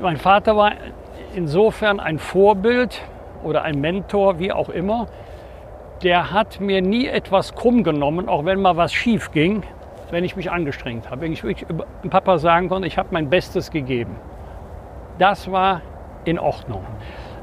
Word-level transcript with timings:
Mein 0.00 0.16
Vater 0.16 0.56
war 0.56 0.72
insofern 1.34 2.00
ein 2.00 2.18
Vorbild 2.18 3.02
oder 3.44 3.64
ein 3.64 3.82
Mentor, 3.82 4.38
wie 4.38 4.50
auch 4.50 4.70
immer. 4.70 5.08
Der 6.02 6.32
hat 6.32 6.58
mir 6.58 6.80
nie 6.80 7.06
etwas 7.06 7.54
krumm 7.54 7.84
genommen, 7.84 8.26
auch 8.26 8.46
wenn 8.46 8.62
mal 8.62 8.78
was 8.78 8.94
schief 8.94 9.30
ging, 9.30 9.62
wenn 10.10 10.24
ich 10.24 10.36
mich 10.36 10.50
angestrengt 10.50 11.10
habe. 11.10 11.20
Wenn 11.20 11.34
ich 11.34 11.44
wirklich 11.44 11.68
Papa 12.08 12.38
sagen 12.38 12.70
konnte, 12.70 12.88
ich 12.88 12.96
habe 12.96 13.08
mein 13.10 13.28
Bestes 13.28 13.70
gegeben. 13.70 14.16
Das 15.18 15.52
war 15.52 15.82
in 16.24 16.38
Ordnung. 16.38 16.82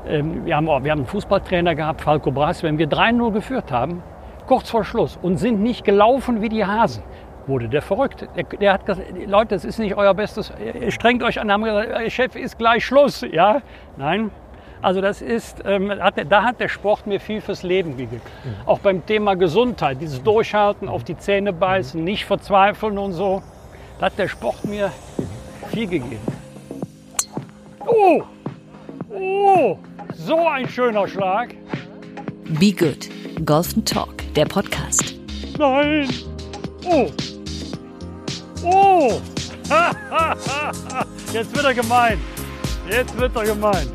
Ähm, 0.07 0.47
Wir 0.47 0.55
haben, 0.55 0.65
wir 0.65 0.73
haben 0.73 0.89
einen 0.89 1.05
Fußballtrainer 1.05 1.75
gehabt, 1.75 2.01
Falco 2.01 2.31
Brass, 2.31 2.63
wenn 2.63 2.79
wir 2.79 2.89
3-0 2.89 3.33
geführt 3.33 3.71
haben, 3.71 4.01
kurz 4.47 4.71
vor 4.71 4.83
Schluss 4.83 5.19
und 5.21 5.37
sind 5.37 5.61
nicht 5.61 5.85
gelaufen 5.85 6.41
wie 6.41 6.49
die 6.49 6.65
Hasen, 6.65 7.03
wurde 7.47 7.67
der 7.69 7.81
verrückt. 7.81 8.27
Der, 8.35 8.43
der 8.43 8.73
hat 8.73 8.85
gesagt, 8.85 9.07
Leute, 9.25 9.55
das 9.55 9.65
ist 9.65 9.79
nicht 9.79 9.95
euer 9.95 10.13
Bestes, 10.13 10.51
ihr 10.83 10.91
strengt 10.91 11.23
euch 11.23 11.39
an, 11.39 11.51
haben 11.51 11.63
gesagt, 11.63 11.89
"Ey, 11.91 12.11
Chef 12.11 12.35
ist 12.35 12.57
gleich 12.57 12.85
Schluss. 12.85 13.21
Ja, 13.31 13.61
nein. 13.97 14.29
Also 14.81 15.01
das 15.01 15.21
ist, 15.23 15.63
ähm, 15.65 15.89
hat, 15.91 16.17
der- 16.17 16.25
da 16.25 16.43
hat 16.43 16.59
der 16.59 16.67
Sport 16.69 17.07
mir 17.07 17.19
viel 17.19 17.41
fürs 17.41 17.63
Leben 17.63 17.97
gegeben. 17.97 18.21
Auch 18.67 18.77
beim 18.79 19.03
Thema 19.05 19.35
Gesundheit, 19.35 19.97
dieses 19.99 20.21
Durchhalten, 20.21 20.87
auf 20.87 21.03
die 21.03 21.17
Zähne 21.17 21.51
beißen, 21.51 22.03
nicht 22.03 22.25
verzweifeln 22.25 22.97
und 22.99 23.13
so. 23.13 23.41
Da 23.99 24.05
hat 24.07 24.19
der 24.19 24.27
Sport 24.27 24.63
mir 24.65 24.91
viel 25.71 25.87
gegeben. 25.87 26.19
Oh, 27.87 28.21
oh, 29.09 29.77
so 30.13 30.45
ein 30.47 30.67
schöner 30.69 31.07
Schlag. 31.07 31.55
Be 32.59 32.71
Good. 32.71 33.09
Golf 33.45 33.75
and 33.75 33.87
Talk, 33.91 34.13
der 34.35 34.45
Podcast. 34.45 35.15
Nein. 35.57 36.07
Oh. 36.85 37.07
Oh. 38.63 39.21
Jetzt 41.33 41.55
wird 41.55 41.65
er 41.65 41.73
gemein. 41.73 42.19
Jetzt 42.89 43.17
wird 43.17 43.35
er 43.35 43.43
gemein. 43.43 43.87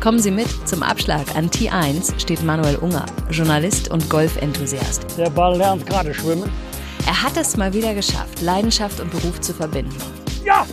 Kommen 0.00 0.18
Sie 0.18 0.30
mit 0.30 0.48
zum 0.66 0.82
Abschlag 0.82 1.36
an 1.36 1.50
T1 1.50 2.18
steht 2.18 2.42
Manuel 2.42 2.76
Unger, 2.76 3.04
Journalist 3.30 3.90
und 3.90 4.08
Golfenthusiast. 4.08 5.04
Der 5.18 5.30
Ball 5.30 5.56
lernt 5.58 5.86
gerade 5.86 6.14
schwimmen. 6.14 6.50
Er 7.06 7.22
hat 7.22 7.36
es 7.36 7.56
mal 7.56 7.72
wieder 7.74 7.94
geschafft, 7.94 8.40
Leidenschaft 8.40 9.00
und 9.00 9.10
Beruf 9.10 9.40
zu 9.40 9.52
verbinden. 9.52 9.94
Ja. 10.44 10.66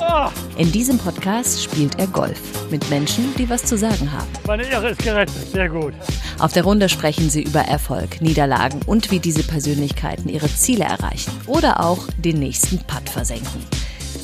Ah, 0.00 0.30
In 0.56 0.70
diesem 0.70 0.96
Podcast 0.98 1.62
spielt 1.62 1.98
er 1.98 2.06
Golf 2.06 2.40
mit 2.70 2.88
Menschen, 2.88 3.34
die 3.36 3.48
was 3.50 3.64
zu 3.64 3.76
sagen 3.76 4.10
haben. 4.12 4.28
meine 4.46 4.62
Ehre 4.64 4.90
ist 4.90 5.02
gerettet. 5.02 5.34
Sehr 5.52 5.68
gut. 5.68 5.92
Auf 6.38 6.52
der 6.52 6.62
Runde 6.64 6.88
sprechen 6.88 7.30
sie 7.30 7.42
über 7.42 7.60
Erfolg, 7.60 8.20
Niederlagen 8.20 8.80
und 8.86 9.10
wie 9.10 9.18
diese 9.18 9.42
Persönlichkeiten 9.42 10.28
ihre 10.28 10.48
Ziele 10.48 10.84
erreichen 10.84 11.32
oder 11.46 11.80
auch 11.84 12.06
den 12.18 12.38
nächsten 12.38 12.78
Putt 12.78 13.08
versenken. 13.10 13.62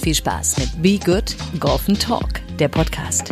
Viel 0.01 0.15
Spaß 0.15 0.59
mit 0.59 0.83
Be 0.83 0.99
Good 1.05 1.35
Golf 1.59 1.89
and 1.89 2.01
Talk, 2.01 2.41
der 2.59 2.69
Podcast. 2.69 3.31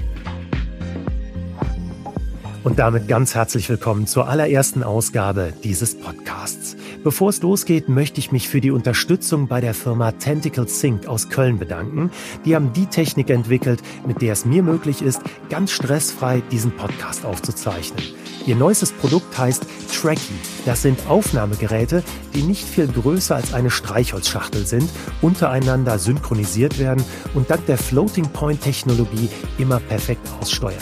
Und 2.65 2.79
damit 2.79 3.09
ganz 3.09 3.35
herzlich 3.35 3.69
willkommen 3.69 4.07
zur 4.07 4.29
allerersten 4.29 4.83
Ausgabe 4.83 5.53
dieses 5.65 5.99
Podcasts. 5.99 6.77
Bevor 7.05 7.31
es 7.31 7.43
losgeht, 7.43 7.89
möchte 7.89 8.21
ich 8.21 8.31
mich 8.31 8.49
für 8.49 8.61
die 8.61 8.71
Unterstützung 8.71 9.49
bei 9.49 9.61
der 9.61 9.75
Firma 9.75 10.13
Tentacle 10.13 10.69
Sync 10.69 11.09
aus 11.09 11.29
Köln 11.31 11.59
bedanken. 11.59 12.13
Die 12.45 12.55
haben 12.55 12.73
die 12.73 12.87
Technik 12.87 13.29
entwickelt, 13.29 13.83
mit 14.07 14.23
der 14.23 14.35
es 14.35 14.45
mir 14.45 14.63
möglich 14.63 15.03
ist, 15.03 15.21
ganz 15.51 15.73
stressfrei 15.73 16.43
diesen 16.53 16.71
Podcast 16.71 17.25
aufzuzeichnen. 17.25 18.05
Ihr 18.47 18.55
neuestes 18.55 18.93
Produkt 18.93 19.37
heißt 19.37 19.67
Tracky. 19.93 20.35
Das 20.65 20.83
sind 20.83 21.09
Aufnahmegeräte, 21.09 22.05
die 22.35 22.43
nicht 22.43 22.65
viel 22.65 22.87
größer 22.87 23.35
als 23.35 23.53
eine 23.53 23.71
Streichholzschachtel 23.71 24.65
sind, 24.65 24.89
untereinander 25.23 25.99
synchronisiert 25.99 26.79
werden 26.79 27.05
und 27.35 27.51
dank 27.51 27.67
der 27.67 27.79
Floating 27.79 28.29
Point 28.29 28.61
Technologie 28.61 29.29
immer 29.59 29.81
perfekt 29.81 30.29
aussteuern. 30.41 30.79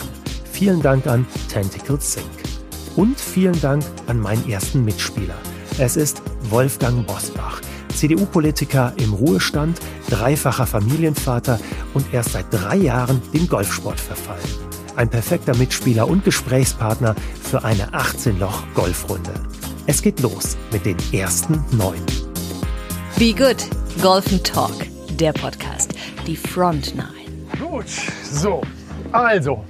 Vielen 0.51 0.83
Dank 0.83 1.07
an 1.07 1.25
Tentacle 1.51 1.99
Sync. 1.99 2.25
Und 2.95 3.19
vielen 3.19 3.59
Dank 3.61 3.83
an 4.05 4.19
meinen 4.19 4.47
ersten 4.47 4.85
Mitspieler. 4.85 5.35
Es 5.77 5.95
ist 5.95 6.21
Wolfgang 6.49 7.07
Bosbach, 7.07 7.61
CDU-Politiker 7.95 8.93
im 8.97 9.13
Ruhestand, 9.13 9.79
dreifacher 10.09 10.67
Familienvater 10.67 11.59
und 11.93 12.13
erst 12.13 12.33
seit 12.33 12.45
drei 12.51 12.75
Jahren 12.75 13.21
dem 13.33 13.47
Golfsport 13.47 13.99
verfallen. 13.99 14.39
Ein 14.95 15.09
perfekter 15.09 15.55
Mitspieler 15.55 16.07
und 16.07 16.25
Gesprächspartner 16.25 17.15
für 17.41 17.63
eine 17.63 17.89
18-Loch-Golfrunde. 17.91 19.33
Es 19.87 20.01
geht 20.01 20.19
los 20.19 20.57
mit 20.71 20.85
den 20.85 20.97
ersten 21.11 21.63
neun. 21.71 22.05
Be 23.17 23.33
Good 23.33 23.65
Golf 24.01 24.27
and 24.31 24.43
Talk, 24.43 24.75
der 25.17 25.33
Podcast. 25.33 25.93
Die 26.27 26.35
Front 26.35 26.95
Nine. 26.95 27.07
Gut, 27.59 27.85
so, 28.31 28.61
also, 29.11 29.63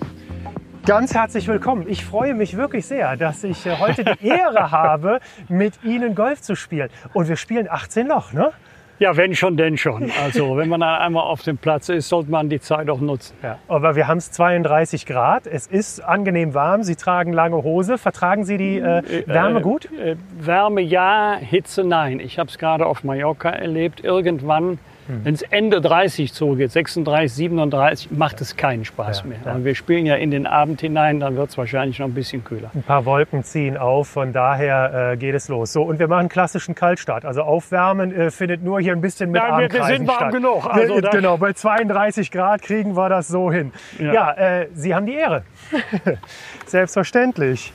ganz 0.85 1.13
herzlich 1.13 1.47
willkommen. 1.47 1.85
Ich 1.87 2.05
freue 2.05 2.33
mich 2.33 2.57
wirklich 2.57 2.85
sehr, 2.85 3.15
dass 3.17 3.43
ich 3.43 3.65
äh, 3.65 3.77
heute 3.77 4.03
die 4.03 4.27
Ehre 4.27 4.71
habe, 4.71 5.19
mit 5.47 5.83
Ihnen 5.83 6.15
Golf 6.15 6.41
zu 6.41 6.55
spielen. 6.55 6.89
Und 7.13 7.27
wir 7.27 7.35
spielen 7.35 7.67
18 7.69 8.07
Loch, 8.07 8.33
ne? 8.33 8.51
Ja, 8.99 9.17
wenn 9.17 9.33
schon, 9.35 9.57
denn 9.57 9.77
schon. 9.77 10.11
Also, 10.23 10.57
wenn 10.57 10.69
man 10.69 10.83
einmal 10.83 11.23
auf 11.23 11.41
dem 11.41 11.57
Platz 11.57 11.89
ist, 11.89 12.07
sollte 12.07 12.29
man 12.29 12.49
die 12.49 12.59
Zeit 12.59 12.87
auch 12.87 12.99
nutzen. 12.99 13.35
Ja. 13.41 13.57
Aber 13.67 13.95
wir 13.95 14.07
haben 14.07 14.19
es 14.19 14.31
32 14.31 15.07
Grad. 15.07 15.47
Es 15.47 15.65
ist 15.65 16.01
angenehm 16.01 16.53
warm. 16.53 16.83
Sie 16.83 16.95
tragen 16.95 17.33
lange 17.33 17.63
Hose. 17.63 17.97
Vertragen 17.97 18.45
Sie 18.45 18.57
die 18.57 18.77
äh, 18.77 19.23
Wärme 19.25 19.61
gut? 19.61 19.89
Äh, 19.91 20.17
Wärme 20.37 20.81
ja, 20.81 21.35
Hitze 21.39 21.83
nein. 21.83 22.19
Ich 22.19 22.37
habe 22.37 22.49
es 22.49 22.59
gerade 22.59 22.85
auf 22.85 23.03
Mallorca 23.03 23.49
erlebt. 23.49 24.03
Irgendwann, 24.03 24.77
Hm. 25.11 25.25
wenn 25.25 25.33
es 25.33 25.41
Ende 25.41 25.81
30 25.81 26.31
zugeht, 26.33 26.71
36, 26.71 27.33
37, 27.33 28.11
macht 28.11 28.39
es 28.41 28.55
keinen 28.55 28.85
Spaß 28.85 29.21
Ja, 29.21 29.25
mehr. 29.27 29.37
ja. 29.45 29.53
Und 29.55 29.65
wir 29.65 29.75
spielen 29.75 30.05
ja 30.05 30.15
in 30.15 30.31
den 30.31 30.47
Abend 30.47 30.81
hinein, 30.81 31.19
dann 31.19 31.35
wird 31.35 31.49
es 31.49 31.57
wahrscheinlich 31.57 31.99
noch 31.99 32.07
ein 32.07 32.13
bisschen 32.13 32.43
kühler. 32.43 32.71
Ein 32.73 32.83
paar 32.83 33.05
Wolken 33.05 33.43
ziehen 33.43 33.77
auf, 33.77 34.07
von 34.07 34.31
daher 34.33 35.11
äh, 35.13 35.17
geht 35.17 35.35
es 35.35 35.47
los. 35.49 35.73
So, 35.73 35.83
und 35.83 35.99
wir 35.99 36.07
machen 36.07 36.29
klassischen 36.29 36.75
Kaltstart. 36.75 37.25
Also 37.25 37.41
Aufwärmen 37.41 38.13
äh, 38.13 38.31
findet 38.31 38.63
nur 38.63 38.79
hier 38.79 38.93
ein 38.93 39.01
bisschen 39.01 39.31
mit 39.31 39.41
Ja, 39.41 39.57
wir- 39.59 39.71
wir 39.71 39.83
sind 39.85 40.07
warm 40.07 40.17
statt. 40.17 40.31
genug, 40.31 40.65
also 40.69 40.95
Wir- 40.95 41.09
genau, 41.09 41.37
bei 41.37 41.53
32 41.53 42.31
Grad 42.31 42.61
kriegen 42.61 42.95
wir 42.95 43.09
das 43.09 43.27
so 43.27 43.51
hin. 43.51 43.71
Ja, 43.99 44.13
Ja. 44.13 44.31
äh, 44.61 44.67
Sie 44.73 44.95
haben 44.95 45.05
die 45.05 45.15
Ehre. 45.15 45.43
Selbstverständlich. 46.67 47.73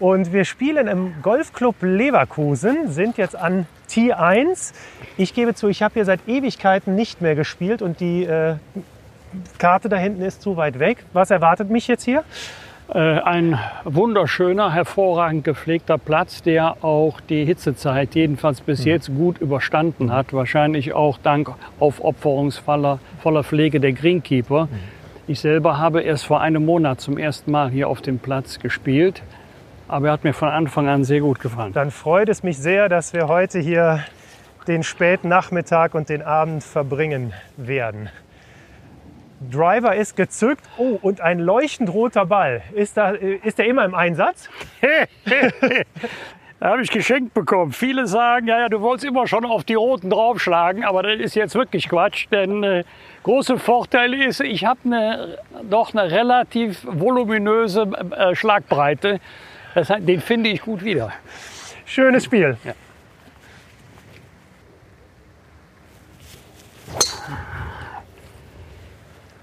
Und 0.00 0.32
wir 0.32 0.44
spielen 0.44 0.86
im 0.86 1.14
Golfclub 1.22 1.74
Leverkusen, 1.80 2.88
sind 2.88 3.16
jetzt 3.18 3.34
an 3.34 3.66
T1. 3.88 4.72
Ich 5.16 5.34
gebe 5.34 5.54
zu, 5.54 5.68
ich 5.68 5.82
habe 5.82 5.94
hier 5.94 6.04
seit 6.04 6.20
Ewigkeiten 6.26 6.94
nicht 6.94 7.20
mehr 7.20 7.34
gespielt 7.34 7.82
und 7.82 8.00
die 8.00 8.24
äh, 8.24 8.56
Karte 9.58 9.88
da 9.88 9.96
hinten 9.96 10.22
ist 10.22 10.42
zu 10.42 10.56
weit 10.56 10.78
weg. 10.78 11.04
Was 11.12 11.30
erwartet 11.30 11.70
mich 11.70 11.88
jetzt 11.88 12.04
hier? 12.04 12.24
Äh, 12.92 12.98
ein 12.98 13.58
wunderschöner, 13.84 14.72
hervorragend 14.72 15.44
gepflegter 15.44 15.98
Platz, 15.98 16.42
der 16.42 16.82
auch 16.82 17.20
die 17.20 17.44
Hitzezeit 17.44 18.14
jedenfalls 18.14 18.62
bis 18.62 18.84
jetzt 18.86 19.14
gut 19.14 19.38
überstanden 19.38 20.10
hat. 20.10 20.32
Wahrscheinlich 20.32 20.94
auch 20.94 21.18
dank 21.18 21.50
aufopferungsvoller 21.80 22.98
voller 23.22 23.44
Pflege 23.44 23.78
der 23.78 23.92
Greenkeeper. 23.92 24.68
Ich 25.26 25.40
selber 25.40 25.76
habe 25.76 26.00
erst 26.00 26.24
vor 26.24 26.40
einem 26.40 26.64
Monat 26.64 27.02
zum 27.02 27.18
ersten 27.18 27.50
Mal 27.50 27.68
hier 27.68 27.90
auf 27.90 28.00
dem 28.00 28.18
Platz 28.18 28.58
gespielt. 28.58 29.22
Aber 29.88 30.08
er 30.08 30.12
hat 30.12 30.24
mir 30.24 30.34
von 30.34 30.48
Anfang 30.48 30.86
an 30.86 31.02
sehr 31.04 31.20
gut 31.20 31.40
gefallen. 31.40 31.72
Dann 31.72 31.90
freut 31.90 32.28
es 32.28 32.42
mich 32.42 32.58
sehr, 32.58 32.90
dass 32.90 33.14
wir 33.14 33.26
heute 33.26 33.58
hier 33.58 34.04
den 34.66 34.82
späten 34.82 35.28
Nachmittag 35.28 35.94
und 35.94 36.10
den 36.10 36.20
Abend 36.20 36.62
verbringen 36.62 37.32
werden. 37.56 38.10
Driver 39.50 39.96
ist 39.96 40.14
gezückt. 40.14 40.62
Oh, 40.76 40.98
und 41.00 41.22
ein 41.22 41.38
leuchtend 41.38 41.90
roter 41.90 42.26
Ball. 42.26 42.60
Ist, 42.74 42.98
da, 42.98 43.12
äh, 43.12 43.36
ist 43.42 43.58
der 43.58 43.66
immer 43.66 43.84
im 43.84 43.94
Einsatz? 43.94 44.50
Da 46.60 46.70
habe 46.70 46.82
ich 46.82 46.90
geschenkt 46.90 47.34
bekommen. 47.34 47.70
Viele 47.70 48.08
sagen, 48.08 48.48
ja, 48.48 48.58
ja, 48.58 48.68
du 48.68 48.80
wolltest 48.80 49.06
immer 49.06 49.28
schon 49.28 49.44
auf 49.44 49.62
die 49.62 49.74
Roten 49.74 50.10
draufschlagen, 50.10 50.84
aber 50.84 51.04
das 51.04 51.20
ist 51.20 51.36
jetzt 51.36 51.54
wirklich 51.54 51.88
Quatsch, 51.88 52.26
denn 52.32 52.64
äh, 52.64 52.82
große 53.22 53.58
Vorteil 53.58 54.12
ist, 54.12 54.40
ich 54.40 54.64
habe 54.64 54.80
eine, 54.84 55.38
doch 55.70 55.94
eine 55.94 56.10
relativ 56.10 56.84
voluminöse 56.84 57.88
äh, 58.10 58.34
Schlagbreite. 58.34 59.20
Das, 59.74 59.88
den 59.88 60.20
finde 60.20 60.50
ich 60.50 60.62
gut 60.62 60.82
wieder. 60.82 61.12
Schönes 61.84 62.24
Spiel. 62.24 62.56
Ja. 62.64 62.74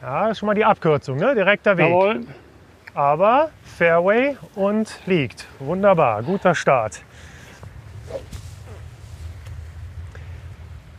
Ja, 0.01 0.21
das 0.23 0.33
ist 0.33 0.39
schon 0.39 0.47
mal 0.47 0.53
die 0.53 0.65
Abkürzung, 0.65 1.17
ne? 1.17 1.33
direkter 1.33 1.77
Weg. 1.77 1.89
Jawohl. 1.89 2.27
Aber 2.93 3.49
Fairway 3.77 4.37
und 4.53 4.99
liegt. 5.07 5.47
Wunderbar, 5.59 6.21
guter 6.21 6.53
Start. 6.53 7.01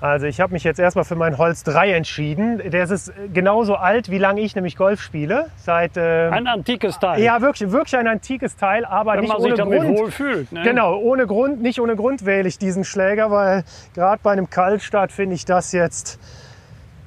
Also 0.00 0.26
ich 0.26 0.40
habe 0.40 0.52
mich 0.52 0.62
jetzt 0.62 0.78
erstmal 0.78 1.06
für 1.06 1.16
meinen 1.16 1.38
Holz 1.38 1.64
3 1.64 1.92
entschieden. 1.92 2.58
Der 2.70 2.84
ist 2.84 3.12
genauso 3.32 3.76
alt, 3.76 4.10
wie 4.10 4.18
lange 4.18 4.42
ich 4.42 4.54
nämlich 4.54 4.76
Golf 4.76 5.00
spiele. 5.00 5.46
Seit 5.56 5.96
äh, 5.96 6.28
Ein 6.28 6.46
antikes 6.46 6.98
Teil. 6.98 7.22
ja 7.22 7.40
wirklich, 7.40 7.72
wirklich 7.72 7.96
ein 7.96 8.06
antikes 8.06 8.56
Teil, 8.56 8.84
aber 8.84 9.14
wenn 9.14 9.20
nicht 9.20 9.32
man 9.32 9.40
sich 9.40 9.52
ohne 9.52 9.56
damit 9.56 9.80
Grund. 9.82 9.98
wohlfühlt. 9.98 10.52
Ne? 10.52 10.62
Genau, 10.64 10.98
ohne 10.98 11.26
Grund, 11.26 11.62
nicht 11.62 11.80
ohne 11.80 11.96
Grund 11.96 12.26
wähle 12.26 12.46
ich 12.46 12.58
diesen 12.58 12.84
Schläger, 12.84 13.30
weil 13.30 13.64
gerade 13.94 14.20
bei 14.22 14.32
einem 14.32 14.50
Kaltstart 14.50 15.12
finde 15.12 15.34
ich 15.34 15.46
das 15.46 15.72
jetzt 15.72 16.20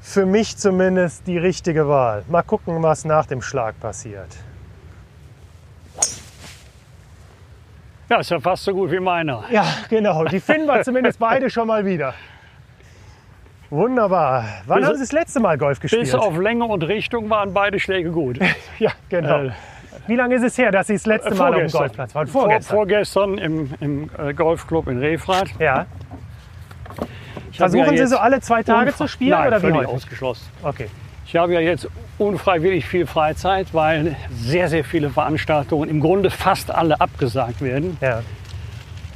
für 0.01 0.25
mich 0.25 0.57
zumindest 0.57 1.27
die 1.27 1.37
richtige 1.37 1.87
Wahl. 1.87 2.23
Mal 2.27 2.41
gucken, 2.41 2.81
was 2.81 3.05
nach 3.05 3.27
dem 3.27 3.43
Schlag 3.43 3.79
passiert. 3.79 4.35
Ja, 8.09 8.19
ist 8.19 8.31
ja 8.31 8.39
fast 8.39 8.63
so 8.63 8.73
gut 8.73 8.91
wie 8.91 8.99
meiner. 8.99 9.43
Ja, 9.51 9.63
genau. 9.87 10.25
Die 10.25 10.39
finden 10.39 10.65
wir 10.65 10.81
zumindest 10.81 11.19
beide 11.19 11.51
schon 11.51 11.67
mal 11.67 11.85
wieder. 11.85 12.15
Wunderbar. 13.69 14.45
Wann 14.65 14.79
Bis- 14.79 14.87
haben 14.87 14.95
Sie 14.95 15.01
das 15.03 15.11
letzte 15.11 15.39
Mal 15.39 15.57
Golf 15.57 15.79
gespielt? 15.79 16.03
Bis 16.03 16.15
auf 16.15 16.37
Länge 16.37 16.65
und 16.65 16.83
Richtung 16.83 17.29
waren 17.29 17.53
beide 17.53 17.79
Schläge 17.79 18.11
gut. 18.11 18.39
ja, 18.79 18.91
genau. 19.09 19.43
Äh, 19.43 19.51
Wie 20.07 20.15
lange 20.15 20.35
ist 20.35 20.43
es 20.43 20.57
her, 20.57 20.71
dass 20.71 20.87
Sie 20.87 20.93
das 20.93 21.05
letzte 21.05 21.35
Mal 21.35 21.53
auf 21.53 21.59
dem 21.59 21.71
Golfplatz 21.71 22.15
waren? 22.15 22.27
Vorgestern. 22.27 22.63
Vor, 22.63 22.77
vorgestern 22.77 23.37
im, 23.37 23.73
im 23.79 24.09
äh, 24.17 24.33
Golfclub 24.33 24.87
in 24.87 24.99
Refrath. 24.99 25.49
ja. 25.59 25.85
Ich 27.51 27.57
Versuchen 27.57 27.93
ja 27.95 28.05
Sie 28.05 28.07
so 28.07 28.17
alle 28.17 28.39
zwei 28.39 28.63
Tage 28.63 28.95
zu 28.95 29.07
spielen 29.07 29.31
Nein, 29.31 29.47
oder 29.47 29.61
wie 29.61 29.71
völlig 29.71 29.87
ausgeschlossen. 29.87 30.47
Okay. 30.63 30.87
Ich 31.25 31.35
habe 31.35 31.53
ja 31.53 31.59
jetzt 31.59 31.87
unfreiwillig 32.17 32.85
viel 32.85 33.05
Freizeit, 33.05 33.73
weil 33.73 34.15
sehr, 34.31 34.69
sehr 34.69 34.83
viele 34.83 35.09
Veranstaltungen, 35.09 35.89
im 35.89 35.99
Grunde 35.99 36.31
fast 36.31 36.71
alle 36.71 36.99
abgesagt 37.01 37.61
werden. 37.61 37.97
Ja. 38.01 38.23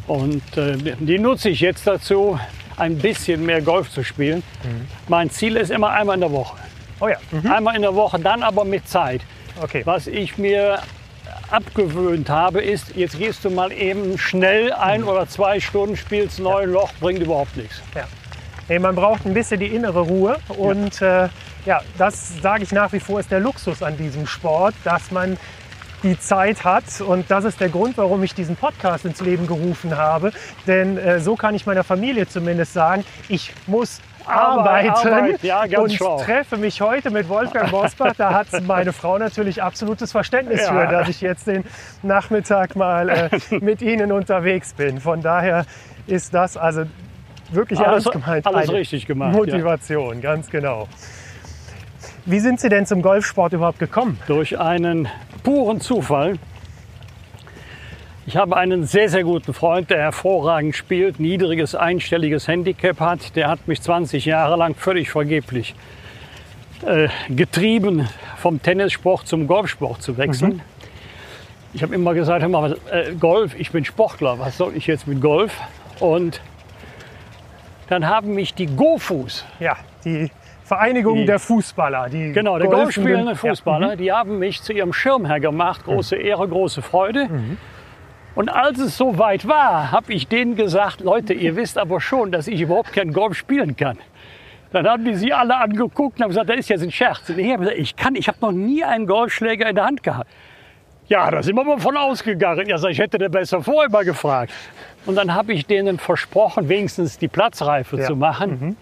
Und 0.07 0.57
äh, 0.57 0.75
die 0.99 1.19
nutze 1.19 1.49
ich 1.49 1.61
jetzt 1.61 1.87
dazu, 1.87 2.37
ein 2.77 2.97
bisschen 2.97 3.45
mehr 3.45 3.61
Golf 3.61 3.89
zu 3.91 4.03
spielen. 4.03 4.43
Mhm. 4.63 4.87
Mein 5.07 5.29
Ziel 5.29 5.55
ist 5.57 5.71
immer 5.71 5.91
einmal 5.91 6.15
in 6.15 6.21
der 6.21 6.31
Woche. 6.31 6.57
Oh 6.99 7.07
ja. 7.07 7.17
Mhm. 7.31 7.51
Einmal 7.51 7.75
in 7.75 7.81
der 7.81 7.95
Woche, 7.95 8.19
dann 8.19 8.43
aber 8.43 8.65
mit 8.65 8.87
Zeit. 8.87 9.21
Okay. 9.61 9.81
Was 9.85 10.07
ich 10.07 10.37
mir 10.37 10.79
abgewöhnt 11.51 12.29
habe, 12.29 12.61
ist, 12.61 12.95
jetzt 12.95 13.17
gehst 13.17 13.45
du 13.45 13.49
mal 13.49 13.71
eben 13.71 14.17
schnell 14.17 14.73
ein 14.73 15.03
oder 15.03 15.27
zwei 15.27 15.59
Stunden, 15.59 15.95
spielst 15.95 16.39
neun 16.39 16.71
Loch, 16.71 16.91
bringt 16.99 17.19
überhaupt 17.21 17.55
nichts. 17.55 17.81
Ja. 17.95 18.05
Nee, 18.69 18.79
man 18.79 18.95
braucht 18.95 19.25
ein 19.25 19.33
bisschen 19.33 19.59
die 19.59 19.67
innere 19.67 19.99
Ruhe 19.99 20.37
und 20.47 20.99
ja, 20.99 21.25
äh, 21.25 21.29
ja 21.65 21.81
das 21.97 22.41
sage 22.41 22.63
ich 22.63 22.71
nach 22.71 22.91
wie 22.93 22.99
vor 22.99 23.19
ist 23.19 23.29
der 23.29 23.39
Luxus 23.39 23.83
an 23.83 23.97
diesem 23.97 24.25
Sport, 24.25 24.73
dass 24.83 25.11
man 25.11 25.37
die 26.03 26.19
Zeit 26.19 26.63
hat 26.65 27.01
und 27.01 27.31
das 27.31 27.45
ist 27.45 27.59
der 27.61 27.69
Grund, 27.69 27.97
warum 27.97 28.21
ich 28.23 28.35
diesen 28.35 28.55
Podcast 28.55 29.05
ins 29.05 29.21
Leben 29.21 29.47
gerufen 29.47 29.97
habe, 29.97 30.31
denn 30.67 30.97
äh, 30.97 31.19
so 31.19 31.35
kann 31.35 31.55
ich 31.55 31.65
meiner 31.65 31.83
Familie 31.83 32.27
zumindest 32.27 32.73
sagen, 32.73 33.05
ich 33.29 33.53
muss 33.67 34.01
Arbeit, 34.25 34.89
arbeiten 34.89 35.13
Arbeit, 35.13 35.43
ja, 35.43 35.79
und 35.79 35.91
schlau. 35.91 36.17
treffe 36.21 36.55
mich 36.57 36.79
heute 36.79 37.09
mit 37.11 37.27
Wolfgang 37.27 37.69
Bosbach. 37.71 38.13
Da 38.17 38.33
hat 38.33 38.47
meine 38.65 38.93
Frau 38.93 39.17
natürlich 39.17 39.61
absolutes 39.61 40.13
Verständnis 40.13 40.61
Ja. 40.61 40.67
für, 40.71 40.87
dass 40.91 41.09
ich 41.09 41.19
jetzt 41.19 41.45
den 41.47 41.65
Nachmittag 42.03 42.75
mal 42.77 43.09
äh, 43.09 43.29
mit 43.59 43.81
Ihnen 43.81 44.13
unterwegs 44.13 44.73
bin. 44.73 45.01
Von 45.01 45.21
daher 45.21 45.65
ist 46.07 46.33
das 46.33 46.55
also 46.55 46.83
wirklich 47.51 47.79
Alles- 47.79 48.05
ernst 48.05 48.11
gemeint. 48.23 48.47
alles 48.47 48.69
eine 48.69 48.77
richtig 48.77 49.05
gemacht, 49.07 49.33
Motivation, 49.33 50.21
ganz 50.21 50.49
genau. 50.49 50.87
Wie 52.25 52.39
sind 52.39 52.61
Sie 52.61 52.69
denn 52.69 52.85
zum 52.85 53.01
Golfsport 53.01 53.51
überhaupt 53.51 53.79
gekommen? 53.79 54.17
Durch 54.27 54.57
einen 54.57 55.09
puren 55.43 55.81
Zufall. 55.81 56.39
Ich 58.25 58.37
habe 58.37 58.55
einen 58.55 58.85
sehr, 58.85 59.09
sehr 59.09 59.23
guten 59.23 59.53
Freund, 59.53 59.89
der 59.89 59.99
hervorragend 59.99 60.75
spielt, 60.75 61.19
niedriges 61.19 61.75
einstelliges 61.75 62.47
Handicap 62.47 63.01
hat. 63.01 63.35
Der 63.35 63.49
hat 63.49 63.67
mich 63.67 63.81
20 63.81 64.23
Jahre 64.23 64.55
lang 64.55 64.75
völlig 64.75 65.09
vergeblich 65.09 65.75
äh, 66.85 67.09
getrieben, 67.29 68.07
vom 68.37 68.61
Tennissport 68.61 69.27
zum 69.27 69.45
Golfsport 69.47 70.01
zu 70.01 70.17
wechseln. 70.17 70.61
Ich 71.73 71.83
habe 71.83 71.93
immer 71.93 72.13
gesagt, 72.13 72.41
hör 72.41 72.49
mal, 72.49 72.77
äh, 72.89 73.13
Golf, 73.13 73.55
ich 73.59 73.71
bin 73.71 73.83
Sportler, 73.83 74.39
was 74.39 74.57
soll 74.57 74.73
ich 74.75 74.87
jetzt 74.87 75.07
mit 75.07 75.19
Golf? 75.19 75.59
Und 75.99 76.39
dann 77.89 78.07
haben 78.07 78.33
mich 78.33 78.53
die 78.53 78.67
Gofus, 78.67 79.43
Ja, 79.59 79.75
die 80.05 80.31
Vereinigung 80.63 81.17
Die- 81.17 81.25
der 81.25 81.39
Fußballer. 81.39 82.09
Die 82.09 82.31
Genau, 82.31 82.57
der 82.57 82.67
golfspielende 82.69 83.35
Fußballer, 83.35 83.89
Ja. 83.91 83.95
die 83.95 84.11
haben 84.11 84.39
mich 84.39 84.61
zu 84.61 84.73
ihrem 84.73 84.93
Schirmherr 84.93 85.39
gemacht. 85.39 85.83
Große 85.83 86.15
Ehre, 86.15 86.47
große 86.47 86.81
Freude. 86.81 87.27
Und 88.35 88.49
als 88.49 88.79
es 88.79 88.97
soweit 88.97 89.47
war, 89.47 89.91
habe 89.91 90.11
ich 90.13 90.27
denen 90.27 90.55
gesagt, 90.55 91.01
Leute, 91.01 91.33
ihr 91.33 91.55
wisst 91.55 91.77
aber 91.77 92.01
schon, 92.01 92.31
dass 92.31 92.47
ich 92.47 92.61
überhaupt 92.61 92.93
kein 92.93 93.13
Golf 93.13 93.35
spielen 93.37 93.75
kann. 93.75 93.97
Dann 94.71 94.87
haben 94.87 95.05
die 95.05 95.13
sie 95.15 95.31
alle 95.33 95.55
angeguckt 95.57 96.17
und 96.17 96.23
haben 96.23 96.29
gesagt, 96.29 96.49
das 96.49 96.57
ist 96.57 96.69
jetzt 96.69 96.81
ein 96.81 96.91
Scherz. 96.91 97.29
Und 97.29 97.37
ich 97.37 97.51
habe 97.51 97.59
gesagt, 97.59 97.77
ich 97.77 97.95
kann, 97.95 98.15
ich 98.15 98.27
habe 98.27 98.39
noch 98.41 98.51
nie 98.51 98.83
einen 98.83 99.05
Golfschläger 99.05 99.69
in 99.69 99.75
der 99.75 99.85
Hand 99.85 100.01
gehabt. 100.01 100.31
Ja, 101.09 101.29
da 101.29 101.43
sind 101.43 101.55
wir 101.55 101.63
mal 101.63 101.77
von 101.77 101.95
ausgegangen. 101.95 102.65
Ja, 102.67 102.81
ich 102.87 102.97
hätte 102.97 103.19
der 103.19 103.29
besser 103.29 103.61
vorher 103.61 103.91
mal 103.91 104.03
gefragt. 104.05 104.51
Und 105.05 105.15
dann 105.15 105.35
habe 105.35 105.53
ich 105.53 105.67
denen 105.67 105.99
versprochen, 105.99 106.69
wenigstens 106.69 107.19
die 107.19 107.27
Platzreife 107.27 107.97
Ja. 107.97 108.05
zu 108.05 108.15
machen. 108.15 108.77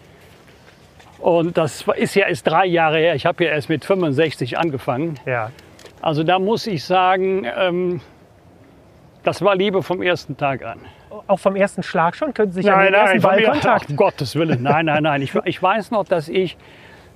Und 1.21 1.57
das 1.57 1.85
ist 1.95 2.15
ja 2.15 2.27
erst 2.27 2.47
drei 2.47 2.65
Jahre 2.65 2.97
her. 2.97 3.15
Ich 3.15 3.25
habe 3.25 3.43
ja 3.43 3.51
erst 3.51 3.69
mit 3.69 3.85
65 3.85 4.57
angefangen. 4.57 5.19
Ja. 5.25 5.51
Also 6.01 6.23
da 6.23 6.39
muss 6.39 6.65
ich 6.67 6.83
sagen, 6.83 7.45
ähm, 7.57 8.01
das 9.23 9.41
war 9.43 9.55
Liebe 9.55 9.83
vom 9.83 10.01
ersten 10.01 10.35
Tag 10.35 10.63
an. 10.65 10.79
Auch 11.27 11.37
vom 11.39 11.55
ersten 11.55 11.83
Schlag 11.83 12.15
schon? 12.15 12.33
Können 12.33 12.51
Sie 12.51 12.61
sich 12.63 12.71
an 12.71 12.83
den 12.85 12.93
ersten 12.93 13.21
von 13.21 13.35
mir- 13.35 13.43
Ballkontakt? 13.43 13.89
um 13.91 13.95
Gottes 13.97 14.35
Willen. 14.35 14.63
Nein, 14.63 14.85
nein, 14.85 15.03
nein. 15.03 15.21
Ich, 15.21 15.35
ich 15.45 15.61
weiß 15.61 15.91
noch, 15.91 16.05
dass 16.05 16.27
ich 16.27 16.57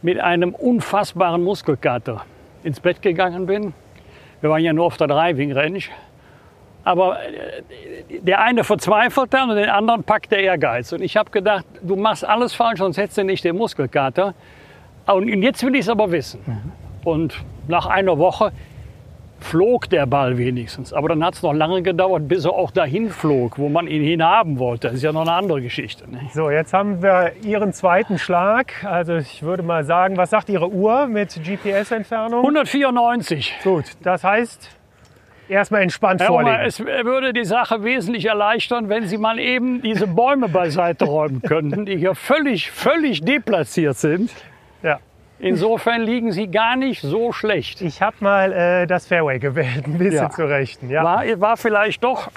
mit 0.02 0.20
einem 0.20 0.54
unfassbaren 0.54 1.44
Muskelkater 1.44 2.24
ins 2.64 2.80
Bett 2.80 3.02
gegangen 3.02 3.48
bin. 3.48 3.74
Wir 4.42 4.50
waren 4.52 4.62
ja 4.62 4.74
nur 4.74 4.86
auf 4.86 4.98
der 4.98 5.08
Driving 5.08 5.52
Range. 5.54 5.80
Aber 6.86 7.18
äh, 7.20 8.20
der 8.22 8.40
eine 8.42 8.64
verzweifelt 8.64 9.34
dann 9.34 9.50
und 9.50 9.58
den 9.58 9.70
anderen 9.70 10.04
packt 10.04 10.32
der 10.32 10.40
Ehrgeiz. 10.40 10.94
Und 10.94 11.02
ich 11.02 11.18
habe 11.18 11.32
gedacht, 11.32 11.66
du 11.82 11.96
machst 11.96 12.24
alles 12.24 12.54
falsch, 12.54 12.80
sonst 12.80 12.98
hättest 12.98 13.18
du 13.18 13.24
nicht 13.24 13.44
den 13.44 13.58
Muskelkater. 13.58 14.34
Und 15.08 15.28
jetzt 15.42 15.64
will 15.64 15.76
ich 15.76 15.82
es 15.82 15.90
aber 15.90 16.12
wissen. 16.12 16.40
Und 17.04 17.44
nach 17.68 17.88
einer 17.88 18.18
Woche 18.18 18.52
flog 19.40 19.90
der 19.90 20.06
Ball 20.06 20.38
wenigstens. 20.38 20.94
Aber 20.94 21.10
dann 21.10 21.24
hat 21.24 21.36
es 21.36 21.44
noch 21.44 21.54
lange 21.54 21.82
gedauert, 21.82 22.28
bis 22.28 22.46
er 22.46 22.54
auch 22.54 22.72
dahin 22.72 23.10
flog, 23.10 23.58
wo 23.60 23.70
man 23.70 23.88
ihn 23.88 24.04
hinhaben 24.04 24.60
wollte. 24.60 24.88
Das 24.88 24.98
ist 24.98 25.04
ja 25.04 25.12
noch 25.12 25.22
eine 25.22 25.34
andere 25.34 25.62
Geschichte. 25.62 26.10
Ne? 26.10 26.22
So, 26.34 26.50
jetzt 26.50 26.74
haben 26.74 27.02
wir 27.02 27.34
Ihren 27.44 27.74
zweiten 27.74 28.18
Schlag. 28.18 28.84
Also 28.84 29.16
ich 29.16 29.44
würde 29.44 29.62
mal 29.64 29.84
sagen, 29.84 30.18
was 30.18 30.30
sagt 30.30 30.50
Ihre 30.50 30.70
Uhr 30.70 31.08
mit 31.08 31.40
GPS-Entfernung? 31.44 32.42
194. 32.42 33.56
Gut, 33.64 33.86
das 34.02 34.24
heißt, 34.24 34.70
erstmal 35.50 35.82
entspannt 35.84 36.22
Herr 36.22 36.28
vorlegen. 36.28 36.60
es 36.62 36.80
würde 36.80 37.34
die 37.34 37.46
Sache 37.46 37.84
wesentlich 37.84 38.26
erleichtern, 38.26 38.90
wenn 38.90 39.06
Sie 39.08 39.18
mal 39.18 39.40
eben 39.40 39.82
diese 39.82 40.08
Bäume 40.08 40.50
beiseite 40.50 41.06
räumen 41.06 41.42
könnten, 41.42 41.86
die 41.86 41.98
hier 41.98 42.16
völlig, 42.16 42.72
völlig 42.72 43.22
deplatziert 43.22 43.98
sind. 43.98 44.32
Ja. 44.84 45.00
Insofern 45.40 46.02
liegen 46.02 46.32
Sie 46.32 46.48
gar 46.48 46.76
nicht 46.76 47.02
so 47.02 47.32
schlecht. 47.32 47.82
Ich 47.82 48.02
habe 48.02 48.16
mal 48.22 48.52
äh, 48.54 48.88
das 48.88 49.06
Fairway 49.08 49.40
gewählt, 49.40 49.86
ein 49.86 49.98
bisschen 49.98 50.24
Ja. 50.24 50.30
zu 50.30 50.46
rechten. 50.48 50.90
Ja. 50.90 51.04
War, 51.04 51.24
war 51.42 51.58
vielleicht 51.58 52.04
doch 52.04 52.30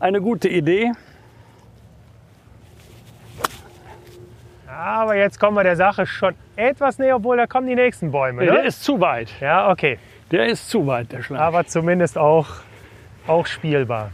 eine 0.00 0.20
gute 0.20 0.48
Idee. 0.48 0.92
Aber 4.70 5.16
jetzt 5.16 5.40
kommen 5.40 5.56
wir 5.56 5.64
der 5.64 5.76
Sache 5.76 6.06
schon 6.06 6.34
etwas 6.54 6.98
näher, 6.98 7.16
obwohl 7.16 7.36
da 7.36 7.46
kommen 7.46 7.66
die 7.66 7.74
nächsten 7.74 8.10
Bäume. 8.12 8.44
Der 8.44 8.54
Ne? 8.54 8.66
ist 8.66 8.84
zu 8.84 9.00
weit. 9.00 9.28
Ja, 9.40 9.70
okay. 9.70 9.98
Der 10.30 10.46
ist 10.46 10.68
zu 10.68 10.86
weit, 10.86 11.12
der 11.12 11.22
Schlag. 11.22 11.40
aber 11.40 11.66
zumindest 11.66 12.18
auch, 12.18 12.46
auch 13.26 13.46
spielbar. 13.46 14.10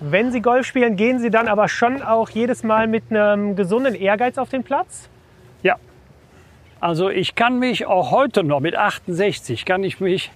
Wenn 0.00 0.30
Sie 0.30 0.40
Golf 0.40 0.66
spielen, 0.66 0.96
gehen 0.96 1.18
Sie 1.18 1.30
dann 1.30 1.48
aber 1.48 1.68
schon 1.68 2.02
auch 2.02 2.30
jedes 2.30 2.62
Mal 2.62 2.86
mit 2.86 3.04
einem 3.10 3.56
gesunden 3.56 3.94
Ehrgeiz 3.94 4.38
auf 4.38 4.48
den 4.48 4.62
Platz? 4.62 5.08
Ja. 5.62 5.76
Also 6.78 7.08
ich 7.08 7.34
kann 7.34 7.58
mich 7.58 7.86
auch 7.86 8.10
heute 8.12 8.44
noch 8.44 8.60
mit 8.60 8.76
68 8.76 9.64
kann 9.64 9.82
ich 9.82 9.98
mich 9.98 10.30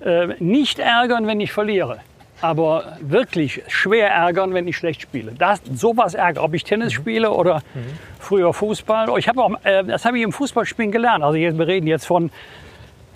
äh, 0.00 0.28
nicht 0.38 0.78
ärgern, 0.78 1.26
wenn 1.26 1.40
ich 1.40 1.52
verliere. 1.52 2.00
Aber 2.40 2.96
wirklich 3.00 3.62
schwer 3.68 4.10
ärgern, 4.10 4.54
wenn 4.54 4.66
ich 4.66 4.76
schlecht 4.76 5.02
spiele. 5.02 5.32
Das, 5.36 5.60
sowas 5.72 6.14
ärgert, 6.14 6.42
ob 6.42 6.54
ich 6.54 6.64
Tennis 6.64 6.92
spiele 6.92 7.30
oder 7.30 7.62
früher 8.18 8.52
Fußball. 8.54 9.18
Ich 9.18 9.28
habe 9.28 9.42
auch, 9.42 9.52
äh, 9.64 9.84
das 9.84 10.04
habe 10.04 10.18
ich 10.18 10.24
im 10.24 10.32
Fußballspielen 10.32 10.92
gelernt. 10.92 11.22
Also 11.22 11.38
wir 11.38 11.66
reden 11.66 11.86
jetzt 11.86 12.06
von 12.06 12.30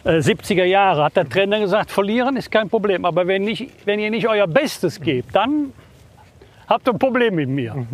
äh, 0.04 0.18
70er 0.18 0.64
Jahre. 0.64 1.04
Hat 1.04 1.16
der 1.16 1.28
Trainer 1.28 1.60
gesagt, 1.60 1.90
verlieren 1.90 2.36
ist 2.36 2.50
kein 2.50 2.68
Problem. 2.68 3.04
Aber 3.04 3.26
wenn, 3.26 3.42
nicht, 3.44 3.70
wenn 3.86 4.00
ihr 4.00 4.10
nicht 4.10 4.28
euer 4.28 4.46
Bestes 4.46 5.00
gebt, 5.00 5.34
dann 5.34 5.72
habt 6.66 6.88
ihr 6.88 6.92
ein 6.92 6.98
Problem 6.98 7.34
mit 7.34 7.48
mir. 7.48 7.86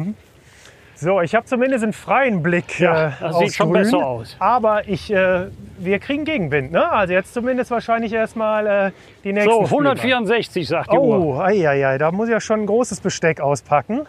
So, 0.96 1.20
ich 1.20 1.34
habe 1.34 1.44
zumindest 1.44 1.82
einen 1.82 1.92
freien 1.92 2.42
Blick 2.42 2.78
Ja, 2.78 3.08
äh, 3.08 3.10
das 3.20 3.34
aufs 3.34 3.46
sieht 3.46 3.54
schon 3.56 3.72
Grün. 3.72 3.82
besser 3.82 4.06
aus. 4.06 4.36
Aber 4.38 4.86
ich, 4.88 5.12
äh, 5.12 5.46
wir 5.78 5.98
kriegen 5.98 6.24
Gegenwind. 6.24 6.70
Ne? 6.70 6.90
Also 6.90 7.12
jetzt 7.14 7.34
zumindest 7.34 7.70
wahrscheinlich 7.72 8.12
erstmal 8.12 8.66
äh, 8.66 8.90
die 9.24 9.32
nächsten 9.32 9.50
So, 9.50 9.66
Spiele. 9.66 9.90
164 9.90 10.68
sagt 10.68 10.92
die 10.92 10.96
Uhr. 10.96 11.18
Oh, 11.18 11.40
ei, 11.40 11.68
ei, 11.68 11.98
da 11.98 12.12
muss 12.12 12.28
ich 12.28 12.32
ja 12.32 12.40
schon 12.40 12.60
ein 12.60 12.66
großes 12.66 13.00
Besteck 13.00 13.40
auspacken. 13.40 14.06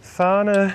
Fahne. 0.00 0.74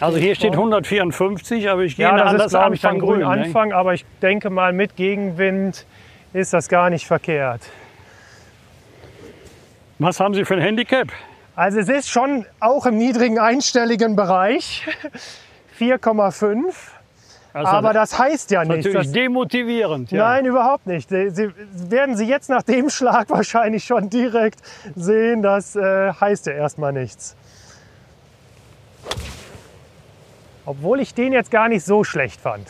Also 0.00 0.18
hier 0.18 0.34
steht 0.34 0.52
154, 0.52 1.68
aber 1.70 1.82
ich 1.82 1.96
gehe 1.96 2.04
Ja, 2.06 2.12
an 2.12 2.18
das 2.18 2.32
das 2.34 2.44
ist, 2.46 2.50
glaube 2.50 2.74
ich, 2.74 2.80
dann 2.82 2.94
Anfang 2.96 3.08
grün 3.08 3.20
grün. 3.20 3.38
ne? 3.38 3.44
Anfang, 3.46 3.72
aber 3.72 3.94
ich 3.94 4.04
denke 4.20 4.50
mal, 4.50 4.72
mit 4.72 4.96
Gegenwind 4.96 5.86
ist 6.32 6.52
das 6.52 6.68
gar 6.68 6.90
nicht 6.90 7.06
verkehrt. 7.06 7.62
Was 9.98 10.20
haben 10.20 10.34
Sie 10.34 10.44
für 10.44 10.54
ein 10.54 10.60
Handicap? 10.60 11.08
Also 11.54 11.78
es 11.78 11.88
ist 11.88 12.10
schon 12.10 12.44
auch 12.60 12.84
im 12.84 12.98
niedrigen 12.98 13.38
einstelligen 13.38 14.14
Bereich. 14.16 14.86
4,5. 15.80 16.64
Also, 17.54 17.68
Aber 17.68 17.94
das 17.94 18.18
heißt 18.18 18.50
ja 18.50 18.64
nichts. 18.64 18.84
natürlich 18.84 19.06
Das, 19.06 19.12
demotivierend. 19.12 20.10
Ja. 20.10 20.28
Nein, 20.28 20.44
überhaupt 20.44 20.86
nicht. 20.86 21.08
Sie, 21.08 21.30
Sie, 21.30 21.50
werden 21.90 22.14
Sie 22.14 22.26
jetzt 22.26 22.50
nach 22.50 22.62
dem 22.62 22.90
Schlag 22.90 23.30
wahrscheinlich 23.30 23.84
schon 23.84 24.10
direkt 24.10 24.60
sehen, 24.94 25.40
das 25.42 25.74
äh, 25.74 26.12
heißt 26.12 26.44
ja 26.46 26.52
erstmal 26.52 26.92
nichts. 26.92 27.34
Obwohl 30.66 30.98
ich 31.00 31.14
den 31.14 31.32
jetzt 31.32 31.52
gar 31.52 31.68
nicht 31.68 31.84
so 31.84 32.02
schlecht 32.02 32.40
fand. 32.40 32.68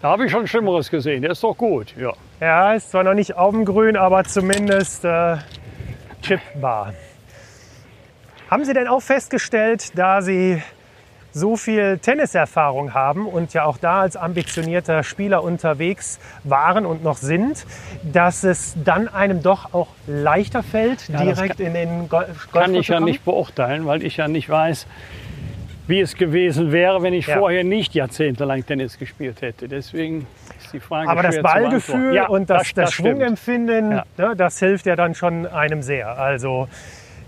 Da 0.00 0.08
habe 0.08 0.24
ich 0.24 0.32
schon 0.32 0.48
Schlimmeres 0.48 0.90
gesehen. 0.90 1.22
Der 1.22 1.32
ist 1.32 1.44
doch 1.44 1.56
gut. 1.56 1.94
Ja. 1.96 2.14
Ja, 2.40 2.72
ist 2.72 2.90
zwar 2.90 3.04
noch 3.04 3.14
nicht 3.14 3.36
auf 3.36 3.52
dem 3.52 3.64
Grün, 3.64 3.96
aber 3.96 4.24
zumindest 4.24 5.04
äh, 5.04 5.36
chipbar. 6.22 6.94
Haben 8.50 8.64
Sie 8.64 8.72
denn 8.72 8.88
auch 8.88 9.00
festgestellt, 9.00 9.96
da 9.96 10.20
Sie 10.22 10.60
so 11.32 11.56
viel 11.56 11.98
Tenniserfahrung 11.98 12.94
haben 12.94 13.26
und 13.26 13.54
ja 13.54 13.64
auch 13.64 13.78
da 13.78 14.00
als 14.00 14.16
ambitionierter 14.16 15.02
Spieler 15.02 15.42
unterwegs 15.42 16.18
waren 16.44 16.84
und 16.84 17.02
noch 17.02 17.16
sind, 17.16 17.64
dass 18.02 18.44
es 18.44 18.74
dann 18.84 19.08
einem 19.08 19.42
doch 19.42 19.72
auch 19.72 19.88
leichter 20.06 20.62
fällt, 20.62 21.12
das 21.12 21.22
direkt 21.22 21.60
in 21.60 21.74
den 21.74 22.08
Gol 22.08 22.24
Golf 22.24 22.52
Kann 22.52 22.74
ich 22.74 22.86
zu 22.86 22.92
ja 22.94 23.00
nicht 23.00 23.24
beurteilen, 23.24 23.86
weil 23.86 24.02
ich 24.02 24.16
ja 24.18 24.28
nicht 24.28 24.48
weiß, 24.48 24.86
wie 25.92 26.00
es 26.00 26.16
gewesen 26.16 26.72
wäre, 26.72 27.02
wenn 27.02 27.12
ich 27.12 27.26
Ja. 27.26 27.36
vorher 27.38 27.64
nicht 27.64 27.94
jahrzehntelang 27.94 28.64
Tennis 28.64 28.98
gespielt 28.98 29.42
hätte. 29.42 29.68
Deswegen 29.68 30.26
ist 30.58 30.72
die 30.72 30.80
Frage 30.80 31.06
Aber 31.10 31.22
das 31.22 31.40
Ballgefühl. 31.42 32.14
Ja, 32.14 32.28
und 32.28 32.48
das, 32.48 32.72
das, 32.72 32.94
stimmt. 32.94 33.08
Schwungempfinden, 33.10 33.92
Ja. 33.92 34.04
ne, 34.16 34.34
das 34.34 34.58
hilft 34.58 34.86
ja 34.86 34.96
dann 34.96 35.14
schon 35.14 35.46
einem 35.46 35.82
sehr. 35.82 36.18
Also, 36.18 36.66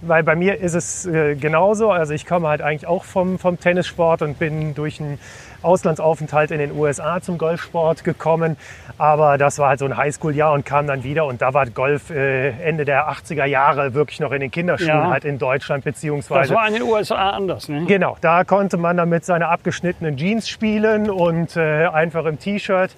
weil 0.00 0.22
bei 0.22 0.34
mir 0.34 0.58
ist 0.60 0.72
es 0.72 1.04
äh, 1.04 1.34
genauso. 1.34 1.90
Also 1.90 2.14
ich 2.14 2.24
komme 2.24 2.48
halt 2.48 2.62
eigentlich 2.62 2.86
auch 2.86 3.04
vom, 3.04 3.38
vom 3.38 3.60
Tennissport 3.60 4.22
und 4.22 4.38
bin 4.38 4.74
durch 4.74 4.98
einen 4.98 5.18
Auslandsaufenthalt 5.64 6.50
in 6.50 6.58
den 6.58 6.72
USA 6.72 7.20
zum 7.20 7.38
Golfsport 7.38 8.04
gekommen. 8.04 8.56
Aber 8.98 9.38
das 9.38 9.58
war 9.58 9.70
halt 9.70 9.78
so 9.80 9.86
ein 9.86 9.96
Highschool-Jahr 9.96 10.52
und 10.52 10.64
kam 10.64 10.86
dann 10.86 11.02
wieder. 11.02 11.24
Und 11.26 11.42
da 11.42 11.54
war 11.54 11.66
Golf 11.66 12.10
äh, 12.10 12.50
Ende 12.50 12.84
der 12.84 13.08
80er 13.10 13.44
Jahre 13.46 13.94
wirklich 13.94 14.20
noch 14.20 14.32
in 14.32 14.40
den 14.40 14.50
Kinderschuhen 14.50 14.88
Ja. 14.88 15.10
halt 15.10 15.24
in 15.24 15.38
Deutschland 15.38 15.84
Das 15.84 15.94
beziehungsweise 15.94 16.54
war 16.54 16.66
in 16.68 16.74
den 16.74 16.82
USA 16.82 17.30
anders. 17.30 17.68
Ne? 17.68 17.84
Genau, 17.86 18.16
da 18.20 18.44
konnte 18.44 18.76
man 18.76 18.96
dann 18.96 19.08
mit 19.08 19.24
seiner 19.24 19.48
abgeschnittenen 19.50 20.16
Jeans 20.16 20.48
spielen 20.48 21.10
und 21.10 21.56
äh, 21.56 21.86
einfach 21.86 22.24
im 22.26 22.38
T-Shirt. 22.38 22.90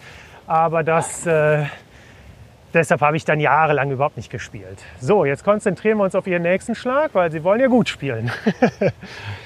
Aber 0.46 0.82
das, 0.82 1.26
äh, 1.26 1.64
deshalb 2.74 3.00
habe 3.00 3.16
ich 3.16 3.24
dann 3.24 3.40
jahrelang 3.40 3.90
überhaupt 3.90 4.16
nicht 4.16 4.30
gespielt. 4.30 4.78
So, 5.00 5.24
jetzt 5.24 5.44
konzentrieren 5.44 5.98
wir 5.98 6.04
uns 6.04 6.14
auf 6.14 6.26
Ihren 6.26 6.42
nächsten 6.42 6.74
Schlag, 6.74 7.10
weil 7.14 7.30
Sie 7.32 7.42
wollen 7.42 7.60
ja 7.60 7.68
gut 7.68 7.88
spielen. 7.88 8.30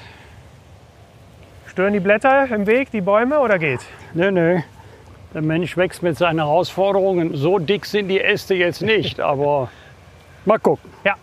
Stören 1.81 1.93
die 1.93 1.99
Blätter 1.99 2.47
im 2.51 2.67
Weg, 2.67 2.91
die 2.91 3.01
Bäume 3.01 3.39
oder 3.39 3.57
geht? 3.57 3.79
Nö, 4.13 4.29
nö. 4.29 4.59
Der 5.33 5.41
Mensch 5.41 5.77
wächst 5.77 6.03
mit 6.03 6.15
seinen 6.15 6.37
Herausforderungen. 6.37 7.35
So 7.35 7.57
dick 7.57 7.87
sind 7.87 8.07
die 8.07 8.21
Äste 8.21 8.53
jetzt 8.53 8.83
nicht, 8.83 9.19
aber 9.19 9.71
mal 10.45 10.59
gucken. 10.59 10.87
Ja. 11.03 11.15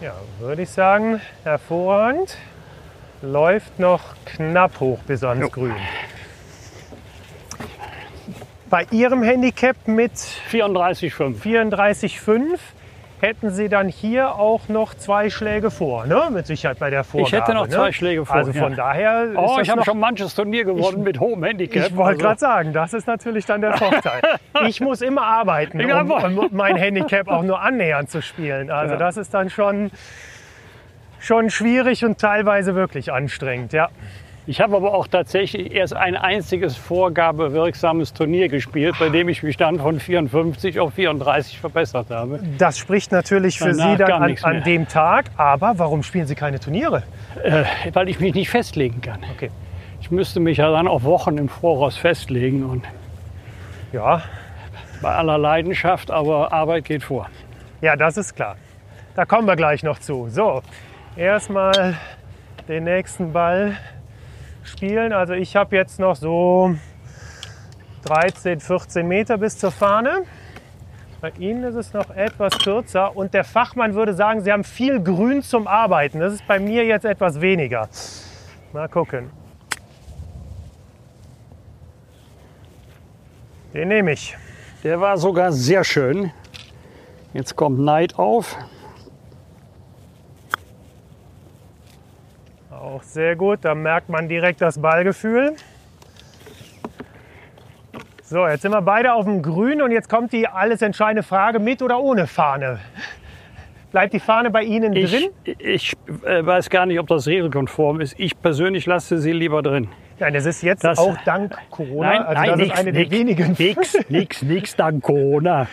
Ja, 0.00 0.14
würde 0.38 0.62
ich 0.62 0.70
sagen, 0.70 1.20
hervorragend. 1.44 2.38
Läuft 3.20 3.78
noch 3.78 4.00
knapp 4.24 4.80
hoch 4.80 5.00
bis 5.00 5.22
ans 5.24 5.42
Jo. 5.42 5.50
Grün. 5.50 5.76
Bei 8.70 8.86
Ihrem 8.90 9.22
Handicap 9.22 9.76
mit 9.86 10.12
34,5. 10.12 11.42
34,5 11.42 12.58
hätten 13.20 13.50
Sie 13.50 13.68
dann 13.68 13.88
hier 13.88 14.34
auch 14.36 14.68
noch 14.68 14.94
zwei 14.94 15.30
Schläge 15.30 15.70
vor, 15.70 16.06
ne? 16.06 16.28
Mit 16.30 16.46
Sicherheit 16.46 16.78
bei 16.78 16.90
der 16.90 17.04
Vorgabe. 17.04 17.36
hätte 17.36 17.54
noch 17.54 17.66
ne? 17.66 17.72
zwei 17.72 17.92
Schläge 17.92 18.24
vor, 18.24 18.36
Also 18.36 18.52
von 18.52 18.70
ja. 18.70 18.76
daher 18.76 19.28
Oh, 19.36 19.58
ich 19.60 19.70
habe 19.70 19.82
schon 19.84 19.98
manches 19.98 20.34
Turnier 20.34 20.64
gewonnen 20.64 21.02
mit 21.02 21.18
hohem 21.20 21.42
Handicap. 21.44 21.88
ich 21.88 21.96
wollte 21.96 22.10
Also, 22.10 22.22
gerade 22.22 22.40
sagen, 22.40 22.72
das 22.72 22.94
ist 22.94 23.06
natürlich 23.06 23.44
dann 23.46 23.60
der 23.60 23.76
Vorteil. 23.76 24.20
Ich 24.66 24.80
muss 24.80 25.02
immer 25.02 25.22
arbeiten, 25.22 25.80
um, 25.80 26.38
um 26.38 26.48
mein 26.52 26.76
Handicap 26.76 27.28
auch 27.28 27.42
nur 27.42 27.60
annähernd 27.60 28.10
zu 28.10 28.20
spielen. 28.22 28.70
Also 28.70 28.94
Ja. 28.94 28.98
das 28.98 29.16
ist 29.16 29.32
dann 29.34 29.50
schon, 29.50 29.90
schon 31.20 31.50
schwierig 31.50 32.04
und 32.04 32.18
teilweise 32.18 32.74
wirklich 32.74 33.12
anstrengend. 33.12 33.72
Ja. 33.72 33.88
Ich 34.48 34.62
habe 34.62 34.76
aber 34.76 34.94
auch 34.94 35.06
tatsächlich 35.06 35.74
erst 35.74 35.92
ein 35.94 36.16
einziges 36.16 36.74
vorgabewirksames 36.74 38.14
Turnier 38.14 38.48
gespielt, 38.48 38.96
bei 38.98 39.10
dem 39.10 39.28
ich 39.28 39.42
mich 39.42 39.58
dann 39.58 39.78
von 39.78 40.00
54 40.00 40.80
auf 40.80 40.94
34 40.94 41.60
verbessert 41.60 42.06
habe. 42.08 42.40
Das 42.56 42.78
spricht 42.78 43.12
natürlich 43.12 43.58
für 43.58 43.72
Danach 43.72 43.90
Sie 43.90 43.96
dann 43.98 44.22
an, 44.22 44.36
an 44.40 44.62
dem 44.64 44.88
Tag. 44.88 45.26
Aber 45.36 45.78
warum 45.78 46.02
spielen 46.02 46.26
Sie 46.26 46.34
keine 46.34 46.58
Turniere? 46.58 47.02
Äh, 47.44 47.64
weil 47.92 48.08
ich 48.08 48.20
mich 48.20 48.32
nicht 48.32 48.48
festlegen 48.48 49.02
kann. 49.02 49.20
Okay. 49.34 49.50
Ich 50.00 50.10
müsste 50.10 50.40
mich 50.40 50.56
ja 50.56 50.70
dann 50.70 50.88
auf 50.88 51.02
Wochen 51.04 51.36
im 51.36 51.50
Voraus 51.50 51.98
festlegen 51.98 52.64
und 52.64 52.86
Ja, 53.92 54.22
bei 55.02 55.14
aller 55.14 55.36
Leidenschaft, 55.36 56.10
aber 56.10 56.54
Arbeit 56.54 56.86
geht 56.86 57.02
vor. 57.02 57.28
ja, 57.82 57.96
das 57.96 58.16
ist 58.16 58.34
klar. 58.34 58.56
Da 59.14 59.26
kommen 59.26 59.46
wir 59.46 59.56
gleich 59.56 59.82
noch 59.82 59.98
zu. 59.98 60.28
So, 60.30 60.62
erstmal 61.16 61.98
den 62.66 62.84
nächsten 62.84 63.34
Ball 63.34 63.76
spielen. 64.68 65.12
Also 65.12 65.32
ich 65.32 65.56
habe 65.56 65.74
jetzt 65.74 65.98
noch 65.98 66.16
so 66.16 66.74
13, 68.04 68.60
14 68.60 69.06
Meter 69.06 69.38
bis 69.38 69.58
zur 69.58 69.70
Fahne. 69.70 70.24
Bei 71.20 71.32
Ihnen 71.38 71.64
ist 71.64 71.74
es 71.74 71.92
noch 71.92 72.10
etwas 72.10 72.56
kürzer 72.58 73.16
und 73.16 73.34
der 73.34 73.42
Fachmann 73.42 73.94
würde 73.94 74.14
sagen, 74.14 74.40
Sie 74.40 74.52
haben 74.52 74.62
viel 74.62 75.02
Grün 75.02 75.42
zum 75.42 75.66
Arbeiten. 75.66 76.20
Das 76.20 76.32
ist 76.32 76.46
bei 76.46 76.60
mir 76.60 76.84
jetzt 76.84 77.04
etwas 77.04 77.40
weniger. 77.40 77.88
Mal 78.72 78.88
gucken. 78.88 79.30
Den 83.74 83.88
nehme 83.88 84.12
ich. 84.12 84.36
Der 84.84 85.00
war 85.00 85.18
sogar 85.18 85.52
sehr 85.52 85.82
schön. 85.82 86.30
Jetzt 87.34 87.56
kommt 87.56 87.80
Neid 87.80 88.18
auf. 88.18 88.56
Auch 92.88 93.02
sehr 93.02 93.36
gut, 93.36 93.58
da 93.62 93.74
merkt 93.74 94.08
man 94.08 94.28
direkt 94.28 94.62
das 94.62 94.80
Ballgefühl. 94.80 95.52
So, 98.22 98.46
jetzt 98.46 98.62
sind 98.62 98.72
wir 98.72 98.80
beide 98.80 99.12
auf 99.12 99.26
dem 99.26 99.42
Grün 99.42 99.82
und 99.82 99.90
jetzt 99.90 100.08
kommt 100.08 100.32
die 100.32 100.48
alles 100.48 100.80
entscheidende 100.80 101.22
Frage, 101.22 101.58
mit 101.58 101.82
oder 101.82 102.00
ohne 102.00 102.26
Fahne? 102.26 102.78
Bleibt 103.92 104.14
die 104.14 104.20
Fahne 104.20 104.50
bei 104.50 104.62
Ihnen 104.62 104.94
Ich, 104.94 105.10
drin? 105.10 105.30
ich 105.44 105.92
äh, 106.24 106.44
weiß 106.44 106.70
gar 106.70 106.86
nicht, 106.86 106.98
ob 106.98 107.06
das 107.08 107.26
regelkonform 107.26 108.00
ist. 108.00 108.18
Ich 108.18 108.40
persönlich 108.40 108.86
lasse 108.86 109.18
sie 109.18 109.32
lieber 109.32 109.60
drin. 109.62 109.88
Nein, 110.18 110.32
das 110.32 110.46
ist 110.46 110.62
jetzt 110.62 110.82
Das- 110.82 110.98
auch 110.98 111.16
dank 111.26 111.56
Corona. 111.70 112.08
Nein, 112.08 112.22
also 112.22 112.40
nein, 112.40 112.48
das 112.50 112.58
nix, 112.58 112.72
ist 112.72 112.78
eine 112.80 112.92
nix, 112.92 113.10
der 113.10 113.18
wenigen. 113.18 113.56
Nix, 113.58 113.98
nix, 114.08 114.42
nix, 114.42 114.76
dank 114.76 115.02
Corona. 115.02 115.66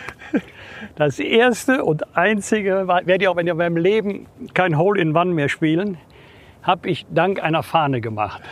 Das 0.96 1.18
erste 1.18 1.82
und 1.82 2.14
einzige, 2.14 2.86
werde 2.86 3.16
ich 3.22 3.28
auch 3.28 3.36
in 3.38 3.54
meinem 3.56 3.76
Leben 3.78 4.26
kein 4.52 4.76
Hole-in-One 4.76 5.32
mehr 5.32 5.48
spielen, 5.48 5.96
habe 6.66 6.88
ich 6.90 7.06
dank 7.10 7.42
einer 7.42 7.62
Fahne 7.62 8.00
gemacht. 8.00 8.42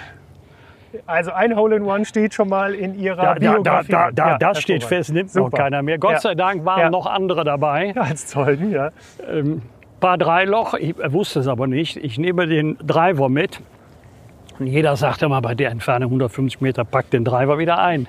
Also 1.06 1.32
ein 1.32 1.56
Hole 1.56 1.76
in 1.76 1.82
One 1.82 2.04
steht 2.04 2.34
schon 2.34 2.48
mal 2.48 2.72
in 2.72 2.96
Ihrer 2.96 3.16
Da, 3.16 3.34
da, 3.34 3.34
da, 3.34 3.52
Biografie. 3.52 3.92
da, 3.92 4.10
da, 4.12 4.28
Ja, 4.30 4.38
das 4.38 4.60
steht 4.62 4.84
fest, 4.84 5.12
nimmt 5.12 5.34
noch 5.34 5.46
Super. 5.46 5.56
keiner 5.64 5.82
mehr. 5.82 5.98
Gott 5.98 6.12
Ja. 6.12 6.20
sei 6.20 6.34
Dank 6.36 6.64
waren 6.64 6.78
Ja. 6.80 6.90
noch 6.90 7.06
andere 7.06 7.44
dabei. 7.44 7.92
Ja, 7.96 8.02
als 8.02 8.28
Zeugen, 8.28 8.70
ja. 8.70 8.90
Paar 9.98 10.18
Dreiloch, 10.18 10.74
ich 10.74 10.94
wusste 11.08 11.40
es 11.40 11.48
aber 11.48 11.66
nicht. 11.66 11.96
Ich 11.96 12.16
nehme 12.18 12.46
den 12.46 12.76
Driver 12.78 13.28
mit. 13.28 13.60
Und 14.60 14.68
jeder 14.68 14.94
sagte 14.94 15.28
mal, 15.28 15.40
bei 15.40 15.56
der 15.56 15.70
Entfernung 15.70 16.10
150 16.10 16.60
Meter, 16.60 16.84
pack 16.84 17.10
den 17.10 17.24
Driver 17.24 17.58
wieder 17.58 17.78
ein. 17.78 18.06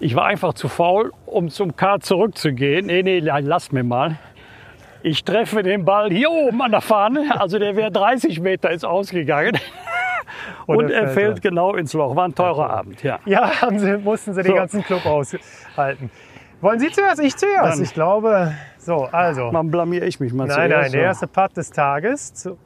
Ich 0.00 0.14
war 0.14 0.26
einfach 0.26 0.52
zu 0.52 0.68
faul, 0.68 1.12
um 1.24 1.48
zum 1.48 1.76
Kart 1.76 2.04
zurückzugehen. 2.04 2.86
Nee, 2.86 3.02
nee, 3.02 3.20
lass 3.20 3.72
mir 3.72 3.84
mal. 3.84 4.16
Ich 5.02 5.24
treffe 5.24 5.62
den 5.62 5.84
Ball 5.84 6.10
hier 6.10 6.30
oben 6.30 6.62
an 6.62 6.70
der 6.70 6.80
Fahne. 6.80 7.40
Also 7.40 7.58
der 7.58 7.74
wäre 7.76 7.90
30 7.90 8.40
Meter 8.40 8.70
ist 8.70 8.84
ausgegangen. 8.84 9.58
Und 10.66 10.90
er 10.90 11.02
er 11.02 11.08
fällt 11.08 11.14
fällt 11.14 11.42
genau 11.42 11.74
ins 11.74 11.92
Loch. 11.92 12.14
War 12.16 12.24
ein 12.26 12.34
teurer 12.34 12.70
Abend, 12.70 13.02
ja. 13.02 13.18
Ja, 13.26 13.60
haben 13.60 13.78
Sie, 13.78 13.96
mussten 13.98 14.32
Sie 14.34 14.42
den 14.42 14.52
So. 14.52 14.56
ganzen 14.56 14.82
Club 14.82 15.04
aushalten. 15.04 16.10
Wollen 16.60 16.78
Sie 16.78 16.90
zuerst? 16.90 17.20
Ich 17.20 17.36
zuerst. 17.36 17.78
Dann. 17.78 17.82
Ich 17.84 17.92
glaube, 17.92 18.54
so, 18.78 19.04
also. 19.10 19.50
Dann 19.50 19.70
blamiere 19.70 20.06
ich 20.06 20.20
mich 20.20 20.32
mal 20.32 20.46
Nein, 20.46 20.70
nein, 20.70 20.70
zuerst. 20.70 20.94
der 20.94 21.02
erste 21.02 21.26
Putt 21.26 21.56
des 21.56 21.70
Tages. 21.70 22.32
Zu 22.34 22.56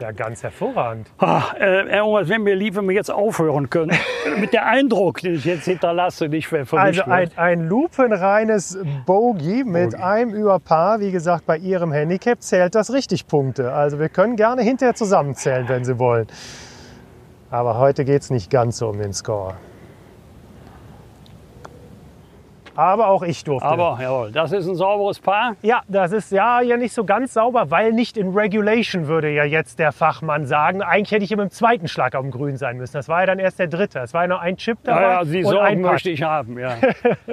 ja, 0.00 0.12
ganz 0.12 0.42
hervorragend. 0.42 1.08
Ah, 1.18 1.42
äh, 1.58 2.28
wenn 2.28 2.46
wir 2.46 2.54
lieb, 2.54 2.76
wenn 2.76 2.88
wir 2.88 2.94
jetzt 2.94 3.10
aufhören 3.10 3.68
können. 3.68 3.96
Mit 4.40 4.52
der 4.52 4.66
Eindruck, 4.66 5.20
den 5.20 5.34
ich 5.34 5.44
jetzt 5.44 5.64
hinterlasse, 5.64 6.28
nicht 6.28 6.46
für 6.48 6.64
für 6.66 6.78
Also 6.78 7.02
ein, 7.02 7.30
ein 7.36 7.68
lupenreines 7.68 8.78
Bogey 9.06 9.64
mit 9.64 9.92
Bogey. 9.92 10.02
einem 10.02 10.34
über 10.34 10.58
Paar. 10.60 11.00
Wie 11.00 11.10
gesagt, 11.10 11.46
bei 11.46 11.56
Ihrem 11.56 11.92
Handicap 11.92 12.40
zählt 12.42 12.74
das 12.74 12.92
richtig 12.92 13.26
Punkte. 13.26 13.72
Also 13.72 13.98
wir 13.98 14.08
können 14.08 14.36
gerne 14.36 14.62
hinterher 14.62 14.94
zusammenzählen, 14.94 15.68
wenn 15.68 15.84
Sie 15.84 15.98
wollen. 15.98 16.26
Aber 17.50 17.78
heute 17.78 18.04
geht 18.04 18.22
es 18.22 18.30
nicht 18.30 18.50
ganz 18.50 18.78
so 18.78 18.88
um 18.88 18.98
den 18.98 19.12
Score. 19.12 19.54
Aber 22.78 23.08
auch 23.08 23.24
ich 23.24 23.42
durfte. 23.42 23.68
Aber 23.68 23.98
jawohl, 24.00 24.30
das 24.30 24.52
ist 24.52 24.68
ein 24.68 24.76
sauberes 24.76 25.18
Paar. 25.18 25.56
Ja, 25.62 25.82
das 25.88 26.12
ist 26.12 26.30
ja, 26.30 26.60
ja 26.60 26.76
nicht 26.76 26.92
so 26.92 27.04
ganz 27.04 27.34
sauber, 27.34 27.72
weil 27.72 27.92
nicht 27.92 28.16
in 28.16 28.32
Regulation, 28.32 29.08
würde 29.08 29.32
ja 29.32 29.42
jetzt 29.42 29.80
der 29.80 29.90
Fachmann 29.90 30.46
sagen. 30.46 30.80
Eigentlich 30.80 31.10
hätte 31.10 31.24
ich 31.24 31.32
immer 31.32 31.42
im 31.42 31.50
zweiten 31.50 31.88
Schlag 31.88 32.14
auf 32.14 32.22
dem 32.22 32.30
Grün 32.30 32.56
sein 32.56 32.76
müssen. 32.76 32.92
Das 32.92 33.08
war 33.08 33.18
ja 33.18 33.26
dann 33.26 33.40
erst 33.40 33.58
der 33.58 33.66
dritte. 33.66 33.98
Es 33.98 34.14
war 34.14 34.22
ja 34.22 34.28
noch 34.28 34.40
ein 34.40 34.56
Chip 34.58 34.78
dabei. 34.84 35.02
Ja, 35.02 35.10
ja, 35.10 35.24
die 35.24 35.42
Sorgen 35.42 35.58
ein 35.58 35.80
möchte 35.80 36.10
ich 36.10 36.22
haben. 36.22 36.56
Ja. 36.56 36.76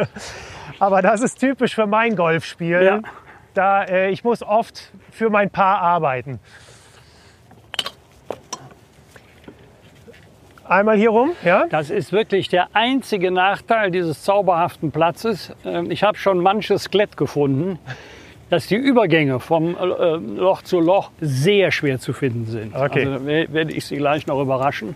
Aber 0.80 1.04
das 1.04 1.22
ist 1.22 1.40
typisch 1.40 1.76
für 1.76 1.86
mein 1.86 2.16
Golfspiel. 2.16 2.82
Ja. 2.82 3.00
Da, 3.54 3.84
äh, 3.84 4.10
ich 4.10 4.24
muss 4.24 4.42
oft 4.42 4.92
für 5.12 5.30
mein 5.30 5.52
Paar 5.52 5.80
arbeiten. 5.80 6.40
Einmal 10.68 10.98
hier 10.98 11.12
rum, 11.12 11.32
ja? 11.44 11.66
Das 11.70 11.90
ist 11.90 12.12
wirklich 12.12 12.50
der 12.50 12.68
einzige 12.74 13.30
Nachteil 13.32 13.92
dieses 13.92 14.24
zauberhaften 14.24 14.92
Platzes. 14.92 15.54
Ähm, 15.64 15.92
Ich 15.92 16.04
habe 16.04 16.18
schon 16.18 16.40
manches 16.40 16.84
Skelett 16.84 17.18
gefunden, 17.18 17.78
dass 18.50 18.68
die 18.68 18.76
Übergänge 18.76 19.40
vom 19.40 19.76
äh, 19.78 20.16
Loch 20.40 20.64
zu 20.64 20.80
Loch 20.80 21.12
sehr 21.22 21.72
schwer 21.72 22.00
zu 22.00 22.14
finden 22.14 22.46
sind. 22.46 22.76
Okay. 22.76 23.06
Also 23.06 23.26
we- 23.26 23.48
werde 23.52 23.74
ich 23.74 23.86
Sie 23.86 23.98
gleich 23.98 24.26
noch 24.28 24.42
überraschen. 24.42 24.96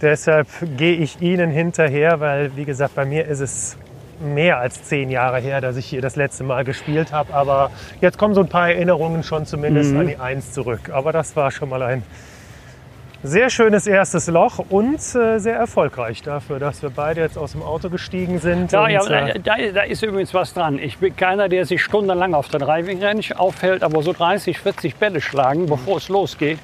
Deshalb 0.00 0.48
gehe 0.78 0.96
ich 0.96 1.20
Ihnen 1.20 1.50
hinterher, 1.50 2.20
weil, 2.20 2.56
wie 2.56 2.64
gesagt, 2.64 2.94
bei 2.94 3.04
mir 3.04 3.26
ist 3.26 3.40
es 3.40 3.76
mehr 4.20 4.58
als 4.58 4.84
zehn 4.84 5.10
Jahre 5.10 5.38
her, 5.40 5.60
dass 5.60 5.76
ich 5.76 5.86
hier 5.86 6.00
das 6.00 6.16
letzte 6.16 6.44
Mal 6.44 6.64
gespielt 6.64 7.12
habe. 7.12 7.34
Aber 7.34 7.70
jetzt 8.00 8.16
kommen 8.18 8.34
so 8.34 8.40
ein 8.40 8.48
paar 8.48 8.70
Erinnerungen 8.70 9.22
schon 9.22 9.44
zumindest 9.44 9.94
an 9.94 10.06
die 10.06 10.16
Eins 10.18 10.52
zurück. 10.52 10.90
Aber 10.92 11.12
das 11.12 11.36
war 11.36 11.50
schon 11.50 11.68
mal 11.68 11.82
ein 11.82 12.02
sehr 13.22 13.50
schönes 13.50 13.86
erstes 13.86 14.26
Loch 14.28 14.58
und 14.70 14.98
äh, 15.14 15.38
sehr 15.38 15.56
erfolgreich 15.56 16.22
dafür, 16.22 16.58
dass 16.58 16.82
wir 16.82 16.90
beide 16.90 17.20
jetzt 17.20 17.36
aus 17.36 17.52
dem 17.52 17.62
Auto 17.62 17.90
gestiegen 17.90 18.38
sind. 18.38 18.72
Ja, 18.72 18.84
und, 18.84 18.90
ja, 18.90 19.28
äh, 19.28 19.40
da, 19.40 19.56
da 19.74 19.82
ist 19.82 20.02
übrigens 20.02 20.32
was 20.32 20.54
dran. 20.54 20.78
Ich 20.78 20.98
bin 20.98 21.14
keiner, 21.14 21.48
der 21.48 21.66
sich 21.66 21.82
stundenlang 21.82 22.34
auf 22.34 22.48
der 22.48 22.60
Driving 22.60 23.02
Range 23.02 23.24
aufhält, 23.36 23.82
aber 23.82 24.02
so 24.02 24.12
30, 24.12 24.58
40 24.58 24.96
Bälle 24.96 25.20
schlagen, 25.20 25.66
bevor 25.66 25.98
es 25.98 26.08
losgeht, 26.08 26.58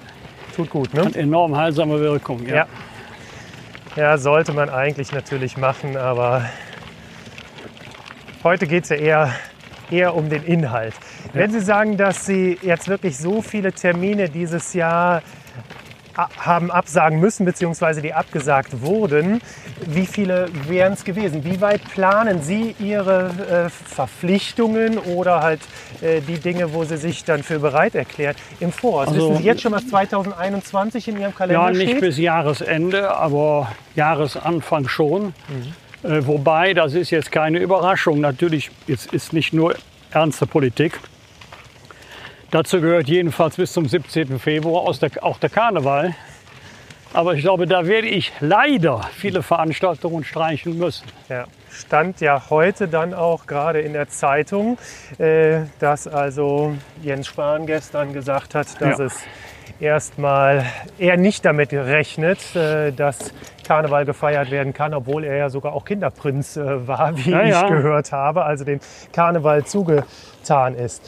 tut 0.55 0.71
gut, 0.71 0.95
ne? 0.95 1.05
hat 1.05 1.17
enorm 1.17 1.57
heilsame 1.57 2.01
Wirkung. 2.01 2.47
Ja. 2.47 2.55
Ja. 2.55 2.67
Ja, 3.97 4.19
sollte 4.19 4.53
man 4.53 4.69
eigentlich 4.69 5.13
natürlich 5.13 5.57
machen, 5.57 5.97
aber 5.97 6.45
heute 8.45 8.67
geht 8.67 8.85
es 8.85 8.91
ja 8.91 8.97
eher, 8.97 9.31
eher 9.91 10.15
um 10.15 10.29
den 10.29 10.45
Inhalt. 10.45 10.93
Wenn 11.33 11.51
Sie 11.51 11.61
sagen, 11.61 11.97
dass 11.97 12.27
Sie 12.27 12.59
jetzt 12.61 12.89
wirklich 12.89 13.17
so 13.17 13.41
viele 13.41 13.73
Termine 13.73 14.29
dieses 14.29 14.75
Jahr 14.75 15.23
haben 16.17 16.71
absagen 16.71 17.21
müssen, 17.21 17.45
beziehungsweise 17.45 18.03
die 18.03 18.13
abgesagt 18.15 18.83
wurden, 18.83 19.41
wie 19.87 20.07
viele 20.07 20.49
wären 20.67 20.95
es 20.95 21.05
gewesen? 21.05 21.45
Wie 21.45 21.61
weit 21.61 21.83
planen 21.93 22.43
Sie 22.43 22.75
Ihre 22.79 23.67
äh, 23.67 23.69
Verpflichtungen 23.71 24.99
oder 24.99 25.43
halt 25.43 25.61
äh, 26.01 26.21
die 26.21 26.39
Dinge, 26.39 26.73
wo 26.73 26.85
Sie 26.85 26.97
sich 26.97 27.25
dann 27.25 27.43
für 27.43 27.59
bereit 27.59 27.95
erklären, 27.95 28.35
im 28.61 28.73
Voraus? 28.73 29.09
Also- 29.09 29.31
Wissen 29.31 29.43
Sie 29.43 29.45
jetzt 29.45 29.63
schon, 29.63 29.73
was 29.73 29.87
2021 29.89 31.09
in 31.09 31.21
Ihrem 31.21 31.35
Kalender 31.35 31.63
Ja, 31.65 31.71
nicht 31.71 31.91
steht? 31.91 32.01
bis 32.01 32.19
Jahresende, 32.19 33.15
aber 33.15 33.69
Jahresanfang 33.95 34.89
schon. 34.89 35.35
Äh, 36.03 36.27
wobei, 36.27 36.75
das 36.75 36.95
ist 36.95 37.11
jetzt 37.11 37.33
keine 37.33 37.59
Überraschung. 37.59 38.21
Natürlich, 38.21 38.71
es 38.87 39.07
ist 39.07 39.33
nicht 39.33 39.53
nur 39.53 39.75
ernste 40.11 40.47
Politik. 40.47 40.99
Dazu 42.51 42.81
gehört 42.81 43.09
jedenfalls 43.09 43.57
bis 43.57 43.73
zum 43.73 43.87
17. 43.87 44.39
Februar 44.39 44.91
der, 45.01 45.11
auch 45.23 45.39
der 45.39 45.51
Karneval. 45.51 46.15
Aber 47.13 47.35
ich 47.35 47.41
glaube, 47.41 47.67
da 47.67 47.87
werde 47.87 48.09
ich 48.09 48.33
leider 48.41 49.01
viele 49.15 49.43
Veranstaltungen 49.43 50.23
streichen 50.25 50.79
müssen. 50.79 51.07
Ja, 51.29 51.45
stand 51.71 52.21
ja 52.21 52.43
heute 52.51 52.89
dann 52.89 53.15
auch 53.15 53.47
gerade 53.47 53.81
in 53.81 53.95
der 53.95 54.09
Zeitung, 54.09 54.79
äh, 55.19 55.61
dass 55.79 56.07
also 56.07 56.75
Jens 57.03 57.27
Spahn 57.27 57.67
gestern 57.67 58.13
gesagt 58.13 58.55
hat, 58.55 58.81
dass 58.81 58.99
Ja. 58.99 59.05
es 59.07 59.21
erstmal 59.81 60.65
er 60.99 61.17
nicht 61.17 61.45
damit 61.45 61.73
rechnet, 61.73 62.55
äh, 62.55 62.93
dass 62.93 63.33
Karneval 63.67 64.05
gefeiert 64.05 64.51
werden 64.51 64.73
kann, 64.73 64.95
obwohl 64.95 65.25
er 65.25 65.37
ja 65.37 65.51
sogar 65.51 65.73
auch 65.73 65.85
Kinderprinz 65.85 66.57
äh, 66.57 66.87
war, 66.87 67.17
wie 67.17 67.31
Ja, 67.31 67.43
ich 67.45 67.51
ja. 67.51 67.69
gehört 67.69 68.13
habe, 68.13 68.45
also 68.45 68.65
dem 68.65 68.81
Karneval 69.13 69.65
zugetan 69.65 70.75
ist. 70.77 71.03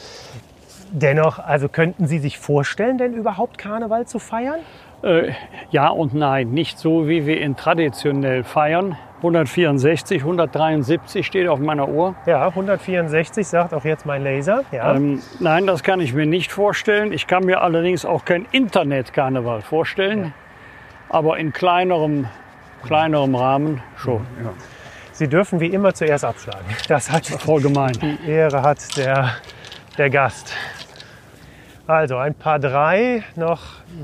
Dennoch, 0.91 1.39
also 1.39 1.69
könnten 1.69 2.07
Sie 2.07 2.19
sich 2.19 2.39
vorstellen, 2.39 2.97
denn 2.97 3.13
überhaupt 3.13 3.57
Karneval 3.57 4.07
zu 4.07 4.19
feiern? 4.19 4.59
Äh, 5.03 5.31
ja 5.71 5.89
und 5.89 6.13
nein, 6.13 6.49
nicht 6.49 6.77
so, 6.79 7.07
wie 7.07 7.25
wir 7.25 7.41
ihn 7.41 7.55
traditionell 7.55 8.43
feiern. 8.43 8.97
164, 9.17 10.21
173 10.21 11.25
steht 11.25 11.47
auf 11.47 11.59
meiner 11.59 11.89
Uhr. 11.89 12.15
Ja, 12.25 12.47
164 12.47 13.45
sagt 13.47 13.73
auch 13.73 13.83
jetzt 13.83 14.05
mein 14.05 14.23
Laser. 14.23 14.63
Ja. 14.71 14.95
Ähm, 14.95 15.21
nein, 15.39 15.67
das 15.67 15.83
kann 15.83 15.99
ich 15.99 16.13
mir 16.13 16.25
nicht 16.25 16.51
vorstellen. 16.51 17.11
Ich 17.11 17.27
kann 17.27 17.43
mir 17.43 17.61
allerdings 17.61 18.05
auch 18.05 18.23
kein 18.25 18.45
Internet-Karneval 18.51 19.61
vorstellen. 19.61 20.33
Aber 21.09 21.37
in 21.37 21.51
kleinerem, 21.51 22.27
kleinerem 22.83 23.35
Rahmen 23.35 23.81
schon. 23.97 24.25
Ja. 24.43 24.51
Sie 25.11 25.27
dürfen 25.27 25.59
wie 25.59 25.67
immer 25.67 25.93
zuerst 25.93 26.23
abschlagen. 26.23 26.65
Das 26.87 27.11
hat 27.11 27.25
Voll 27.25 27.61
gemein. 27.61 27.91
die 28.01 28.29
Ehre 28.29 28.61
hat 28.61 28.95
der, 28.97 29.31
der 29.97 30.09
Gast. 30.09 30.53
Also 31.89 32.17
ein 32.17 32.35
paar 32.35 32.59
drei, 32.59 33.23
noch 33.35 33.61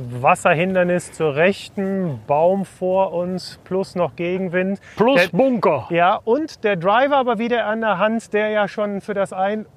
Wasserhindernis 0.10 1.12
zur 1.12 1.36
Rechten, 1.36 2.20
Baum 2.26 2.66
vor 2.66 3.14
uns 3.14 3.60
plus 3.64 3.94
noch 3.94 4.16
Gegenwind. 4.16 4.80
Plus 4.98 5.22
Der- 5.30 5.38
Bunker. 5.38 5.86
Ja, 5.92 6.16
und 6.24 6.64
der 6.64 6.78
Driver 6.78 7.18
aber 7.18 7.38
wieder 7.38 7.68
an 7.68 7.82
der 7.82 8.00
Hand, 8.00 8.34
der 8.34 8.50
ja 8.50 8.68
schon 8.68 9.02
für 9.02 9.14
das 9.14 9.34
ein, 9.34 9.68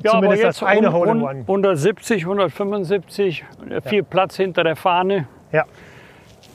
Ja, 0.00 0.12
aber 0.12 0.20
zumindest 0.20 0.42
jetzt 0.44 0.62
das 0.62 0.68
eine 0.68 0.92
Hole 0.92 1.10
One. 1.10 1.40
170, 1.40 2.22
175, 2.24 3.44
äh, 3.68 3.80
viel 3.80 4.04
Platz 4.04 4.36
hinter 4.36 4.62
der 4.62 4.76
Fahne. 4.76 5.26
Ja, 5.50 5.64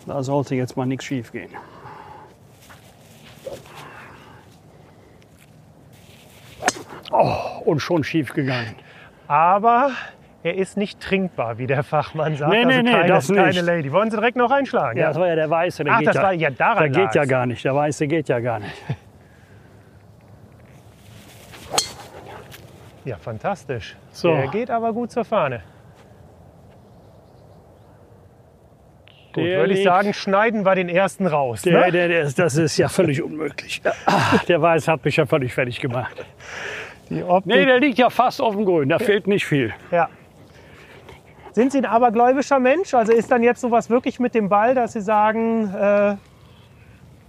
Da 0.07 0.23
sollte 0.23 0.55
jetzt 0.55 0.77
mal 0.77 0.85
nichts 0.85 1.03
schief 1.03 1.33
gehen. 1.33 1.49
Oh, 7.11 7.35
und 7.65 7.79
schon 7.81 8.03
schief 8.03 8.33
gegangen. 8.33 8.75
aber 9.27 9.91
er 10.43 10.55
ist 10.55 10.75
nicht 10.77 10.99
trinkbar, 10.99 11.57
wie 11.59 11.67
der 11.67 11.83
Fachmann 11.83 12.35
sagt. 12.35 12.51
Nee, 12.51 12.65
nee, 12.65 12.73
also 12.73 12.81
nee, 12.83 12.91
keine, 12.91 13.07
das 13.07 13.29
nicht. 13.29 13.37
keine 13.39 13.61
Lady. 13.61 13.91
Wollen 13.91 14.09
Sie 14.09 14.17
direkt 14.17 14.37
noch 14.37 14.49
einschlagen? 14.51 14.97
Ja, 14.99 15.09
das 15.09 15.19
war 15.19 15.27
ja 15.27 15.35
der 15.35 15.49
Weiße. 15.49 15.83
Der 15.83 15.93
Ach, 15.93 15.99
geht 15.99 16.07
das 16.07 16.15
ja, 16.15 16.23
war 16.23 16.33
ja 16.33 16.49
daran 16.49 16.91
Der 16.91 17.03
geht 17.05 17.15
ja 17.15 17.21
lag's. 17.21 17.29
gar 17.29 17.45
nicht. 17.45 17.63
Der 17.63 17.75
Weiße 17.75 18.07
geht 18.07 18.27
ja 18.29 18.39
gar 18.39 18.59
nicht. 18.59 18.73
ja 23.05 23.17
fantastisch. 23.17 23.95
So. 24.11 24.33
Der 24.35 24.47
geht 24.47 24.69
aber 24.69 24.93
gut 24.93 25.11
zur 25.11 25.25
Fahne. 25.25 25.61
Gut, 29.33 29.45
Der 29.45 29.59
würde 29.59 29.73
ich 29.73 29.83
sagen, 29.83 30.13
schneiden 30.13 30.65
wir 30.65 30.75
den 30.75 30.89
ersten 30.89 31.25
raus. 31.25 31.61
Der, 31.61 31.85
ne? 31.85 31.91
der, 31.91 32.07
der, 32.09 32.21
ist- 32.23 32.37
das 32.37 32.57
ist 32.57 32.75
ja 32.77 32.89
völlig 32.89 33.21
unmöglich. 33.23 33.81
Der 34.49 34.61
Weiß 34.61 34.89
hat 34.89 35.05
mich 35.05 35.15
ja 35.15 35.25
völlig 35.25 35.53
fertig 35.53 35.79
gemacht. 35.79 36.25
Die 37.09 37.23
Optik, 37.23 37.45
Nee, 37.55 37.65
der 37.65 37.79
liegt 37.79 37.97
ja 37.97 38.09
fast 38.09 38.41
auf 38.41 38.55
dem 38.55 38.65
Grün. 38.65 38.89
Da 38.89 38.99
fehlt 38.99 39.27
nicht 39.27 39.45
viel. 39.45 39.73
ja. 39.91 40.09
Sind 41.53 41.71
Sie 41.71 41.79
ein 41.79 41.85
abergläubischer 41.85 42.59
Mensch? 42.59 42.93
Also 42.93 43.11
ist 43.11 43.29
dann 43.31 43.43
jetzt 43.43 43.61
sowas 43.61 43.89
wirklich 43.89 44.19
mit 44.19 44.33
dem 44.35 44.47
Ball, 44.49 44.73
dass 44.75 44.93
Sie 44.93 45.01
sagen, 45.01 45.73
äh, 45.73 46.15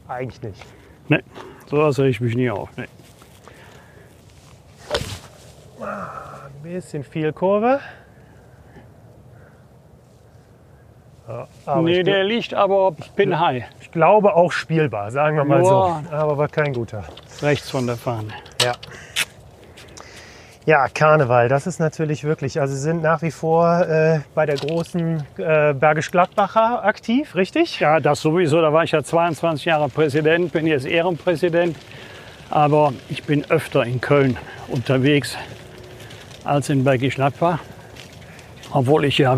eigentlich 0.09 0.43
nicht. 0.43 0.65
Nee, 1.09 1.23
sowas 1.67 1.99
reg 1.99 2.11
ich 2.11 2.21
mich 2.21 2.35
nie 2.37 2.51
auf. 2.51 2.69
Nee. 2.77 2.87
Ein 5.81 6.63
bisschen 6.63 7.03
viel 7.03 7.33
Kurve. 7.33 7.81
Ja, 11.67 11.81
nee, 11.81 12.03
der 12.03 12.25
liegt 12.25 12.53
aber 12.53 12.95
pin 13.17 13.39
high, 13.39 13.65
ich 13.81 13.91
glaube 13.91 14.35
auch 14.35 14.51
spielbar, 14.53 15.11
sagen 15.11 15.37
wir 15.37 15.45
mal 15.45 15.63
Ja. 15.63 15.65
so. 15.65 16.15
Aber 16.15 16.37
war 16.37 16.49
kein 16.49 16.73
guter. 16.73 17.05
rechts 17.41 17.71
von 17.71 17.87
der 17.87 17.97
Fahne. 17.97 18.29
Ja. 18.63 18.73
Ja, 20.65 20.87
Karneval, 20.87 21.49
das 21.49 21.67
ist 21.67 21.81
natürlich 21.81 22.23
wirklich, 22.23 22.61
also 22.61 22.73
Sie 22.73 22.81
sind 22.81 23.03
nach 23.03 23.21
wie 23.23 23.33
vor 23.33 23.81
äh, 23.81 24.21
bei 24.33 24.47
der 24.47 24.55
großen 24.55 25.25
äh, 25.37 25.75
Bergisch 25.75 26.13
Gladbacher 26.13 26.85
aktiv, 26.85 27.35
richtig? 27.35 27.81
Ja, 27.81 27.99
das 27.99 28.21
sowieso. 28.21 28.61
Da 28.61 28.73
war 28.73 28.85
ich 28.85 28.93
ja 28.93 29.03
22 29.03 29.65
Jahre 29.65 29.89
Präsident, 29.89 30.53
bin 30.53 30.69
jetzt 30.69 30.87
Ehrenpräsident. 30.87 31.77
Aber 32.49 32.93
ich 33.09 33.25
bin 33.25 33.45
öfter 33.51 33.83
in 33.83 34.01
Köln 34.01 34.37
unterwegs 34.69 35.37
als 36.45 36.69
in 36.69 36.85
Bergisch 36.85 37.17
Gladbach. 37.17 37.59
Obwohl 38.71 39.05
ich 39.05 39.19
ja 39.19 39.33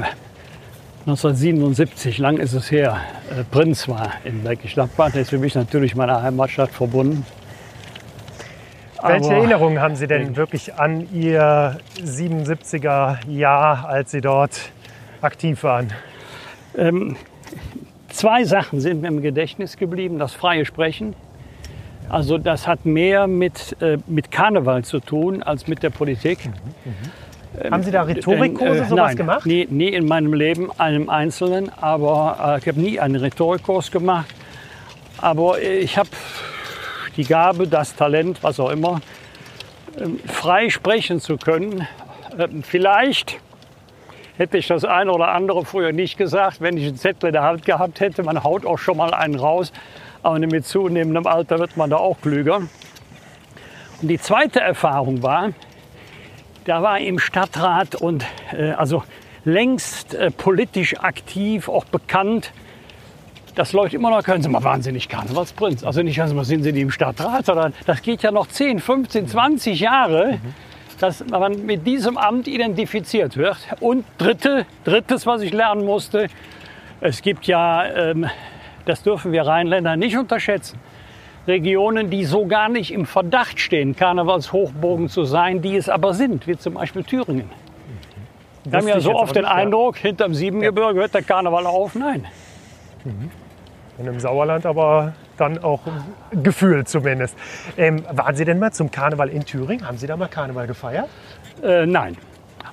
1977, 1.06 2.18
lang 2.18 2.36
ist 2.36 2.52
es 2.52 2.70
her, 2.70 3.00
äh, 3.30 3.44
Prinz 3.44 3.88
war 3.88 4.12
in 4.24 4.42
Bergisch 4.42 4.74
Gladbach. 4.74 5.10
Das 5.14 5.30
für 5.30 5.38
mich 5.38 5.54
natürlich 5.54 5.96
meine 5.96 6.20
Heimatstadt 6.20 6.70
verbunden. 6.70 7.24
Welche 9.06 9.26
Aber- 9.26 9.34
Erinnerungen 9.36 9.82
haben 9.82 9.96
Sie 9.96 10.06
denn 10.06 10.34
wirklich 10.34 10.74
an 10.76 11.06
Ihr 11.12 11.76
77er 12.02 13.18
Jahr, 13.28 13.86
als 13.86 14.12
Sie 14.12 14.22
dort 14.22 14.58
aktiv 15.20 15.62
waren? 15.62 15.92
Ähm, 16.76 17.16
zwei 18.08 18.44
Sachen 18.44 18.80
sind 18.80 19.02
mir 19.02 19.08
im 19.08 19.20
Gedächtnis 19.20 19.76
geblieben. 19.76 20.18
Das 20.18 20.32
freie 20.32 20.64
Sprechen. 20.64 21.14
Also 22.08 22.38
das 22.38 22.66
hat 22.66 22.86
mehr 22.86 23.26
mit, 23.26 23.76
äh, 23.82 23.98
mit 24.06 24.30
Karneval 24.30 24.84
zu 24.84 25.00
tun 25.00 25.42
als 25.42 25.68
mit 25.68 25.82
der 25.82 25.90
Politik. 25.90 26.38
Haben 27.70 27.82
Sie 27.82 27.90
da 27.90 28.02
Rhetorikkurse 28.02 28.84
äh, 28.84 28.84
sowas 28.86 29.08
nein, 29.08 29.16
gemacht? 29.16 29.46
Nie, 29.46 29.66
nie 29.70 29.88
in 29.88 30.06
meinem 30.06 30.32
Leben, 30.32 30.70
einem 30.78 31.10
Einzelnen, 31.10 31.70
aber 31.78 32.56
äh, 32.56 32.58
ich 32.58 32.68
habe 32.68 32.80
nie 32.80 32.98
einen 32.98 33.16
Rhetorikkurs 33.16 33.90
gemacht. 33.90 34.26
Aber 35.18 35.60
äh, 35.60 35.78
ich 35.78 35.98
habe 35.98 36.08
die 37.16 37.24
Gabe, 37.24 37.68
das 37.68 37.94
Talent, 37.94 38.42
was 38.42 38.60
auch 38.60 38.70
immer, 38.70 39.00
ähm, 39.98 40.18
frei 40.26 40.70
sprechen 40.70 41.20
zu 41.20 41.36
können. 41.36 41.86
Ähm, 42.38 42.62
Vielleicht 42.62 43.38
hätte 44.36 44.58
ich 44.58 44.66
das 44.66 44.84
eine 44.84 45.12
oder 45.12 45.28
andere 45.28 45.64
früher 45.64 45.92
nicht 45.92 46.16
gesagt, 46.16 46.60
wenn 46.60 46.76
ich 46.76 46.86
einen 46.86 46.96
Zettel 46.96 47.28
in 47.28 47.32
der 47.34 47.42
Hand 47.42 47.64
gehabt 47.64 48.00
hätte. 48.00 48.22
Man 48.22 48.42
haut 48.42 48.66
auch 48.66 48.78
schon 48.78 48.96
mal 48.96 49.14
einen 49.14 49.36
raus, 49.36 49.72
aber 50.22 50.38
mit 50.38 50.66
zunehmendem 50.66 51.26
Alter 51.26 51.58
wird 51.58 51.76
man 51.76 51.90
da 51.90 51.96
auch 51.96 52.20
klüger. 52.20 52.56
Und 52.56 54.08
die 54.08 54.18
zweite 54.18 54.60
Erfahrung 54.60 55.22
war, 55.22 55.50
da 56.64 56.82
war 56.82 56.98
im 56.98 57.18
Stadtrat 57.18 57.94
und 57.94 58.24
äh, 58.52 58.72
also 58.72 59.04
längst 59.44 60.14
äh, 60.14 60.30
politisch 60.30 60.98
aktiv, 60.98 61.68
auch 61.68 61.84
bekannt, 61.84 62.52
dass 63.54 63.72
Leute 63.72 63.96
immer 63.96 64.10
noch 64.10 64.22
können, 64.22 64.42
Sie 64.42 64.48
mal 64.48 64.62
wahnsinnig 64.62 65.08
Karnevalsprinz. 65.08 65.84
Also 65.84 66.02
nicht, 66.02 66.20
also 66.20 66.34
mal 66.34 66.44
sind 66.44 66.62
Sie 66.62 66.72
die 66.72 66.80
im 66.80 66.90
Stadtrat, 66.90 67.46
sondern 67.46 67.72
das 67.86 68.02
geht 68.02 68.22
ja 68.22 68.30
noch 68.30 68.48
10, 68.48 68.80
15, 68.80 69.28
20 69.28 69.80
Jahre, 69.80 70.38
dass 70.98 71.24
man 71.26 71.64
mit 71.64 71.86
diesem 71.86 72.16
Amt 72.16 72.48
identifiziert 72.48 73.36
wird. 73.36 73.58
Und 73.80 74.04
dritte, 74.18 74.66
drittes, 74.84 75.26
was 75.26 75.42
ich 75.42 75.52
lernen 75.52 75.84
musste, 75.84 76.28
es 77.00 77.22
gibt 77.22 77.46
ja, 77.46 77.84
ähm, 77.86 78.26
das 78.86 79.02
dürfen 79.02 79.32
wir 79.32 79.42
Rheinländer 79.42 79.96
nicht 79.96 80.16
unterschätzen, 80.16 80.78
Regionen, 81.46 82.10
die 82.10 82.24
so 82.24 82.46
gar 82.46 82.68
nicht 82.68 82.90
im 82.90 83.06
Verdacht 83.06 83.60
stehen, 83.60 83.94
Karnevalshochburgen 83.94 85.08
zu 85.08 85.24
sein, 85.24 85.60
die 85.60 85.76
es 85.76 85.88
aber 85.88 86.14
sind, 86.14 86.46
wie 86.46 86.56
zum 86.56 86.74
Beispiel 86.74 87.04
Thüringen. 87.04 87.50
Wir 88.64 88.78
haben 88.78 88.88
ja 88.88 89.00
so 89.00 89.14
oft 89.14 89.36
den. 89.36 89.44
Eindruck, 89.44 89.98
hinterm 89.98 90.32
Siebengebirge 90.32 91.00
hört 91.00 91.12
der 91.12 91.22
Karneval 91.22 91.66
auf. 91.66 91.94
Nein. 91.94 92.24
Und 93.98 94.06
im 94.06 94.18
Sauerland 94.18 94.66
aber 94.66 95.12
dann 95.36 95.62
auch 95.62 95.80
gefühlt 96.42 96.88
zumindest. 96.88 97.36
Ähm, 97.76 98.04
waren 98.10 98.34
Sie 98.34 98.44
denn 98.44 98.58
mal 98.58 98.72
zum 98.72 98.90
Karneval 98.90 99.28
in 99.28 99.44
Thüringen? 99.44 99.86
Haben 99.86 99.98
Sie 99.98 100.06
da 100.06 100.16
mal 100.16 100.28
Karneval 100.28 100.66
gefeiert? 100.66 101.08
Äh, 101.62 101.86
nein. 101.86 102.16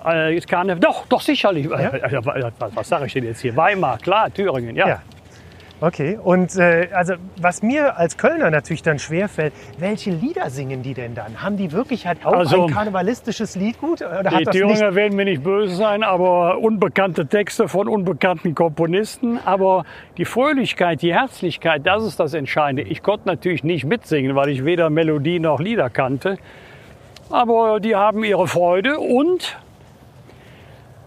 Äh, 0.04 0.40
Karneval, 0.42 0.80
doch, 0.80 1.06
doch 1.08 1.22
sicherlich. 1.22 1.70
Äh, 1.70 1.98
äh, 1.98 2.26
was 2.60 2.76
was 2.76 2.90
sage 2.90 3.06
ich 3.06 3.14
denn 3.14 3.26
jetzt 3.26 3.42
hier? 3.42 3.56
Weimar, 3.56 3.98
klar, 4.00 4.34
Thüringen, 4.34 4.76
ja. 4.76 4.88
Ja. 4.88 5.02
Okay, 5.84 6.20
und 6.24 6.56
äh, 6.58 6.90
also 6.94 7.16
was 7.38 7.64
mir 7.64 7.98
als 7.98 8.16
Kölner 8.16 8.52
natürlich 8.52 8.84
dann 8.84 9.00
schwerfällt, 9.00 9.52
welche 9.80 10.12
Lieder 10.12 10.52
singen 10.52 10.84
die 10.84 10.94
denn 10.94 11.16
dann? 11.16 11.42
Haben 11.42 11.58
die 11.58 11.72
wirklich 11.72 12.06
halt 12.06 12.24
auch 12.24 12.34
Also- 12.34 12.66
ein 12.68 12.72
karnevalistisches 12.72 13.56
Lied 13.56 13.80
gut? 13.80 14.04
Oder 14.04 14.22
Die 14.30 14.36
hat 14.36 14.52
Thüringer 14.52 14.94
werden 14.94 15.16
mir 15.16 15.26
nicht 15.26 15.42
böse 15.42 15.74
sein, 15.74 16.04
aber 16.04 16.60
unbekannte 16.60 17.26
Texte 17.26 17.68
von 17.68 17.88
unbekannten 17.88 18.54
Komponisten. 18.54 19.40
Aber 19.44 19.84
die 20.18 20.26
Fröhlichkeit, 20.26 21.02
die 21.02 21.16
Herzlichkeit, 21.16 21.82
das 21.84 22.04
ist 22.04 22.20
das 22.20 22.36
Entscheidende. 22.36 22.84
Ich 22.84 23.02
konnte 23.02 23.28
natürlich 23.28 23.64
nicht 23.64 23.84
mitsingen, 23.84 24.36
weil 24.36 24.50
ich 24.50 24.64
weder 24.64 24.92
Melodie 24.92 25.40
noch 25.40 25.60
Lieder 25.60 25.90
kannte. 25.90 26.38
Aber 27.32 27.80
die 27.80 27.96
haben 27.96 28.24
ihre 28.24 28.48
Freude 28.48 29.00
und 29.00 29.58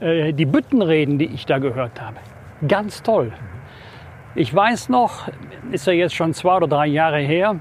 äh, 0.00 0.32
die 0.32 0.46
Büttenreden, 0.46 1.16
die 1.18 1.26
ich 1.26 1.46
da 1.46 1.58
gehört 1.58 2.00
habe, 2.00 2.16
ganz 2.66 3.04
toll. 3.04 3.30
Ich 4.34 4.52
weiß 4.54 4.88
noch, 4.88 5.28
ist 5.70 5.86
ja 5.86 5.92
jetzt 5.92 6.14
schon 6.14 6.34
zwei 6.34 6.56
oder 6.56 6.66
drei 6.66 6.86
Jahre 6.86 7.18
her, 7.18 7.60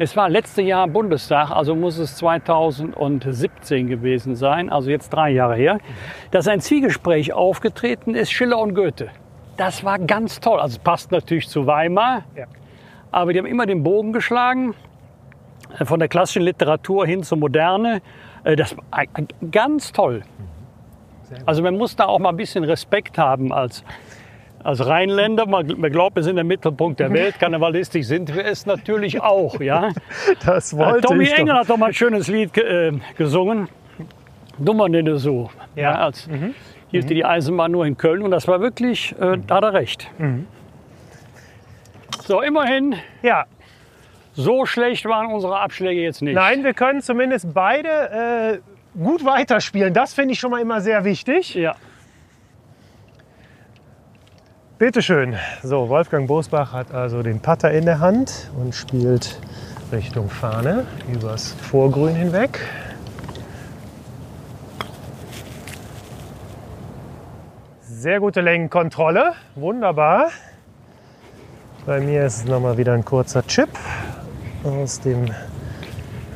es 0.00 0.16
war 0.16 0.28
letztes 0.28 0.64
Jahr 0.64 0.86
Bundestag, 0.86 1.50
also 1.50 1.74
muss 1.74 1.98
es 1.98 2.16
2017 2.16 3.88
gewesen 3.88 4.36
sein, 4.36 4.70
also 4.70 4.90
jetzt 4.90 5.08
drei 5.10 5.30
Jahre 5.30 5.56
her, 5.56 5.78
dass 6.30 6.46
ein 6.46 6.60
Zwiegespräch 6.60 7.32
aufgetreten 7.32 8.14
ist, 8.14 8.30
Schiller 8.30 8.58
und 8.58 8.74
Goethe. 8.74 9.08
Das 9.56 9.82
war 9.82 9.98
ganz 9.98 10.38
toll. 10.38 10.60
Also 10.60 10.78
passt 10.78 11.10
natürlich 11.10 11.48
zu 11.48 11.66
Weimar, 11.66 12.22
Ja. 12.36 12.44
aber 13.10 13.32
die 13.32 13.40
haben 13.40 13.46
immer 13.46 13.66
den 13.66 13.82
Bogen 13.82 14.12
geschlagen, 14.12 14.74
äh, 15.80 15.84
von 15.84 15.98
der 15.98 16.08
klassischen 16.08 16.42
Literatur 16.42 17.04
hin 17.04 17.24
zur 17.24 17.38
Moderne. 17.38 18.00
Äh, 18.44 18.54
Das 18.54 18.76
war 18.76 18.84
ganz 19.50 19.90
toll. 19.90 20.22
Also 21.44 21.60
man 21.62 21.76
muss 21.76 21.96
da 21.96 22.04
auch 22.06 22.20
mal 22.20 22.28
ein 22.30 22.36
bisschen 22.36 22.62
Respekt 22.62 23.18
haben 23.18 23.52
als, 23.52 23.82
als 24.64 24.84
Rheinländer. 24.86 25.46
Man, 25.46 25.66
man 25.78 25.90
glaubt, 25.92 26.16
wir 26.16 26.22
sind 26.22 26.36
der 26.36 26.44
Mittelpunkt 26.44 27.00
der 27.00 27.12
Welt. 27.12 27.36
Karnevalistisch 27.40 28.06
sind 28.06 28.34
wir 28.34 28.44
es 28.44 28.66
natürlich 28.66 29.20
auch. 29.20 29.60
Ja? 29.60 29.90
Das 30.44 30.72
Äh, 30.72 30.78
wollte 30.78 31.08
Tommy 31.08 31.24
ich 31.24 31.32
Engel 31.38 31.54
doch. 31.54 31.60
hat 31.60 31.70
doch 31.70 31.76
mal 31.76 31.86
ein 31.86 31.94
schönes 31.94 32.28
Lied 32.28 32.56
äh, 32.58 32.92
gesungen. 33.16 33.68
Dummer 34.58 34.88
denn 34.88 35.16
so. 35.18 35.50
Ja. 35.76 35.82
Ja. 35.82 35.90
Mhm. 35.92 35.96
als 36.02 36.28
hielt 36.90 37.10
die 37.10 37.24
Eisenbahn 37.24 37.70
nur 37.70 37.84
in 37.86 37.96
Köln 37.96 38.22
und 38.22 38.30
das 38.30 38.48
war 38.48 38.60
wirklich, 38.60 39.14
äh, 39.20 39.36
da 39.46 39.56
hat 39.56 39.62
er 39.64 39.72
recht. 39.74 40.10
Mhm. 40.18 40.46
So, 42.26 42.40
immerhin, 42.42 42.94
Ja, 43.22 43.44
so 44.34 44.66
schlecht 44.66 45.04
waren 45.06 45.26
unsere 45.32 45.58
Abschläge 45.58 46.00
jetzt 46.00 46.22
nicht. 46.22 46.34
nein, 46.34 46.64
wir 46.64 46.74
können 46.74 47.00
zumindest 47.02 47.52
beide 47.54 48.60
äh, 48.96 48.98
gut 48.98 49.24
weiterspielen. 49.24 49.92
Das 49.94 50.14
finde 50.14 50.32
ich 50.32 50.38
schon 50.40 50.50
mal 50.50 50.60
immer 50.60 50.80
sehr 50.80 51.04
wichtig. 51.04 51.54
Ja. 51.54 51.74
Bitte 54.78 55.02
schön. 55.02 55.34
So, 55.64 55.88
Wolfgang 55.88 56.28
Bosbach 56.28 56.72
hat 56.72 56.94
also 56.94 57.24
den 57.24 57.40
Putter 57.40 57.72
in 57.72 57.84
der 57.84 57.98
Hand 57.98 58.48
und 58.56 58.76
spielt 58.76 59.40
Richtung 59.90 60.30
Fahne 60.30 60.86
übers 61.12 61.50
Vorgrün 61.50 62.14
hinweg. 62.14 62.60
Sehr 67.82 68.20
gute 68.20 68.40
Längenkontrolle, 68.40 69.32
wunderbar. 69.56 70.28
Bei 71.84 71.98
mir 71.98 72.24
ist 72.24 72.36
es 72.36 72.44
nochmal 72.44 72.78
wieder 72.78 72.92
ein 72.92 73.04
kurzer 73.04 73.44
Chip 73.48 73.70
aus 74.62 75.00
dem 75.00 75.34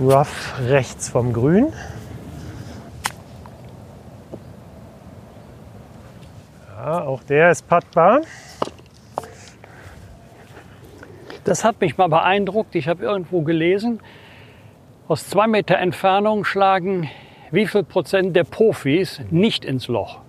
Rough 0.01 0.59
rechts 0.67 1.09
vom 1.09 1.33
Grün. 1.33 1.73
Ja, 6.85 7.05
auch 7.05 7.23
der 7.23 7.53
ist 7.53 7.69
puttbar. 7.69 8.23
Das 11.45 11.65
hat 11.65 11.81
mich 11.81 11.97
mal 11.97 12.09
beeindruckt. 12.09 12.75
Ich 12.75 12.89
habe 12.89 13.05
irgendwo 13.05 13.43
gelesen, 13.43 14.01
aus 15.07 15.29
zwei 15.29 15.47
Meter 15.47 15.79
Entfernung 15.79 16.45
schlagen 16.45 17.09
wie 17.53 17.69
viel 17.69 17.85
Prozent 17.85 18.35
der 18.35 18.43
Profis 18.43 19.21
nicht 19.31 19.65
ins 19.65 19.87
Loch. 19.87 20.23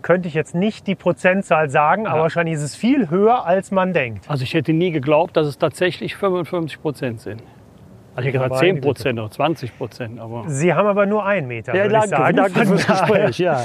Könnte 0.00 0.28
ich 0.28 0.34
jetzt 0.34 0.54
nicht 0.54 0.86
die 0.86 0.94
Prozentzahl 0.94 1.68
sagen, 1.68 2.06
aber 2.06 2.22
wahrscheinlich 2.22 2.54
ist 2.54 2.62
es 2.62 2.74
viel 2.74 3.10
höher, 3.10 3.44
als 3.44 3.70
man 3.70 3.92
denkt. 3.92 4.30
Also 4.30 4.44
ich 4.44 4.54
hätte 4.54 4.72
nie 4.72 4.92
geglaubt, 4.92 5.36
dass 5.36 5.46
es 5.46 5.58
tatsächlich 5.58 6.16
55 6.16 6.80
Prozent 6.80 7.20
sind. 7.20 7.42
Also 8.14 8.20
ich 8.20 8.34
hätte 8.34 8.44
gesagt 8.44 8.50
Meine 8.62 8.74
10 8.74 8.80
Prozent 8.80 9.18
oder 9.18 9.30
20 9.30 9.76
Prozent. 9.76 10.20
Aber 10.20 10.44
Sie 10.46 10.72
haben 10.72 10.86
aber 10.86 11.04
nur 11.04 11.26
einen 11.26 11.48
Meter, 11.48 11.74
ja, 11.74 11.82
würde 11.82 11.92
danke, 11.92 12.06
ich 12.06 12.16
sagen. 12.16 12.36
danke 12.36 12.66
fürs 12.66 12.86
Gespräch. 12.86 13.38
Ja. 13.38 13.64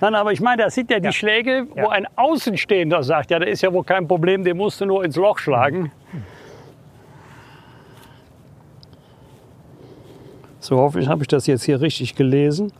Nein, 0.00 0.14
aber 0.14 0.32
ich 0.32 0.40
meine, 0.40 0.62
das 0.62 0.74
sind 0.74 0.90
ja 0.90 0.98
die 1.00 1.06
Ja. 1.06 1.12
Schläge, 1.12 1.66
wo 1.70 1.80
Ja. 1.80 1.88
ein 1.90 2.06
Außenstehender 2.16 3.02
sagt, 3.02 3.30
ja, 3.30 3.38
da 3.38 3.46
ist 3.46 3.62
ja 3.62 3.72
wohl 3.72 3.84
kein 3.84 4.06
Problem, 4.06 4.44
den 4.44 4.56
musst 4.56 4.80
du 4.80 4.86
nur 4.86 5.04
ins 5.04 5.16
Loch 5.16 5.38
schlagen. 5.38 5.90
So 10.60 10.76
hoffe 10.78 11.00
ich, 11.00 11.08
habe 11.08 11.22
ich 11.22 11.28
das 11.28 11.46
jetzt 11.46 11.64
hier 11.64 11.80
richtig 11.80 12.14
gelesen. 12.16 12.72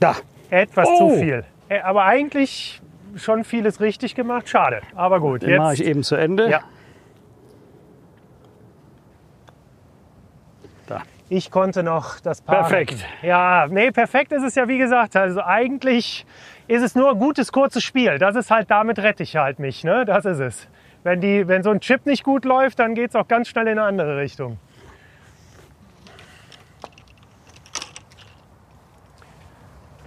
Da, 0.00 0.16
Etwas 0.50 0.88
Oh. 0.88 1.10
zu 1.10 1.16
viel. 1.20 1.44
Äh, 1.68 1.80
Aber 1.80 2.04
eigentlich 2.04 2.80
schon 3.16 3.42
vieles 3.42 3.80
richtig 3.80 4.14
gemacht. 4.14 4.48
Schade. 4.48 4.80
Aber 4.94 5.18
gut. 5.20 5.42
den 5.42 5.56
mache 5.56 5.72
ich 5.74 5.80
Jetzt, 5.80 5.88
eben 5.88 6.02
zu 6.04 6.14
Ende. 6.14 6.48
Ja. 6.48 6.60
Ich 11.28 11.50
konnte 11.50 11.82
noch 11.82 12.20
das 12.20 12.40
Paar. 12.40 12.56
Perfekt. 12.62 13.04
Ja, 13.22 13.66
nee, 13.68 13.90
perfekt 13.90 14.32
ist 14.32 14.42
es 14.44 14.54
ja 14.54 14.68
wie 14.68 14.78
gesagt. 14.78 15.16
Also 15.16 15.42
eigentlich 15.42 16.24
ist 16.68 16.82
es 16.82 16.94
nur 16.94 17.10
ein 17.10 17.18
gutes, 17.18 17.52
kurzes 17.52 17.82
Spiel. 17.82 18.18
Das 18.18 18.36
ist 18.36 18.50
halt, 18.50 18.70
damit 18.70 18.98
rette 19.00 19.22
ich 19.22 19.36
halt 19.36 19.58
mich. 19.58 19.82
Ne? 19.84 20.04
Das 20.04 20.24
ist 20.24 20.38
es. 20.40 20.68
Wenn, 21.02 21.20
die, 21.20 21.46
wenn 21.48 21.62
so 21.62 21.70
ein 21.70 21.80
Chip 21.80 22.06
nicht 22.06 22.24
gut 22.24 22.44
läuft, 22.44 22.78
dann 22.78 22.94
geht 22.94 23.10
es 23.10 23.16
auch 23.16 23.28
ganz 23.28 23.48
schnell 23.48 23.66
in 23.68 23.78
eine 23.78 23.84
andere 23.88 24.16
Richtung. 24.18 24.58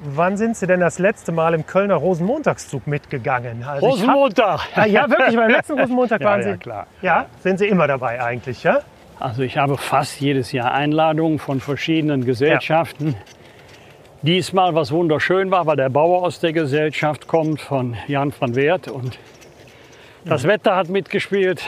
Wann 0.02 0.38
sind 0.38 0.56
Sie 0.56 0.66
denn 0.66 0.80
das 0.80 0.98
letzte 0.98 1.34
Mal 1.34 1.54
im 1.54 1.66
Kölner 1.66 1.96
Rosenmontagszug 1.96 2.88
mitgegangen? 2.88 3.64
Also 3.66 3.88
ich 3.88 3.94
hab- 4.08 4.16
Rosenmontag. 4.16 4.62
Ah, 4.76 4.86
ja, 4.86 5.10
wirklich, 5.10 5.36
beim 5.36 5.50
letzten 5.52 5.74
Rosenmontag 5.80 6.22
Ja, 6.22 6.28
waren 6.30 6.42
ja, 6.42 6.52
Sie. 6.54 6.58
klar. 6.58 6.88
Ja, 7.02 7.26
sind 7.42 7.60
Sie 7.60 7.68
immer 7.68 7.86
dabei 7.86 8.22
eigentlich, 8.24 8.64
ja? 8.64 8.80
Also 9.20 9.42
ich 9.42 9.58
habe 9.58 9.78
fast 9.78 10.22
jedes 10.22 10.54
Jahr 10.54 10.74
Einladungen 10.74 11.40
von 11.40 11.60
verschiedenen 11.60 12.24
Gesellschaften. 12.24 13.16
Diesmal, 14.22 14.76
was 14.76 14.92
wunderschön 14.92 15.52
war, 15.52 15.66
weil 15.66 15.76
der 15.76 15.90
Bauer 15.90 16.24
aus 16.24 16.40
der 16.40 16.54
Gesellschaft 16.54 17.28
kommt, 17.28 17.60
von 17.60 17.98
Jan 18.08 18.34
van 18.38 18.56
Wert. 18.56 18.88
Und 18.88 19.20
das 20.24 20.46
Wetter 20.46 20.78
hat 20.78 20.88
mitgespielt. 20.88 21.62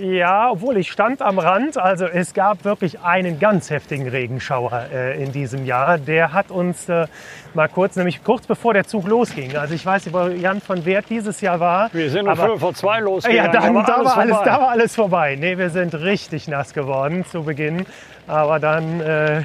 Ja, 0.00 0.50
obwohl 0.50 0.76
ich 0.76 0.90
stand 0.90 1.22
am 1.22 1.38
Rand. 1.38 1.76
Also 1.78 2.06
es 2.06 2.34
gab 2.34 2.64
wirklich 2.64 3.00
einen 3.00 3.38
ganz 3.38 3.70
heftigen 3.70 4.08
Regenschauer 4.08 4.86
äh, 4.92 5.22
in 5.22 5.32
diesem 5.32 5.64
Jahr. 5.64 5.98
Der 5.98 6.32
hat 6.32 6.50
uns 6.50 6.88
äh, 6.88 7.06
mal 7.54 7.68
kurz, 7.68 7.96
nämlich 7.96 8.24
kurz 8.24 8.46
bevor 8.46 8.74
der 8.74 8.84
Zug 8.84 9.06
losging. 9.06 9.56
Also 9.56 9.74
ich 9.74 9.84
weiß 9.84 10.06
nicht, 10.06 10.14
wo 10.14 10.28
Jan 10.28 10.60
von 10.60 10.84
Wert 10.84 11.06
dieses 11.10 11.40
Jahr 11.40 11.60
war. 11.60 11.90
Wir 11.92 12.10
sind 12.10 12.26
um 12.26 12.36
Viertel 12.36 12.58
vor 12.58 12.74
zwei 12.74 13.00
losgegangen. 13.00 13.52
Ja, 13.52 13.60
dann, 13.60 13.74
war 13.74 13.84
da, 13.84 13.94
alles 13.94 14.06
war 14.06 14.18
alles, 14.18 14.36
vorbei. 14.36 14.50
da 14.50 14.60
war 14.60 14.68
alles 14.70 14.94
vorbei. 14.94 15.36
Nee, 15.38 15.58
wir 15.58 15.70
sind 15.70 15.94
richtig 15.94 16.48
nass 16.48 16.72
geworden 16.74 17.24
zu 17.24 17.44
Beginn. 17.44 17.86
Aber 18.26 18.58
dann 18.58 19.00
äh, 19.00 19.42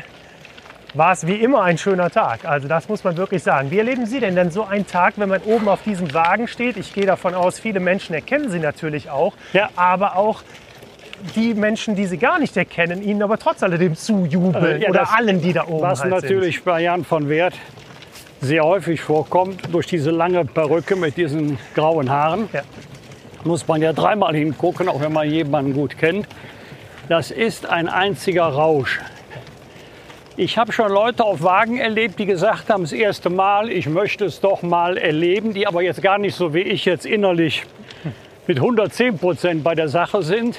war 0.93 1.13
es 1.13 1.27
wie 1.27 1.35
immer 1.35 1.61
ein 1.63 1.77
schöner 1.77 2.09
Tag. 2.09 2.45
Also 2.45 2.67
das 2.67 2.89
muss 2.89 3.03
man 3.03 3.17
wirklich 3.17 3.43
sagen. 3.43 3.71
Wie 3.71 3.77
erleben 3.77 4.05
Sie 4.05 4.19
denn 4.19 4.35
denn 4.35 4.51
so 4.51 4.63
einen 4.63 4.87
Tag, 4.87 5.13
wenn 5.17 5.29
man 5.29 5.41
oben 5.41 5.67
auf 5.67 5.83
diesem 5.83 6.13
Wagen 6.13 6.47
steht? 6.47 6.77
Ich 6.77 6.93
gehe 6.93 7.05
davon 7.05 7.35
aus, 7.35 7.59
viele 7.59 7.79
Menschen 7.79 8.15
erkennen 8.15 8.49
Sie 8.49 8.59
natürlich 8.59 9.09
auch. 9.09 9.33
Ja. 9.53 9.69
Aber 9.75 10.15
auch 10.15 10.41
die 11.35 11.53
Menschen, 11.53 11.95
die 11.95 12.05
Sie 12.05 12.17
gar 12.17 12.39
nicht 12.39 12.55
erkennen, 12.57 13.03
Ihnen 13.03 13.21
aber 13.21 13.37
trotz 13.37 13.61
alledem 13.61 13.95
zujubeln. 13.95 14.81
Äh, 14.81 14.83
ja, 14.83 14.89
oder 14.89 15.13
allen, 15.15 15.41
die 15.41 15.53
da 15.53 15.67
oben 15.67 15.81
Was 15.81 16.01
halt 16.01 16.11
natürlich 16.11 16.63
bei 16.63 16.81
Jan 16.81 17.03
von 17.03 17.29
Wert 17.29 17.53
sehr 18.41 18.63
häufig 18.63 19.01
vorkommt, 19.01 19.61
durch 19.73 19.85
diese 19.85 20.11
lange 20.11 20.45
Perücke 20.45 20.95
mit 20.95 21.17
diesen 21.17 21.57
grauen 21.75 22.09
Haaren, 22.09 22.47
Ja. 22.53 22.61
muss 23.43 23.67
man 23.67 23.81
ja 23.81 23.91
dreimal 23.91 24.33
hingucken, 24.33 24.87
auch 24.87 25.01
wenn 25.01 25.11
man 25.11 25.29
jemanden 25.29 25.73
gut 25.73 25.97
kennt. 25.97 26.25
Das 27.09 27.31
ist 27.31 27.65
ein 27.69 27.89
einziger 27.89 28.45
Rausch. 28.45 28.99
Ich 30.39 30.57
habe 30.57 30.71
schon 30.71 30.89
Leute 30.89 31.25
auf 31.25 31.43
Wagen 31.43 31.79
erlebt, 31.79 32.17
die 32.17 32.25
gesagt 32.25 32.69
haben, 32.69 32.83
das 32.83 32.93
erste 32.93 33.29
Mal, 33.29 33.69
ich 33.69 33.89
möchte 33.89 34.23
es 34.23 34.39
doch 34.39 34.61
mal 34.61 34.97
erleben, 34.97 35.53
die 35.53 35.67
aber 35.67 35.81
jetzt 35.81 36.01
gar 36.01 36.17
nicht 36.17 36.33
so 36.33 36.53
wie 36.53 36.61
ich 36.61 36.85
jetzt 36.85 37.05
innerlich 37.05 37.65
mit 38.47 38.55
110 38.55 39.17
Prozent 39.17 39.65
bei 39.65 39.75
der 39.75 39.89
Sache 39.89 40.23
sind, 40.23 40.57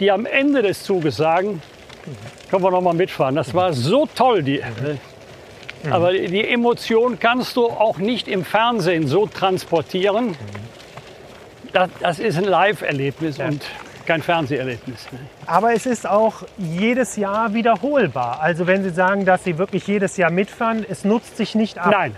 die 0.00 0.10
am 0.10 0.24
Ende 0.24 0.62
des 0.62 0.82
Zuges 0.82 1.18
sagen, 1.18 1.60
können 2.48 2.62
wir 2.62 2.70
noch 2.70 2.80
mal 2.80 2.94
mitfahren. 2.94 3.34
Das 3.34 3.52
war 3.52 3.74
so 3.74 4.08
toll, 4.14 4.42
die. 4.42 4.62
Aber 5.90 6.14
die 6.14 6.48
Emotion 6.48 7.18
kannst 7.20 7.58
du 7.58 7.66
auch 7.66 7.98
nicht 7.98 8.28
im 8.28 8.46
Fernsehen 8.46 9.06
so 9.06 9.26
transportieren. 9.26 10.38
Das, 11.74 11.90
das 12.00 12.18
ist 12.18 12.38
ein 12.38 12.44
Live-Erlebnis 12.44 13.38
und 13.40 13.62
kein 14.10 14.22
Fernseherlebnis. 14.22 15.06
ne? 15.12 15.20
Aber 15.46 15.72
es 15.72 15.86
ist 15.86 16.04
auch 16.04 16.42
jedes 16.58 17.14
Jahr 17.14 17.54
wiederholbar. 17.54 18.40
Also 18.40 18.66
wenn 18.66 18.82
Sie 18.82 18.90
sagen, 18.90 19.24
dass 19.24 19.44
Sie 19.44 19.56
wirklich 19.56 19.86
jedes 19.86 20.16
Jahr 20.16 20.32
mitfahren, 20.32 20.84
es 20.88 21.04
nutzt 21.04 21.36
sich 21.36 21.54
nicht 21.54 21.78
ab. 21.78 21.92
Nein, 21.92 22.16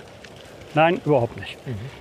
nein, 0.74 1.02
überhaupt 1.04 1.36
nicht. 1.36 1.58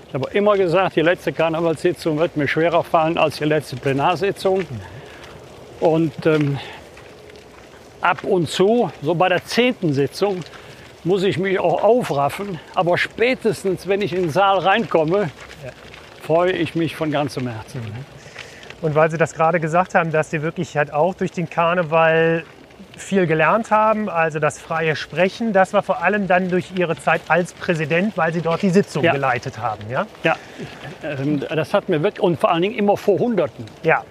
Ich 0.07 0.13
habe 0.13 0.29
immer 0.31 0.55
gesagt, 0.55 0.95
die 0.95 1.01
letzte 1.01 1.33
Karnevalssitzung 1.33 2.17
wird 2.19 2.37
mir 2.37 2.47
schwerer 2.47 2.85
fallen 2.85 3.17
als 3.17 3.35
die 3.39 3.43
letzte 3.43 3.75
Plenarsitzung. 3.75 4.65
Und 5.81 6.25
ähm, 6.25 6.57
ab 7.99 8.23
und 8.23 8.49
zu, 8.49 8.89
so 9.01 9.13
bei 9.13 9.27
der 9.27 9.43
zehnten 9.43 9.93
Sitzung, 9.93 10.39
muss 11.03 11.23
ich 11.23 11.37
mich 11.37 11.59
auch 11.59 11.83
aufraffen. 11.83 12.59
Aber 12.75 12.97
spätestens, 12.97 13.89
wenn 13.89 14.01
ich 14.01 14.13
in 14.13 14.21
den 14.21 14.31
Saal 14.31 14.59
reinkomme, 14.59 15.31
freue 16.21 16.53
ich 16.53 16.75
mich 16.75 16.95
von 16.95 17.11
ganzem 17.11 17.49
Herzen. 17.49 17.81
Und 18.81 18.95
weil 18.95 19.11
Sie 19.11 19.17
das 19.17 19.33
gerade 19.33 19.59
gesagt 19.59 19.95
haben, 19.95 20.11
dass 20.11 20.31
Sie 20.31 20.41
wirklich 20.41 20.75
halt 20.77 20.91
auch 20.93 21.13
durch 21.13 21.31
den 21.31 21.49
Karneval 21.49 22.43
viel 22.97 23.25
gelernt 23.27 23.71
haben, 23.71 24.09
also 24.09 24.39
das 24.39 24.59
freie 24.59 24.95
Sprechen, 24.95 25.53
das 25.53 25.73
war 25.73 25.81
vor 25.83 26.03
allem 26.03 26.27
dann 26.27 26.49
durch 26.49 26.71
Ihre 26.75 26.95
Zeit 26.97 27.21
als 27.29 27.53
Präsident, 27.53 28.17
weil 28.17 28.33
Sie 28.33 28.41
dort 28.41 28.61
die 28.61 28.69
Sitzung 28.69 29.03
Ja. 29.03 29.13
geleitet 29.13 29.57
haben. 29.59 29.83
Ja? 29.89 30.05
Ja, 30.23 30.35
ähm, 31.03 31.39
das 31.49 31.73
hat 31.73 31.89
mir 31.89 32.03
wirklich, 32.03 32.21
und 32.23 32.39
vor 32.39 32.51
allen 32.51 32.61
Dingen 32.63 32.75
immer 32.75 32.97
vor 32.97 33.17
Hunderten. 33.19 33.65
ja. 33.83 34.03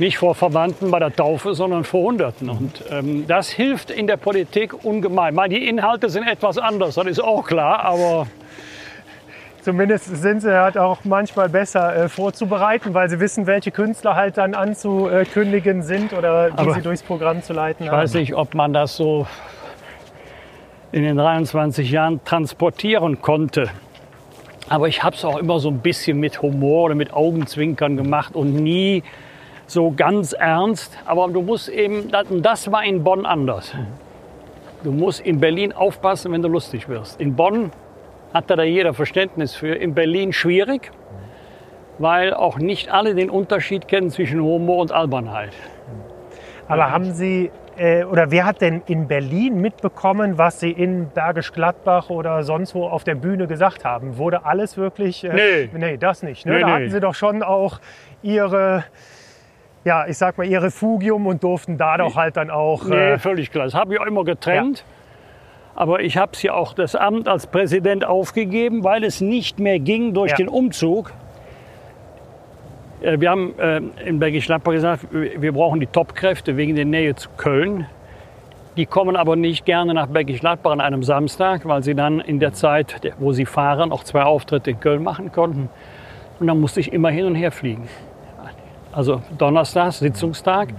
Nicht 0.00 0.18
vor 0.18 0.36
Verwandten 0.36 0.92
bei 0.92 1.00
der 1.00 1.12
Taufe, 1.12 1.54
sondern 1.56 1.82
vor 1.82 2.04
Hunderten. 2.04 2.48
Und 2.50 2.84
ähm, 2.88 3.26
das 3.26 3.48
hilft 3.48 3.90
in 3.90 4.06
der 4.06 4.16
Politik 4.16 4.84
ungemein. 4.84 5.30
Ich 5.30 5.34
meine, 5.36 5.54
die 5.56 5.66
Inhalte 5.68 6.08
sind 6.08 6.28
etwas 6.28 6.56
anders, 6.56 6.94
das 6.94 7.06
ist 7.06 7.18
auch 7.20 7.44
klar, 7.44 7.80
aber 7.84 8.28
Zumindest 9.62 10.04
sind 10.04 10.40
Sie 10.40 10.56
halt 10.56 10.78
auch 10.78 10.98
manchmal 11.04 11.48
besser 11.48 12.04
äh, 12.04 12.08
vorzubereiten, 12.08 12.94
weil 12.94 13.08
Sie 13.08 13.20
wissen, 13.20 13.46
welche 13.46 13.70
Künstler 13.70 14.14
halt 14.14 14.36
dann 14.38 14.54
anzukündigen 14.54 15.82
sind 15.82 16.12
oder 16.12 16.50
die 16.50 16.58
Aber 16.58 16.74
Sie 16.74 16.82
durchs 16.82 17.02
Programm 17.02 17.42
zu 17.42 17.52
leiten 17.52 17.84
ich 17.84 17.90
haben. 17.90 17.98
weiß 17.98 18.14
nicht, 18.14 18.34
ob 18.34 18.54
man 18.54 18.72
das 18.72 18.96
so 18.96 19.26
in 20.92 21.02
den 21.02 21.16
23 21.16 21.90
Jahren 21.90 22.24
transportieren 22.24 23.20
konnte. 23.20 23.68
Aber 24.68 24.88
ich 24.88 25.02
habe 25.02 25.16
es 25.16 25.24
auch 25.24 25.38
immer 25.38 25.58
so 25.58 25.70
ein 25.70 25.78
bisschen 25.78 26.18
mit 26.20 26.42
Humor 26.42 26.84
oder 26.84 26.94
mit 26.94 27.12
Augenzwinkern 27.12 27.96
gemacht 27.96 28.34
und 28.36 28.54
nie 28.54 29.02
so 29.66 29.92
ganz 29.92 30.32
ernst. 30.32 30.96
Aber 31.04 31.28
du 31.28 31.42
musst 31.42 31.68
eben, 31.68 32.10
das 32.42 32.70
war 32.70 32.84
in 32.84 33.02
Bonn 33.02 33.26
anders. 33.26 33.74
Du 34.84 34.92
musst 34.92 35.20
in 35.20 35.40
Berlin 35.40 35.72
aufpassen, 35.72 36.32
wenn 36.32 36.42
du 36.42 36.48
lustig 36.48 36.88
wirst. 36.88 37.20
In 37.20 37.34
Bonn 37.34 37.72
hatte 38.34 38.56
da 38.56 38.62
jeder 38.62 38.94
Verständnis 38.94 39.54
für. 39.54 39.74
In 39.74 39.94
Berlin 39.94 40.32
schwierig, 40.32 40.90
weil 41.98 42.34
auch 42.34 42.58
nicht 42.58 42.90
alle 42.90 43.14
den 43.14 43.30
Unterschied 43.30 43.88
kennen 43.88 44.10
zwischen 44.10 44.40
Humor 44.40 44.78
und 44.78 44.92
Albernheit. 44.92 45.52
Aber 46.68 46.90
haben 46.90 47.12
Sie, 47.12 47.50
äh, 47.78 48.04
oder 48.04 48.30
wer 48.30 48.44
hat 48.44 48.60
denn 48.60 48.82
in 48.86 49.08
Berlin 49.08 49.60
mitbekommen, 49.60 50.36
was 50.36 50.60
Sie 50.60 50.70
in 50.70 51.08
Bergisch 51.08 51.52
Gladbach 51.52 52.10
oder 52.10 52.42
sonst 52.42 52.74
wo 52.74 52.86
auf 52.86 53.04
der 53.04 53.14
Bühne 53.14 53.46
gesagt 53.46 53.84
haben? 53.86 54.18
Wurde 54.18 54.44
alles 54.44 54.76
wirklich. 54.76 55.24
Äh, 55.24 55.68
Nee. 55.72 55.78
Nee, 55.78 55.96
das 55.96 56.22
nicht. 56.22 56.44
Ne? 56.44 56.54
Nee, 56.54 56.60
da 56.60 56.66
nee. 56.66 56.72
hatten 56.72 56.90
Sie 56.90 57.00
doch 57.00 57.14
schon 57.14 57.42
auch 57.42 57.80
Ihre. 58.22 58.84
Ja, 59.84 60.06
ich 60.06 60.18
sag 60.18 60.36
mal, 60.36 60.44
ihr 60.46 60.60
Refugium 60.62 61.26
und 61.26 61.42
durften 61.42 61.78
da 61.78 61.96
doch 61.96 62.16
halt 62.16 62.36
dann 62.36 62.50
auch. 62.50 62.84
Nee, 62.84 63.12
Äh, 63.12 63.18
völlig 63.18 63.50
klar. 63.50 63.64
Das 63.64 63.74
habe 63.74 63.94
ich 63.94 64.00
auch 64.00 64.06
immer 64.06 64.24
getrennt. 64.24 64.84
Aber 65.78 66.00
ich 66.00 66.16
habe 66.16 66.32
es 66.34 66.42
ja 66.42 66.54
auch 66.54 66.72
das 66.72 66.96
Amt 66.96 67.28
als 67.28 67.46
Präsident 67.46 68.04
aufgegeben, 68.04 68.82
weil 68.82 69.04
es 69.04 69.20
nicht 69.20 69.60
mehr 69.60 69.78
ging 69.78 70.12
durch 70.12 70.32
Ja. 70.32 70.36
den 70.38 70.48
Umzug. 70.48 71.12
Äh, 73.00 73.20
Wir 73.20 73.30
haben 73.30 73.56
äh, 73.60 73.80
in 74.04 74.18
Bergisch 74.18 74.46
Gladbach 74.46 74.72
gesagt, 74.72 75.06
wir 75.12 75.52
brauchen 75.52 75.78
die 75.78 75.86
Topkräfte 75.86 76.56
wegen 76.56 76.74
der 76.74 76.84
Nähe 76.84 77.14
zu 77.14 77.28
Köln. 77.36 77.86
Die 78.76 78.86
kommen 78.86 79.14
aber 79.14 79.36
nicht 79.36 79.66
gerne 79.66 79.94
nach 79.94 80.08
Bergisch 80.08 80.40
Gladbach 80.40 80.72
an 80.72 80.80
einem 80.80 81.04
Samstag, 81.04 81.60
weil 81.64 81.84
sie 81.84 81.94
dann 81.94 82.18
in 82.18 82.40
der 82.40 82.54
Zeit, 82.54 83.00
wo 83.20 83.30
sie 83.32 83.46
fahren, 83.46 83.92
auch 83.92 84.02
zwei 84.02 84.24
Auftritte 84.24 84.72
in 84.72 84.80
Köln 84.80 85.04
machen 85.04 85.30
konnten. 85.30 85.68
Und 86.40 86.48
dann 86.48 86.60
musste 86.60 86.80
ich 86.80 86.92
immer 86.92 87.10
hin 87.10 87.24
und 87.24 87.36
her 87.36 87.52
fliegen. 87.52 87.88
Also 88.90 89.22
Donnerstag, 89.38 89.92
Sitzungstag, 89.92 90.70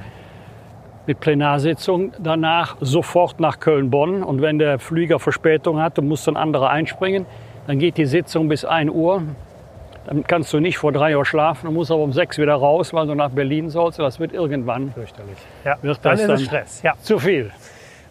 mit 1.09 1.19
Plenarsitzung, 1.21 2.13
danach 2.19 2.77
sofort 2.81 3.39
nach 3.39 3.59
Köln-Bonn. 3.59 4.21
Und 4.21 4.43
wenn 4.43 4.59
der 4.59 4.77
Flieger 4.77 5.17
Verspätung 5.17 5.81
hatte, 5.81 6.03
musste 6.03 6.29
ein 6.31 6.37
anderer 6.37 6.69
einspringen. 6.69 7.25
Dann 7.65 7.79
geht 7.79 7.97
die 7.97 8.05
Sitzung 8.05 8.47
bis 8.47 8.63
1 8.63 8.91
Uhr. 8.91 9.23
Dann 10.05 10.23
kannst 10.23 10.53
du 10.53 10.59
nicht 10.59 10.77
vor 10.77 10.91
3 10.91 11.17
Uhr 11.17 11.25
schlafen, 11.25 11.65
du 11.65 11.71
musst 11.71 11.89
aber 11.91 12.03
um 12.03 12.13
6 12.13 12.37
wieder 12.37 12.53
raus, 12.53 12.93
weil 12.93 13.07
du 13.07 13.15
nach 13.15 13.31
Berlin 13.31 13.71
sollst. 13.71 13.97
Das 13.97 14.19
wird 14.19 14.33
irgendwann 14.33 14.91
fürchterlich. 14.93 15.37
Ja, 15.65 15.77
Wird 15.81 15.97
dann 16.03 16.11
das 16.11 16.21
ist 16.21 16.27
dann- 16.29 16.37
Stress. 16.39 16.81
Ja. 16.83 16.93
zu 17.01 17.17
viel. 17.17 17.49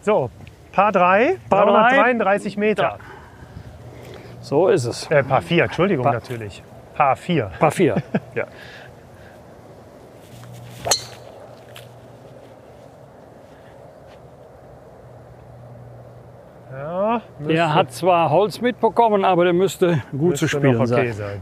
So, 0.01 0.29
Paar 0.73 0.91
3, 0.91 1.37
Paar 1.49 1.65
drei. 1.67 1.95
333 1.95 2.57
Meter. 2.57 2.97
So 4.41 4.67
ist 4.67 4.83
es. 4.85 5.09
Äh, 5.09 5.23
Paar 5.23 5.41
4, 5.41 5.63
Entschuldigung 5.63 6.03
Paar- 6.03 6.13
natürlich. 6.15 6.61
Paar 6.95 7.15
4. 7.15 7.49
Paar 7.59 7.71
4. 7.71 7.95
ja. 8.35 8.43
Ja, 16.79 17.21
Der 17.39 17.73
hat 17.73 17.91
zwar 17.91 18.29
Holz 18.29 18.61
mitbekommen, 18.61 19.25
aber 19.25 19.43
der 19.43 19.53
müsste 19.53 20.01
gut 20.11 20.37
zu 20.37 20.45
Müsste 20.45 20.47
spielen 20.47 20.73
noch 20.77 20.81
okay 20.81 21.11
sein. 21.11 21.41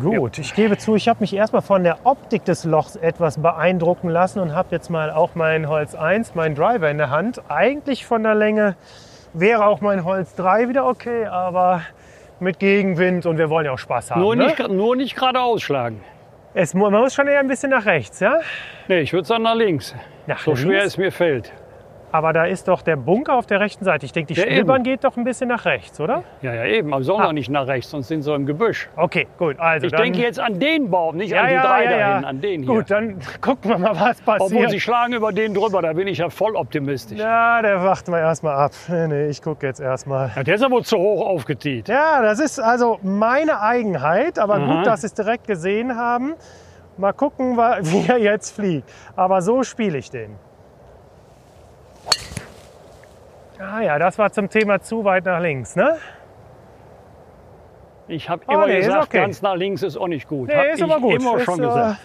Gut, 0.00 0.38
ich 0.38 0.54
gebe 0.54 0.76
zu, 0.76 0.96
ich 0.96 1.06
habe 1.08 1.20
mich 1.20 1.34
erstmal 1.36 1.62
von 1.62 1.84
der 1.84 1.98
Optik 2.04 2.44
des 2.44 2.64
Lochs 2.64 2.96
etwas 2.96 3.38
beeindrucken 3.40 4.08
lassen 4.08 4.40
und 4.40 4.52
habe 4.52 4.68
jetzt 4.72 4.90
mal 4.90 5.12
auch 5.12 5.36
mein 5.36 5.68
Holz 5.68 5.94
1, 5.94 6.34
meinen 6.34 6.56
Driver 6.56 6.90
in 6.90 6.98
der 6.98 7.10
Hand. 7.10 7.40
Eigentlich 7.48 8.04
von 8.04 8.24
der 8.24 8.34
Länge 8.34 8.74
wäre 9.34 9.64
auch 9.66 9.80
mein 9.80 10.04
Holz 10.04 10.34
3 10.34 10.68
wieder 10.68 10.88
okay, 10.88 11.26
aber 11.26 11.82
mit 12.40 12.58
Gegenwind 12.58 13.24
und 13.24 13.38
wir 13.38 13.50
wollen 13.50 13.66
ja 13.66 13.72
auch 13.72 13.78
Spaß 13.78 14.10
haben. 14.10 14.20
Nur, 14.20 14.34
ne? 14.34 14.46
nicht, 14.46 14.68
nur 14.68 14.96
nicht 14.96 15.14
gerade 15.14 15.40
ausschlagen. 15.40 16.00
es, 16.54 16.74
man 16.74 16.92
muss 16.92 17.14
schon 17.14 17.28
eher 17.28 17.38
ein 17.38 17.46
bisschen 17.46 17.70
nach 17.70 17.86
rechts, 17.86 18.18
ja? 18.18 18.40
Nee, 18.88 19.00
ich 19.00 19.12
würde 19.12 19.28
sagen 19.28 19.44
nach 19.44 19.54
links. 19.54 19.94
Nach 20.26 20.40
So 20.40 20.56
schwer 20.56 20.70
links? 20.80 20.86
es 20.86 20.98
mir 20.98 21.12
fällt. 21.12 21.52
Aber 22.14 22.32
da 22.32 22.44
ist 22.44 22.68
doch 22.68 22.82
der 22.82 22.94
Bunker 22.94 23.34
auf 23.34 23.46
der 23.46 23.58
rechten 23.58 23.84
Seite. 23.84 24.06
Ich 24.06 24.12
denke, 24.12 24.32
die 24.32 24.38
Ja, 24.40 24.46
Spielbahn 24.46 24.76
eben. 24.76 24.84
geht 24.84 25.02
doch 25.02 25.16
ein 25.16 25.24
bisschen 25.24 25.48
nach 25.48 25.64
rechts, 25.64 25.98
oder? 25.98 26.22
Ja, 26.42 26.54
ja, 26.54 26.64
eben. 26.64 26.94
Aber 26.94 27.02
sollen 27.02 27.20
Ah. 27.20 27.24
doch 27.26 27.32
nicht 27.32 27.50
nach 27.50 27.66
rechts, 27.66 27.90
sonst 27.90 28.06
sind 28.06 28.22
sie 28.22 28.32
im 28.32 28.46
Gebüsch. 28.46 28.88
Okay, 28.94 29.26
gut. 29.36 29.58
Also 29.58 29.88
Ich 29.88 29.92
denke 29.92 30.20
jetzt 30.20 30.38
an 30.38 30.60
den 30.60 30.90
Baum, 30.90 31.16
nicht 31.16 31.30
ja, 31.32 31.40
an 31.42 31.48
die 31.48 31.54
ja, 31.54 31.62
drei 31.66 31.84
ja, 31.86 31.90
da 31.90 31.96
ja. 31.98 32.08
hinten, 32.12 32.24
an 32.26 32.40
den 32.40 32.62
hier. 32.62 32.72
Gut, 32.72 32.88
dann 32.92 33.18
gucken 33.40 33.68
wir 33.72 33.78
mal, 33.78 33.98
was 33.98 34.20
Obwohl 34.26 34.38
passiert. 34.38 34.70
sie 34.70 34.78
schlagen 34.80 35.12
über 35.14 35.32
den 35.32 35.54
drüber, 35.54 35.82
da 35.82 35.92
bin 35.92 36.06
ich 36.06 36.18
ja 36.18 36.30
voll 36.30 36.54
optimistisch. 36.54 37.18
Ja, 37.18 37.60
der 37.62 37.82
warten 37.82 38.12
wir 38.12 38.20
erstmal 38.20 38.54
ab. 38.54 38.70
Nee, 38.86 39.08
nee, 39.08 39.26
ich 39.26 39.42
gucke 39.42 39.66
jetzt 39.66 39.80
erstmal. 39.80 40.30
Ja, 40.36 40.44
der 40.44 40.54
ist 40.54 40.62
aber 40.62 40.84
zu 40.84 40.96
hoch 40.96 41.26
aufgetiet. 41.26 41.88
Ja, 41.88 42.22
das 42.22 42.38
ist 42.38 42.60
also 42.60 43.00
meine 43.02 43.60
Eigenheit, 43.60 44.38
aber 44.38 44.54
Aha. 44.54 44.76
gut, 44.76 44.86
dass 44.86 45.00
Sie 45.00 45.08
es 45.08 45.14
direkt 45.14 45.48
gesehen 45.48 45.96
haben. 45.96 46.34
Mal 46.96 47.12
gucken, 47.12 47.56
wie 47.80 48.08
er 48.08 48.18
jetzt 48.18 48.54
fliegt. 48.54 48.88
Aber 49.16 49.42
so 49.42 49.64
spiele 49.64 49.98
ich 49.98 50.10
den. 50.12 50.36
Ah 53.58 53.80
ja, 53.80 53.98
das 53.98 54.18
war 54.18 54.32
zum 54.32 54.48
Thema 54.50 54.80
zu 54.80 55.04
weit 55.04 55.24
nach 55.24 55.40
links, 55.40 55.76
ne? 55.76 55.96
Ich 58.08 58.28
habe 58.28 58.42
Ah, 58.46 58.54
immer 58.54 58.66
nee, 58.66 58.78
ist 58.80 58.86
gesagt, 58.86 59.04
okay. 59.06 59.18
ganz 59.20 59.40
nach 59.42 59.54
links 59.54 59.82
ist 59.82 59.96
auch 59.96 60.08
nicht 60.08 60.28
gut. 60.28 60.48
Nee, 60.48 60.54
Hab 60.54 60.64
ist 60.66 60.82
aber 60.82 61.00
gut. 61.00 61.14
immer 61.20 61.36
ist, 61.38 61.44
schon 61.44 61.58
gesagt. 61.58 62.00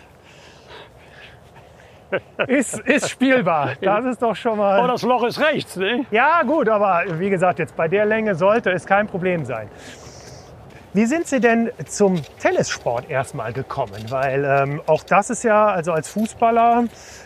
Äh, 2.11 2.19
ist, 2.57 2.79
ist 2.79 3.09
spielbar. 3.09 3.71
Das 3.81 4.05
ist 4.05 4.21
doch 4.21 4.35
schon 4.35 4.57
mal. 4.57 4.81
Oh, 4.83 4.87
das 4.87 5.01
Loch 5.03 5.23
ist 5.23 5.39
rechts, 5.41 5.75
ne? 5.75 6.05
Ja, 6.11 6.43
gut, 6.43 6.69
aber 6.69 7.03
wie 7.19 7.29
gesagt, 7.29 7.59
jetzt 7.59 7.75
bei 7.75 7.87
der 7.87 8.05
Länge 8.05 8.35
sollte 8.35 8.71
es 8.71 8.85
kein 8.85 9.07
Problem 9.07 9.43
sein. 9.45 9.69
Wie 10.93 11.05
sind 11.05 11.27
Sie 11.27 11.39
denn 11.39 11.69
zum 11.87 12.19
Tennissport 12.39 13.09
erstmal 13.11 13.53
gekommen? 13.53 14.05
Weil 14.09 14.43
ähm, 14.43 14.81
auch 14.87 15.03
das 15.03 15.29
ist 15.29 15.43
ja, 15.43 15.67
also 15.67 15.91
als 15.91 16.09
Fußballer, 16.09 16.85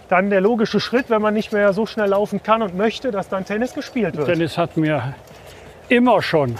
dann 0.09 0.29
der 0.29 0.41
logische 0.41 0.81
Schritt, 0.81 1.09
wenn 1.09 1.21
man 1.21 1.33
nicht 1.33 1.53
mehr 1.53 1.71
so 1.71 1.85
schnell 1.85 2.09
laufen 2.09 2.43
kann 2.43 2.61
und 2.61 2.75
möchte, 2.75 3.11
dass 3.11 3.29
dann 3.29 3.45
Tennis 3.45 3.73
gespielt 3.73 4.17
wird. 4.17 4.27
Tennis 4.27 4.57
hat 4.57 4.75
mir 4.75 5.15
immer 5.87 6.21
schon 6.21 6.55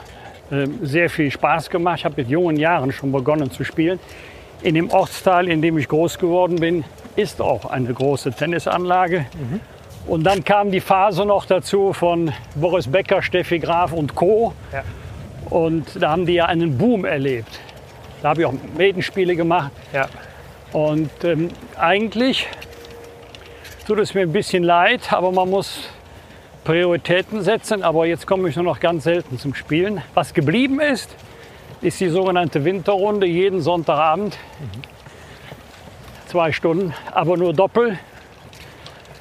ähm, 0.50 0.80
sehr 0.82 1.10
viel 1.10 1.30
Spaß 1.30 1.70
gemacht. 1.70 2.00
Ich 2.00 2.06
habe 2.06 2.16
mit 2.16 2.30
jungen 2.30 2.56
Jahren 2.56 2.94
schon 2.94 3.12
begonnen 3.12 3.52
zu 3.52 3.66
spielen. 3.66 4.00
In 4.62 4.76
dem 4.76 4.90
Ortsteil, 4.90 5.50
in 5.50 5.62
dem 5.62 5.78
ich 5.78 5.90
groß 5.90 6.18
geworden 6.18 6.56
bin, 6.56 6.86
ist 7.18 7.42
auch 7.42 7.66
eine 7.66 7.94
große 7.94 8.32
Tennisanlage. 8.32 9.26
Und 10.08 10.24
dann 10.24 10.46
kam 10.46 10.72
die 10.72 10.80
Phase 10.80 11.26
noch 11.26 11.46
dazu 11.46 11.92
von 11.92 12.32
Boris 12.56 12.88
Becker, 12.88 13.22
Steffi 13.22 13.60
Graf 13.60 13.92
und 13.92 14.16
Co. 14.16 14.54
Ja. 14.72 14.84
Und 15.54 16.02
da 16.02 16.10
haben 16.10 16.26
die 16.26 16.34
ja 16.34 16.48
einen 16.48 16.80
Boom 16.80 17.06
erlebt. 17.06 17.60
Da 18.24 18.30
habe 18.30 18.42
ich 18.42 18.48
auch 18.48 18.54
Medenspiele 18.76 19.36
gemacht. 19.36 19.72
Ja. 19.94 20.08
Und 20.72 21.12
ähm, 21.24 21.50
eigentlich 21.78 22.48
tut 23.86 24.00
es 24.00 24.16
mir 24.16 24.22
ein 24.22 24.32
bisschen 24.32 24.64
leid, 24.64 25.14
aber 25.14 25.32
man 25.32 25.52
muss 25.52 25.90
Prioritäten 26.64 27.44
setzen. 27.44 27.84
Aber 27.84 28.08
jetzt 28.08 28.26
komme 28.26 28.50
ich 28.50 28.56
nur 28.56 28.66
noch 28.66 28.80
ganz 28.80 29.04
selten 29.04 29.38
zum 29.38 29.54
Spielen. 29.54 30.02
Was 30.16 30.34
geblieben 30.34 30.80
ist, 30.80 31.16
ist 31.82 32.00
die 32.00 32.10
sogenannte 32.10 32.66
Winterrunde 32.66 33.28
jeden 33.28 33.62
Sonntagabend. 33.62 34.36
Zwei 36.26 36.52
Stunden, 36.52 36.96
aber 37.12 37.38
nur 37.38 37.54
Doppel. 37.54 38.00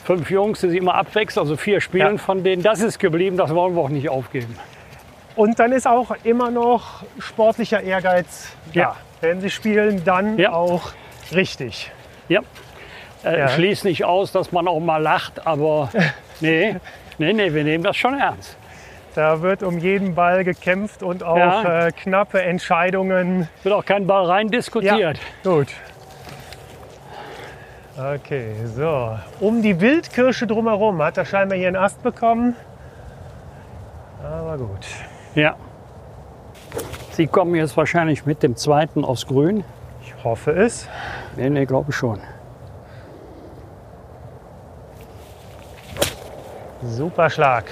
Fünf 0.04 0.30
Jungs, 0.30 0.60
die 0.60 0.70
sich 0.70 0.78
immer 0.78 0.94
abwechseln, 0.94 1.42
also 1.42 1.58
vier 1.58 1.82
Spielen 1.82 2.12
Ja. 2.16 2.18
von 2.18 2.42
denen. 2.42 2.62
Das 2.62 2.80
ist 2.80 2.98
geblieben, 2.98 3.36
das 3.36 3.54
wollen 3.54 3.74
wir 3.76 3.82
auch 3.82 3.90
nicht 3.90 4.08
aufgeben. 4.08 4.56
Und 5.36 5.58
dann 5.58 5.72
ist 5.72 5.86
auch 5.86 6.10
immer 6.24 6.50
noch 6.50 7.04
sportlicher 7.18 7.82
Ehrgeiz 7.82 8.48
da. 8.74 8.80
Ja. 8.80 8.96
Wenn 9.20 9.40
Sie 9.40 9.50
spielen, 9.50 10.04
dann 10.04 10.38
Ja. 10.38 10.52
auch 10.52 10.90
richtig. 11.32 11.90
Ja. 12.28 12.40
Äh, 13.24 13.38
Ja. 13.38 13.48
Schließt 13.48 13.84
nicht 13.84 14.04
aus, 14.04 14.32
dass 14.32 14.52
man 14.52 14.66
auch 14.68 14.80
mal 14.80 14.98
lacht, 15.00 15.46
aber 15.46 15.90
nee, 16.40 16.76
nee, 17.18 17.32
nee, 17.32 17.52
wir 17.54 17.64
nehmen 17.64 17.84
das 17.84 17.96
schon 17.96 18.18
ernst. 18.18 18.56
Da 19.14 19.42
wird 19.42 19.62
um 19.62 19.78
jeden 19.78 20.14
Ball 20.14 20.42
gekämpft 20.42 21.02
und 21.02 21.22
auch 21.22 21.36
Ja. 21.36 21.86
äh, 21.86 21.92
knappe 21.92 22.42
Entscheidungen. 22.42 23.48
Wird 23.62 23.74
auch 23.74 23.84
kein 23.84 24.06
Ball 24.06 24.24
rein 24.26 24.48
diskutiert. 24.48 25.18
Gut. 25.44 25.68
Okay, 27.96 28.54
so. 28.74 29.18
Um 29.38 29.60
die 29.62 29.78
Wildkirsche 29.80 30.46
drumherum 30.46 31.02
hat 31.02 31.18
er 31.18 31.26
scheinbar 31.26 31.58
hier 31.58 31.68
einen 31.68 31.76
Ast 31.76 32.02
bekommen. 32.02 32.56
Aber 34.24 34.56
gut. 34.56 34.86
Ja. 35.34 35.56
Sie 37.12 37.26
kommen 37.26 37.54
jetzt 37.54 37.76
wahrscheinlich 37.76 38.26
mit 38.26 38.42
dem 38.42 38.56
zweiten 38.56 39.04
aufs 39.04 39.26
Grün. 39.26 39.64
Ich 40.02 40.24
hoffe 40.24 40.52
es. 40.52 40.88
Nee, 41.36 41.50
nee, 41.50 41.66
glaube 41.66 41.90
ich 41.90 41.96
schon. 41.96 42.20
Super 46.82 47.30
Schlag. 47.30 47.64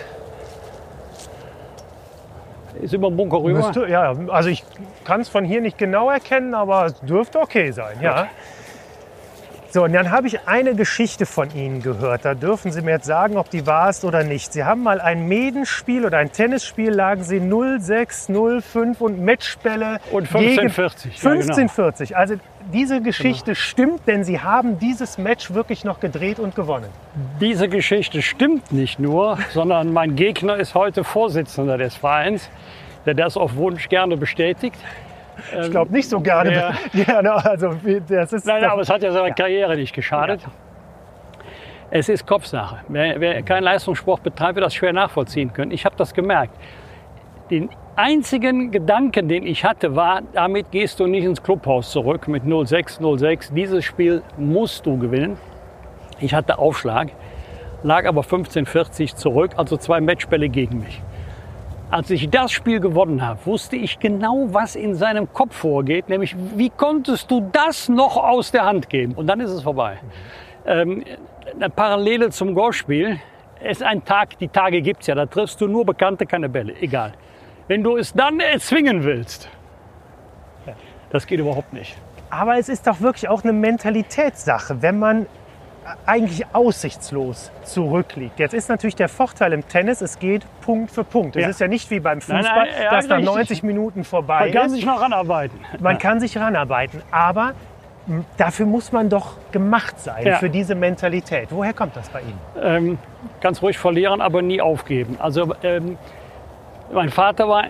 Ist 2.80 2.94
über 2.94 3.08
den 3.10 3.16
Bunker 3.16 3.42
rüber. 3.42 3.58
Müsste, 3.58 3.86
ja, 3.88 4.14
also 4.28 4.48
ich 4.48 4.64
kann 5.04 5.20
es 5.20 5.28
von 5.28 5.44
hier 5.44 5.60
nicht 5.60 5.76
genau 5.76 6.10
erkennen, 6.10 6.54
aber 6.54 6.86
es 6.86 7.00
dürfte 7.00 7.40
okay 7.40 7.72
sein. 7.72 7.98
Ja. 8.00 8.28
So, 9.72 9.84
und 9.84 9.92
dann 9.92 10.10
habe 10.10 10.26
ich 10.26 10.48
eine 10.48 10.74
Geschichte 10.74 11.26
von 11.26 11.54
Ihnen 11.54 11.80
gehört. 11.80 12.24
Da 12.24 12.34
dürfen 12.34 12.72
Sie 12.72 12.82
mir 12.82 12.90
jetzt 12.90 13.06
sagen, 13.06 13.36
ob 13.36 13.50
die 13.50 13.68
wahr 13.68 13.90
ist 13.90 14.04
oder 14.04 14.24
nicht. 14.24 14.52
Sie 14.52 14.64
haben 14.64 14.82
mal 14.82 15.00
ein 15.00 15.28
Medenspiel 15.28 16.04
oder 16.04 16.18
ein 16.18 16.32
Tennisspiel, 16.32 16.90
lagen 16.90 17.22
Sie 17.22 17.36
0-6, 17.36 18.30
0-5 18.32 18.98
und 18.98 19.24
Matchbälle 19.24 20.00
Und 20.10 20.28
gegen 20.28 20.68
15:40, 20.68 21.22
ja, 21.22 21.34
genau. 21.34 21.54
15-40. 21.54 22.14
Also 22.14 22.34
diese 22.72 23.00
Geschichte 23.00 23.54
stimmt, 23.54 24.08
denn 24.08 24.24
Sie 24.24 24.40
haben 24.40 24.80
dieses 24.80 25.18
Match 25.18 25.54
wirklich 25.54 25.84
noch 25.84 26.00
gedreht 26.00 26.40
und 26.40 26.56
gewonnen. 26.56 26.88
Diese 27.40 27.68
Geschichte 27.68 28.22
stimmt 28.22 28.72
nicht 28.72 28.98
nur, 28.98 29.38
sondern 29.50 29.92
mein 29.92 30.16
Gegner 30.16 30.56
ist 30.56 30.74
heute 30.74 31.04
Vorsitzender 31.04 31.78
des 31.78 31.94
Vereins, 31.94 32.50
der 33.06 33.14
das 33.14 33.36
auf 33.36 33.54
Wunsch 33.54 33.88
gerne 33.88 34.16
bestätigt. 34.16 34.76
Ich 35.62 35.70
glaube 35.70 35.92
nicht 35.92 36.08
so 36.08 36.20
gerne. 36.20 36.52
Ja. 36.52 36.74
gerne 37.04 37.32
also, 37.44 37.74
das 38.08 38.32
ist 38.32 38.46
Nein, 38.46 38.62
doch- 38.62 38.70
aber 38.70 38.82
es 38.82 38.90
hat 38.90 39.02
ja 39.02 39.12
seiner 39.12 39.32
Karriere 39.32 39.76
nicht 39.76 39.94
geschadet. 39.94 40.40
Es 41.90 42.08
ist 42.08 42.26
Kopfsache. 42.26 42.78
Wer, 42.88 43.20
wer 43.20 43.42
keinen 43.42 43.64
Leistungssport 43.64 44.22
betreibt, 44.22 44.54
wird 44.54 44.64
das 44.66 44.74
schwer 44.74 44.92
nachvollziehen 44.92 45.52
können. 45.52 45.72
Ich 45.72 45.84
habe 45.84 45.96
das 45.96 46.14
gemerkt. 46.14 46.54
Den 47.50 47.68
einzigen 47.96 48.70
Gedanken, 48.70 49.28
den 49.28 49.44
ich 49.44 49.64
hatte, 49.64 49.96
war, 49.96 50.22
damit 50.32 50.70
gehst 50.70 51.00
du 51.00 51.06
nicht 51.08 51.24
ins 51.24 51.42
Clubhaus 51.42 51.90
zurück 51.90 52.28
mit 52.28 52.44
06, 52.44 53.00
06. 53.18 53.52
Dieses 53.52 53.84
Spiel 53.84 54.22
musst 54.38 54.86
du 54.86 54.98
gewinnen. 54.98 55.36
Ich 56.20 56.32
hatte 56.32 56.58
Aufschlag, 56.58 57.08
lag 57.82 58.06
aber 58.06 58.20
15:40 58.20 59.16
zurück, 59.16 59.52
also 59.56 59.76
zwei 59.76 60.00
Matchbälle 60.00 60.48
gegen 60.48 60.80
mich. 60.80 61.02
Als 61.90 62.08
ich 62.10 62.30
das 62.30 62.52
Spiel 62.52 62.78
gewonnen 62.78 63.20
habe, 63.20 63.44
wusste 63.46 63.74
ich 63.74 63.98
genau, 63.98 64.46
was 64.50 64.76
in 64.76 64.94
seinem 64.94 65.32
Kopf 65.32 65.56
vorgeht, 65.56 66.08
nämlich 66.08 66.36
wie 66.54 66.70
konntest 66.70 67.28
du 67.32 67.48
das 67.50 67.88
noch 67.88 68.16
aus 68.16 68.52
der 68.52 68.64
Hand 68.64 68.88
geben? 68.88 69.14
Und 69.14 69.26
dann 69.26 69.40
ist 69.40 69.50
es 69.50 69.64
vorbei. 69.64 69.98
Ähm, 70.66 71.02
eine 71.52 71.68
Parallele 71.68 72.30
zum 72.30 72.54
Golfspiel. 72.54 73.18
Ist 73.60 73.82
ein 73.82 74.04
Tag, 74.04 74.38
die 74.38 74.46
Tage 74.46 74.82
gibt 74.82 75.00
es 75.00 75.08
ja, 75.08 75.16
da 75.16 75.26
triffst 75.26 75.60
du 75.60 75.66
nur 75.66 75.84
Bekannte, 75.84 76.26
keine 76.26 76.48
Bälle, 76.48 76.74
egal. 76.80 77.12
Wenn 77.66 77.82
du 77.82 77.96
es 77.96 78.12
dann 78.12 78.38
erzwingen 78.38 79.02
willst, 79.02 79.50
das 81.10 81.26
geht 81.26 81.40
überhaupt 81.40 81.72
nicht. 81.72 81.96
Aber 82.30 82.56
es 82.56 82.68
ist 82.68 82.86
doch 82.86 83.00
wirklich 83.00 83.28
auch 83.28 83.42
eine 83.42 83.52
Mentalitätssache, 83.52 84.80
wenn 84.80 85.00
man 85.00 85.26
eigentlich 86.06 86.44
aussichtslos 86.52 87.50
zurückliegt. 87.64 88.38
Jetzt 88.38 88.54
ist 88.54 88.68
natürlich 88.68 88.96
der 88.96 89.08
Vorteil 89.08 89.52
im 89.52 89.66
Tennis, 89.68 90.00
es 90.00 90.18
geht 90.18 90.44
Punkt 90.62 90.90
für 90.90 91.04
Punkt. 91.04 91.36
Es 91.36 91.42
Ja. 91.42 91.48
ist 91.48 91.60
ja 91.60 91.68
nicht 91.68 91.90
wie 91.90 92.00
beim 92.00 92.20
Fußball, 92.20 92.42
Nein, 92.42 92.54
nein, 92.72 92.82
ja, 92.84 92.90
dass 92.90 93.08
richtig. 93.10 93.24
90 93.26 93.62
Minuten 93.62 94.04
vorbei 94.04 94.40
Man 94.46 94.52
kann 94.52 94.66
ist. 94.66 94.72
sich 94.72 94.86
noch 94.86 95.00
ranarbeiten. 95.00 95.58
Man 95.80 95.98
kann 95.98 96.20
sich 96.20 96.36
ranarbeiten, 96.38 97.02
aber 97.10 97.52
dafür 98.36 98.66
muss 98.66 98.92
man 98.92 99.08
doch 99.08 99.34
gemacht 99.52 99.98
sein, 100.00 100.26
Ja. 100.26 100.36
für 100.36 100.50
diese 100.50 100.74
Mentalität. 100.74 101.48
Woher 101.50 101.72
kommt 101.72 101.96
das 101.96 102.08
bei 102.08 102.20
Ihnen? 102.22 102.38
ähm, 102.60 102.98
ganz 103.40 103.62
ruhig 103.62 103.78
verlieren, 103.78 104.20
aber 104.20 104.42
nie 104.42 104.60
aufgeben. 104.60 105.16
Also 105.20 105.54
ähm, 105.62 105.96
mein 106.92 107.10
Vater 107.10 107.48
war 107.48 107.64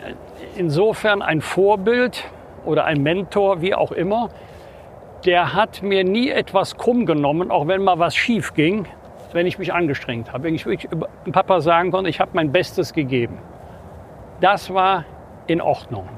insofern 0.57 1.21
ein 1.23 1.41
Vorbild 1.41 2.25
oder 2.65 2.85
ein 2.85 3.03
Mentor, 3.03 3.61
wie 3.61 3.75
auch 3.75 3.93
immer. 3.93 4.31
Der 5.25 5.53
hat 5.55 5.83
mir 5.83 6.03
nie 6.03 6.31
etwas 6.31 6.77
krumm 6.79 7.05
genommen, 7.05 7.51
auch 7.51 7.67
wenn 7.67 7.83
mal 7.83 7.99
was 7.99 8.15
schief 8.17 8.55
ging, 8.55 8.87
wenn 9.33 9.47
ich 9.47 9.59
mich 9.59 9.73
angestrengt 9.73 10.33
habe. 10.33 10.45
Wenn 10.45 10.55
ich 10.55 10.65
wirklich 10.65 10.91
den 11.27 11.33
Papa 11.33 11.61
sagen 11.61 11.91
konnte, 11.91 12.09
ich 12.09 12.21
habe 12.21 12.31
mein 12.35 12.51
Bestes 12.53 12.93
gegeben. 12.93 13.39
Das 14.41 14.73
war 14.73 15.05
in 15.47 15.61
Ordnung. 15.61 16.09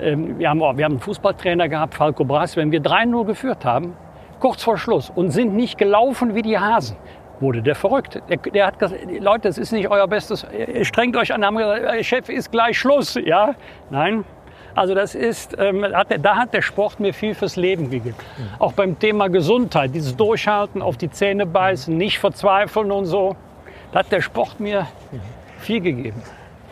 Ähm, 0.00 0.38
wir, 0.38 0.48
haben, 0.48 0.60
wir 0.60 0.68
haben 0.84 0.92
einen 0.92 1.00
Fußballtrainer 1.00 1.68
gehabt, 1.68 1.94
Falco 1.94 2.24
Brass, 2.24 2.56
wenn 2.56 2.72
wir 2.72 2.80
3-0 2.80 3.26
geführt 3.26 3.64
haben, 3.64 3.94
kurz 4.40 4.62
vor 4.62 4.78
Schluss 4.78 5.10
und 5.14 5.30
sind 5.30 5.54
nicht 5.54 5.76
gelaufen 5.76 6.34
wie 6.34 6.42
die 6.42 6.58
Hasen, 6.58 6.96
wurde 7.40 7.60
der 7.60 7.74
verrückt. 7.74 8.20
Der, 8.30 8.36
der 8.38 8.66
hat 8.66 8.78
gesagt, 8.78 9.02
Leute, 9.20 9.48
das 9.48 9.58
ist 9.58 9.72
nicht 9.72 9.90
euer 9.90 10.06
Bestes, 10.08 10.46
strengt 10.82 11.16
euch 11.16 11.34
an, 11.34 11.44
haben 11.44 11.56
gesagt, 11.56 11.82
"Äh, 11.84 12.02
Chef 12.02 12.28
ist 12.28 12.50
gleich 12.50 12.78
Schluss. 12.78 13.14
Ja, 13.22 13.54
nein. 13.90 14.24
Also 14.78 14.94
das 14.94 15.14
ist, 15.16 15.56
ähm, 15.58 15.84
hat 15.92 16.06
da 16.22 16.36
hat 16.36 16.54
der 16.54 16.62
Sport 16.62 17.00
mir 17.00 17.12
viel 17.12 17.34
fürs 17.34 17.56
Leben 17.56 17.90
gegeben. 17.90 18.14
Auch 18.60 18.72
beim 18.72 18.98
Thema 18.98 19.28
Gesundheit, 19.28 19.92
dieses 19.92 20.16
Durchhalten, 20.16 20.82
auf 20.82 20.96
die 20.96 21.10
Zähne 21.10 21.46
beißen, 21.46 21.96
nicht 21.96 22.20
verzweifeln 22.20 22.92
und 22.92 23.06
so, 23.06 23.34
da 23.92 23.98
hat 24.00 24.12
der 24.12 24.20
Sport 24.20 24.60
mir 24.60 24.86
viel 25.58 25.80
gegeben. 25.80 26.22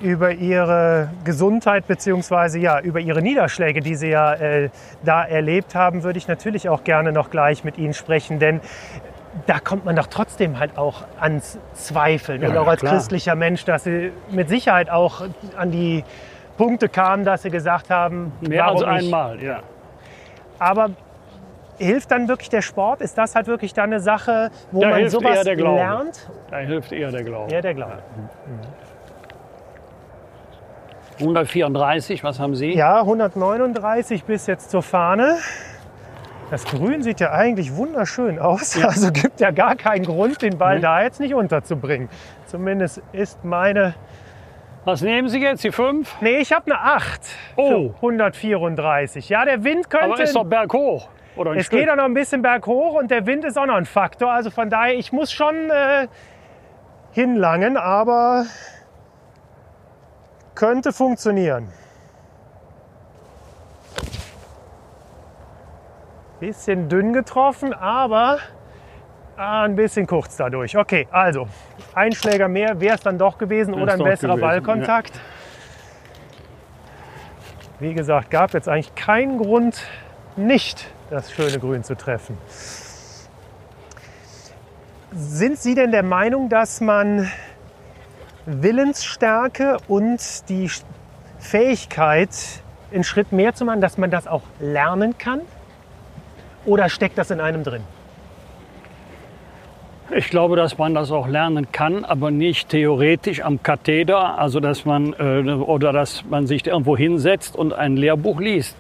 über 0.00 0.30
ihre 0.30 1.11
Gesundheit 1.24 1.88
beziehungsweise 1.88 2.59
ja 2.61 2.78
über 2.80 3.00
ihre 3.00 3.22
Niederschläge, 3.22 3.80
die 3.80 3.96
sie 3.96 4.11
ja 4.11 4.34
äh, 4.34 4.68
da 5.04 5.24
erlebt 5.24 5.74
haben, 5.74 6.04
würde 6.04 6.18
ich 6.18 6.28
natürlich 6.28 6.68
auch 6.68 6.84
gerne 6.84 7.11
noch 7.12 7.30
gleich 7.30 7.64
mit 7.64 7.76
Ihnen 7.78 7.94
sprechen, 7.94 8.38
denn 8.38 8.61
da 9.46 9.59
kommt 9.59 9.84
man 9.84 9.96
doch 9.96 10.07
trotzdem 10.07 10.59
halt 10.61 10.78
auch 10.78 11.02
ans 11.18 11.59
Zweifeln 11.74 12.42
Ja, 12.42 12.50
und 12.50 12.57
auch 12.59 12.68
als 12.68 12.80
klar. 12.80 12.92
christlicher 12.94 13.34
Mensch, 13.34 13.64
dass 13.64 13.84
Sie 13.84 14.12
mit 14.30 14.48
Sicherheit 14.48 14.90
auch 14.90 15.22
an 15.57 15.70
die 15.72 16.04
Punkte 16.57 16.88
kamen, 16.88 17.24
dass 17.24 17.42
Sie 17.42 17.50
gesagt 17.50 17.90
haben, 17.90 18.32
Mehr 18.40 18.64
warum 18.66 18.84
als 18.84 19.02
nicht? 19.04 19.14
einmal, 19.14 19.42
ja. 19.42 19.61
Aber 20.59 20.90
Hilft 21.78 22.11
dann 22.11 22.26
wirklich 22.26 22.48
der 22.48 22.62
Sport? 22.62 23.02
Ist 23.02 23.18
das 23.18 23.34
halt 23.34 23.48
wirklich 23.48 23.74
dann 23.74 23.90
eine 23.92 24.00
Sache, 24.00 24.50
wo 24.72 24.80
Da 24.80 24.88
man 24.88 24.98
hilft 25.00 25.12
sowas 25.12 25.36
eher 25.36 25.44
der 25.44 25.57
Glaube. 25.57 25.76
lernt? 25.76 26.30
Da 26.50 26.57
hilft 26.57 26.90
eher 26.90 27.11
der 27.11 27.22
Glaube. 27.22 27.52
Ja, 27.52 27.61
der 27.61 27.74
Glaube. 27.74 27.98
134, 31.20 32.24
was 32.24 32.38
haben 32.40 32.54
Sie? 32.54 32.72
Ja, 32.74 33.00
139 33.00 34.24
bis 34.24 34.46
jetzt 34.46 34.70
zur 34.70 34.82
Fahne. 34.82 35.36
Das 36.50 36.64
Grün 36.64 37.02
sieht 37.02 37.20
ja 37.20 37.32
eigentlich 37.32 37.74
wunderschön 37.74 38.38
aus. 38.38 38.82
Also 38.82 39.11
gibt 39.12 39.40
ja 39.40 39.50
gar 39.50 39.76
keinen 39.76 40.04
Grund, 40.04 40.40
den 40.42 40.59
Ball 40.59 40.76
Nee. 40.76 40.82
da 40.82 41.02
jetzt 41.02 41.18
nicht 41.20 41.34
unterzubringen. 41.34 42.09
Zumindest 42.46 43.02
ist 43.12 43.44
meine. 43.44 43.94
Was 44.87 45.03
nehmen 45.03 45.28
Sie 45.28 45.41
jetzt? 45.41 45.64
Die 45.64 45.72
5? 45.72 46.20
Nee, 46.20 46.39
ich 46.39 46.53
habe 46.53 46.66
eine 46.70 46.80
8 46.80 47.20
Oh. 47.57 47.89
für 47.91 47.95
134. 47.97 49.28
Ja, 49.28 49.45
der 49.45 49.64
Wind 49.64 49.91
könnte. 49.91 50.12
Aber 50.12 50.22
ist 50.22 50.37
doch 50.37 50.45
berghoch. 50.45 51.09
Oder 51.34 51.51
ein 51.51 51.59
es 51.59 51.66
Stück. 51.66 51.80
geht 51.80 51.91
auch 51.91 51.97
noch 51.97 52.05
ein 52.05 52.14
bisschen 52.14 52.41
berghoch 52.41 52.95
und 52.95 53.11
der 53.11 53.26
Wind 53.26 53.45
ist 53.45 53.59
auch 53.59 53.66
noch 53.66 53.74
ein 53.74 53.84
Faktor. 53.84 54.30
Also 54.30 54.51
von 54.51 54.70
daher, 54.70 54.95
ich 54.95 55.12
muss 55.12 55.32
schon 55.32 55.70
äh, 55.70 56.07
hinlangen, 57.11 57.76
aber 57.76 58.45
könnte 60.55 60.93
funktionieren. 60.93 61.66
Bisschen 66.39 66.89
dünn 66.89 67.12
getroffen, 67.12 67.74
aber 67.74 68.39
ah, 69.37 69.64
ein 69.64 69.76
bisschen 69.76 70.07
kurz 70.07 70.37
dadurch. 70.37 70.76
Okay, 70.76 71.07
also 71.11 71.49
ein 71.95 72.12
Schläger 72.12 72.49
mehr 72.49 72.80
wäre 72.80 72.95
es 72.95 73.01
dann 73.01 73.18
doch 73.18 73.39
gewesen 73.39 73.74
Wär's 73.74 73.82
oder 73.82 73.93
ein 73.95 74.03
besserer 74.03 74.34
gewesen, 74.34 74.41
Ballkontakt. 74.41 75.20
Wie 77.78 77.95
gesagt, 77.95 78.30
gab 78.30 78.55
jetzt 78.55 78.68
eigentlich 78.68 78.95
keinen 78.95 79.39
Grund, 79.39 79.82
nicht 80.37 80.87
das 81.11 81.32
schöne 81.32 81.59
Grün 81.59 81.84
zu 81.84 81.97
treffen. 81.97 82.37
Sind 85.12 85.59
Sie 85.59 85.74
denn 85.74 85.93
der 85.93 86.03
Meinung, 86.03 86.49
dass 86.49 86.80
man 86.80 87.30
Willensstärke 88.45 89.78
und 89.89 90.49
die 90.49 90.70
Fähigkeit, 91.39 92.30
einen 92.93 93.05
Schritt 93.05 93.32
mehr 93.32 93.55
zu 93.55 93.64
machen, 93.64 93.80
dass 93.80 93.99
man 93.99 94.11
das 94.11 94.26
auch 94.26 94.43
lernen 94.61 95.16
kann? 95.18 95.41
Oder 96.64 96.89
steckt 96.89 97.18
das 97.18 97.30
in 97.30 97.41
einem 97.41 97.62
drin? 97.62 97.82
Ich 100.11 100.30
glaube, 100.30 100.54
dass 100.54 100.78
man 100.78 100.94
das 100.94 101.11
auch 101.11 101.26
lernen 101.26 101.72
kann, 101.72 102.04
aber 102.04 102.30
nicht 102.30 102.68
theoretisch 102.68 103.42
am 103.42 103.62
Katheder, 103.62 104.38
also 104.38 104.61
dass 104.61 104.84
man 104.84 105.14
äh, 105.18 105.50
oder 105.50 105.92
dass 105.92 106.24
man 106.24 106.46
sich 106.46 106.64
irgendwo 106.64 106.96
hinsetzt 106.96 107.57
und 107.57 107.72
ein 107.72 107.96
Lehrbuch 107.96 108.40
liest, 108.40 108.76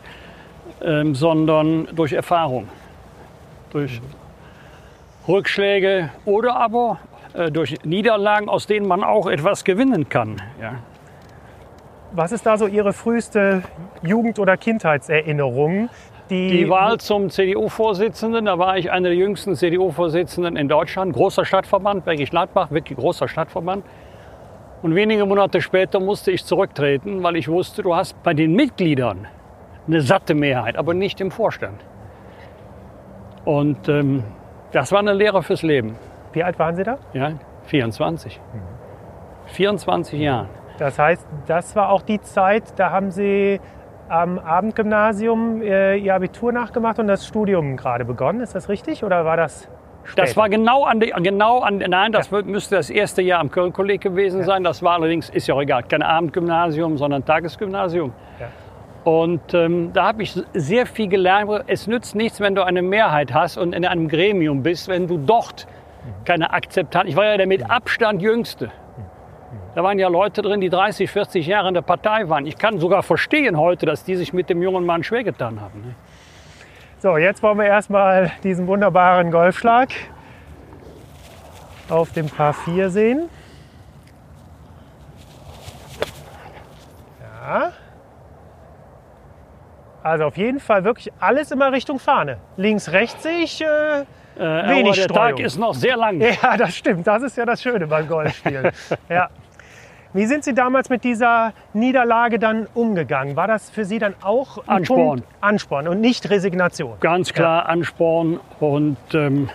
ähm, 0.80 1.16
sondern 1.16 1.88
durch 1.96 2.12
Erfahrung, 2.12 2.68
durch 3.70 4.00
Rückschläge 5.26 6.10
oder 6.24 6.56
aber 6.56 7.00
äh, 7.34 7.50
durch 7.50 7.76
Niederlagen, 7.84 8.48
aus 8.48 8.68
denen 8.68 8.86
man 8.86 9.02
auch 9.02 9.26
etwas 9.26 9.64
gewinnen 9.64 10.08
kann. 10.08 10.36
Ja. 10.60 10.74
Was 12.12 12.30
ist 12.30 12.46
da 12.46 12.56
so 12.56 12.68
Ihre 12.68 12.92
früheste 12.92 13.62
Jugend- 14.02 14.38
oder 14.38 14.56
Kindheitserinnerung? 14.56 15.88
Die 16.28 16.68
Wahl 16.68 16.98
zum 16.98 17.30
CDU-Vorsitzenden, 17.30 18.46
da 18.46 18.58
war 18.58 18.76
ich 18.76 18.90
einer 18.90 19.10
der 19.10 19.16
jüngsten 19.16 19.54
CDU-Vorsitzenden 19.54 20.56
in 20.56 20.68
Deutschland, 20.68 21.12
großer 21.14 21.44
Stadtverband, 21.44 22.04
Bergisch 22.04 22.30
Gladbach, 22.30 22.72
wirklich 22.72 22.98
großer 22.98 23.28
Stadtverband. 23.28 23.84
Und 24.82 24.94
wenige 24.96 25.24
Monate 25.24 25.60
später 25.60 26.00
musste 26.00 26.32
ich 26.32 26.44
zurücktreten, 26.44 27.22
weil 27.22 27.36
ich 27.36 27.48
wusste, 27.48 27.82
du 27.82 27.94
hast 27.94 28.20
bei 28.24 28.34
den 28.34 28.54
Mitgliedern 28.54 29.28
eine 29.86 30.00
satte 30.00 30.34
Mehrheit, 30.34 30.76
aber 30.76 30.94
nicht 30.94 31.20
im 31.20 31.30
Vorstand. 31.30 31.80
Und 33.44 33.88
ähm, 33.88 34.24
das 34.72 34.90
war 34.90 34.98
eine 34.98 35.12
Lehre 35.12 35.44
fürs 35.44 35.62
Leben. 35.62 35.96
Wie 36.32 36.42
alt 36.42 36.58
waren 36.58 36.74
Sie 36.74 36.82
da? 36.82 36.98
Ja, 37.12 37.34
24. 37.66 38.40
24 39.46 40.20
Jahre. 40.20 40.48
Das 40.78 40.98
heißt, 40.98 41.26
das 41.46 41.76
war 41.76 41.90
auch 41.90 42.02
die 42.02 42.20
Zeit, 42.20 42.64
da 42.76 42.90
haben 42.90 43.12
Sie 43.12 43.60
am 44.08 44.38
Abendgymnasium 44.38 45.62
äh, 45.62 45.96
Ihr 45.96 46.14
Abitur 46.14 46.52
nachgemacht 46.52 46.98
und 46.98 47.06
das 47.06 47.26
Studium 47.26 47.76
gerade 47.76 48.04
begonnen. 48.04 48.40
Ist 48.40 48.54
das 48.54 48.68
richtig 48.68 49.04
oder 49.04 49.24
war 49.24 49.36
das 49.36 49.68
später? 50.04 50.22
Das 50.22 50.36
war 50.36 50.48
genau 50.48 50.84
an, 50.84 51.00
die, 51.00 51.12
genau 51.16 51.60
an 51.60 51.78
nein, 51.78 52.12
das 52.12 52.30
müsste 52.30 52.76
das 52.76 52.90
erste 52.90 53.22
Jahr 53.22 53.40
am 53.40 53.50
Köln-Kolleg 53.50 54.00
gewesen 54.00 54.42
sein. 54.44 54.64
Das 54.64 54.82
war 54.82 54.94
allerdings, 54.94 55.30
ist 55.30 55.46
ja 55.46 55.54
auch 55.54 55.62
egal, 55.62 55.82
kein 55.84 56.02
Abendgymnasium, 56.02 56.96
sondern 56.98 57.24
Tagesgymnasium. 57.24 58.12
Ja. 58.40 58.48
Und 59.10 59.54
ähm, 59.54 59.92
da 59.92 60.08
habe 60.08 60.24
ich 60.24 60.36
sehr 60.52 60.86
viel 60.86 61.08
gelernt. 61.08 61.64
Es 61.68 61.86
nützt 61.86 62.16
nichts, 62.16 62.40
wenn 62.40 62.56
du 62.56 62.64
eine 62.64 62.82
Mehrheit 62.82 63.32
hast 63.32 63.56
und 63.56 63.72
in 63.72 63.84
einem 63.84 64.08
Gremium 64.08 64.62
bist, 64.62 64.88
wenn 64.88 65.06
du 65.06 65.16
dort 65.16 65.66
keine 66.24 66.52
Akzeptanz. 66.52 67.08
Ich 67.08 67.16
war 67.16 67.24
ja 67.24 67.36
der 67.36 67.46
mit 67.46 67.70
Abstand 67.70 68.20
Jüngste. 68.20 68.70
Da 69.74 69.82
waren 69.82 69.98
ja 69.98 70.08
Leute 70.08 70.42
drin, 70.42 70.60
die 70.60 70.70
30, 70.70 71.10
40 71.10 71.46
Jahre 71.46 71.68
in 71.68 71.74
der 71.74 71.82
Partei 71.82 72.28
waren. 72.28 72.46
Ich 72.46 72.56
kann 72.56 72.78
sogar 72.78 73.02
verstehen 73.02 73.58
heute, 73.58 73.86
dass 73.86 74.04
die 74.04 74.16
sich 74.16 74.32
mit 74.32 74.48
dem 74.48 74.62
jungen 74.62 74.86
Mann 74.86 75.04
schwer 75.04 75.24
getan 75.24 75.60
haben. 75.60 75.82
ne? 75.82 75.94
So, 76.98 77.18
jetzt 77.18 77.42
wollen 77.42 77.58
wir 77.58 77.66
erstmal 77.66 78.32
diesen 78.42 78.66
wunderbaren 78.66 79.30
Golfschlag 79.30 79.90
auf 81.90 82.12
dem 82.12 82.26
Paar 82.28 82.54
4 82.54 82.90
sehen. 82.90 83.28
Ja. 87.20 87.72
Also 90.02 90.24
auf 90.24 90.36
jeden 90.36 90.60
Fall 90.60 90.84
wirklich 90.84 91.12
alles 91.20 91.50
immer 91.50 91.70
Richtung 91.70 91.98
Fahne. 91.98 92.38
Links, 92.56 92.92
rechts 92.92 93.22
sehe 93.22 93.40
ich. 93.40 93.60
Äh, 93.60 94.04
Äh, 94.36 94.40
Wenig 94.40 94.96
der. 94.96 95.08
Tag 95.08 95.40
ist 95.40 95.58
noch 95.58 95.74
sehr 95.74 95.96
lang. 95.96 96.20
ja, 96.42 96.56
das 96.56 96.76
stimmt. 96.76 97.06
Das 97.06 97.22
ist 97.22 97.36
ja 97.36 97.44
das 97.44 97.62
Schöne 97.62 97.86
beim 97.86 98.06
Golfspielen. 98.06 98.70
ja. 99.08 99.28
Wie 100.12 100.24
sind 100.26 100.44
Sie 100.44 100.54
damals 100.54 100.88
mit 100.88 101.04
dieser 101.04 101.52
Niederlage 101.74 102.38
dann 102.38 102.66
umgegangen? 102.74 103.36
War 103.36 103.48
das 103.48 103.68
für 103.68 103.84
Sie 103.84 103.98
dann 103.98 104.14
auch 104.22 104.58
ein 104.66 104.78
Ansporn. 104.78 105.20
Punkt 105.20 105.24
Ansporn 105.40 105.88
und 105.88 106.00
nicht 106.00 106.30
Resignation? 106.30 106.94
ganz 107.00 107.32
klar 107.32 107.68
Ansporn 107.68 108.40
und 108.60 108.96
ähm, 109.12 109.50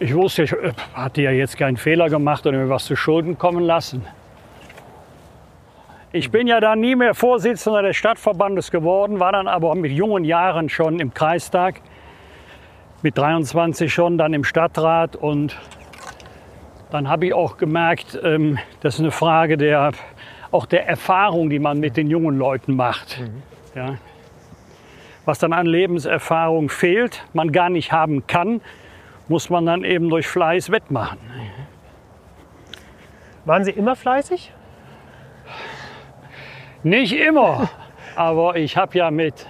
ich 0.00 0.14
wusste, 0.14 0.44
ich 0.44 0.52
äh, 0.52 0.72
hatte 0.94 1.22
ja 1.22 1.30
jetzt 1.30 1.58
keinen 1.58 1.76
Fehler 1.76 2.08
gemacht 2.08 2.46
oder 2.46 2.58
mir 2.58 2.68
was 2.68 2.86
zu 2.86 2.96
Schulden 2.96 3.36
kommen 3.38 3.62
lassen. 3.62 4.04
Ich 6.12 6.30
bin 6.30 6.48
ja 6.48 6.58
dann 6.58 6.80
nie 6.80 6.96
mehr 6.96 7.14
Vorsitzender 7.14 7.82
des 7.82 7.96
Stadtverbandes 7.96 8.70
geworden, 8.72 9.20
war 9.20 9.30
dann 9.30 9.46
aber 9.46 9.74
mit 9.76 9.92
jungen 9.92 10.24
Jahren 10.24 10.68
schon 10.68 10.98
im 10.98 11.14
Kreistag, 11.14 11.80
mit 13.02 13.16
23 13.16 13.92
schon 13.92 14.18
dann 14.18 14.34
im 14.34 14.44
Stadtrat 14.44 15.16
und 15.16 15.56
dann 16.90 17.08
habe 17.08 17.26
ich 17.26 17.34
auch 17.34 17.56
gemerkt, 17.56 18.18
ähm, 18.22 18.58
das 18.80 18.94
ist 18.94 19.00
eine 19.00 19.10
Frage 19.10 19.56
der, 19.56 19.92
auch 20.50 20.66
der 20.66 20.88
Erfahrung, 20.88 21.50
die 21.50 21.58
man 21.58 21.80
mit 21.80 21.96
den 21.96 22.10
jungen 22.10 22.36
Leuten 22.36 22.76
macht. 22.76 23.22
Ja 23.74 23.96
was 25.24 25.38
dann 25.38 25.52
an 25.52 25.66
Lebenserfahrung 25.66 26.68
fehlt, 26.68 27.24
man 27.32 27.52
gar 27.52 27.70
nicht 27.70 27.92
haben 27.92 28.26
kann, 28.26 28.60
muss 29.28 29.50
man 29.50 29.66
dann 29.66 29.84
eben 29.84 30.08
durch 30.08 30.26
Fleiß 30.26 30.70
wettmachen. 30.70 31.18
Waren 33.44 33.64
Sie 33.64 33.70
immer 33.70 33.96
fleißig? 33.96 34.52
Nicht 36.82 37.12
immer, 37.12 37.70
aber 38.16 38.56
ich 38.56 38.76
habe 38.76 38.98
ja 38.98 39.10
mit, 39.10 39.46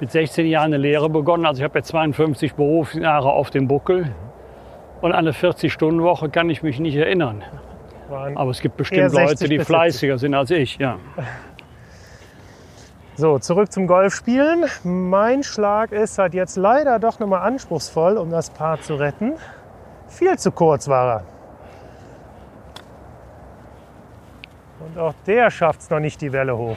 mit 0.00 0.10
16 0.10 0.46
Jahren 0.46 0.66
eine 0.66 0.78
Lehre 0.78 1.08
begonnen. 1.08 1.46
Also 1.46 1.60
ich 1.60 1.64
habe 1.64 1.78
jetzt 1.78 1.88
52 1.88 2.54
Berufsjahre 2.54 3.32
auf 3.32 3.50
dem 3.50 3.68
Buckel 3.68 4.12
und 5.00 5.12
an 5.12 5.18
eine 5.18 5.32
40-Stunden-Woche 5.32 6.28
kann 6.28 6.50
ich 6.50 6.62
mich 6.62 6.80
nicht 6.80 6.96
erinnern. 6.96 7.42
Aber 8.10 8.50
es 8.50 8.60
gibt 8.60 8.76
bestimmt 8.76 9.10
60 9.10 9.28
Leute, 9.28 9.48
die 9.48 9.58
bis 9.58 9.66
70. 9.66 9.66
fleißiger 9.66 10.18
sind 10.18 10.34
als 10.34 10.50
ich. 10.50 10.78
Ja. 10.78 10.98
So, 13.16 13.38
zurück 13.38 13.72
zum 13.72 13.86
Golfspielen. 13.86 14.66
Mein 14.84 15.42
Schlag 15.42 15.90
ist 15.90 16.18
halt 16.18 16.34
jetzt 16.34 16.56
leider 16.56 16.98
doch 16.98 17.18
nochmal 17.18 17.42
anspruchsvoll, 17.42 18.18
um 18.18 18.30
das 18.30 18.50
Paar 18.50 18.80
zu 18.80 18.94
retten. 18.94 19.32
Viel 20.08 20.38
zu 20.38 20.52
kurz 20.52 20.86
war 20.86 21.14
er. 21.16 21.24
Und 24.86 24.98
auch 24.98 25.14
der 25.26 25.50
schafft 25.50 25.80
es 25.80 25.90
noch 25.90 25.98
nicht 25.98 26.20
die 26.20 26.32
Welle 26.32 26.56
hoch. 26.56 26.76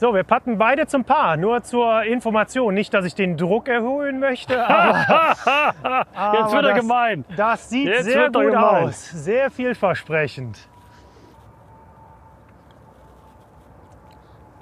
So, 0.00 0.14
wir 0.14 0.24
patten 0.24 0.56
beide 0.56 0.86
zum 0.86 1.04
Paar. 1.04 1.36
Nur 1.36 1.62
zur 1.62 2.04
Information. 2.04 2.72
Nicht, 2.72 2.94
dass 2.94 3.04
ich 3.04 3.14
den 3.14 3.36
Druck 3.36 3.68
erhöhen 3.68 4.18
möchte, 4.18 4.66
aber, 4.66 5.36
Jetzt 6.38 6.52
wird 6.54 6.64
er 6.64 6.70
das, 6.70 6.80
gemein. 6.80 7.24
das 7.36 7.68
sieht 7.68 7.86
Jetzt 7.86 8.04
sehr 8.06 8.30
gut 8.30 8.56
aus. 8.56 9.10
Sehr 9.10 9.50
vielversprechend. 9.50 10.56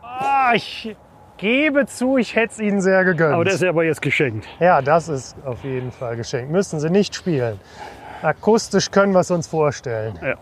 Ah, 0.03 0.55
ich 0.55 0.97
gebe 1.37 1.87
zu, 1.87 2.17
ich 2.17 2.35
hätte 2.35 2.55
es 2.55 2.59
Ihnen 2.59 2.81
sehr 2.81 3.05
gegönnt. 3.05 3.35
Aber 3.35 3.45
der 3.45 3.55
ist 3.55 3.63
aber 3.63 3.85
jetzt 3.85 4.03
geschenkt. 4.03 4.49
ja, 4.59 4.83
das 4.83 5.09
ist 5.09 5.37
auf 5.45 5.63
jeden 5.63 5.93
Fall 5.93 6.17
geschenkt. 6.17 6.51
Müssen 6.51 6.81
Sie 6.81 6.91
nicht 6.91 7.15
spielen. 7.15 7.61
Akustisch 8.23 8.91
können 8.91 9.13
wir 9.13 9.21
es 9.21 9.31
uns 9.31 9.47
vorstellen. 9.47 10.19
Ja. 10.21 10.35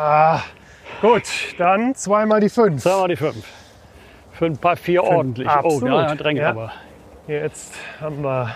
Ah, 0.00 0.42
Gut, 1.00 1.24
dann 1.58 1.94
zweimal 1.96 2.38
die 2.40 2.48
fünf. 2.48 2.84
Wir 2.84 3.08
die 3.08 3.16
fünf. 3.16 3.44
Für 4.32 4.46
ein 4.46 4.56
paar 4.56 4.76
vier 4.76 5.02
ordentlich. 5.02 5.48
absolut, 5.48 5.90
Oh, 5.92 5.96
ja, 6.00 6.14
drängt 6.14 6.38
ja. 6.40 6.50
aber. 6.50 6.72
Jetzt 7.26 7.74
haben 8.00 8.22
wir 8.22 8.54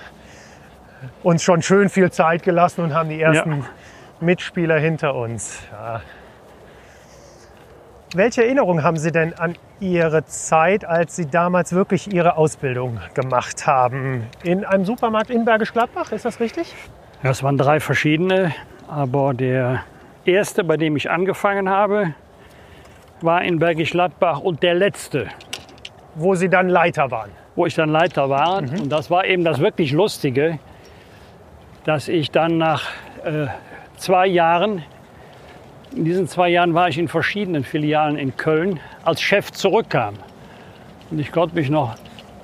uns 1.24 1.42
schon 1.42 1.60
schön 1.62 1.88
viel 1.88 2.10
Zeit 2.12 2.42
gelassen 2.44 2.82
und 2.84 2.94
haben 2.94 3.08
die 3.08 3.20
ersten 3.20 3.58
Ja. 3.62 3.64
Mitspieler 4.20 4.78
hinter 4.78 5.14
uns. 5.16 5.58
Ja. 5.72 6.00
Welche 8.14 8.44
Erinnerungen 8.44 8.84
haben 8.84 8.96
Sie 8.96 9.10
denn 9.10 9.34
an 9.34 9.54
Ihre 9.80 10.24
Zeit, 10.26 10.84
als 10.84 11.16
Sie 11.16 11.26
damals 11.26 11.72
wirklich 11.72 12.12
Ihre 12.12 12.36
Ausbildung 12.36 13.00
gemacht 13.14 13.66
haben? 13.66 14.28
In 14.44 14.64
einem 14.64 14.84
Supermarkt 14.84 15.30
in 15.30 15.44
Bergisch 15.44 15.72
Gladbach, 15.72 16.12
ist 16.12 16.24
das 16.24 16.38
richtig? 16.38 16.72
Ja, 17.24 17.30
es 17.30 17.42
waren 17.42 17.58
drei 17.58 17.80
verschiedene, 17.80 18.52
aber 18.88 19.34
der 19.34 19.82
erste, 20.24 20.64
bei 20.64 20.76
dem 20.76 20.96
ich 20.96 21.10
angefangen 21.10 21.68
habe, 21.68 22.14
war 23.20 23.42
in 23.42 23.58
Bergisch 23.58 23.90
Gladbach 23.92 24.40
und 24.40 24.62
der 24.62 24.74
letzte, 24.74 25.28
Wo 26.14 26.34
Sie 26.34 26.48
dann 26.48 26.68
Leiter 26.68 27.10
waren. 27.10 27.30
wo 27.54 27.66
ich 27.66 27.74
dann 27.74 27.90
Leiter 27.90 28.28
war. 28.30 28.62
Mhm. 28.62 28.82
Und 28.82 28.88
das 28.90 29.10
war 29.10 29.24
eben 29.26 29.44
das 29.44 29.60
wirklich 29.60 29.92
Lustige, 29.92 30.58
dass 31.84 32.08
ich 32.08 32.30
dann 32.30 32.58
nach 32.58 32.88
äh, 33.24 33.46
zwei 33.96 34.26
Jahren, 34.26 34.82
in 35.94 36.04
diesen 36.04 36.26
zwei 36.28 36.48
Jahren 36.48 36.72
war 36.74 36.88
ich 36.88 36.98
in 36.98 37.08
verschiedenen 37.08 37.64
Filialen 37.64 38.16
in 38.16 38.36
Köln, 38.36 38.80
als 39.04 39.20
Chef 39.20 39.50
zurückkam. 39.52 40.14
Und 41.10 41.18
ich 41.18 41.30
konnte 41.30 41.54
mich 41.54 41.68
noch 41.68 41.94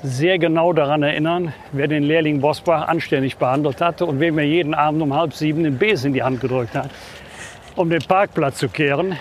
sehr 0.02 0.38
genau 0.38 0.72
daran 0.72 1.02
erinnern, 1.02 1.52
wer 1.72 1.88
den 1.88 2.02
Lehrling 2.04 2.40
Bosbach 2.40 2.86
anständig 2.86 3.36
behandelt 3.38 3.80
hatte 3.80 4.04
und 4.06 4.20
wem 4.20 4.38
er 4.38 4.44
jeden 4.44 4.74
Abend 4.74 5.02
um 5.02 5.14
halb 5.14 5.32
sieben 5.32 5.64
den 5.64 5.78
Besen 5.78 6.08
in 6.08 6.12
die 6.12 6.22
Hand 6.22 6.40
gedrückt 6.40 6.74
hat, 6.74 6.90
um 7.76 7.90
den 7.90 8.02
Parkplatz 8.02 8.58
zu 8.58 8.68
kehren. 8.68 9.18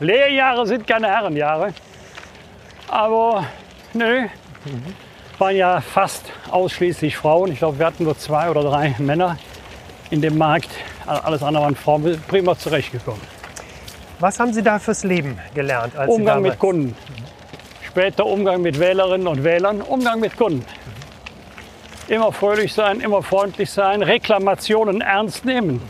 Lehrjahre 0.00 0.66
sind 0.66 0.86
keine 0.86 1.08
Herrenjahre, 1.08 1.72
aber 2.88 3.46
nö, 3.92 4.26
waren 5.38 5.56
ja 5.56 5.80
fast 5.80 6.24
ausschließlich 6.50 7.16
Frauen. 7.16 7.52
Ich 7.52 7.58
glaube, 7.58 7.78
wir 7.78 7.86
hatten 7.86 8.04
nur 8.04 8.18
zwei 8.18 8.50
oder 8.50 8.62
drei 8.62 8.94
Männer 8.98 9.38
in 10.10 10.20
dem 10.20 10.38
Markt. 10.38 10.70
Alles 11.06 11.42
andere 11.42 11.64
waren 11.64 11.76
Frauen. 11.76 12.04
Wir 12.04 12.12
sind 12.14 12.26
prima 12.26 12.56
zurechtgekommen. 12.56 13.20
Was 14.20 14.38
haben 14.40 14.52
Sie 14.52 14.62
da 14.62 14.78
fürs 14.78 15.04
Leben 15.04 15.38
gelernt? 15.54 15.96
Als 15.96 16.10
Umgang 16.10 16.42
mit 16.42 16.58
Kunden. 16.58 16.96
Später 17.86 18.26
Umgang 18.26 18.62
mit 18.62 18.78
Wählerinnen 18.78 19.26
und 19.26 19.44
Wählern. 19.44 19.82
Umgang 19.82 20.20
mit 20.20 20.36
Kunden. 20.36 20.64
Immer 22.08 22.32
fröhlich 22.32 22.72
sein, 22.72 23.00
immer 23.00 23.22
freundlich 23.22 23.70
sein, 23.70 24.02
Reklamationen 24.02 25.00
ernst 25.00 25.44
nehmen 25.44 25.80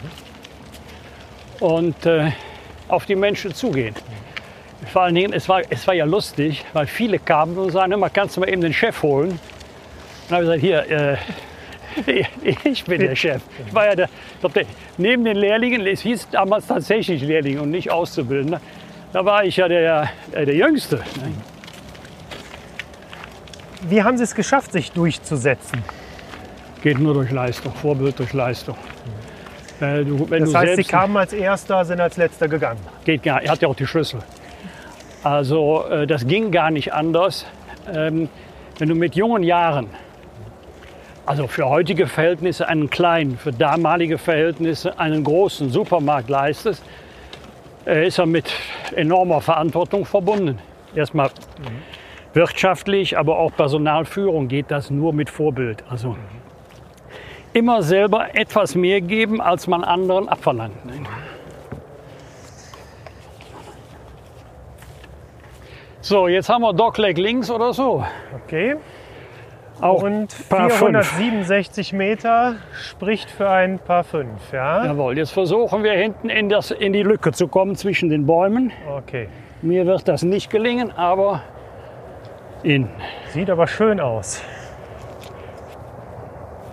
und 1.61 2.07
äh, 2.07 2.31
auf 2.89 3.07
die 3.07 3.17
Menschen 3.17 3.55
zugehen. 3.55 3.95
Vor 4.93 5.03
allen 5.03 5.15
Dingen, 5.15 5.33
es 5.33 5.49
war, 5.49 5.63
es 5.71 5.87
war 5.87 5.95
ja 5.95 6.05
lustig, 6.05 6.65
weil 6.73 6.87
viele 6.87 7.19
kamen 7.19 7.57
und 7.57 7.71
sagten 7.71 7.93
immer, 7.93 8.11
kannst 8.11 8.37
du 8.37 8.41
mal 8.41 8.49
eben 8.49 8.61
den 8.61 8.73
Chef 8.73 9.03
holen? 9.03 9.39
Dann 10.29 10.37
habe 10.45 10.57
ich 10.57 10.63
gesagt, 10.63 10.89
hier, 10.89 11.17
äh, 12.11 12.27
ich 12.65 12.85
bin 12.85 13.01
der 13.01 13.17
Chef. 13.17 13.43
Ich 13.67 13.75
war 13.75 13.87
ja 13.87 13.95
der, 13.95 14.07
ich 14.07 14.41
glaub, 14.41 14.53
der, 14.55 14.65
neben 14.99 15.25
den 15.25 15.37
Lehrlingen, 15.37 15.87
es 15.87 16.01
hieß 16.01 16.29
damals 16.31 16.67
tatsächlich 16.67 17.23
Lehrling 17.23 17.61
und 17.61 17.71
nicht 17.71 17.91
Auszubildender, 17.91 18.61
da 19.13 19.25
war 19.25 19.45
ich 19.45 19.57
ja 19.57 19.69
der, 19.69 20.11
äh, 20.33 20.45
der 20.45 20.55
Jüngste. 20.55 21.01
Wie 23.89 24.03
haben 24.03 24.17
Sie 24.17 24.25
es 24.25 24.35
geschafft, 24.35 24.73
sich 24.73 24.93
durchzusetzen? 24.93 25.83
Geht 26.83 26.99
nur 26.99 27.15
durch 27.15 27.31
Leistung, 27.31 27.73
Vorbild 27.73 28.19
durch 28.19 28.33
Leistung. 28.33 28.77
Äh, 29.81 30.05
du, 30.05 30.29
wenn 30.31 30.45
Das 30.45 30.55
heißt, 30.55 30.77
Sie 30.77 30.85
kamen 30.85 31.17
als 31.17 31.33
Erster, 31.33 31.85
sind 31.85 32.01
als 32.01 32.17
Letzter 32.17 32.49
gegangen. 32.49 32.81
geht 33.05 33.23
gar, 33.23 33.43
er 33.43 33.53
hat 33.53 33.63
ja 33.63 33.69
auch 33.69 33.77
die 33.77 33.87
Schlüssel. 33.87 34.21
Also 35.23 35.85
äh, 35.89 36.07
das 36.07 36.27
ging 36.27 36.51
gar 36.51 36.71
nicht 36.71 36.93
anders. 36.93 37.47
Ähm, 37.93 38.29
wenn 38.79 38.89
du 38.89 38.95
mit 38.95 39.15
jungen 39.15 39.43
Jahren, 39.43 39.89
also 41.27 41.47
für 41.47 41.69
heutige 41.69 42.07
Verhältnisse 42.07 42.69
einen 42.69 42.91
kleinen, 42.91 43.39
für 43.39 43.53
damalige 43.53 44.19
Verhältnisse 44.19 44.99
einen 44.99 45.25
großen 45.25 45.71
Supermarkt 45.71 46.29
leistest, 46.29 46.85
äh, 47.87 48.07
ist 48.07 48.19
er 48.19 48.27
mit 48.27 48.53
enormer 48.95 49.41
Verantwortung 49.41 50.05
verbunden. 50.05 50.59
Erstmal 50.95 51.31
wirtschaftlich, 52.35 53.17
aber 53.17 53.39
auch 53.39 53.53
Personalführung 53.57 54.49
geht 54.49 54.71
das 54.71 54.91
nur 54.91 55.13
mit 55.13 55.31
Vorbild. 55.31 55.83
Also 55.89 56.17
immer 57.55 57.83
selber 57.83 58.35
etwas 58.35 58.75
mehr 58.75 59.01
geben, 59.01 59.41
als 59.41 59.67
man 59.67 59.85
anderen 59.85 60.29
abverlangt. 60.29 60.77
So, 66.01 66.29
jetzt 66.29 66.51
haben 66.51 66.61
wir 66.61 66.75
Dockleg 66.75 67.17
links 67.17 67.51
oder 67.51 67.73
so. 67.73 68.05
Okay. 68.45 68.77
Auch 69.81 70.03
Und 70.03 70.29
Paar 70.49 70.71
fünf. 70.71 71.07
467 71.07 71.93
Meter 71.93 72.57
spricht 72.73 73.31
für 73.31 73.49
ein 73.51 73.79
Paar 73.79 74.05
5, 74.05 74.53
ja? 74.53 74.85
Jawohl, 74.85 75.17
jetzt 75.19 75.33
versuchen 75.33 75.83
wir 75.83 75.93
hinten 75.93 76.31
in, 76.31 76.49
das, 76.49 76.71
in 76.71 76.93
die 76.93 77.03
Lücke 77.03 77.33
zu 77.33 77.49
kommen 77.49 77.75
zwischen 77.75 78.09
den 78.09 78.25
Bäumen. 78.27 78.71
Okay. 78.99 79.29
Mir 79.63 79.87
wird 79.87 80.07
das 80.07 80.23
nicht 80.23 80.51
gelingen, 80.51 80.93
aber 80.93 81.43
in. 82.63 82.89
Sieht 83.31 83.51
aber 83.51 83.67
schön 83.67 83.99
aus. 83.99 84.43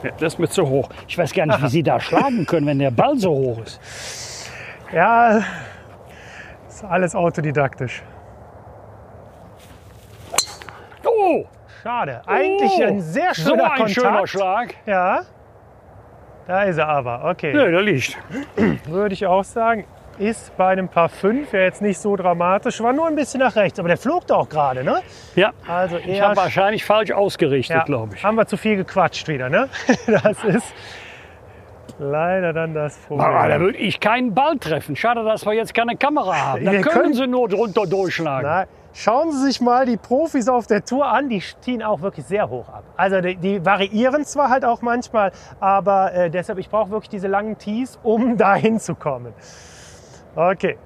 Ja, 0.03 0.11
das 0.19 0.33
ist 0.33 0.39
mir 0.39 0.49
zu 0.49 0.67
hoch. 0.67 0.89
Ich 1.07 1.17
weiß 1.17 1.33
gar 1.33 1.45
nicht, 1.45 1.61
wie 1.61 1.67
Sie 1.69 1.83
da 1.83 1.99
schlagen 1.99 2.45
können, 2.45 2.67
wenn 2.67 2.79
der 2.79 2.91
Ball 2.91 3.17
so 3.17 3.29
hoch 3.31 3.59
ist. 3.63 4.49
Ja, 4.93 5.41
ist 6.67 6.83
alles 6.83 7.15
autodidaktisch. 7.15 8.03
Oh, 11.05 11.45
Schade. 11.81 12.21
Eigentlich 12.27 12.71
oh, 12.77 12.83
ein 12.83 13.01
sehr 13.01 13.33
so 13.33 13.49
schöner 13.49 13.63
ein 13.63 13.69
Kontakt. 13.69 13.91
schöner 13.91 14.27
Schlag. 14.27 14.75
Ja. 14.85 15.21
Da 16.45 16.63
ist 16.63 16.77
er 16.77 16.87
aber. 16.87 17.23
Okay. 17.25 17.53
Nee, 17.53 17.71
der 17.71 17.81
liegt. 17.81 18.17
Würde 18.85 19.13
ich 19.13 19.25
auch 19.25 19.43
sagen. 19.43 19.85
Ist 20.21 20.55
bei 20.55 20.67
einem 20.67 20.87
Paar 20.87 21.09
5 21.09 21.51
ja 21.51 21.61
jetzt 21.61 21.81
nicht 21.81 21.97
so 21.99 22.15
dramatisch. 22.15 22.79
War 22.83 22.93
nur 22.93 23.07
ein 23.07 23.15
bisschen 23.15 23.39
nach 23.39 23.55
rechts. 23.55 23.79
Aber 23.79 23.87
der 23.87 23.97
flog 23.97 24.27
doch 24.27 24.47
gerade, 24.47 24.83
ne? 24.83 25.01
Ja, 25.35 25.49
Also 25.67 25.97
ich 25.97 26.05
eher 26.09 26.27
habe 26.27 26.35
wahrscheinlich 26.35 26.85
falsch 26.85 27.09
ausgerichtet, 27.11 27.75
Ja, 27.75 27.83
glaube 27.83 28.13
ich. 28.15 28.23
Haben 28.23 28.35
wir 28.37 28.45
zu 28.45 28.55
viel 28.55 28.75
gequatscht 28.75 29.27
wieder, 29.27 29.49
ne? 29.49 29.67
Das 30.05 30.43
ist 30.43 30.73
leider 31.97 32.53
dann 32.53 32.75
das 32.75 32.97
Problem. 32.97 33.25
Aber 33.27 33.47
da 33.47 33.59
würde 33.59 33.79
ich 33.79 33.99
keinen 33.99 34.35
Ball 34.35 34.57
treffen. 34.59 34.95
Schade, 34.95 35.23
dass 35.23 35.43
wir 35.45 35.53
jetzt 35.53 35.73
keine 35.73 35.95
Kamera 35.97 36.35
haben. 36.35 36.65
Da 36.65 36.71
können, 36.71 36.83
können- 36.83 37.13
Sie 37.15 37.25
nur 37.25 37.49
drunter 37.49 37.87
durchschlagen. 37.87 38.47
Na, 38.47 38.65
schauen 38.93 39.31
Sie 39.31 39.43
sich 39.45 39.59
mal 39.59 39.87
die 39.87 39.97
Profis 39.97 40.47
auf 40.47 40.67
der 40.67 40.85
Tour 40.85 41.07
an, 41.07 41.29
die 41.29 41.41
ziehen 41.61 41.81
auch 41.81 42.01
wirklich 42.01 42.27
sehr 42.27 42.47
hoch 42.47 42.69
ab. 42.69 42.83
Also 42.95 43.21
die, 43.21 43.37
die 43.37 43.65
variieren 43.65 44.23
zwar 44.25 44.49
halt 44.49 44.65
auch 44.65 44.83
manchmal, 44.83 45.31
aber 45.59 46.13
äh, 46.13 46.29
deshalb, 46.29 46.59
ich 46.59 46.69
brauche 46.69 46.91
wirklich 46.91 47.09
diese 47.09 47.27
langen 47.27 47.57
Tees, 47.57 47.97
um 48.03 48.37
da 48.37 48.53
hinzukommen. 48.53 49.33
Okay. 50.35 50.77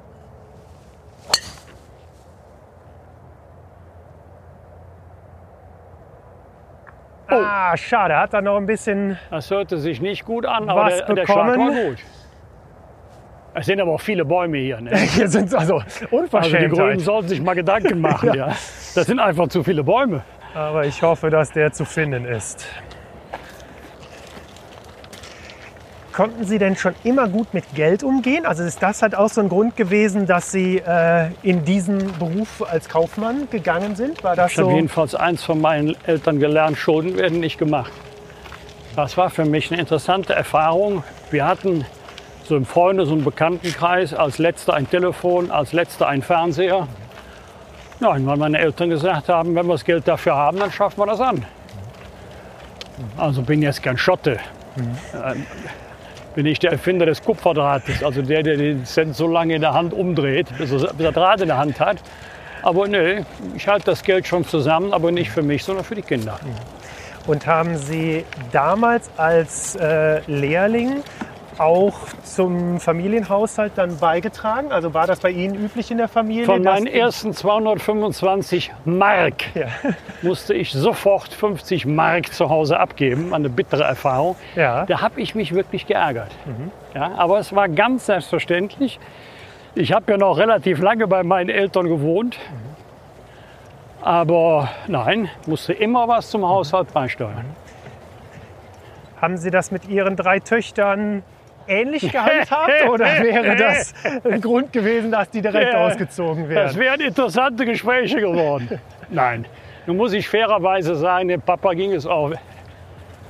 Ah, 7.27 7.75
schade, 7.75 8.15
hat 8.17 8.33
da 8.33 8.41
noch 8.41 8.57
ein 8.57 8.65
bisschen. 8.67 9.17
Das 9.31 9.49
hörte 9.49 9.77
sich 9.77 9.99
nicht 9.99 10.25
gut 10.25 10.45
an, 10.45 10.69
aber 10.69 10.85
Was 10.85 11.05
der, 11.05 11.15
der 11.15 11.25
Schlag 11.25 11.37
war 11.37 11.51
bekommen? 11.51 11.89
gut. 11.89 11.97
Es 13.57 13.65
sind 13.65 13.79
aber 13.79 13.93
auch 13.93 14.01
viele 14.01 14.25
Bäume 14.25 14.57
hier. 14.57 14.81
Ne? 14.81 14.95
Hier 14.97 15.27
sind 15.29 15.53
also 15.55 15.77
Also 15.77 15.83
die 16.01 16.05
Grünen 16.07 16.23
Unverschämtheit. 16.23 16.99
sollten 16.99 17.27
sich 17.29 17.41
mal 17.41 17.55
Gedanken 17.55 18.01
machen. 18.01 18.33
ja. 18.35 18.47
Das 18.47 19.05
sind 19.07 19.19
einfach 19.19 19.47
zu 19.47 19.63
viele 19.63 19.83
Bäume. 19.83 20.23
Aber 20.53 20.85
ich 20.85 21.01
hoffe, 21.01 21.29
dass 21.29 21.51
der 21.51 21.71
zu 21.71 21.85
finden 21.85 22.25
ist. 22.25 22.67
Konnten 26.15 26.45
Sie 26.45 26.59
denn 26.59 26.77
schon 26.77 26.95
immer 27.03 27.27
gut 27.27 27.53
mit 27.53 27.75
Geld 27.75 28.01
umgehen? 28.01 28.45
Also 28.45 28.63
ist 28.63 28.81
das 28.81 29.01
halt 29.01 29.15
auch 29.15 29.27
so 29.27 29.41
ein 29.41 29.49
Grund 29.49 29.75
gewesen, 29.75 30.25
dass 30.25 30.49
Sie 30.49 30.77
äh, 30.77 31.27
in 31.43 31.65
diesen 31.65 32.17
Beruf 32.17 32.63
als 32.71 32.87
Kaufmann 32.87 33.49
gegangen 33.49 33.97
sind? 33.97 34.23
War 34.23 34.33
das 34.33 34.53
Ich 34.53 34.57
habe 34.57 34.69
so? 34.69 34.75
jedenfalls 34.77 35.13
eins 35.13 35.43
von 35.43 35.59
meinen 35.59 35.97
Eltern 36.05 36.39
gelernt, 36.39 36.77
Schulden 36.77 37.17
werden 37.17 37.41
nicht 37.41 37.57
gemacht. 37.57 37.91
Das 38.95 39.17
war 39.17 39.29
für 39.29 39.43
mich 39.43 39.69
eine 39.71 39.81
interessante 39.81 40.33
Erfahrung. 40.33 41.03
Wir 41.31 41.45
hatten 41.45 41.83
so 42.45 42.55
im 42.55 42.65
Freundes- 42.65 43.09
und 43.09 43.25
Bekanntenkreis 43.25 44.13
als 44.13 44.37
letzter 44.37 44.73
ein 44.73 44.89
Telefon, 44.89 45.51
als 45.51 45.73
letzter 45.73 46.07
ein 46.07 46.21
Fernseher. 46.21 46.87
Ja, 47.99 48.09
und 48.11 48.25
weil 48.25 48.37
meine 48.37 48.59
Eltern 48.59 48.89
gesagt 48.89 49.27
haben, 49.27 49.53
wenn 49.53 49.65
wir 49.65 49.73
das 49.73 49.83
Geld 49.83 50.07
dafür 50.07 50.37
haben, 50.37 50.59
dann 50.59 50.71
schaffen 50.71 50.97
wir 50.97 51.07
das 51.07 51.19
an. 51.19 51.43
Also 53.17 53.41
bin 53.41 53.61
jetzt 53.61 53.83
kein 53.83 53.97
Schotte. 53.97 54.39
Ähm, 55.13 55.45
bin 56.35 56.45
ich 56.45 56.59
der 56.59 56.71
Erfinder 56.71 57.05
des 57.05 57.23
Kupferdrahtes, 57.23 58.03
also 58.03 58.21
der, 58.21 58.43
der 58.43 58.57
den 58.57 58.85
Cent 58.85 59.15
so 59.15 59.27
lange 59.27 59.55
in 59.55 59.61
der 59.61 59.73
Hand 59.73 59.93
umdreht, 59.93 60.47
bis 60.57 60.71
er, 60.71 60.93
bis 60.93 61.05
er 61.05 61.11
Draht 61.11 61.41
in 61.41 61.47
der 61.47 61.57
Hand 61.57 61.79
hat. 61.79 61.97
Aber 62.61 62.87
nö, 62.87 63.21
ich 63.55 63.67
halte 63.67 63.85
das 63.85 64.03
Geld 64.03 64.27
schon 64.27 64.43
zusammen, 64.43 64.93
aber 64.93 65.11
nicht 65.11 65.31
für 65.31 65.41
mich, 65.41 65.63
sondern 65.63 65.85
für 65.85 65.95
die 65.95 66.01
Kinder. 66.01 66.39
Und 67.25 67.47
haben 67.47 67.77
Sie 67.77 68.25
damals 68.51 69.09
als 69.17 69.75
äh, 69.75 70.19
Lehrling 70.27 71.03
auch 71.57 71.93
zum 72.23 72.79
Familienhaushalt 72.79 73.73
dann 73.75 73.97
beigetragen? 73.97 74.71
Also 74.71 74.93
war 74.93 75.07
das 75.07 75.19
bei 75.19 75.29
Ihnen 75.31 75.55
üblich 75.55 75.91
in 75.91 75.97
der 75.97 76.07
Familie? 76.07 76.45
Von 76.45 76.63
meinen 76.63 76.87
ersten 76.87 77.33
225 77.33 78.71
Mark 78.85 79.55
Ja. 79.55 79.67
musste 80.21 80.53
ich 80.53 80.71
sofort 80.71 81.33
50 81.33 81.85
Mark 81.85 82.33
zu 82.33 82.49
Hause 82.49 82.79
abgeben. 82.79 83.33
Eine 83.33 83.49
bittere 83.49 83.83
Erfahrung. 83.83 84.35
Ja. 84.55 84.85
Da 84.85 85.01
habe 85.01 85.21
ich 85.21 85.35
mich 85.35 85.53
wirklich 85.53 85.87
geärgert. 85.87 86.31
Ja, 86.93 87.11
aber 87.17 87.39
es 87.39 87.55
war 87.55 87.69
ganz 87.69 88.05
selbstverständlich. 88.05 88.99
Ich 89.75 89.91
habe 89.91 90.11
ja 90.11 90.17
noch 90.17 90.37
relativ 90.37 90.79
lange 90.81 91.07
bei 91.07 91.23
meinen 91.23 91.49
Eltern 91.49 91.87
gewohnt. 91.87 92.37
Aber 94.01 94.69
nein, 94.87 95.29
musste 95.47 95.73
immer 95.73 96.07
was 96.07 96.29
zum 96.29 96.47
Haushalt 96.47 96.93
beisteuern. 96.93 97.45
Haben 99.19 99.37
Sie 99.37 99.49
das 99.49 99.71
mit 99.71 99.87
Ihren 99.89 100.15
drei 100.15 100.39
Töchtern 100.39 101.23
ähnlich 101.67 102.11
gehandhabt? 102.11 102.71
oder 102.89 103.05
wäre 103.21 103.55
das 103.55 103.93
ein 104.23 104.41
Grund 104.41 104.71
gewesen, 104.73 105.11
dass 105.11 105.29
die 105.29 105.41
direkt 105.41 105.73
Ja. 105.73 105.85
ausgezogen 105.85 106.43
Das 106.49 106.75
werden? 106.75 106.79
wären 106.79 107.01
interessante 107.01 107.65
Gespräche 107.65 108.19
geworden. 108.19 108.79
Nein, 109.09 109.45
nun 109.85 109.97
muss 109.97 110.13
ich 110.13 110.27
fairerweise 110.27 110.95
sagen, 110.95 111.27
dem 111.27 111.41
Papa 111.41 111.73
ging 111.73 111.93
es 111.93 112.05
auch 112.05 112.31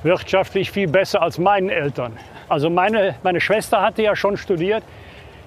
wirtschaftlich 0.02 0.70
viel 0.70 0.88
besser 0.88 1.22
als 1.22 1.38
meinen 1.38 1.68
Eltern. 1.68 2.12
Also 2.48 2.70
meine, 2.70 3.16
meine 3.22 3.40
Schwester 3.40 3.82
hatte 3.82 4.02
ja 4.02 4.14
schon 4.14 4.36
studiert. 4.36 4.82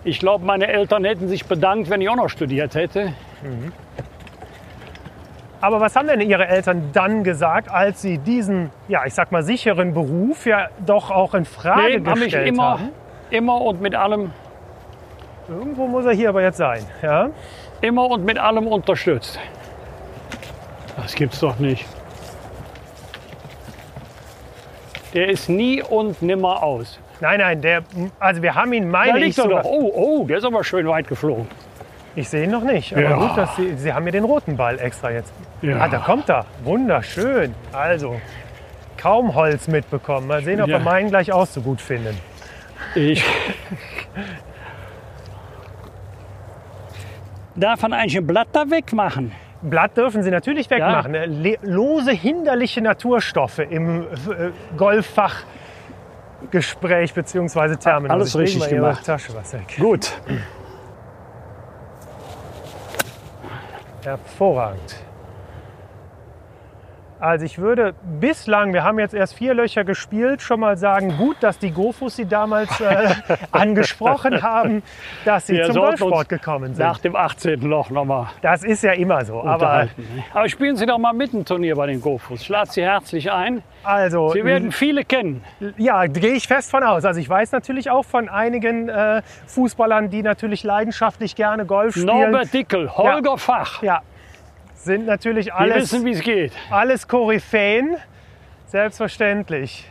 Ich 0.03 0.19
glaube, 0.19 0.45
meine 0.45 0.67
Eltern 0.67 1.03
hätten 1.05 1.27
sich 1.27 1.45
bedankt, 1.45 1.89
wenn 1.89 2.01
ich 2.01 2.09
auch 2.09 2.15
noch 2.15 2.29
studiert 2.29 2.75
hätte. 2.75 3.13
Aber 5.61 5.81
was 5.81 5.95
haben 5.95 6.07
denn 6.07 6.21
Ihre 6.21 6.47
Eltern 6.47 6.89
dann 6.93 7.23
gesagt, 7.23 7.69
als 7.69 8.01
Sie 8.01 8.17
diesen, 8.17 8.69
ja, 8.87 9.05
ich 9.05 9.13
sag 9.13 9.31
mal, 9.31 9.43
sicheren 9.43 9.93
Beruf 9.93 10.45
ja 10.45 10.69
doch 10.85 11.11
auch 11.11 11.33
in 11.33 11.43
Frage 11.45 11.99
Nee, 11.99 12.05
haben 12.09 12.19
mich 12.19 12.23
gestellt 12.25 12.47
immer, 12.47 12.71
haben? 12.71 12.89
immer 13.29 13.61
und 13.61 13.81
mit 13.81 13.93
allem, 13.95 14.31
Irgendwo 15.49 15.87
muss 15.87 16.05
er 16.05 16.11
hier 16.13 16.29
aber 16.29 16.41
jetzt 16.43 16.57
sein. 16.57 16.85
Ja? 17.01 17.29
immer 17.81 18.09
und 18.09 18.23
mit 18.25 18.37
allem 18.37 18.67
unterstützt. 18.67 19.39
Das 20.97 21.15
gibt's 21.15 21.39
doch 21.39 21.57
nicht. 21.59 21.85
Der 25.13 25.29
ist 25.29 25.49
nie 25.49 25.81
und 25.81 26.21
nimmer 26.21 26.61
aus. 26.61 26.99
Nein, 27.21 27.39
nein, 27.39 27.61
der, 27.61 27.83
also 28.19 28.41
wir 28.41 28.53
haben 28.55 28.71
ihn, 28.73 28.83
Da 28.91 28.99
meine 28.99 29.17
ich 29.19 29.25
liegt 29.25 29.37
er 29.39 29.43
sogar. 29.45 29.63
doch. 29.63 29.69
Oh, 29.69 29.91
oh, 29.93 30.25
der 30.27 30.37
ist 30.37 30.45
aber 30.45 30.63
schön 30.63 30.87
weit 30.87 31.07
geflogen. 31.07 31.47
Ich 32.15 32.29
sehe 32.29 32.43
ihn 32.43 32.51
noch 32.51 32.63
nicht. 32.63 32.93
Aber 32.93 33.01
Ja. 33.01 33.15
gut, 33.17 33.37
dass 33.37 33.55
Sie, 33.55 33.75
Sie 33.75 33.91
haben 33.93 34.03
mir 34.03 34.11
den 34.11 34.23
roten 34.23 34.55
Ball 34.55 34.79
extra 34.79 35.09
jetzt. 35.11 35.33
Ja. 35.61 35.77
Ah, 35.81 35.87
da 35.89 35.97
kommt 35.99 36.29
er. 36.29 36.45
Wunderschön. 36.63 37.53
Also, 37.73 38.19
kaum 38.97 39.35
Holz 39.35 39.67
mitbekommen. 39.67 40.27
Mal 40.27 40.43
sehen, 40.43 40.61
ob 40.61 40.69
Ja. 40.69 40.77
wir 40.79 40.83
meinen 40.85 41.09
gleich 41.09 41.31
auch 41.31 41.45
so 41.47 41.61
gut 41.61 41.81
finden. 41.81 42.17
Ich. 42.95 43.23
Darf 47.55 47.81
man 47.81 47.93
eigentlich 47.93 48.17
ein 48.17 48.27
Blatt 48.27 48.49
da 48.53 48.69
wegmachen? 48.69 49.31
Blatt 49.61 49.97
dürfen 49.97 50.23
Sie 50.23 50.31
natürlich 50.31 50.69
wegmachen. 50.69 51.13
Äh, 51.13 51.25
le- 51.25 51.57
Lose 51.63 52.11
hinderliche 52.11 52.81
Naturstoffe 52.81 53.59
im 53.59 54.03
äh, 54.03 54.05
Golffachgespräch 54.77 57.13
bzw. 57.13 57.75
Terminus. 57.75 58.13
Alles 58.13 58.29
Ich 58.35 58.41
richtig 58.41 58.69
gemacht. 58.69 59.05
Tasche 59.05 59.35
was 59.35 59.51
weg. 59.51 59.75
Gut. 59.77 60.13
Hervorragend. 64.05 64.95
Also 67.19 67.45
ich 67.45 67.57
würde 67.57 67.93
bislang, 68.19 68.73
wir 68.73 68.85
haben 68.85 68.97
jetzt 68.97 69.13
erst 69.13 69.33
vier 69.35 69.53
Löcher 69.53 69.83
gespielt, 69.83 70.41
schon 70.41 70.61
mal 70.61 70.77
sagen, 70.77 71.17
gut, 71.17 71.35
dass 71.41 71.59
die 71.59 71.71
Gofus 71.71 72.15
Sie 72.15 72.25
damals 72.25 72.79
äh, 72.79 73.13
angesprochen 73.51 74.41
haben, 74.41 74.83
dass 75.25 75.47
Sie 75.47 75.57
Wir 75.57 75.65
zum 75.65 75.75
Golfsport 75.75 76.29
gekommen 76.29 76.73
sind. 76.73 76.85
Nach 76.85 76.97
dem 76.99 77.17
18. 77.17 77.59
Loch 77.61 77.89
nochmal 77.89 78.27
Das 78.41 78.63
ist 78.63 78.83
ja 78.83 78.93
immer 78.93 79.25
so. 79.25 79.41
Aber 79.41 79.53
unterhalten. 79.53 80.23
Aber 80.33 80.47
spielen 80.47 80.77
Sie 80.77 80.85
doch 80.85 80.97
mal 80.97 81.11
mit 81.11 81.33
ein 81.33 81.43
Turnier 81.43 81.75
bei 81.75 81.87
den 81.87 81.99
Gofus. 81.99 82.41
Ich 82.41 82.49
lade 82.49 82.71
Sie 82.71 82.83
herzlich 82.83 83.29
ein. 83.29 83.63
also, 83.83 84.29
Sie 84.29 84.45
werden 84.45 84.71
viele 84.71 85.03
kennen. 85.03 85.43
ja, 85.77 86.05
gehe 86.05 86.33
ich 86.33 86.47
fest 86.47 86.71
von 86.71 86.83
aus. 86.83 87.03
Also 87.03 87.19
ich 87.19 87.29
weiß 87.29 87.51
natürlich 87.51 87.89
auch 87.89 88.05
von 88.05 88.29
einigen 88.29 88.87
äh, 88.87 89.21
Fußballern, 89.47 90.09
die 90.09 90.23
natürlich 90.23 90.63
leidenschaftlich 90.63 91.35
gerne 91.35 91.65
Golf 91.65 91.95
spielen. 91.95 92.07
Norbert 92.07 92.53
Dickel, 92.53 92.89
Holger 92.95 93.37
Fach. 93.37 93.83
Ja, 93.83 94.03
sind 94.83 95.05
natürlich 95.05 95.53
alles, 95.53 95.91
wissen, 95.91 96.05
wie 96.05 96.11
es 96.11 96.21
geht. 96.21 96.53
alles 96.69 97.07
Koryphäen. 97.07 97.97
Selbstverständlich. 98.67 99.89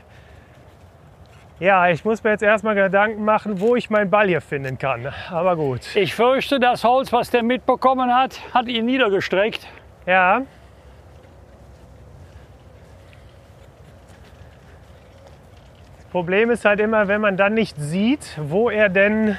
Ja, 1.61 1.89
ich 1.89 2.05
muss 2.05 2.23
mir 2.23 2.31
jetzt 2.31 2.43
erstmal 2.43 2.77
Gedanken 2.77 3.25
machen, 3.25 3.61
wo 3.61 3.75
ich 3.75 3.91
meinen 3.91 4.11
Ball 4.11 4.29
hier 4.29 4.41
finden 4.41 4.79
kann. 4.79 5.13
Aber 5.31 5.57
gut. 5.57 5.97
Ich 5.97 6.15
fürchte, 6.15 6.61
das 6.61 6.85
Holz, 6.85 7.13
was 7.13 7.31
der 7.31 7.43
mitbekommen 7.43 8.15
hat, 8.15 8.41
hat 8.55 8.69
ihn 8.69 8.87
niedergestreckt. 8.87 9.67
Ja. 10.07 10.43
Das 15.97 16.07
Problem 16.13 16.51
ist 16.51 16.65
halt 16.65 16.79
immer, 16.79 17.09
wenn 17.09 17.21
man 17.21 17.37
dann 17.37 17.55
nicht 17.55 17.77
sieht, 17.77 18.39
wo 18.41 18.71
er 18.71 18.89
denn 18.89 19.37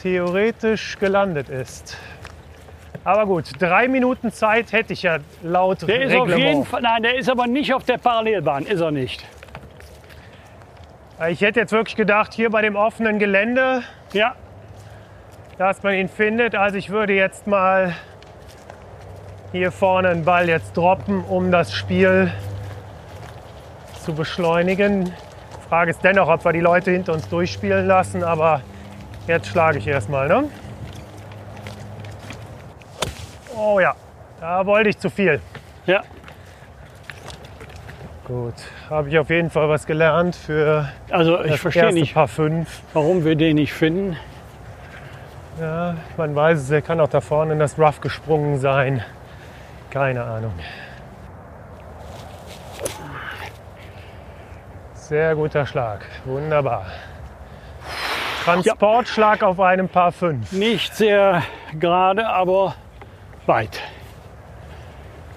theoretisch 0.00 0.96
gelandet 1.00 1.48
ist. 1.48 1.98
Aber 3.08 3.24
gut, 3.24 3.52
drei 3.58 3.88
Minuten 3.88 4.30
Zeit 4.32 4.70
hätte 4.70 4.92
ich 4.92 5.02
ja 5.02 5.16
laut 5.42 5.80
Der 5.88 6.02
ist 6.02 6.12
Reglement. 6.12 6.30
auf 6.30 6.38
jeden 6.38 6.64
Fall, 6.66 6.82
nein, 6.82 7.02
der 7.02 7.16
ist 7.16 7.30
aber 7.30 7.46
nicht 7.46 7.72
auf 7.72 7.82
der 7.84 7.96
Parallelbahn, 7.96 8.66
ist 8.66 8.82
er 8.82 8.90
nicht. 8.90 9.24
Ich 11.30 11.40
hätte 11.40 11.58
jetzt 11.58 11.72
wirklich 11.72 11.96
gedacht, 11.96 12.34
hier 12.34 12.50
bei 12.50 12.60
dem 12.60 12.76
offenen 12.76 13.18
Gelände, 13.18 13.82
Ja, 14.12 14.34
dass 15.56 15.82
man 15.82 15.94
ihn 15.94 16.10
findet. 16.10 16.54
Also 16.54 16.76
ich 16.76 16.90
würde 16.90 17.14
jetzt 17.14 17.46
mal 17.46 17.94
hier 19.52 19.72
vorne 19.72 20.10
einen 20.10 20.26
Ball 20.26 20.46
jetzt 20.46 20.76
droppen, 20.76 21.24
um 21.24 21.50
das 21.50 21.72
Spiel 21.72 22.30
zu 24.04 24.12
beschleunigen. 24.12 25.14
Frage 25.70 25.92
ist 25.92 26.04
dennoch, 26.04 26.28
ob 26.28 26.44
wir 26.44 26.52
die 26.52 26.60
Leute 26.60 26.90
hinter 26.90 27.14
uns 27.14 27.26
durchspielen 27.30 27.86
lassen, 27.86 28.22
aber 28.22 28.60
jetzt 29.26 29.46
schlage 29.46 29.78
ich 29.78 29.86
erstmal. 29.86 30.28
Ne? 30.28 30.50
Oh 33.58 33.80
ja, 33.80 33.94
da 34.40 34.64
wollte 34.64 34.90
ich 34.90 34.98
zu 34.98 35.10
viel. 35.10 35.40
ja. 35.86 36.02
Gut, 38.24 38.54
habe 38.90 39.08
ich 39.08 39.18
auf 39.18 39.30
jeden 39.30 39.48
Fall 39.48 39.70
was 39.70 39.86
gelernt 39.86 40.36
für 40.36 40.86
Also 41.10 41.42
ich 41.44 41.52
das 41.52 41.60
verstehe 41.60 41.84
erste 41.84 41.98
nicht, 41.98 42.12
Paar 42.12 42.28
5. 42.28 42.82
warum 42.92 43.24
wir 43.24 43.36
den 43.36 43.56
nicht 43.56 43.72
finden. 43.72 44.18
Ja, 45.58 45.96
man 46.18 46.36
weiß 46.36 46.58
es, 46.60 46.70
er 46.70 46.82
kann 46.82 47.00
auch 47.00 47.08
da 47.08 47.22
vorne 47.22 47.54
in 47.54 47.58
das 47.58 47.78
Rough 47.78 48.02
gesprungen 48.02 48.58
sein. 48.58 49.02
Keine 49.88 50.22
Ahnung. 50.22 50.52
Sehr 54.92 55.34
guter 55.34 55.64
Schlag, 55.64 56.04
wunderbar. 56.26 56.84
Transportschlag 58.44 59.42
auf 59.42 59.58
einem 59.58 59.88
Paar 59.88 60.12
5. 60.12 60.52
Nicht 60.52 60.94
sehr 60.94 61.42
gerade, 61.78 62.28
aber 62.28 62.74
weit. 63.48 63.80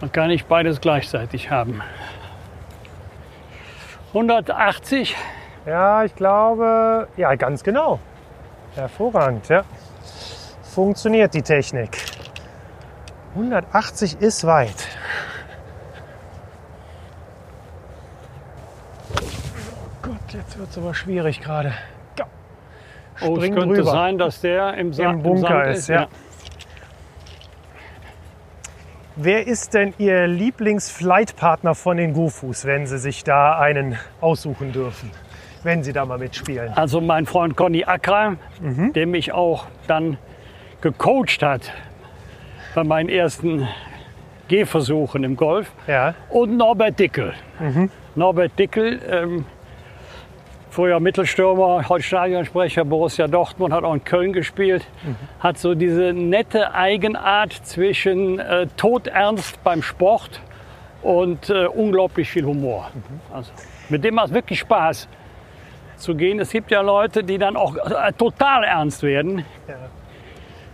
Man 0.01 0.11
kann 0.11 0.27
nicht 0.27 0.47
beides 0.47 0.81
gleichzeitig 0.81 1.49
haben. 1.49 1.81
180, 4.09 5.15
Ja, 5.65 6.03
ich 6.03 6.15
glaube, 6.15 7.07
ja, 7.17 7.35
ganz 7.35 7.63
genau. 7.63 7.99
Hervorragend, 8.75 9.47
ja. 9.47 9.63
Funktioniert 10.63 11.33
die 11.33 11.41
Technik. 11.41 11.97
180 13.35 14.19
ist 14.19 14.45
weit. 14.45 14.87
Oh 19.15 19.89
Gott, 20.01 20.33
jetzt 20.33 20.57
wird 20.57 20.69
es 20.69 20.77
aber 20.77 20.93
schwierig 20.93 21.41
gerade. 21.41 21.73
Go. 22.17 22.23
oh, 23.21 23.37
es 23.37 23.43
könnte 23.43 23.75
drüber. 23.75 23.91
sein, 23.91 24.17
dass 24.17 24.41
der 24.41 24.73
im, 24.73 24.93
Sa 24.93 25.11
Im 25.11 25.21
Bunker 25.21 25.47
Sand 25.47 25.77
ist, 25.77 25.87
ja. 25.87 26.07
Wer 29.23 29.45
ist 29.45 29.75
denn 29.75 29.93
Ihr 29.99 30.25
Lieblingsflightpartner 30.25 31.75
von 31.75 31.97
den 31.97 32.13
Gofus, 32.13 32.65
wenn 32.65 32.87
Sie 32.87 32.97
sich 32.97 33.23
da 33.23 33.59
einen 33.59 33.95
aussuchen 34.19 34.71
dürfen? 34.71 35.11
Wenn 35.61 35.83
Sie 35.83 35.93
da 35.93 36.05
mal 36.07 36.17
mitspielen. 36.17 36.73
Also 36.73 37.01
mein 37.01 37.27
Freund 37.27 37.55
Conny 37.55 37.83
Acker, 37.83 38.37
Mhm. 38.61 38.93
der 38.93 39.05
mich 39.05 39.31
auch 39.31 39.67
dann 39.85 40.17
gecoacht 40.81 41.43
hat 41.43 41.71
bei 42.73 42.83
meinen 42.83 43.09
ersten 43.09 43.67
Gehversuchen 44.47 45.23
im 45.23 45.35
Golf. 45.37 45.71
Ja, 45.85 46.15
Und 46.29 46.57
Norbert 46.57 46.97
Dickel. 46.99 47.33
Mhm. 47.59 47.91
Norbert 48.15 48.57
Dickel, 48.57 48.99
ähm, 49.07 49.45
früher 50.71 51.01
Mittelstürmer, 51.01 51.87
heute 51.89 52.03
Stadionsprecher 52.03 52.85
Borussia 52.85 53.27
Dortmund, 53.27 53.73
hat 53.73 53.83
auch 53.83 53.93
in 53.93 54.03
Köln 54.03 54.31
gespielt. 54.31 54.87
Mhm. 55.03 55.15
Hat 55.39 55.57
so 55.57 55.75
diese 55.75 56.13
nette 56.13 56.73
Eigenart 56.73 57.51
zwischen 57.51 58.39
äh, 58.39 58.67
todernst 58.77 59.61
beim 59.63 59.83
Sport 59.83 60.41
und 61.01 61.49
äh, 61.49 61.65
unglaublich 61.65 62.29
viel 62.29 62.45
Humor. 62.45 62.89
Mhm. 62.93 63.35
Also, 63.35 63.51
mit 63.89 64.03
dem 64.05 64.15
macht 64.15 64.29
es 64.29 64.33
wirklich 64.33 64.59
Spaß 64.59 65.09
zu 65.97 66.15
gehen. 66.15 66.39
Es 66.39 66.51
gibt 66.51 66.71
ja 66.71 66.79
Leute, 66.79 67.23
die 67.23 67.37
dann 67.37 67.57
auch 67.57 67.75
äh, 67.75 68.13
total 68.13 68.63
ernst 68.63 69.03
werden. 69.03 69.39
Ja. 69.67 69.75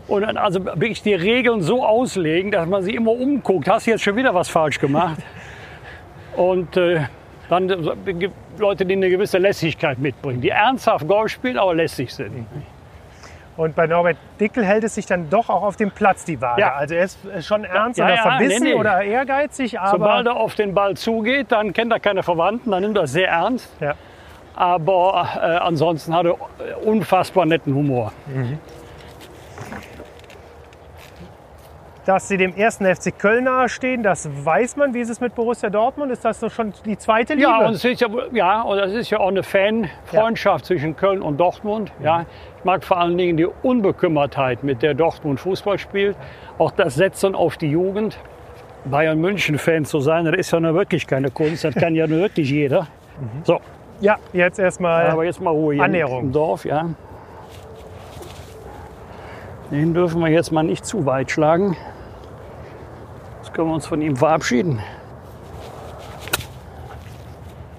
Und 0.07 0.21
dann 0.21 0.37
also 0.37 0.63
wirklich 0.63 1.01
die 1.01 1.15
Regeln 1.15 1.61
so 1.61 1.83
auslegen, 1.83 2.51
dass 2.51 2.67
man 2.67 2.83
sich 2.83 2.93
immer 2.93 3.11
umguckt. 3.11 3.67
Hast 3.67 3.87
du 3.87 3.91
jetzt 3.91 4.03
schon 4.03 4.15
wieder 4.15 4.33
was 4.33 4.47
falsch 4.47 4.79
gemacht? 4.79 5.17
Und 6.37 6.77
äh, 6.77 7.01
dann 7.49 7.69
äh, 7.69 8.13
gibt 8.13 8.35
Leute, 8.57 8.85
die 8.85 8.95
eine 8.95 9.09
gewisse 9.09 9.37
Lässigkeit 9.37 9.99
mitbringen, 9.99 10.41
die 10.41 10.49
ernsthaft 10.49 11.07
Golf 11.07 11.31
spielen, 11.31 11.57
aber 11.57 11.75
lässig 11.75 12.13
sind. 12.13 12.45
Und 13.55 13.75
bei 13.75 13.87
Norbert 13.87 14.17
Dickel 14.39 14.63
hält 14.63 14.83
es 14.83 14.95
sich 14.95 15.07
dann 15.07 15.29
doch 15.31 15.49
auch 15.49 15.63
auf 15.63 15.75
dem 15.77 15.89
Platz 15.89 16.23
die 16.25 16.39
Waage. 16.39 16.61
Ja. 16.61 16.75
Also 16.75 16.93
er 16.93 17.05
ist 17.05 17.17
schon 17.41 17.63
ernst 17.63 17.97
Ja, 17.97 18.05
oder 18.05 18.15
ja, 18.15 18.21
verbissen 18.21 18.63
nee, 18.63 18.69
nee. 18.73 18.79
oder 18.79 19.01
ehrgeizig, 19.01 19.79
aber 19.79 19.89
Sobald 19.91 20.27
er 20.27 20.35
auf 20.35 20.53
den 20.53 20.75
Ball 20.75 20.95
zugeht, 20.95 21.51
dann 21.51 21.73
kennt 21.73 21.91
er 21.91 21.99
keine 21.99 22.21
Verwandten, 22.21 22.69
dann 22.71 22.83
nimmt 22.83 22.97
er 22.97 23.03
es 23.03 23.11
sehr 23.13 23.29
ernst. 23.29 23.75
ja. 23.79 23.95
Aber 24.55 25.27
äh, 25.35 25.45
ansonsten 25.57 26.15
hat 26.15 26.25
er 26.25 26.31
äh, 26.31 26.73
unfassbar 26.83 27.45
netten 27.45 27.75
Humor. 27.75 28.11
Dass 32.07 32.29
sie 32.29 32.37
dem 32.37 32.55
ersten 32.55 32.85
FC 32.85 33.19
Köln 33.19 33.43
nahestehen, 33.43 34.01
das 34.01 34.29
weiß 34.45 34.77
man. 34.77 34.93
Wie 34.93 35.01
ist 35.01 35.09
es 35.09 35.19
mit 35.19 35.35
Borussia 35.35 35.69
Dortmund? 35.69 36.09
Ist 36.09 36.23
das 36.23 36.39
so 36.39 36.47
schon 36.49 36.71
die 36.85 36.97
zweite 36.97 37.33
Liebe? 37.33 37.49
Ja, 37.49 37.67
und 37.67 37.73
es 37.73 37.83
ist 37.83 37.99
ja, 37.99 38.07
ja, 38.31 38.61
und 38.61 38.79
es 38.79 38.93
ist 38.93 39.09
ja 39.09 39.19
auch 39.19 39.27
eine 39.27 39.43
Fanfreundschaft 39.43 40.65
zwischen 40.65 40.95
Köln 40.95 41.21
und 41.21 41.37
Dortmund. 41.37 41.91
Ja. 42.01 42.25
Ich 42.59 42.63
mag 42.63 42.85
vor 42.85 42.97
allen 42.97 43.17
Dingen 43.17 43.35
die 43.35 43.45
Unbekümmertheit, 43.45 44.63
mit 44.63 44.83
der 44.83 44.93
Dortmund 44.93 45.41
Fußball 45.41 45.77
spielt. 45.79 46.15
Auch 46.57 46.71
das 46.71 46.95
Setzen 46.95 47.35
auf 47.35 47.57
die 47.57 47.71
Jugend. 47.71 48.17
Bayern 48.85 49.19
München-Fan 49.19 49.83
zu 49.83 49.99
sein, 49.99 50.23
das 50.23 50.35
ist 50.35 50.51
ja 50.51 50.61
nur 50.61 50.75
wirklich 50.75 51.07
keine 51.07 51.29
Kunst. 51.29 51.65
Das 51.65 51.75
kann 51.75 51.93
ja 51.93 52.07
nur 52.07 52.19
wirklich 52.19 52.49
jeder. 52.49 52.87
So, 53.43 53.59
ja, 53.99 54.15
jetzt 54.31 54.59
erstmal. 54.59 55.07
aber 55.07 55.25
jetzt 55.25 55.41
mal 55.41 55.49
Ruhe 55.49 55.73
hier 55.73 55.83
Annäherung. 55.83 56.21
im 56.21 56.31
Dorf. 56.31 56.63
Ja. 56.63 56.85
Den 59.71 59.93
dürfen 59.93 60.21
wir 60.21 60.29
jetzt 60.29 60.53
mal 60.53 60.63
nicht 60.63 60.85
zu 60.85 61.05
weit 61.05 61.31
schlagen. 61.31 61.75
Jetzt 63.47 63.55
können 63.55 63.69
wir 63.69 63.75
uns 63.75 63.87
von 63.87 64.01
ihm 64.01 64.13
verabschieden. 64.17 64.81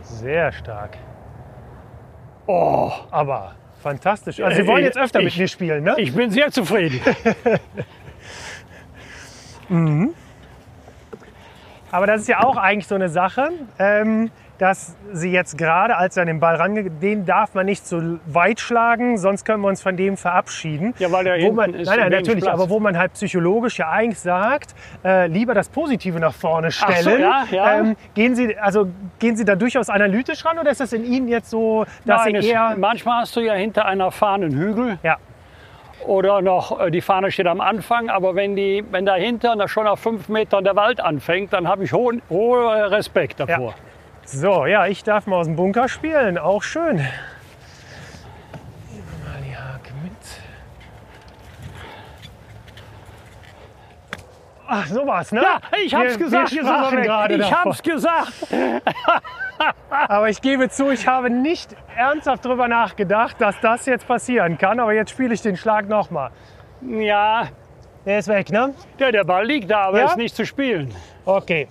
Sehr 0.03 0.51
stark. 0.51 0.97
Oh, 2.47 2.91
Aber 3.11 3.53
fantastisch. 3.83 4.41
Also 4.41 4.63
Sie 4.63 4.67
wollen 4.67 4.83
jetzt 4.83 4.97
öfter 4.97 5.19
mit 5.19 5.29
Ich- 5.29 5.39
mir 5.39 5.47
spielen, 5.47 5.85
ne? 5.85 5.95
ich 5.99 6.15
bin 6.15 6.31
sehr 6.31 6.51
zufrieden. 6.51 7.03
Aber 11.91 12.07
das 12.07 12.23
ist 12.23 12.29
ja 12.29 12.43
auch 12.43 12.57
eigentlich 12.57 12.87
so 12.87 12.95
eine 12.95 13.11
Sache, 13.11 13.51
ähm, 13.79 14.31
dass 14.59 14.97
Sie 15.13 15.31
jetzt 15.31 15.57
gerade, 15.57 15.97
als 15.97 16.17
er 16.17 16.23
an 16.23 16.27
den 16.27 16.41
Ball 16.41 16.57
rangeht, 16.57 17.01
den 17.01 17.25
darf 17.25 17.55
man 17.55 17.65
nicht 17.67 17.87
so 17.87 18.19
weit 18.27 18.61
schlagen, 18.61 19.17
sonst 19.17 19.45
können 19.45 19.63
wir 19.63 19.69
uns 19.69 19.81
von 19.81 19.97
dem 19.97 20.17
verabschieden. 20.17 20.95
Ja, 20.99 21.11
weil 21.11 21.25
der 21.25 21.41
wo 21.43 21.53
man, 21.53 21.73
ist 21.75 21.89
Nein, 21.89 22.01
nein, 22.01 22.11
natürlich, 22.11 22.45
Platz. 22.45 22.55
aber 22.55 22.69
wo 22.69 22.79
man 22.81 22.99
halt 22.99 23.15
psychologisch 23.15 23.79
ja 23.79 23.91
eigentlich 23.91 24.19
sagt, 24.19 24.75
äh, 25.05 25.29
lieber 25.29 25.55
das 25.55 25.69
Positive 25.69 26.19
nach 26.21 26.35
vorne 26.35 26.69
Ach 26.69 26.93
so, 26.97 27.11
stellen. 27.11 27.21
ja, 27.21 27.45
ja. 27.51 27.79
Ähm, 27.79 27.97
gehen, 28.15 28.35
Sie, 28.35 28.59
also, 28.59 28.89
gehen 29.19 29.37
Sie 29.37 29.45
da 29.45 29.55
durchaus 29.55 29.89
analytisch 29.89 30.45
ran 30.45 30.59
oder 30.59 30.71
ist 30.71 30.81
das 30.81 30.93
in 30.93 31.05
Ihnen 31.05 31.29
jetzt 31.29 31.51
so, 31.51 31.85
dass 32.05 32.25
Nein, 32.25 32.35
Sie 32.35 32.39
es, 32.39 32.47
eher... 32.47 32.75
manchmal 32.77 33.23
hast 33.23 33.37
du 33.37 33.41
ja 33.41 33.55
hinter 33.55 33.87
einer 33.87 34.11
Fahne 34.11 34.47
einen 34.47 34.57
Hügel 34.59 34.99
Ja, 35.03 35.17
oder 36.07 36.43
noch 36.43 36.81
äh, 36.81 36.91
die 36.91 37.01
Fahne 37.01 37.31
steht 37.31 37.47
am 37.47 37.61
Anfang, 37.61 38.09
aber 38.09 38.35
wenn, 38.35 38.57
die, 38.57 38.85
wenn 38.91 39.07
dahinter 39.07 39.55
da 39.57 39.69
schon 39.69 39.87
auf 39.87 40.01
fünf 40.01 40.29
Metern 40.29 40.65
der 40.65 40.77
Wald 40.77 41.01
anfängt, 41.01 41.53
dann 41.53 41.69
habe 41.69 41.85
ich 41.85 41.93
hohen, 41.93 42.23
hohen 42.29 42.67
Respekt 42.67 43.41
davor. 43.41 43.75
So, 44.31 44.67
ja, 44.67 44.87
ich 44.87 45.03
darf 45.05 45.27
mal 45.27 45.37
aus 45.37 45.47
dem 45.47 45.57
Bunker 45.57 45.89
spielen. 45.89 46.37
Auch 46.37 46.63
schön. 46.63 46.97
Nehmen 46.97 47.09
wir 48.93 49.31
Mal 49.31 49.41
die 49.43 49.57
Hake 49.57 49.91
mit. 50.03 50.13
Ach, 54.67 54.87
sowas, 54.87 55.33
ne? 55.33 55.41
Ja, 55.41 55.61
ich 55.83 55.95
hab's 55.95 56.11
Wir- 56.19 56.27
gesagt, 56.27 56.53
wir 56.53 56.63
sprachen 56.63 57.03
gerade 57.03 57.35
ich 57.37 57.41
davon. 57.41 57.59
hab's 57.71 57.83
gesagt. 57.83 58.33
Aber 59.91 60.29
ich 60.29 60.43
gebe 60.43 60.69
zu, 60.69 60.91
ich 60.91 61.07
habe 61.09 61.31
nicht 61.31 61.75
ernsthaft 61.97 62.45
darüber 62.45 62.69
nachgedacht, 62.69 63.37
dass 63.41 63.59
das 63.63 63.87
jetzt 63.87 64.07
passieren 64.07 64.59
kann. 64.59 64.79
Aber 64.79 64.93
jetzt 64.93 65.11
spiele 65.11 65.33
ich 65.33 65.41
den 65.41 65.57
Schlag 65.57 65.89
nochmal. 65.89 66.31
Ja, 66.83 67.49
Der 68.05 68.19
ist 68.19 68.29
weg, 68.29 68.51
ne? 68.51 68.75
der, 68.99 69.11
der 69.11 69.25
Ball 69.25 69.47
liegt 69.47 69.71
da, 69.71 69.87
aber 69.87 70.01
Ja? 70.01 70.05
ist 70.05 70.19
nicht 70.19 70.37
zu 70.37 70.45
spielen. 70.45 70.95
Okay. 71.25 71.67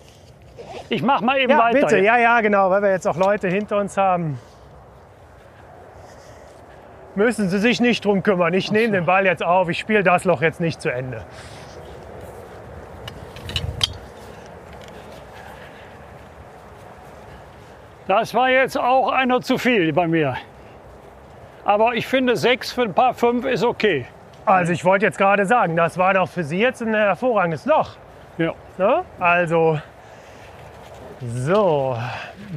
Ich 0.90 1.02
mach 1.02 1.22
mal 1.22 1.38
eben 1.40 1.52
Ja, 1.52 1.60
weiter. 1.60 1.80
bitte. 1.80 1.98
Ja, 2.00 2.18
ja, 2.18 2.42
genau, 2.42 2.70
weil 2.70 2.82
wir 2.82 2.92
jetzt 2.92 3.08
auch 3.08 3.18
Leute 3.18 3.48
hinter 3.48 3.78
uns 3.78 3.98
haben. 3.98 4.40
Müssen 7.16 7.50
Sie 7.50 7.58
sich 7.58 7.82
nicht 7.82 8.06
drum 8.06 8.22
kümmern. 8.22 8.54
Ich 8.54 8.72
nehme 8.72 8.94
den 8.94 9.06
Ball 9.06 9.26
jetzt 9.26 9.44
auf. 9.44 9.70
Ich 9.70 9.80
spiele 9.80 10.04
das 10.04 10.24
Loch 10.24 10.42
jetzt 10.42 10.60
nicht 10.60 10.80
zu 10.82 10.90
Ende. 10.92 11.26
Das 18.08 18.34
war 18.34 18.50
jetzt 18.50 18.78
auch 18.80 19.12
einer 19.12 19.42
zu 19.42 19.58
viel 19.58 19.92
bei 19.92 20.08
mir. 20.08 20.38
Aber 21.66 21.96
ich 21.96 22.08
finde, 22.08 22.38
sechs 22.38 22.72
für 22.72 22.84
ein 22.84 22.94
paar 22.94 23.14
fünf 23.14 23.46
ist 23.46 23.64
okay. 23.64 24.06
Also 24.46 24.72
ich 24.72 24.86
wollte 24.86 25.06
jetzt 25.06 25.18
gerade 25.18 25.46
sagen, 25.46 25.76
das 25.76 25.98
war 25.98 26.14
doch 26.14 26.30
für 26.30 26.44
Sie 26.44 26.60
jetzt 26.60 26.82
ein 26.82 26.94
hervorragendes 26.94 27.66
Loch. 27.66 27.98
Ja. 28.38 28.54
Ne? 28.78 29.04
Also, 29.20 29.80
so, 31.22 31.98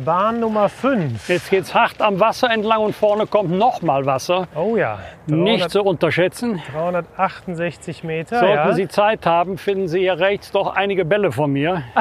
Bahn 0.04 0.40
Nummer 0.40 0.68
5. 0.68 1.28
Jetzt 1.28 1.50
geht's 1.50 1.74
hart 1.74 2.00
am 2.02 2.20
Wasser 2.20 2.50
entlang 2.50 2.80
und 2.80 2.94
vorne 2.94 3.26
kommt 3.26 3.50
noch 3.50 3.80
mal 3.82 4.04
Wasser. 4.06 4.48
Oh 4.54 4.76
ja, 4.76 4.98
Nicht 5.26 5.70
zu 5.70 5.82
unterschätzen. 5.82 6.60
368 6.72 8.04
Meter. 8.04 8.40
Sollten 8.40 8.54
ja. 8.68 8.72
Sie 8.74 8.88
Zeit 8.88 9.24
haben, 9.26 9.56
finden 9.56 9.88
Sie 9.88 10.00
hier 10.00 10.18
rechts 10.18 10.52
doch 10.52 10.74
einige 10.74 11.04
Bälle 11.04 11.32
von 11.32 11.52
mir. 11.52 11.82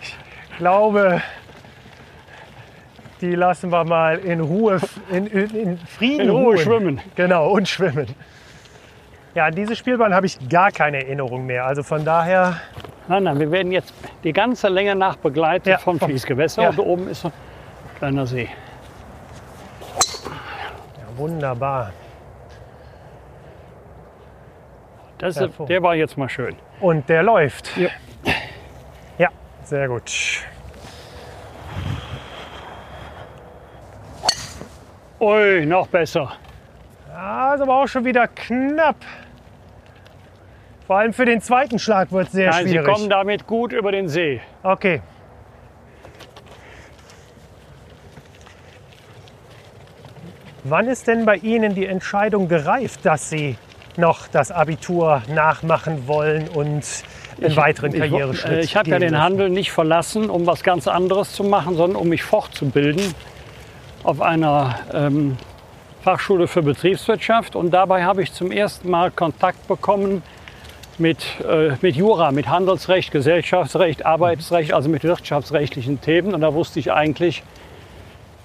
Ich 0.00 0.58
glaube, 0.58 1.22
die 3.20 3.34
lassen 3.34 3.70
wir 3.70 3.84
mal 3.84 4.18
in 4.18 4.40
Ruhe, 4.40 4.80
in, 5.10 5.26
in, 5.26 5.50
in 5.54 5.78
Frieden 5.78 6.20
In 6.22 6.30
Ruhe 6.30 6.44
ruhen. 6.54 6.58
schwimmen. 6.58 7.00
Genau, 7.14 7.50
und 7.50 7.68
schwimmen. 7.68 8.06
Ja, 9.34 9.46
an 9.46 9.54
diese 9.54 9.76
Spielbahn 9.76 10.12
habe 10.14 10.26
ich 10.26 10.48
gar 10.48 10.70
keine 10.72 10.98
Erinnerung 11.04 11.46
mehr. 11.46 11.64
Also 11.64 11.82
von 11.82 12.04
daher, 12.04 12.60
Nein, 13.08 13.24
nein, 13.24 13.40
wir 13.40 13.50
werden 13.50 13.72
jetzt 13.72 13.92
die 14.22 14.32
ganze 14.32 14.68
Länge 14.68 14.94
nach 14.94 15.16
begleitet 15.16 15.66
Ja, 15.66 15.78
vom 15.78 15.98
vom- 15.98 16.08
Fließgewässer. 16.10 16.62
ja. 16.62 16.68
Und 16.70 16.78
da 16.78 16.82
oben 16.82 17.08
ist 17.08 17.24
ein 17.24 17.32
kleiner 17.98 18.26
See. 18.26 18.48
ja, 20.96 21.16
wunderbar. 21.18 21.92
Das 25.18 25.36
ist, 25.36 25.50
der 25.68 25.82
war 25.82 25.94
jetzt 25.94 26.16
mal 26.16 26.28
schön. 26.28 26.56
Und 26.80 27.08
der 27.08 27.22
läuft. 27.22 27.76
Ja. 27.76 27.90
Ja, 29.18 29.28
sehr 29.64 29.86
gut. 29.88 30.10
Ui, 35.20 35.66
noch 35.66 35.86
besser. 35.88 36.32
Ja, 37.20 37.52
ist 37.54 37.60
aber 37.60 37.82
auch 37.82 37.86
schon 37.86 38.06
wieder 38.06 38.26
knapp. 38.28 38.96
Vor 40.86 40.96
allem 40.96 41.12
für 41.12 41.26
den 41.26 41.42
zweiten 41.42 41.78
Schlag 41.78 42.10
wird 42.12 42.28
es 42.28 42.32
sehr 42.32 42.48
Nein, 42.48 42.64
Sie 42.64 42.72
schwierig. 42.72 42.86
kommen 42.86 43.10
damit 43.10 43.46
gut 43.46 43.74
über 43.74 43.92
den 43.92 44.08
See. 44.08 44.40
Okay. 44.62 45.02
Wann 50.64 50.88
ist 50.88 51.08
denn 51.08 51.26
bei 51.26 51.36
Ihnen 51.36 51.74
die 51.74 51.84
Entscheidung 51.84 52.48
gereift, 52.48 53.04
dass 53.04 53.28
Sie 53.28 53.58
noch 53.98 54.26
das 54.26 54.50
Abitur 54.50 55.20
nachmachen 55.28 56.08
wollen 56.08 56.48
und 56.48 56.84
einen 57.42 57.56
weiteren 57.56 57.92
Ich, 57.92 58.00
Karriereschritt 58.00 58.50
äh, 58.50 58.60
ich 58.60 58.76
habe 58.76 58.88
ja 58.88 58.98
den? 58.98 59.20
Handel 59.20 59.50
nicht 59.50 59.72
verlassen, 59.72 60.30
um 60.30 60.46
was 60.46 60.62
ganz 60.62 60.88
anderes 60.88 61.34
zu 61.34 61.44
machen, 61.44 61.76
sondern 61.76 62.00
um 62.00 62.08
mich 62.08 62.22
fortzubilden 62.22 63.14
auf 64.04 64.22
einer 64.22 64.80
ähm, 64.94 65.36
Fachschule 66.02 66.48
für 66.48 66.62
Betriebswirtschaft. 66.62 67.56
Und 67.56 67.70
dabei 67.72 68.04
habe 68.04 68.22
ich 68.22 68.32
zum 68.32 68.50
ersten 68.50 68.90
Mal 68.90 69.10
Kontakt 69.10 69.68
bekommen 69.68 70.22
mit, 70.98 71.18
äh, 71.48 71.72
mit 71.80 71.96
Jura, 71.96 72.32
mit 72.32 72.48
Handelsrecht, 72.48 73.10
Gesellschaftsrecht, 73.10 74.06
Arbeitsrecht, 74.06 74.72
also 74.72 74.88
mit 74.88 75.04
wirtschaftsrechtlichen 75.04 76.00
Themen. 76.00 76.34
Und 76.34 76.40
da 76.40 76.54
wusste 76.54 76.78
ich 76.80 76.92
eigentlich, 76.92 77.42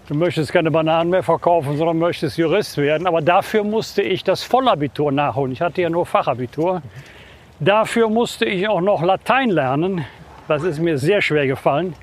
du 0.07 0.15
möchtest 0.15 0.51
keine 0.51 0.71
Bananen 0.71 1.09
mehr 1.09 1.23
verkaufen, 1.23 1.77
sondern 1.77 1.97
möchtest 1.97 2.37
Jurist 2.37 2.77
werden. 2.77 3.07
Aber 3.07 3.21
dafür 3.21 3.63
musste 3.63 4.01
ich 4.01 4.23
das 4.23 4.43
Vollabitur 4.43 5.11
nachholen. 5.11 5.51
Ich 5.51 5.61
hatte 5.61 5.81
ja 5.81 5.89
nur 5.89 6.05
Fachabitur. 6.05 6.81
Dafür 7.59 8.09
musste 8.09 8.45
ich 8.45 8.67
auch 8.67 8.81
noch 8.81 9.01
Latein 9.01 9.49
lernen. 9.49 10.05
Das 10.47 10.63
ist 10.63 10.79
mir 10.79 10.97
sehr 10.97 11.21
schwer 11.21 11.47
gefallen. 11.47 11.95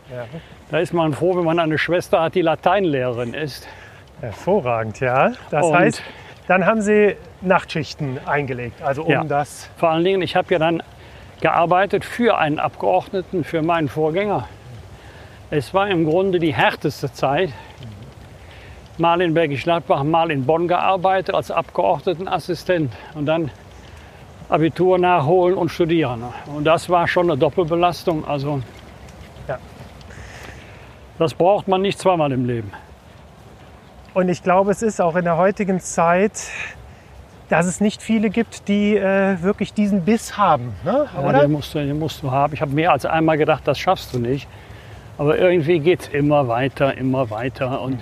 Da 0.70 0.78
ist 0.78 0.94
man 0.94 1.12
froh, 1.12 1.36
wenn 1.36 1.44
man 1.44 1.58
eine 1.58 1.76
Schwester 1.76 2.22
hat, 2.22 2.34
die 2.34 2.40
Lateinlehrerin 2.40 3.34
ist. 3.34 3.68
Hervorragend, 4.22 5.00
ja. 5.00 5.32
Das 5.50 5.66
Und- 5.66 5.74
heißt, 5.76 6.02
dann 6.48 6.64
haben 6.64 6.80
Sie 6.80 7.16
Nachtschichten 7.40 8.18
eingelegt, 8.24 8.80
also 8.82 9.02
um 9.02 9.10
Ja. 9.10 9.24
das. 9.24 9.68
Vor 9.76 9.90
allen 9.90 10.04
Dingen, 10.04 10.22
ich 10.22 10.36
habe 10.36 10.52
ja 10.54 10.58
dann 10.60 10.82
gearbeitet 11.40 12.04
für 12.04 12.38
einen 12.38 12.58
Abgeordneten, 12.60 13.42
für 13.44 13.62
meinen 13.62 13.88
Vorgänger. 13.88 14.46
Es 15.50 15.74
war 15.74 15.88
im 15.88 16.04
Grunde 16.08 16.38
die 16.38 16.54
härteste 16.54 17.12
Zeit. 17.12 17.50
mal 18.98 19.20
in 19.22 19.32
Bergisch 19.34 19.64
Gladbach, 19.64 20.04
mal 20.04 20.30
in 20.30 20.44
Bonn 20.44 20.68
gearbeitet 20.68 21.34
als 21.34 21.50
Abgeordnetenassistent 21.50 22.92
und 23.14 23.24
dann 23.26 23.50
Abitur 24.50 24.98
nachholen 24.98 25.56
und 25.56 25.70
studieren. 25.70 26.22
Und 26.54 26.64
das 26.64 26.90
war 26.90 27.08
schon 27.08 27.28
eine 27.30 27.38
Doppelbelastung. 27.38 28.24
Also 28.28 28.60
Ja. 29.48 29.58
das 31.18 31.32
braucht 31.34 31.66
man 31.68 31.80
nicht 31.80 31.98
zweimal 31.98 32.30
im 32.32 32.44
Leben. 32.44 32.70
Und 34.14 34.28
ich 34.28 34.42
glaube, 34.42 34.70
es 34.70 34.82
ist 34.82 35.00
auch 35.00 35.16
in 35.16 35.24
der 35.24 35.36
heutigen 35.38 35.80
Zeit, 35.80 36.48
dass 37.48 37.66
es 37.66 37.80
nicht 37.80 38.02
viele 38.02 38.30
gibt, 38.30 38.68
die 38.68 38.96
äh, 38.96 39.42
wirklich 39.42 39.72
diesen 39.72 40.04
Biss 40.04 40.36
haben. 40.36 40.74
Ne? 40.84 41.06
Ja, 41.14 41.40
den, 41.40 41.52
musst 41.52 41.74
du, 41.74 41.78
den 41.78 41.98
musst 41.98 42.22
du 42.22 42.30
haben. 42.30 42.52
Ich 42.54 42.60
habe 42.60 42.72
mehr 42.72 42.92
als 42.92 43.06
einmal 43.06 43.38
gedacht, 43.38 43.62
das 43.66 43.78
schaffst 43.78 44.12
du 44.14 44.18
nicht. 44.18 44.48
Aber 45.18 45.38
irgendwie 45.38 45.78
geht 45.80 46.00
es 46.02 46.08
immer 46.08 46.48
weiter, 46.48 46.96
immer 46.96 47.30
weiter. 47.30 47.80
Und 47.80 47.98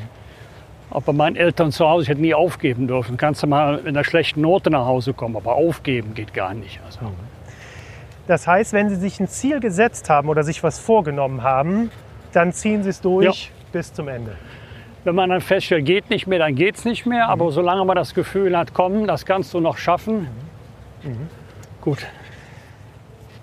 auch 0.90 1.02
bei 1.02 1.12
meinen 1.12 1.36
Eltern 1.36 1.70
zu 1.70 1.88
Hause, 1.88 2.04
ich 2.04 2.08
hätte 2.08 2.20
nie 2.20 2.34
aufgeben 2.34 2.88
dürfen. 2.88 3.16
Kannst 3.16 3.42
du 3.42 3.46
mal 3.46 3.76
mit 3.76 3.88
einer 3.88 4.04
schlechten 4.04 4.40
Note 4.40 4.70
nach 4.70 4.86
Hause 4.86 5.14
kommen, 5.14 5.36
aber 5.36 5.54
aufgeben 5.54 6.14
geht 6.14 6.34
gar 6.34 6.54
nicht. 6.54 6.80
Also, 6.86 7.12
Das 8.26 8.46
heißt, 8.46 8.72
wenn 8.72 8.88
Sie 8.88 8.96
sich 8.96 9.20
ein 9.20 9.28
Ziel 9.28 9.60
gesetzt 9.60 10.10
haben 10.10 10.28
oder 10.28 10.42
sich 10.42 10.62
was 10.62 10.78
vorgenommen 10.78 11.42
haben, 11.42 11.90
dann 12.32 12.52
ziehen 12.52 12.82
Sie 12.82 12.90
es 12.90 13.00
durch 13.00 13.52
bis 13.72 13.92
zum 13.92 14.08
Ende. 14.08 14.36
Wenn 15.04 15.14
man 15.14 15.30
dann 15.30 15.40
feststellt, 15.40 15.86
geht 15.86 16.10
nicht 16.10 16.26
mehr, 16.26 16.38
dann 16.38 16.54
geht 16.54 16.76
es 16.76 16.84
nicht 16.84 17.06
mehr. 17.06 17.28
Aber 17.28 17.50
solange 17.50 17.84
man 17.84 17.96
das 17.96 18.14
Gefühl 18.14 18.56
hat, 18.56 18.74
komm, 18.74 19.06
das 19.06 19.24
kannst 19.24 19.54
du 19.54 19.60
noch 19.60 19.78
schaffen, 19.78 20.28
gut. 21.80 22.06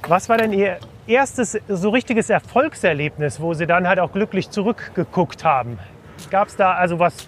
Was 0.07 0.29
war 0.29 0.37
denn 0.37 0.53
Ihr 0.53 0.77
erstes 1.07 1.59
so 1.67 1.89
richtiges 1.89 2.29
Erfolgserlebnis, 2.29 3.41
wo 3.41 3.53
Sie 3.53 3.65
dann 3.65 3.87
halt 3.87 3.99
auch 3.99 4.11
glücklich 4.11 4.49
zurückgeguckt 4.49 5.43
haben? 5.43 5.79
Gab 6.29 6.47
es 6.47 6.55
da 6.55 6.73
also 6.73 6.99
was 6.99 7.27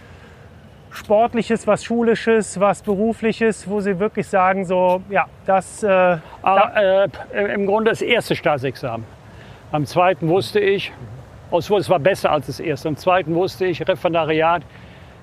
Sportliches, 0.91 1.67
was 1.67 1.83
Schulisches, 1.83 2.59
was 2.59 2.81
Berufliches, 2.81 3.69
wo 3.69 3.79
Sie 3.79 3.99
wirklich 3.99 4.27
sagen, 4.27 4.65
so, 4.65 5.01
ja, 5.09 5.27
das, 5.45 5.83
äh, 5.83 6.17
Aber, 6.41 7.09
äh, 7.33 7.53
Im 7.53 7.65
Grunde 7.65 7.91
das 7.91 8.01
erste 8.01 8.35
Staatsexamen. 8.35 9.05
Am 9.71 9.85
zweiten 9.85 10.27
wusste 10.29 10.59
ich, 10.59 10.91
obwohl 11.51 11.79
es 11.79 11.89
war 11.89 11.99
besser 11.99 12.31
als 12.31 12.47
das 12.47 12.59
erste. 12.59 12.89
Am 12.89 12.95
zweiten 12.97 13.33
wusste 13.35 13.65
ich, 13.65 13.87
Referendariat, 13.87 14.63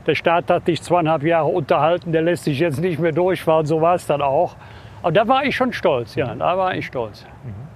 der 0.06 0.14
Staat 0.14 0.50
hat 0.50 0.66
dich 0.68 0.82
zweieinhalb 0.82 1.22
Jahre 1.22 1.46
unterhalten, 1.48 2.12
der 2.12 2.22
lässt 2.22 2.46
dich 2.46 2.58
jetzt 2.58 2.80
nicht 2.80 2.98
mehr 2.98 3.12
durchfahren, 3.12 3.66
so 3.66 3.80
war 3.80 3.94
es 3.94 4.06
dann 4.06 4.22
auch. 4.22 4.56
Aber 5.02 5.12
da 5.12 5.26
war 5.28 5.44
ich 5.44 5.54
schon 5.56 5.72
stolz, 5.72 6.14
ja, 6.14 6.34
da 6.34 6.56
war 6.58 6.74
ich 6.74 6.86
stolz. 6.86 7.26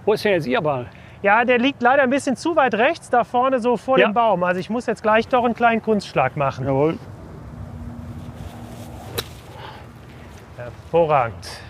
Wo 0.05 0.13
ist 0.15 0.25
denn 0.25 0.33
jetzt 0.33 0.47
Ihr 0.47 0.61
Ball? 0.61 0.87
ja, 1.23 1.45
der 1.45 1.59
liegt 1.59 1.83
leider 1.83 2.03
ein 2.03 2.09
bisschen 2.09 2.35
zu 2.35 2.57
weit 2.57 2.75
rechts, 2.75 3.11
da 3.11 3.25
vorne 3.25 3.61
so 3.61 3.77
vor 3.77 3.99
Ja. 3.99 4.07
dem 4.09 4.15
Baum. 4.15 4.43
Also 4.43 4.59
ich 4.59 4.71
muss 4.71 4.87
jetzt 4.87 5.03
gleich 5.03 5.29
doch 5.29 5.45
einen 5.45 5.53
kleinen 5.55 5.83
Kunstschlag 5.83 6.35
machen. 6.35 6.65
Jawohl. 6.65 6.97
Hervorragend. 10.57 11.61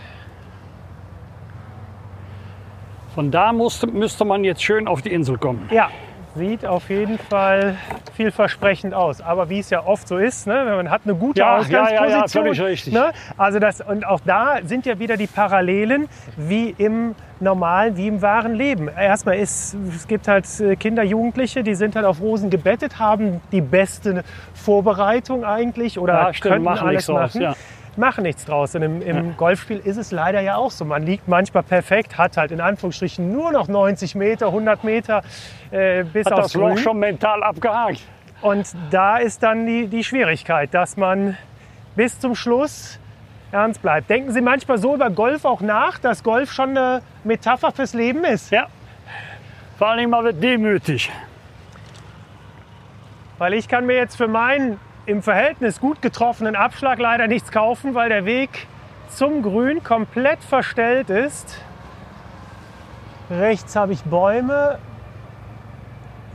Von 3.14 3.30
da 3.30 3.52
musste, 3.52 3.86
müsste 3.88 4.24
man 4.24 4.44
jetzt 4.44 4.62
schön 4.62 4.86
auf 4.86 5.02
die 5.02 5.12
Insel 5.12 5.36
kommen. 5.36 5.68
Ja, 5.72 5.88
sieht 6.36 6.64
auf 6.64 6.88
jeden 6.90 7.18
Fall 7.18 7.76
vielversprechend 8.14 8.94
aus. 8.94 9.20
Aber 9.20 9.48
wie 9.50 9.58
es 9.58 9.70
ja 9.70 9.84
oft 9.84 10.06
so 10.06 10.16
ist, 10.16 10.46
ne, 10.46 10.64
man 10.76 10.90
hat 10.90 11.02
eine 11.04 11.14
gute 11.14 11.40
Ja, 11.40 11.56
Ausgangsposition. 11.58 12.08
ja, 12.08 12.16
ja, 12.16 12.20
ja, 12.22 12.28
völlig 12.28 12.60
richtig. 12.60 12.92
Ne? 12.92 13.12
Also 13.36 13.58
das, 13.58 13.80
und 13.80 14.06
auch 14.06 14.20
da 14.24 14.58
sind 14.64 14.86
ja 14.86 14.98
wieder 14.98 15.16
die 15.16 15.26
Parallelen 15.26 16.08
wie 16.36 16.74
im 16.78 17.14
normalen, 17.40 17.96
wie 17.96 18.06
im 18.08 18.22
wahren 18.22 18.54
Leben. 18.54 18.88
Erstmal 18.88 19.36
ist, 19.38 19.74
es 19.94 20.06
gibt 20.06 20.28
halt 20.28 20.46
äh, 20.60 20.76
Kinder, 20.76 21.02
Jugendliche, 21.02 21.62
die 21.62 21.74
sind 21.74 21.96
halt 21.96 22.04
auf 22.06 22.20
Rosen 22.20 22.50
gebettet, 22.50 22.98
haben 22.98 23.40
die 23.50 23.62
beste 23.62 24.22
Vorbereitung 24.54 25.44
eigentlich 25.44 25.98
oder 25.98 26.14
Ja, 26.14 26.34
stimmt, 26.34 26.52
könnten 26.52 26.64
machen 26.64 26.88
alles 26.88 27.06
draus, 27.06 27.34
machen. 27.34 27.42
ja. 27.42 27.54
Machen 27.96 28.22
nichts 28.22 28.44
draus. 28.44 28.74
Und 28.74 28.82
im, 28.82 29.02
im 29.02 29.36
Golfspiel 29.36 29.78
ist 29.78 29.96
es 29.96 30.12
leider 30.12 30.40
ja 30.40 30.56
auch 30.56 30.70
so. 30.70 30.84
Man 30.84 31.04
liegt 31.04 31.28
manchmal 31.28 31.62
perfekt, 31.62 32.16
hat 32.18 32.36
halt 32.36 32.52
in 32.52 32.60
Anführungsstrichen 32.60 33.32
nur 33.32 33.52
noch 33.52 33.68
90 33.68 34.14
Meter, 34.14 34.46
100 34.46 34.84
Meter 34.84 35.22
äh, 35.70 36.04
bis 36.04 36.26
Hat 36.26 36.34
aufs 36.34 36.52
das 36.52 36.54
Loch 36.54 36.68
Grün. 36.68 36.78
schon 36.78 36.98
mental 36.98 37.42
abgehakt. 37.42 38.00
Und 38.42 38.74
da 38.90 39.18
ist 39.18 39.42
dann 39.42 39.66
die, 39.66 39.86
die 39.86 40.04
Schwierigkeit, 40.04 40.72
dass 40.72 40.96
man 40.96 41.36
bis 41.96 42.18
zum 42.18 42.34
Schluss 42.34 42.98
ernst 43.52 43.82
bleibt. 43.82 44.08
Denken 44.08 44.32
Sie 44.32 44.40
manchmal 44.40 44.78
so 44.78 44.94
über 44.94 45.10
Golf 45.10 45.44
auch 45.44 45.60
nach, 45.60 45.98
dass 45.98 46.22
Golf 46.22 46.52
schon 46.52 46.70
eine 46.70 47.02
Metapher 47.24 47.72
fürs 47.72 47.92
Leben 47.94 48.24
ist? 48.24 48.50
Ja. 48.50 48.68
Vor 49.76 49.88
allem 49.88 50.10
mal 50.10 50.24
wird 50.24 50.42
demütig. 50.42 51.10
Weil 53.38 53.54
ich 53.54 53.68
kann 53.68 53.86
mir 53.86 53.96
jetzt 53.96 54.16
für 54.16 54.28
meinen 54.28 54.78
im 55.06 55.22
Verhältnis 55.22 55.80
gut 55.80 56.02
getroffenen 56.02 56.56
Abschlag 56.56 56.98
leider 56.98 57.26
nichts 57.26 57.50
kaufen, 57.50 57.94
weil 57.94 58.08
der 58.08 58.24
Weg 58.24 58.66
zum 59.08 59.42
Grün 59.42 59.82
komplett 59.82 60.42
verstellt 60.44 61.10
ist. 61.10 61.60
Rechts 63.30 63.76
habe 63.76 63.92
ich 63.92 64.02
Bäume. 64.02 64.78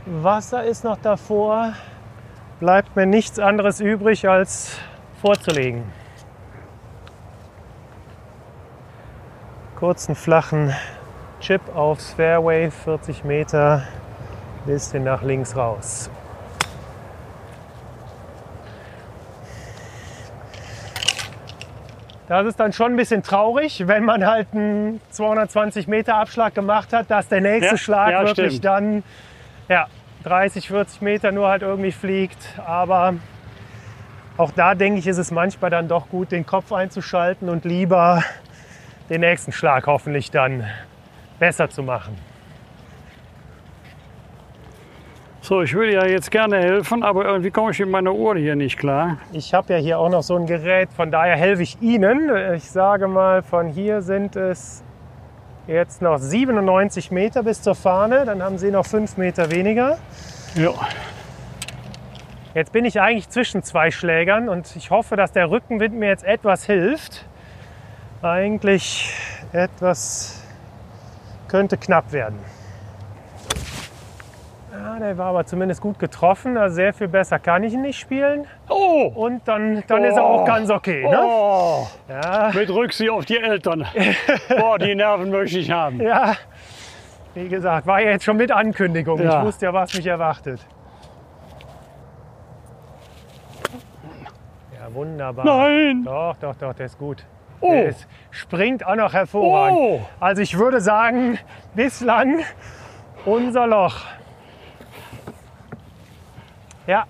Wasser 0.06 0.64
ist 0.64 0.84
noch 0.84 0.98
davor. 0.98 1.74
Bleibt 2.60 2.96
mir 2.96 3.06
nichts 3.06 3.38
anderes 3.38 3.80
übrig, 3.80 4.28
als 4.28 4.78
vorzulegen. 5.20 5.84
Kurzen, 9.76 10.14
flachen 10.14 10.74
Chip 11.40 11.60
aufs 11.74 12.14
Fairway, 12.14 12.70
40 12.70 13.24
Meter, 13.24 13.82
bisschen 14.64 15.04
nach 15.04 15.22
links 15.22 15.54
raus. 15.54 16.10
Das 22.28 22.44
ist 22.46 22.58
dann 22.58 22.72
schon 22.72 22.92
ein 22.92 22.96
bisschen 22.96 23.22
traurig, 23.22 23.84
wenn 23.86 24.04
man 24.04 24.26
halt 24.26 24.48
einen 24.52 25.00
220 25.10 25.86
Meter 25.86 26.16
Abschlag 26.16 26.54
gemacht 26.54 26.92
hat, 26.92 27.08
dass 27.10 27.28
der 27.28 27.40
nächste 27.40 27.72
Ja, 27.74 27.78
Schlag 27.78 28.10
ja, 28.10 28.24
wirklich 28.24 28.48
stimmt. 28.56 28.64
dann 28.64 29.02
ja, 29.68 29.86
30, 30.24 30.66
40 30.68 31.02
Meter 31.02 31.30
nur 31.30 31.48
halt 31.48 31.62
irgendwie 31.62 31.92
fliegt. 31.92 32.38
Aber 32.66 33.14
auch 34.36 34.50
da 34.50 34.74
denke 34.74 34.98
ich, 34.98 35.06
ist 35.06 35.18
es 35.18 35.30
manchmal 35.30 35.70
dann 35.70 35.86
doch 35.86 36.08
gut, 36.08 36.32
den 36.32 36.44
Kopf 36.44 36.72
einzuschalten 36.72 37.48
und 37.48 37.64
lieber 37.64 38.24
den 39.08 39.20
nächsten 39.20 39.52
Schlag 39.52 39.86
hoffentlich 39.86 40.32
dann 40.32 40.64
besser 41.38 41.70
zu 41.70 41.84
machen. 41.84 42.18
So, 45.46 45.62
ich 45.62 45.74
würde 45.74 45.92
ja 45.92 46.04
jetzt 46.04 46.32
gerne 46.32 46.56
helfen, 46.56 47.04
aber 47.04 47.24
irgendwie 47.24 47.52
komme 47.52 47.70
ich 47.70 47.78
mit 47.78 47.88
meiner 47.88 48.12
Uhr 48.12 48.34
hier 48.34 48.56
nicht 48.56 48.80
klar. 48.80 49.18
Ich 49.30 49.54
habe 49.54 49.74
ja 49.74 49.78
hier 49.78 50.00
auch 50.00 50.08
noch 50.08 50.24
so 50.24 50.34
ein 50.34 50.44
Gerät, 50.46 50.88
von 50.92 51.12
daher 51.12 51.36
helfe 51.36 51.62
ich 51.62 51.80
Ihnen. 51.80 52.32
Ich 52.56 52.68
sage 52.68 53.06
mal, 53.06 53.44
von 53.44 53.68
hier 53.68 54.02
sind 54.02 54.34
es 54.34 54.82
jetzt 55.68 56.02
noch 56.02 56.18
97 56.18 57.12
Meter 57.12 57.44
bis 57.44 57.62
zur 57.62 57.76
Fahne, 57.76 58.24
dann 58.24 58.42
haben 58.42 58.58
Sie 58.58 58.72
noch 58.72 58.86
5 58.86 59.18
Meter 59.18 59.52
weniger. 59.52 59.98
Ja. 60.56 60.72
Jetzt 62.54 62.72
bin 62.72 62.84
ich 62.84 63.00
eigentlich 63.00 63.28
zwischen 63.28 63.62
zwei 63.62 63.92
Schlägern 63.92 64.48
und 64.48 64.74
ich 64.74 64.90
hoffe, 64.90 65.14
dass 65.14 65.30
der 65.30 65.48
Rückenwind 65.48 65.94
mir 65.94 66.08
jetzt 66.08 66.24
etwas 66.24 66.64
hilft. 66.64 67.24
Eigentlich 68.20 69.14
etwas 69.52 70.42
könnte 71.46 71.76
knapp 71.76 72.10
werden. 72.10 72.36
Ja, 74.78 74.98
der 74.98 75.16
war 75.16 75.26
aber 75.28 75.46
zumindest 75.46 75.80
gut 75.80 75.98
getroffen. 75.98 76.56
Also 76.56 76.76
sehr 76.76 76.92
viel 76.92 77.08
besser 77.08 77.38
kann 77.38 77.62
ich 77.64 77.72
ihn 77.72 77.82
nicht 77.82 77.98
spielen. 77.98 78.46
Oh! 78.68 79.10
Und 79.14 79.46
dann, 79.48 79.82
dann 79.86 80.04
ist 80.04 80.16
er 80.16 80.24
auch 80.24 80.44
ganz 80.44 80.70
okay. 80.70 81.08
Ne? 81.08 81.18
Oh! 81.22 81.86
Ja, 82.08 82.50
Mit 82.54 82.68
Rücksicht 82.70 83.10
auf 83.10 83.24
die 83.24 83.38
Eltern. 83.38 83.86
Boah, 84.58 84.78
die 84.78 84.94
Nerven 84.94 85.30
möchte 85.30 85.58
ich 85.58 85.70
haben. 85.70 86.00
ja, 86.00 86.34
wie 87.34 87.48
gesagt, 87.48 87.86
war 87.86 88.00
ja 88.00 88.10
jetzt 88.10 88.24
schon 88.24 88.36
mit 88.36 88.50
Ankündigung. 88.52 89.20
Ja. 89.22 89.40
Ich 89.40 89.46
wusste 89.46 89.66
ja, 89.66 89.72
was 89.72 89.94
mich 89.94 90.06
erwartet. 90.06 90.66
Ja, 94.74 94.94
wunderbar. 94.94 95.44
Nein! 95.44 96.02
Doch, 96.04 96.36
doch, 96.40 96.54
doch, 96.56 96.74
der 96.74 96.86
ist 96.86 96.98
gut. 96.98 97.24
Oh. 97.60 97.70
Der 97.70 97.86
ist, 97.86 98.06
springt 98.30 98.86
auch 98.86 98.96
noch 98.96 99.12
hervorragend. 99.14 99.78
Oh! 99.78 100.00
Also 100.20 100.42
ich 100.42 100.58
würde 100.58 100.80
sagen, 100.80 101.38
bislang 101.74 102.40
unser 103.24 103.66
Loch. 103.66 104.00
Ja. 106.86 107.04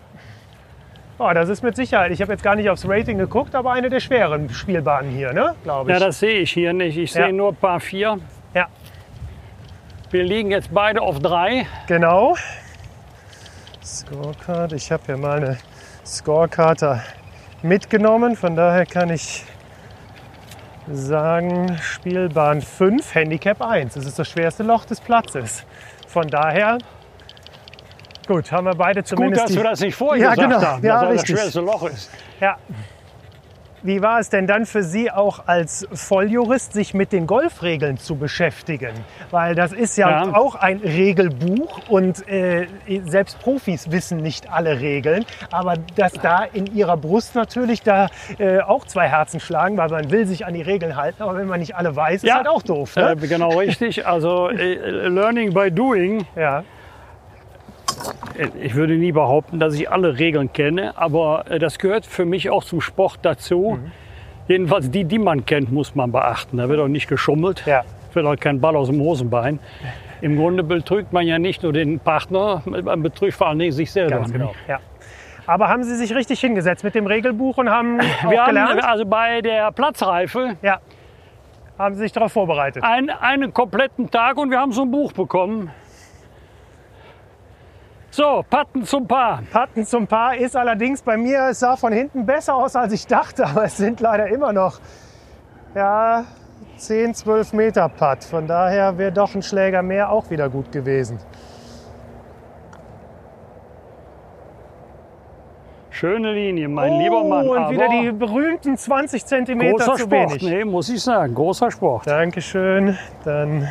Oh, 1.19 1.31
das 1.33 1.49
ist 1.49 1.63
mit 1.63 1.77
Sicherheit. 1.77 2.13
Ich 2.13 2.21
habe 2.21 2.33
jetzt 2.33 2.43
gar 2.43 2.57
nicht 2.57 2.69
aufs 2.69 2.87
Rating 2.87 3.17
geguckt, 3.19 3.55
aber 3.55 3.73
eine 3.73 3.89
der 3.89 4.01
schweren 4.01 4.51
Spielbahnen 4.51 5.11
hier, 5.11 5.33
ne? 5.33 5.55
Glaube 5.63 5.91
ich. 5.91 5.99
Ja, 5.99 6.05
das 6.05 6.19
sehe 6.21 6.41
ich 6.41 6.53
hier 6.53 6.73
nicht. 6.75 6.99
Ich 6.99 7.13
sehe 7.13 7.27
Ja. 7.27 7.33
nur 7.33 7.55
Paar 7.55 7.81
4. 7.81 8.19
ja, 8.55 8.67
Wir 10.11 10.25
liegen 10.25 10.51
jetzt 10.51 10.73
beide 10.75 11.01
auf 11.01 11.19
3. 11.21 11.67
genau. 11.87 12.37
Scorecard. 13.83 14.73
Ich 14.75 14.93
habe 14.93 15.03
hier 15.07 15.17
mal 15.17 15.37
eine 15.39 15.59
Scorekarte 16.05 17.03
mitgenommen. 17.63 18.37
Von 18.37 18.55
daher 18.57 18.85
kann 18.85 19.11
ich 19.11 19.45
sagen, 20.91 21.79
Spielbahn 21.81 22.61
5, 22.63 23.15
Handicap 23.15 23.63
1. 23.63 23.95
Das 23.95 24.05
ist 24.05 24.19
das 24.19 24.29
schwerste 24.29 24.63
Loch 24.63 24.85
des 24.85 25.01
Platzes. 25.01 25.65
Von 26.07 26.29
daher 26.29 26.79
Gut, 28.27 28.51
haben 28.53 28.65
wir 28.67 28.75
beide 28.75 29.01
Gut, 29.01 29.09
zumindest. 29.09 29.45
dass 29.45 29.51
die- 29.53 29.57
wir 29.57 29.65
das 29.65 29.81
nicht 29.81 29.95
vorher 29.95 30.25
Ja, 30.25 30.35
gesagt 30.35 30.53
genau. 30.53 30.63
haben, 30.67 30.85
Ja, 30.85 30.93
dass 30.95 31.03
das 31.03 31.13
richtig. 31.13 31.35
das 31.37 31.41
schwerste 31.43 31.61
Loch 31.61 31.83
ist. 31.89 32.11
Ja. 32.41 32.57
Wie 33.83 34.03
war 34.03 34.19
es 34.19 34.31
denn 34.31 34.49
dann 34.49 34.67
für 34.67 34.83
Sie 34.83 35.13
auch 35.13 35.47
als 35.47 35.87
Volljurist, 35.93 36.73
sich 36.73 36.93
mit 36.93 37.13
den 37.13 37.29
Golfregeln 37.29 37.99
zu 37.99 38.17
beschäftigen? 38.17 38.91
Weil 39.31 39.55
das 39.55 39.73
ist 39.73 39.97
ja, 39.97 40.25
Ja. 40.25 40.35
auch 40.35 40.57
ein 40.57 40.79
Regelbuch 40.79 41.83
und 41.89 42.27
äh, 42.27 42.67
selbst 43.05 43.39
Profis 43.39 43.93
wissen 43.93 44.17
nicht 44.17 44.51
alle 44.51 44.81
Regeln. 44.81 45.25
Aber 45.53 45.75
dass 45.95 46.15
da 46.15 46.43
in 46.43 46.67
Ihrer 46.75 46.97
Brust 46.97 47.37
natürlich 47.37 47.83
da 47.83 48.09
äh, 48.39 48.59
auch 48.61 48.87
zwei 48.87 49.07
Herzen 49.09 49.39
schlagen, 49.39 49.77
weil 49.77 49.91
man 49.91 50.11
will 50.11 50.27
sich 50.27 50.47
an 50.47 50.55
die 50.55 50.63
Regeln 50.63 50.97
halten, 50.97 51.23
aber 51.23 51.37
wenn 51.37 51.47
man 51.47 51.61
nicht 51.61 51.77
alle 51.77 51.95
weiß, 51.95 52.25
ist 52.25 52.29
Ja. 52.29 52.37
halt 52.39 52.49
auch 52.49 52.63
doof. 52.63 52.97
Ne? 52.97 53.13
Äh, 53.13 53.27
genau 53.29 53.57
richtig. 53.57 54.05
Also 54.05 54.49
äh, 54.49 54.75
Learning 55.07 55.55
by 55.55 55.71
Doing. 55.71 56.27
ja. 56.35 56.65
Ich 58.61 58.75
würde 58.75 58.95
nie 58.97 59.13
behaupten, 59.13 59.59
dass 59.59 59.75
ich 59.75 59.91
alle 59.91 60.19
Regeln 60.19 60.53
kenne, 60.53 60.97
aber 60.97 61.45
äh, 61.49 61.59
das 61.59 61.79
gehört 61.79 62.05
für 62.05 62.25
mich 62.25 62.51
auch 62.51 62.65
zum 62.65 62.81
Sport 62.81 63.21
dazu. 63.23 63.79
Mhm. 63.81 63.93
Jedenfalls 64.49 64.91
die, 64.91 65.05
die 65.05 65.19
man 65.19 65.45
kennt, 65.45 65.73
muss 65.73 65.95
man 65.95 66.13
beachten. 66.13 66.59
Da 66.59 66.69
wird 66.69 66.81
auch 66.81 66.89
nicht 66.89 67.09
geschummelt. 67.09 67.65
Ja. 67.67 67.85
Wird 68.13 68.27
auch 68.27 68.37
kein 68.37 68.61
Ball 68.61 68.77
aus 68.77 68.89
dem 68.89 69.01
Hosenbein. 69.01 69.59
Im 70.21 70.37
Grunde 70.37 70.63
betrügt 70.63 71.13
man 71.13 71.27
ja 71.27 71.39
nicht 71.39 71.63
nur 71.63 71.73
den 71.73 71.99
Partner, 71.99 72.63
man 72.65 73.03
betrügt 73.03 73.35
vor 73.35 73.49
allen 73.49 73.59
Dingen 73.59 73.73
sich 73.73 73.91
selber. 73.93 74.17
Ganz 74.17 74.33
genau. 74.33 74.55
Ja. 74.67 74.81
Aber 75.47 75.69
haben 75.69 75.85
Sie 75.85 75.95
sich 75.95 76.15
richtig 76.15 76.41
hingesetzt 76.41 76.83
mit 76.85 76.95
dem 76.95 77.07
Regelbuch 77.07 77.59
und 77.59 77.71
haben 77.71 78.01
Wir 78.29 78.41
haben 78.41 78.49
gelernt? 78.49 78.85
also 78.85 79.05
bei 79.05 79.43
der 79.43 79.71
Platzreife 79.73 80.57
ja. 80.63 80.81
Haben 81.79 81.95
Sie 81.95 82.01
sich 82.01 82.13
darauf 82.13 82.33
vorbereitet? 82.33 82.83
ein, 82.83 83.11
einen 83.11 83.53
kompletten 83.53 84.11
Tag 84.11 84.39
und 84.39 84.51
wir 84.51 84.59
haben 84.59 84.73
so 84.73 84.83
ein 84.83 84.91
Buch 84.91 85.13
bekommen. 85.13 85.71
So, 88.17 88.43
Patten 88.49 88.83
zum 88.87 89.07
Paar. 89.07 89.43
Patten 89.53 89.85
zum 89.85 90.07
Paar 90.07 90.35
ist 90.39 90.57
allerdings 90.57 91.03
bei 91.03 91.19
mir, 91.19 91.49
es 91.51 91.59
sah 91.59 91.77
von 91.77 91.93
hinten 91.93 92.25
besser 92.25 92.55
aus, 92.55 92.75
als 92.75 92.95
ich 92.95 93.07
dachte, 93.07 93.47
aber 93.47 93.65
es 93.65 93.77
sind 93.77 94.01
leider 94.01 94.29
immer 94.29 94.55
noch 94.55 94.79
ja, 95.75 96.25
10, 96.79 97.13
12 97.13 97.53
Meter 97.53 97.91
Putt. 97.91 98.25
Von 98.25 98.47
daher 98.47 98.97
wäre 98.97 99.13
doch 99.13 99.35
ein 99.35 99.43
Schläger 99.43 99.83
mehr 99.83 100.11
auch 100.11 100.31
wieder 100.31 100.49
gut 100.49 100.73
gewesen. 100.73 101.19
Schöne 105.91 106.33
Linie, 106.33 106.69
mein 106.69 106.99
lieber 106.99 107.23
Mann. 107.23 107.47
Oh, 107.47 107.53
und 107.55 107.69
wieder 107.69 107.89
die 107.91 108.13
berühmten 108.13 108.79
20 108.79 109.27
Zentimeter 109.27 109.73
großer 109.73 109.93
zu 109.93 109.99
Sport, 110.05 110.31
wenig. 110.31 110.43
nee, 110.43 110.65
muss 110.65 110.89
ich 110.89 111.03
sagen, 111.03 111.35
großer 111.35 111.71
Sport. 111.71 112.07
Dankeschön. 112.07 112.97
Dann, 113.25 113.69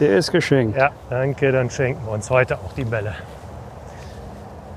Der 0.00 0.16
ist 0.16 0.32
geschenkt. 0.32 0.76
ja, 0.76 0.90
danke, 1.10 1.52
dann 1.52 1.70
schenken 1.70 2.04
wir 2.04 2.12
uns 2.12 2.28
heute 2.28 2.56
auch 2.56 2.72
die 2.72 2.84
Bälle. 2.84 3.14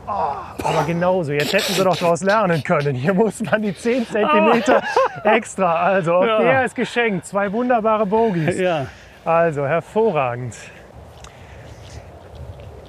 Oh, 0.07 0.63
aber 0.63 0.83
genauso, 0.85 1.33
jetzt 1.33 1.51
hätten 1.51 1.73
sie 1.73 1.83
doch 1.83 1.97
daraus 1.97 2.23
lernen 2.23 2.63
können. 2.63 2.95
Hier 2.95 3.13
muss 3.13 3.41
man 3.41 3.61
die 3.61 3.75
10 3.75 4.07
Zentimeter 4.07 4.81
extra. 5.25 5.75
Also, 5.75 6.13
auch 6.15 6.25
Ja. 6.25 6.39
der 6.41 6.65
ist 6.65 6.75
geschenkt. 6.75 7.25
Zwei 7.25 7.51
wunderbare 7.51 8.05
Bogies. 8.05 8.57
Ja. 8.57 8.85
Also 9.25 9.65
hervorragend. 9.67 10.55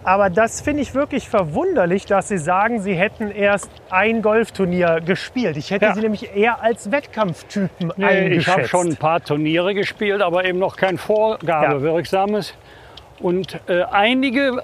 Aber 0.05 0.31
das 0.31 0.61
finde 0.61 0.83
ich 0.83 0.95
wirklich 0.95 1.29
verwunderlich, 1.29 2.07
dass 2.07 2.29
Sie 2.29 2.39
sagen, 2.39 2.81
Sie 2.81 2.95
hätten 2.95 3.31
erst 3.31 3.71
ein 3.91 4.23
Golfturnier 4.23 5.01
gespielt. 5.05 5.57
Ich 5.57 5.71
hätte 5.71 5.87
Ja. 5.87 5.95
Sie 5.95 6.01
nämlich 6.01 6.35
eher 6.35 6.63
als 6.63 6.91
Wettkampftypen 6.91 7.93
Nee, 7.97 8.05
eingeschätzt. 8.07 8.47
ich 8.49 8.49
habe 8.55 8.69
schon 8.69 8.89
ein 8.89 8.97
paar 8.97 9.23
Turniere 9.23 9.75
gespielt, 9.75 10.23
aber 10.23 10.45
eben 10.45 10.59
noch 10.61 10.77
kein 10.77 10.97
Vorgabewirksames. 10.97 12.55
Und 13.21 13.61
äh, 13.69 13.83
einige, 13.83 14.63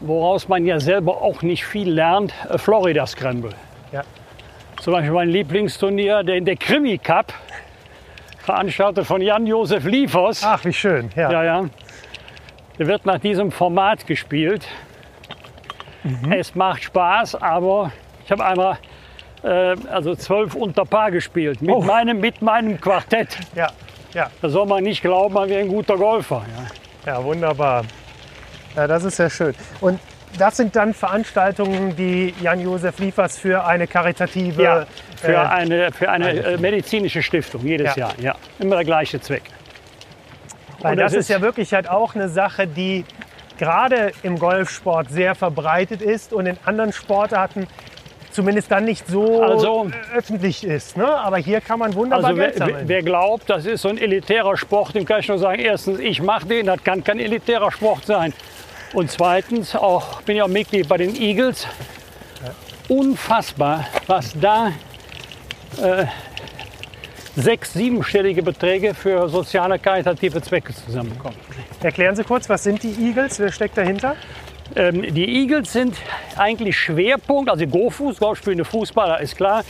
woraus 0.00 0.48
man 0.48 0.64
ja 0.66 0.80
selber 0.80 1.22
auch 1.22 1.42
nicht 1.42 1.64
viel 1.64 1.90
lernt, 1.90 2.32
äh, 2.48 2.58
Florida 2.58 3.06
Scramble. 3.06 3.52
Ja. 3.92 4.02
Zum 4.80 4.92
Beispiel 4.92 5.12
mein 5.12 5.28
Lieblingsturnier, 5.28 6.22
der, 6.22 6.40
der 6.40 6.56
Krimi 6.56 6.98
Cup, 6.98 7.32
veranstaltet 8.38 9.06
von 9.06 9.20
Jan-Josef 9.20 9.84
Liefers. 9.84 10.42
Ach, 10.44 10.64
wie 10.64 10.72
schön. 10.72 11.10
Ja. 11.16 11.30
Ja, 11.30 11.44
ja. 11.44 11.64
Der 12.78 12.86
wird 12.86 13.04
nach 13.04 13.18
diesem 13.18 13.50
Format 13.50 14.06
gespielt. 14.06 14.66
Mhm. 16.04 16.32
Es 16.32 16.54
macht 16.54 16.84
Spaß, 16.84 17.34
aber 17.36 17.92
ich 18.24 18.30
habe 18.30 18.44
einmal 18.44 18.78
äh, 19.42 19.74
also 19.90 20.14
zwölf 20.14 20.54
unter 20.54 20.84
Paar 20.84 21.10
gespielt 21.10 21.60
mit, 21.60 21.70
Oh. 21.74 21.82
meinem, 21.82 22.20
mit 22.20 22.40
meinem 22.40 22.80
Quartett. 22.80 23.36
ja, 23.54 23.68
ja, 24.14 24.30
Da 24.40 24.48
soll 24.48 24.66
man 24.66 24.84
nicht 24.84 25.02
glauben, 25.02 25.34
man 25.34 25.48
wäre 25.48 25.60
ein 25.60 25.68
guter 25.68 25.96
Golfer. 25.96 26.44
Ja. 27.04 27.12
ja, 27.14 27.24
wunderbar. 27.24 27.82
Ja, 28.78 28.86
das 28.86 29.02
ist 29.02 29.18
ja 29.18 29.28
schön. 29.28 29.54
Und 29.80 29.98
das 30.38 30.56
sind 30.56 30.76
dann 30.76 30.94
Veranstaltungen, 30.94 31.96
die 31.96 32.32
Jan-Josef 32.40 32.96
Liefers 33.00 33.36
für 33.36 33.64
eine 33.64 33.88
karitative... 33.88 34.62
Ja, 34.62 34.86
für 35.16 35.32
äh, 35.32 35.36
eine, 35.36 35.90
für 35.90 36.08
eine 36.08 36.30
äh, 36.30 36.56
medizinische 36.58 37.20
Stiftung 37.24 37.62
jedes 37.66 37.96
Ja. 37.96 38.06
Jahr. 38.08 38.14
Ja. 38.20 38.34
Immer 38.60 38.76
der 38.76 38.84
gleiche 38.84 39.20
Zweck. 39.20 39.42
Weil 40.78 40.92
Und 40.92 40.98
das, 40.98 41.10
das 41.12 41.22
ist 41.22 41.28
ja 41.28 41.40
wirklich 41.40 41.74
halt 41.74 41.90
auch 41.90 42.14
eine 42.14 42.28
Sache, 42.28 42.68
die 42.68 43.04
gerade 43.58 44.12
im 44.22 44.38
Golfsport 44.38 45.10
sehr 45.10 45.34
verbreitet 45.34 46.02
ist 46.02 46.32
und 46.32 46.46
in 46.46 46.56
anderen 46.64 46.92
Sportarten 46.92 47.66
zumindest 48.30 48.70
dann 48.70 48.84
nicht 48.84 49.08
so 49.08 49.42
Also- 49.42 49.88
äh, 49.88 50.16
öffentlich 50.16 50.62
ist. 50.62 50.96
Ne? 50.96 51.08
Aber 51.08 51.38
hier 51.38 51.60
kann 51.60 51.80
man 51.80 51.94
wunderbar 51.94 52.26
Also 52.26 52.38
wer, 52.40 52.52
sammeln. 52.54 52.86
wer 52.86 53.02
glaubt, 53.02 53.50
das 53.50 53.66
ist 53.66 53.82
so 53.82 53.88
ein 53.88 53.98
elitärer 53.98 54.56
Sport, 54.56 54.94
dem 54.94 55.04
kann 55.04 55.18
ich 55.18 55.26
nur 55.26 55.38
sagen, 55.38 55.60
erstens, 55.60 55.98
ich 55.98 56.22
mache 56.22 56.46
den, 56.46 56.66
das 56.66 56.84
kann 56.84 57.02
kein 57.02 57.18
elitärer 57.18 57.72
Sport 57.72 58.06
sein. 58.06 58.32
Und 58.92 59.10
zweitens, 59.10 59.76
auch, 59.76 60.22
bin 60.22 60.36
ja 60.36 60.44
auch 60.44 60.48
Mitglied 60.48 60.88
bei 60.88 60.96
den 60.96 61.14
Eagles. 61.14 61.66
Unfassbar, 62.88 63.86
was 64.06 64.32
da 64.40 64.72
äh, 65.82 66.06
sechs-, 67.36 67.74
siebenstellige 67.74 68.42
Beträge 68.42 68.94
für 68.94 69.28
soziale, 69.28 69.78
karitative 69.78 70.40
Zwecke 70.40 70.74
zusammenkommen. 70.74 71.36
Erklären 71.82 72.16
Sie 72.16 72.24
kurz, 72.24 72.48
was 72.48 72.64
sind 72.64 72.82
die 72.82 72.94
Eagles? 73.08 73.38
Wer 73.38 73.52
steckt 73.52 73.76
dahinter? 73.76 74.16
Ähm, 74.74 75.14
die 75.14 75.42
Eagles 75.42 75.72
sind 75.72 75.96
eigentlich 76.36 76.78
Schwerpunkt, 76.78 77.50
also 77.50 77.66
Go-Fuß, 77.66 78.18
Golfspielende 78.18 78.64
Fußballer 78.64 79.20
ist 79.20 79.36
klar. 79.36 79.64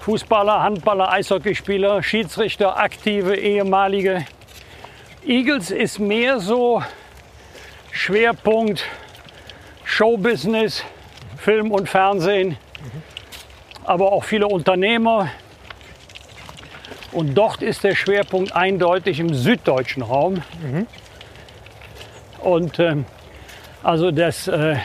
Fußballer, 0.00 0.62
Handballer, 0.62 1.10
Eishockeyspieler, 1.10 2.02
Schiedsrichter, 2.02 2.78
aktive, 2.78 3.34
ehemalige. 3.34 4.24
Eagles 5.26 5.70
ist 5.70 5.98
mehr 5.98 6.38
so 6.38 6.82
Schwerpunkt 7.90 8.84
Showbusiness, 9.84 10.84
Film 11.38 11.72
und 11.72 11.88
Fernsehen, 11.88 12.58
aber 13.84 14.12
auch 14.12 14.22
viele 14.22 14.46
Unternehmer. 14.46 15.30
Und 17.10 17.34
dort 17.34 17.62
ist 17.62 17.84
der 17.84 17.94
Schwerpunkt 17.94 18.54
eindeutig 18.54 19.18
im 19.18 19.32
süddeutschen 19.32 20.02
Raum. 20.02 20.42
Und 22.40 22.78
ähm, 22.78 23.06
also 23.82 24.10
das 24.10 24.46
äh, 24.46 24.76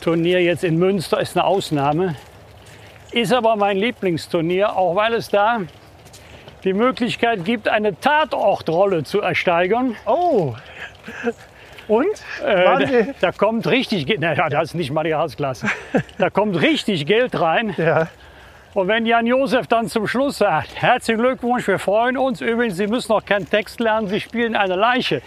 Turnier 0.00 0.40
jetzt 0.42 0.62
in 0.62 0.78
Münster 0.78 1.20
ist 1.20 1.36
eine 1.36 1.44
Ausnahme. 1.44 2.14
Ist 3.10 3.32
aber 3.32 3.56
mein 3.56 3.76
Lieblingsturnier, 3.76 4.76
auch 4.76 4.94
weil 4.94 5.14
es 5.14 5.28
da 5.28 5.62
die 6.62 6.72
Möglichkeit 6.72 7.44
gibt, 7.44 7.68
eine 7.68 7.98
Tatortrolle 7.98 9.04
zu 9.04 9.20
ersteigern. 9.20 9.96
Oh! 10.06 10.54
Und? 11.88 12.06
Äh, 12.44 12.64
da, 12.64 13.12
da 13.20 13.32
kommt 13.32 13.66
richtig, 13.66 14.06
naja, 14.18 14.48
das 14.48 14.64
ist 14.70 14.74
nicht 14.74 14.90
mal 14.90 15.04
die 15.04 15.14
Hausklasse. 15.14 15.66
Da 16.18 16.30
kommt 16.30 16.60
richtig 16.60 17.04
Geld 17.06 17.38
rein. 17.40 17.74
ja, 17.76 18.08
Und 18.74 18.88
wenn 18.88 19.04
Jan 19.06 19.26
Josef 19.26 19.66
dann 19.66 19.88
zum 19.88 20.06
Schluss 20.06 20.38
sagt, 20.38 20.74
herzlichen 20.80 21.20
Glückwunsch, 21.20 21.66
wir 21.68 21.78
freuen 21.78 22.16
uns. 22.16 22.40
Übrigens, 22.40 22.76
Sie 22.76 22.86
müssen 22.86 23.12
noch 23.12 23.24
keinen 23.24 23.48
Text 23.48 23.80
lernen, 23.80 24.08
Sie 24.08 24.20
spielen 24.20 24.56
eine 24.56 24.76
Leiche. 24.76 25.20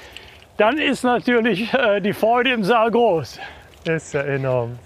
Dann 0.58 0.78
ist 0.80 1.04
natürlich 1.04 1.72
äh, 1.74 2.00
die 2.02 2.14
Freude 2.14 2.52
im 2.54 2.64
Saal 2.64 2.90
groß. 2.92 3.40
ist 3.86 4.14
ja 4.14 4.22
enorm. 4.22 4.80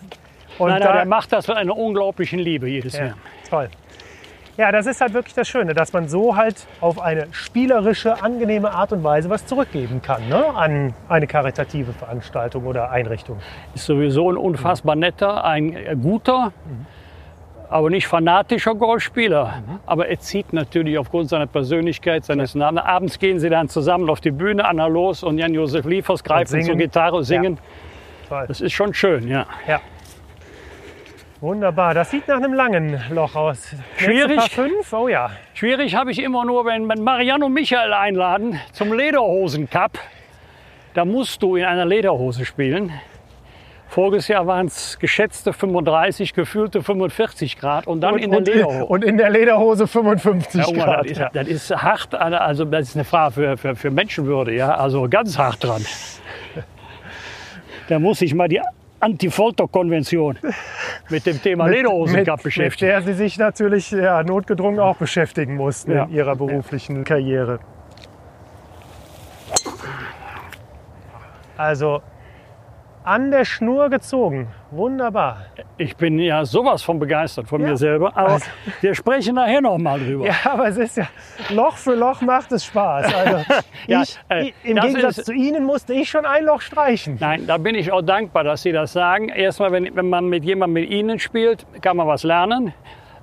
Und 0.57 0.67
Nein, 0.69 0.80
nein, 0.80 0.88
da- 0.89 0.93
der 0.93 1.05
macht 1.05 1.32
das 1.32 1.47
mit 1.47 1.55
einer 1.57 1.76
unglaublichen 1.78 2.39
Liebe 2.39 2.67
jedes 2.67 2.97
Ja, 2.97 3.05
Jahr. 3.05 3.13
toll. 3.49 3.69
Ja, 4.58 4.72
das 4.72 4.86
ist 4.86 5.02
halt 5.02 5.14
wirklich 5.14 5.34
das 5.34 5.47
Schöne, 5.47 5.74
dass 5.74 5.93
man 5.93 6.08
so 6.08 6.36
halt 6.36 6.68
auf 6.82 6.99
eine 6.99 7.28
spielerische, 7.32 8.22
angenehme 8.22 8.72
Art 8.72 8.91
und 8.91 9.04
Weise 9.04 9.30
was 9.30 9.45
zurückgeben 9.45 10.02
kann 10.02 10.28
ne? 10.28 10.45
an 10.56 10.93
eine 11.08 11.28
karitative 11.28 11.93
Veranstaltung 11.93 12.66
oder 12.66 12.91
Einrichtung. 12.91 13.38
Ist 13.76 13.86
sowieso 13.86 14.30
ein 14.30 14.38
unfassbar 14.38 14.95
netter, 14.95 15.43
ein 15.45 15.76
äh, 15.76 15.95
guter, 15.95 16.52
aber 17.70 17.89
nicht 17.89 18.08
fanatischer 18.08 18.76
Golfspieler. 18.76 19.64
Aber 19.86 20.10
er 20.10 20.20
zieht 20.20 20.52
natürlich 20.52 20.97
aufgrund 20.97 21.30
seiner 21.30 21.47
Persönlichkeit, 21.47 22.26
seines 22.26 22.54
Namens. 22.54 22.84
Abends 22.84 23.20
gehen 23.20 23.39
sie 23.39 23.49
dann 23.49 23.70
zusammen 23.70 24.10
auf 24.10 24.20
die 24.20 24.32
Bühne, 24.32 24.66
Anna 24.66 24.88
Los 24.88 25.24
und 25.24 25.38
Jan-Josef 25.38 25.86
Liefers 25.86 26.24
greifen 26.24 26.62
zur 26.62 26.76
Gitarre, 26.76 27.24
singen. 27.24 27.58
Toll. 28.28 28.45
Das 28.47 28.60
ist 28.62 28.74
schon 28.74 28.93
schön, 28.93 29.28
ja. 29.28 29.45
Ja. 29.68 29.80
Wunderbar. 31.42 31.96
Das 31.96 32.12
sieht 32.12 32.28
nach 32.28 32.38
einem 32.38 32.54
langen 32.54 33.02
Loch 33.10 33.36
aus. 33.36 33.76
Schwierig. 33.98 34.52
Fünf? 34.52 34.94
Oh 34.94 35.08
ja. 35.08 35.32
Schwierig 35.56 35.96
habe 35.96 36.12
ich 36.12 36.20
immer 36.22 36.46
nur, 36.46 36.66
wenn, 36.66 36.86
Marianne 36.86 37.46
und 37.46 37.54
Michael 37.54 37.94
einladen 37.94 38.60
zum 38.74 38.94
Lederhosen-Cup. 38.94 39.98
Da 40.94 41.04
musst 41.04 41.42
du 41.42 41.56
in 41.56 41.66
einer 41.66 41.86
Lederhose 41.86 42.46
spielen. 42.46 42.92
Voriges 43.88 44.28
Jahr 44.28 44.46
waren 44.46 44.68
es 44.68 45.00
geschätzte 45.00 45.52
35, 45.52 46.34
gefühlte 46.36 46.84
45 46.84 47.58
Grad 47.58 47.88
und 47.88 48.02
dann 48.02 48.14
Und, 48.14 48.20
in 48.24 48.30
der 48.30 48.38
und, 48.39 48.48
Lederhose. 48.48 48.86
und 48.86 49.04
in 49.04 49.18
der 49.18 49.30
Lederhose 49.32 49.88
55 49.88 50.68
Ja, 50.68 50.86
Grad. 50.86 51.00
das, 51.06 51.12
ist, 51.12 51.18
ja. 51.18 51.30
das 51.34 51.48
ist 51.48 51.76
hart, 51.76 52.14
also 52.16 52.66
das 52.66 52.89
ist 52.89 52.96
eine 52.96 53.04
Frage 53.04 53.34
für, 53.34 53.58
für, 53.58 53.76
für 53.76 53.89
Menschenwürde, 53.92 54.54
ja, 54.54 54.76
also 54.76 55.10
ganz 55.10 55.38
hart 55.39 55.64
dran. 55.64 55.84
Da 57.89 58.00
muss 58.00 58.20
sich 58.20 58.34
mal 58.34 58.48
die 58.48 58.62
Anti-Folter-Konvention 59.02 60.38
mit 61.10 61.26
dem 61.26 61.41
Thema 61.41 61.66
mit, 61.66 61.76
Lederhosenkapp 61.76 62.38
mit 62.38 62.43
beschäftigen. 62.43 62.89
der 62.89 63.02
Sie 63.02 63.14
sich 63.14 63.38
natürlich 63.38 63.91
ja, 63.91 64.24
notgedrungen 64.24 64.80
auch 64.80 64.97
beschäftigen 64.97 65.56
mussten 65.56 65.91
Ja. 65.91 66.04
in 66.06 66.12
Ihrer 66.12 66.36
beruflichen 66.36 67.04
Karriere. 67.04 67.60
Also 71.58 72.02
an 73.04 73.32
der 73.32 73.45
Schnur 73.45 73.89
gezogen. 73.89 74.47
Wunderbar. 74.70 75.45
Ich 75.78 75.95
bin 75.97 76.20
ja 76.20 76.45
sowas 76.45 76.82
von 76.84 76.99
begeistert 76.99 77.47
von 77.47 77.62
Ja. 77.62 77.70
mir 77.70 77.78
selber, 77.78 78.16
aber 78.16 78.34
Also- 78.34 78.45
wir 78.82 78.93
sprechen 78.95 79.36
nachher 79.36 79.62
noch 79.62 79.78
mal 79.78 79.99
drüber. 79.99 80.26
Ja, 80.28 80.34
aber 80.45 80.68
es 80.68 80.78
ist 80.78 80.97
ja, 80.97 81.08
Loch 81.49 81.78
für 81.78 81.95
Loch 81.95 82.22
macht 82.22 82.52
es 82.52 82.66
Spaß. 82.66 83.14
Also 83.14 83.38
Ja, 83.88 84.02
ich, 84.04 84.20
äh, 84.30 84.52
Im 84.64 84.78
Gegensatz 84.78 85.18
ist- 85.20 85.26
zu 85.26 85.34
Ihnen 85.34 85.66
musste 85.66 85.93
ich 85.93 86.10
schon 86.10 86.26
ein 86.26 86.43
Loch 86.45 86.62
streichen. 86.62 87.18
Nein, 87.20 87.47
da 87.47 87.58
bin 87.58 87.76
ich 87.76 87.91
auch 87.91 88.02
dankbar, 88.04 88.43
dass 88.43 88.62
Sie 88.62 88.72
das 88.72 88.93
sagen. 88.93 89.30
Erstmal, 89.30 89.72
wenn, 89.72 89.95
wenn 89.95 90.10
man 90.10 90.28
mit 90.28 90.45
jemandem 90.45 90.84
mit 90.84 90.89
Ihnen 90.91 91.20
spielt, 91.20 91.66
kann 91.82 91.97
man 91.97 92.08
was 92.08 92.24
lernen. 92.24 92.74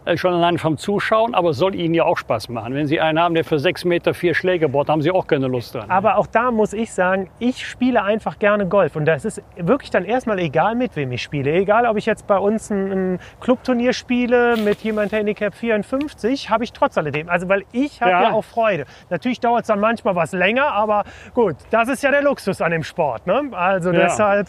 Äh, 0.09 0.17
Schon 0.17 0.33
allein 0.33 0.57
vom 0.57 0.79
Zuschauen, 0.79 1.35
aber 1.35 1.51
es 1.51 1.59
soll 1.59 1.75
Ihnen 1.75 1.93
ja 1.93 2.05
auch 2.05 2.17
Spaß 2.17 2.49
machen. 2.49 2.73
Wenn 2.75 2.87
Sie 2.87 2.99
einen 2.99 3.21
haben, 3.21 3.35
der 3.35 3.45
für 3.45 3.59
sechs 3.59 3.85
Meter 3.85 4.15
vier 4.15 4.35
Schläge 4.35 4.69
bohrt, 4.69 4.89
haben 4.89 5.03
Sie 5.03 5.11
auch 5.11 5.27
keine 5.27 5.49
Lust 5.49 5.75
dran. 5.75 5.91
Aber 5.91 6.17
auch 6.17 6.27
da 6.27 6.51
muss 6.51 6.73
ich 6.73 6.93
sagen, 6.95 7.31
ich 7.39 7.67
spiele 7.67 8.03
einfach 8.03 8.39
gerne 8.39 8.67
Golf. 8.67 8.97
Und 8.97 9.05
das 9.05 9.27
ist 9.27 9.43
wirklich 9.57 9.91
dann 9.91 10.07
erstmal 10.07 10.39
egal, 10.39 10.75
mit 10.77 10.97
wem 10.97 11.13
ich 11.13 11.23
spiele. 11.23 11.53
Egal, 11.53 11.85
ob 11.85 11.99
ich 11.99 12.07
jetzt 12.07 12.27
bei 12.27 12.39
uns 12.39 12.71
ein, 12.71 13.15
ein 13.15 13.19
Clubturnier 13.41 13.93
spiele 13.93 14.57
mit 14.57 14.81
jemand 14.81 15.13
Handicap 15.13 15.55
54, 15.55 16.49
habe 16.49 16.65
ich 16.65 16.73
trotz 16.73 16.97
alledem. 16.97 17.29
Also, 17.29 17.49
weil 17.51 17.65
ich 17.73 18.01
habe 18.01 18.11
ja. 18.13 18.23
Ja. 18.23 18.33
auch 18.33 18.45
Freude. 18.45 18.87
Natürlich 19.11 19.41
dauert 19.41 19.63
es 19.63 19.67
dann 19.69 19.79
manchmal 19.81 20.17
was 20.17 20.33
länger, 20.33 20.73
aber 20.73 21.05
gut, 21.35 21.57
das 21.71 21.89
ist 21.91 22.03
ja 22.03 22.11
der 22.11 22.23
Luxus 22.23 22.63
an 22.63 22.71
dem 22.71 22.83
Sport. 22.83 23.27
Ne? 23.27 23.51
Also 23.53 23.93
Ja. 23.93 24.05
deshalb 24.05 24.49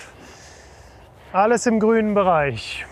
alles 1.34 1.66
im 1.66 1.82
grünen 1.82 2.14
Bereich. 2.14 2.86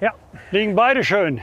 Ja. 0.00 0.12
Liegen 0.50 0.74
beide 0.74 1.04
schön. 1.04 1.40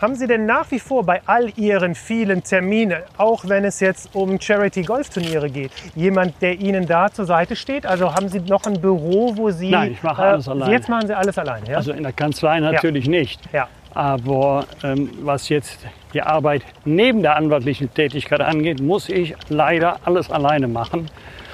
Haben 0.00 0.16
Sie 0.16 0.26
denn 0.26 0.46
nach 0.46 0.68
wie 0.72 0.80
vor 0.80 1.04
bei 1.06 1.22
all 1.26 1.48
Ihren 1.56 1.94
vielen 1.94 2.42
Terminen, 2.42 3.02
auch 3.18 3.44
wenn 3.48 3.64
es 3.64 3.78
jetzt 3.78 4.14
um 4.14 4.40
Charity-Golfturniere 4.40 5.48
geht, 5.48 5.70
jemand, 5.94 6.42
der 6.42 6.58
Ihnen 6.60 6.86
da 6.86 7.08
zur 7.10 7.24
Seite 7.24 7.54
steht? 7.54 7.86
Also 7.86 8.12
haben 8.12 8.28
Sie 8.28 8.40
noch 8.40 8.64
ein 8.66 8.80
Büro, 8.80 9.36
wo 9.36 9.50
Sie... 9.50 9.68
äh, 9.68 9.70
Nein, 9.70 9.92
ich 9.92 10.02
mache 10.02 10.22
alles 10.22 10.48
alleine. 10.48 10.72
Jetzt 10.72 10.88
machen 10.88 11.06
Sie 11.06 11.16
alles 11.16 11.38
alleine, 11.38 11.70
ja? 11.70 11.76
Also 11.76 11.92
in 11.92 12.02
der 12.02 12.12
Kanzlei 12.12 12.58
natürlich 12.58 13.08
nicht. 13.08 13.40
ja. 13.52 13.68
Aber 13.94 14.64
ähm, 14.82 15.10
was 15.20 15.50
jetzt 15.50 15.78
die 16.14 16.22
Arbeit 16.22 16.62
neben 16.86 17.20
der 17.22 17.36
anwaltlichen 17.36 17.92
Tätigkeit 17.92 18.40
angeht, 18.40 18.80
muss 18.80 19.10
ich 19.10 19.34
leider 19.50 19.98
alles 20.06 20.30
alleine 20.30 20.66
machen. 20.66 21.10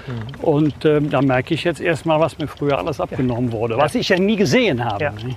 Mhm. 0.09 0.45
Und 0.45 0.85
ähm, 0.85 1.11
da 1.11 1.21
merke 1.23 1.55
ich 1.55 1.65
jetzt 1.65 1.81
erstmal, 1.81 2.19
was 2.21 2.39
mir 2.39 2.49
früher 2.49 2.79
alles 2.79 3.01
abgenommen 3.01 3.53
wurde, 3.53 3.77
was 3.77 3.95
ich 3.95 4.09
ja 4.09 4.19
nie 4.19 4.37
gesehen 4.37 4.85
habe. 4.85 5.05
Ja. 5.05 5.11
ne? 5.13 5.37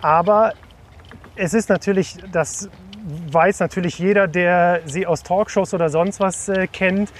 Aber 0.00 0.52
es 1.36 1.54
ist 1.54 1.68
natürlich, 1.68 2.16
das 2.32 2.68
weiß 3.30 3.60
natürlich 3.60 3.98
jeder, 3.98 4.28
der 4.28 4.80
Sie 4.84 5.06
aus 5.06 5.22
Talkshows 5.22 5.74
oder 5.74 5.88
sonst 5.88 6.20
was 6.20 6.48
äh, 6.48 6.66
kennt, 6.66 7.12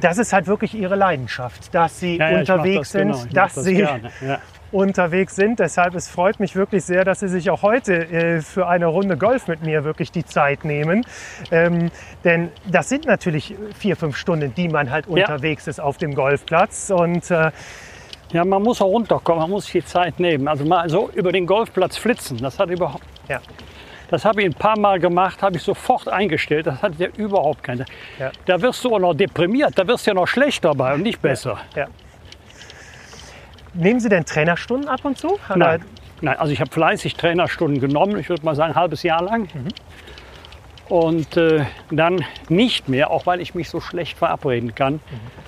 das 0.00 0.18
ist 0.18 0.32
halt 0.32 0.46
wirklich 0.46 0.74
Ihre 0.74 0.96
Leidenschaft, 0.96 1.74
dass 1.74 2.00
Sie 2.00 2.16
Ja, 2.16 2.30
ja, 2.30 2.38
unterwegs 2.40 2.92
das, 2.92 2.92
sind, 2.92 3.12
genau, 3.12 3.18
ich 3.18 3.24
mach 3.24 3.32
dass 3.32 3.54
das 3.54 3.64
Sie 3.64 3.78
ja. 3.78 3.98
Unterwegs 4.72 5.36
sind. 5.36 5.58
Deshalb 5.58 5.94
es 5.94 6.08
freut 6.08 6.40
mich 6.40 6.54
wirklich 6.56 6.84
sehr, 6.84 7.04
dass 7.04 7.20
Sie 7.20 7.28
sich 7.28 7.50
auch 7.50 7.62
heute 7.62 7.94
äh, 7.94 8.40
für 8.40 8.66
eine 8.66 8.86
Runde 8.86 9.16
Golf 9.16 9.48
mit 9.48 9.62
mir 9.62 9.84
wirklich 9.84 10.12
die 10.12 10.24
Zeit 10.24 10.64
nehmen. 10.64 11.04
Ähm, 11.50 11.90
denn 12.24 12.50
das 12.70 12.88
sind 12.88 13.06
natürlich 13.06 13.54
vier, 13.78 13.96
fünf 13.96 14.16
Stunden, 14.16 14.54
die 14.54 14.68
man 14.68 14.90
halt 14.90 15.06
unterwegs 15.06 15.66
ist 15.66 15.80
auf 15.80 15.96
dem 15.96 16.14
Golfplatz. 16.14 16.90
Und 16.90 17.30
äh, 17.30 17.50
Ja, 18.32 18.44
man 18.44 18.62
muss 18.62 18.82
auch 18.82 18.88
runterkommen, 18.88 19.40
man 19.40 19.50
muss 19.50 19.64
sich 19.64 19.72
die 19.72 19.84
Zeit 19.84 20.20
nehmen. 20.20 20.48
Also 20.48 20.64
mal 20.66 20.88
so 20.90 21.08
über 21.14 21.32
den 21.32 21.46
Golfplatz 21.46 21.96
flitzen, 21.96 22.36
das 22.38 22.58
hat 22.58 22.68
überhaupt. 22.68 23.04
ja, 23.28 23.40
Das 24.10 24.26
habe 24.26 24.42
ich 24.42 24.46
ein 24.48 24.54
paar 24.54 24.78
Mal 24.78 25.00
gemacht, 25.00 25.42
habe 25.42 25.56
ich 25.56 25.62
sofort 25.62 26.08
eingestellt. 26.08 26.66
Das 26.66 26.82
hat 26.82 26.98
ja 26.98 27.08
überhaupt 27.16 27.62
keine. 27.62 27.86
Ja. 28.18 28.30
Da 28.44 28.60
wirst 28.60 28.84
du 28.84 28.94
auch 28.94 28.98
noch 28.98 29.14
deprimiert, 29.14 29.78
da 29.78 29.86
wirst 29.86 30.06
du 30.06 30.10
ja 30.10 30.14
noch 30.14 30.26
schlecht 30.28 30.62
dabei 30.62 30.92
und 30.94 31.02
nicht 31.04 31.22
besser. 31.22 31.56
ja. 31.74 31.86
Nehmen 33.74 34.00
Sie 34.00 34.08
denn 34.08 34.24
Trainerstunden 34.24 34.88
ab 34.88 35.04
und 35.04 35.18
zu? 35.18 35.38
Nein. 35.54 35.82
Nein, 36.20 36.36
also 36.36 36.52
ich 36.52 36.60
habe 36.60 36.70
fleißig 36.70 37.14
Trainerstunden 37.14 37.80
genommen, 37.80 38.18
ich 38.18 38.28
würde 38.28 38.44
mal 38.44 38.56
sagen 38.56 38.72
ein 38.72 38.80
halbes 38.80 39.02
Jahr 39.04 39.22
lang. 39.22 39.42
Mhm. 39.42 39.68
Und 40.88 41.36
äh, 41.36 41.64
dann 41.90 42.24
nicht 42.48 42.88
mehr, 42.88 43.10
auch 43.10 43.26
weil 43.26 43.40
ich 43.40 43.54
mich 43.54 43.68
so 43.68 43.80
schlecht 43.80 44.16
verabreden 44.16 44.74
kann. 44.74 45.00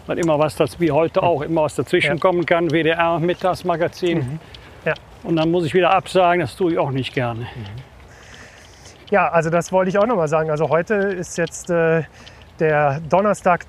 Weil 0.06 0.18
immer 0.18 0.38
was, 0.38 0.54
das, 0.54 0.78
wie 0.78 0.90
heute 0.90 1.22
auch, 1.22 1.40
immer 1.40 1.62
was 1.62 1.74
dazwischen 1.74 2.08
Mhm. 2.08 2.10
Ja. 2.10 2.14
Mhm. 2.16 2.20
kommen 2.20 2.46
kann. 2.46 2.70
WDR, 2.70 3.18
Mittagsmagazin. 3.18 4.38
Ja. 4.84 4.94
Und 5.22 5.36
dann 5.36 5.50
muss 5.50 5.64
ich 5.64 5.74
wieder 5.74 5.90
absagen, 5.92 6.40
das 6.40 6.56
tue 6.56 6.72
ich 6.72 6.78
auch 6.78 6.90
nicht 6.90 7.14
gerne. 7.14 7.46
Ja, 9.10 9.28
also 9.28 9.50
das 9.50 9.72
wollte 9.72 9.88
ich 9.88 9.98
auch 9.98 10.06
noch 10.06 10.16
mal 10.16 10.28
sagen. 10.28 10.50
Also 10.50 10.68
heute 10.68 10.94
ist 10.94 11.36
jetzt 11.36 11.70
äh, 11.70 12.02
der 12.60 13.00
Donnerstag, 13.08 13.64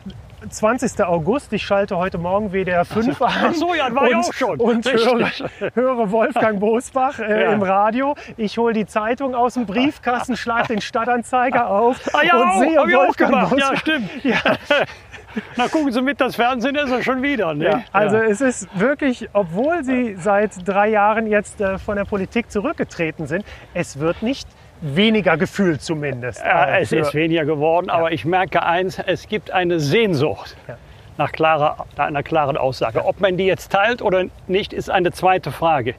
20. 0.50 1.02
August. 1.04 1.54
Ich 1.54 1.64
schalte 1.64 1.98
heute 1.98 2.18
Morgen 2.18 2.52
WDR 2.52 2.86
5 2.86 3.22
ein. 3.22 3.32
Ach 3.50 3.54
so, 3.54 3.74
ja, 3.74 3.94
war 3.94 4.08
ich 4.08 4.16
und, 4.16 4.26
auch 4.26 4.34
schon. 4.34 4.60
Und 4.60 4.86
höre, 4.92 5.30
höre 5.76 6.12
Wolfgang 6.12 6.60
Bosbach 6.60 7.20
äh, 7.20 7.44
Ja. 7.44 7.52
im 7.54 7.62
Radio. 7.62 8.16
Ich 8.38 8.58
hole 8.58 8.74
die 8.74 8.86
Zeitung 8.86 9.36
aus 9.36 9.54
dem 9.54 9.66
Briefkasten, 9.66 10.36
schlage 10.36 10.70
den 10.70 10.82
Stadtanzeiger 10.82 11.70
auf 11.70 12.00
Ah 12.14 12.24
ja, 12.24 12.36
und 12.38 12.50
auch, 12.50 12.60
sehe 12.60 12.70
ich 12.72 12.96
Wolfgang 12.96 13.32
gemacht. 13.32 13.52
Ja, 13.58 13.70
Bosbach. 13.70 13.80
stimmt. 13.80 14.10
Ja, 14.24 14.38
Na, 15.56 15.70
gucken 15.70 15.94
Sie 15.94 16.02
mit, 16.02 16.20
das 16.20 16.36
Fernsehen 16.36 16.76
ist 16.76 16.92
er 16.92 17.02
schon 17.04 17.22
wieder. 17.22 17.54
Ne? 17.54 17.64
ja, 17.66 17.84
also 17.94 18.18
Ja. 18.18 18.24
es 18.24 18.42
ist 18.42 18.68
wirklich, 18.78 19.30
obwohl 19.32 19.82
Sie 19.84 20.16
seit 20.18 20.68
drei 20.68 20.89
Jahren 20.89 21.26
jetzt 21.26 21.62
äh, 21.62 21.78
von 21.78 21.96
der 21.96 22.04
Politik 22.04 22.52
zurückgetreten 22.52 23.28
sind, 23.28 23.46
es 23.74 24.00
wird 24.00 24.22
nicht 24.24 24.46
weniger 24.82 25.38
gefühlt 25.38 25.82
zumindest. 25.82 26.40
Ja, 26.44 26.66
äh, 26.66 26.82
es 26.82 26.92
ist 26.92 27.14
weniger 27.14 27.46
geworden, 27.46 27.90
aber 27.90 28.12
ich 28.12 28.26
merke 28.26 28.64
eins, 28.64 29.00
es 29.00 29.28
gibt 29.28 29.52
eine 29.52 29.80
Sehnsucht 29.80 30.56
Ja. 30.68 30.78
nach, 31.18 31.32
klarer, 31.32 31.86
nach 31.98 32.06
einer 32.08 32.24
klaren 32.24 32.58
Aussage. 32.58 33.06
Ob 33.06 33.20
man 33.22 33.38
die 33.38 33.46
jetzt 33.46 33.72
teilt 33.72 34.02
oder 34.02 34.26
nicht, 34.48 34.74
ist 34.74 34.90
eine 34.90 35.12
zweite 35.12 35.52
Frage. 35.52 35.94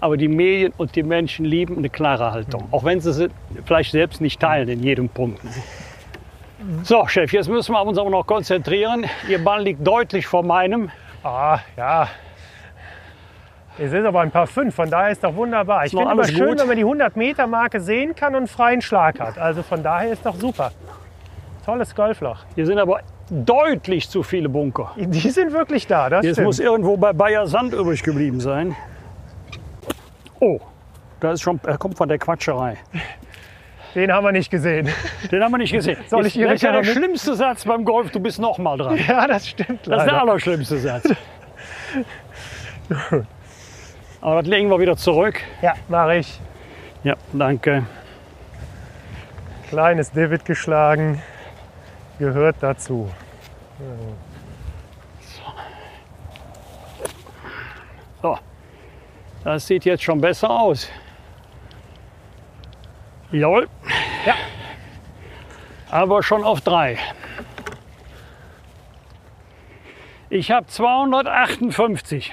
Aber 0.00 0.16
die 0.16 0.28
Medien 0.28 0.72
und 0.76 0.94
die 0.96 1.02
Menschen 1.02 1.44
lieben 1.44 1.76
eine 1.78 1.90
klare 1.90 2.32
Haltung, 2.32 2.62
Mhm. 2.62 2.74
auch 2.74 2.84
wenn 2.84 3.00
sie 3.00 3.12
sie 3.12 3.28
vielleicht 3.64 3.92
selbst 3.92 4.20
nicht 4.20 4.40
teilen 4.40 4.68
in 4.68 4.82
jedem 4.82 5.08
Punkt. 5.08 5.40
So, 6.82 7.06
Chef, 7.06 7.32
jetzt 7.32 7.48
müssen 7.48 7.72
wir 7.72 7.82
uns 7.82 7.98
aber 7.98 8.10
noch 8.10 8.26
konzentrieren. 8.26 9.06
Ihr 9.28 9.42
Ball 9.42 9.62
liegt 9.62 9.86
deutlich 9.86 10.26
vor 10.26 10.42
meinem. 10.42 10.90
Ah, 11.22 11.58
ja. 11.76 12.08
Es 13.80 13.92
ist 13.92 14.04
aber 14.04 14.20
ein 14.20 14.30
paar 14.30 14.46
fünf, 14.46 14.74
von 14.74 14.90
daher 14.90 15.10
ist 15.10 15.22
doch 15.22 15.34
wunderbar. 15.36 15.84
Ich 15.84 15.90
finde 15.90 16.04
immer 16.04 16.12
alles 16.22 16.30
schön, 16.32 16.48
gut? 16.48 16.58
wenn 16.60 16.66
man 16.66 16.76
die 16.76 16.84
100-Meter-Marke 16.84 17.80
sehen 17.80 18.14
kann 18.16 18.32
und 18.34 18.38
einen 18.38 18.46
freien 18.48 18.82
Schlag 18.82 19.20
hat. 19.20 19.38
Also 19.38 19.62
von 19.62 19.82
daher 19.82 20.12
ist 20.12 20.26
doch 20.26 20.34
super. 20.34 20.72
Tolles 21.64 21.94
Golfloch. 21.94 22.38
Hier 22.56 22.66
sind 22.66 22.78
aber 22.78 23.00
deutlich 23.30 24.08
zu 24.08 24.22
viele 24.22 24.48
Bunker. 24.48 24.92
Die 24.96 25.30
sind 25.30 25.52
wirklich 25.52 25.86
da, 25.86 26.08
das 26.10 26.24
Jetzt 26.24 26.34
stimmt. 26.36 26.46
muss 26.46 26.58
irgendwo 26.58 26.96
bei 26.96 27.12
Bayer 27.12 27.46
Sand 27.46 27.72
übrig 27.74 28.02
geblieben 28.02 28.40
sein. 28.40 28.74
Oh, 30.40 30.58
da 31.20 31.32
ist 31.32 31.42
schon, 31.42 31.60
er 31.66 31.78
kommt 31.78 31.96
von 31.96 32.08
der 32.08 32.18
Quatscherei. 32.18 32.78
Den 33.94 34.12
haben 34.12 34.24
wir 34.24 34.32
nicht 34.32 34.50
gesehen. 34.50 34.88
Den 35.30 35.42
haben 35.42 35.50
wir 35.52 35.58
nicht 35.58 35.72
gesehen. 35.72 35.98
Soll 36.08 36.26
ich 36.26 36.34
Jetzt- 36.34 36.46
das 36.48 36.54
ist 36.56 36.62
ja 36.62 36.72
der 36.72 36.80
Kamera 36.82 36.94
mit- 36.94 36.96
schlimmste 37.04 37.34
Satz 37.34 37.64
beim 37.64 37.84
Golf, 37.84 38.10
du 38.10 38.20
bist 38.20 38.38
noch 38.40 38.58
mal 38.58 38.76
dran. 38.76 38.98
Ja, 39.06 39.26
das 39.26 39.48
stimmt 39.48 39.68
Das 39.70 39.78
ist 39.80 39.86
der 39.88 39.96
leider. 39.98 40.20
allerschlimmste 40.22 40.78
Satz. 40.78 41.08
Aber 44.20 44.42
das 44.42 44.50
legen 44.50 44.68
wir 44.68 44.80
wieder 44.80 44.96
zurück. 44.96 45.40
Ja, 45.62 45.74
mache 45.88 46.16
ich. 46.16 46.40
Ja, 47.04 47.14
danke. 47.32 47.86
Kleines 49.68 50.10
Divid 50.10 50.44
geschlagen. 50.44 51.22
Gehört 52.18 52.56
dazu. 52.60 53.10
So, 58.20 58.38
das 59.44 59.66
sieht 59.66 59.84
jetzt 59.84 60.02
schon 60.02 60.20
besser 60.20 60.50
aus. 60.50 60.90
Jawohl. 63.30 63.68
Ja. 64.26 64.34
Aber 65.90 66.22
schon 66.22 66.42
auf 66.42 66.60
drei. 66.60 66.98
Ich 70.30 70.50
habe 70.50 70.66
258. 70.66 72.32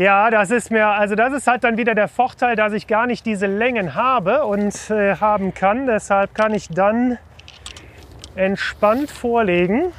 Ja, 0.00 0.30
das 0.30 0.50
ist 0.50 0.70
mir, 0.70 0.86
also 0.86 1.14
das 1.14 1.34
ist 1.34 1.46
halt 1.46 1.62
dann 1.62 1.76
wieder 1.76 1.94
der 1.94 2.08
Vorteil, 2.08 2.56
dass 2.56 2.72
ich 2.72 2.86
gar 2.86 3.06
nicht 3.06 3.26
diese 3.26 3.46
Längen 3.46 3.94
habe 3.94 4.46
und 4.46 4.88
äh, 4.88 5.16
haben 5.16 5.52
kann. 5.52 5.86
Deshalb 5.86 6.34
kann 6.34 6.54
ich 6.54 6.68
dann 6.68 7.18
entspannt 8.34 9.10
vorlegen. 9.10 9.92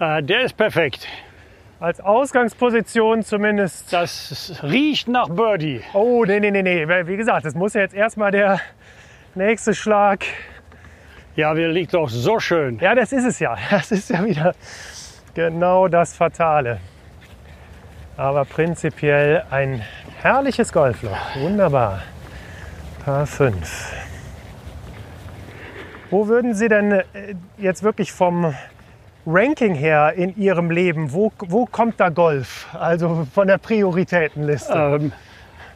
Äh, 0.00 0.22
der 0.22 0.44
ist 0.44 0.56
perfekt. 0.56 1.06
Als 1.78 2.00
Ausgangsposition 2.00 3.22
zumindest. 3.22 3.92
Das 3.92 4.58
riecht 4.62 5.08
nach 5.08 5.28
Birdie. 5.28 5.82
Oh, 5.92 6.24
nee, 6.24 6.40
nee, 6.40 6.50
nee, 6.50 6.62
nee. 6.62 6.86
Wie 7.06 7.18
gesagt, 7.18 7.44
das 7.44 7.54
muss 7.54 7.74
ja 7.74 7.82
jetzt 7.82 7.94
erstmal 7.94 8.30
der 8.30 8.62
nächste 9.34 9.74
Schlag. 9.74 10.24
Ja, 11.34 11.54
der 11.54 11.68
liegt 11.68 11.94
doch 11.94 12.08
so 12.08 12.38
schön. 12.38 12.78
Ja, 12.80 12.94
das 12.94 13.12
ist 13.12 13.24
es 13.24 13.38
ja. 13.38 13.56
Das 13.70 13.90
ist 13.90 14.10
ja 14.10 14.24
wieder 14.24 14.54
genau 15.34 15.88
das 15.88 16.14
Fatale. 16.14 16.78
Aber 18.16 18.44
prinzipiell 18.44 19.44
ein 19.50 19.82
herrliches 20.20 20.72
Golfloch. 20.72 21.36
Wunderbar. 21.36 22.02
Paar 23.04 23.26
5. 23.26 23.94
Wo 26.10 26.28
würden 26.28 26.54
Sie 26.54 26.68
denn 26.68 26.92
äh, 26.92 27.04
jetzt 27.56 27.82
wirklich 27.82 28.12
vom 28.12 28.54
Ranking 29.26 29.74
her 29.74 30.12
in 30.14 30.36
Ihrem 30.36 30.70
Leben, 30.70 31.12
wo, 31.12 31.32
wo 31.38 31.64
kommt 31.64 31.98
da 31.98 32.10
Golf? 32.10 32.66
Also 32.74 33.26
von 33.32 33.48
der 33.48 33.56
Prioritätenliste. 33.58 34.72
Ähm, 34.72 35.12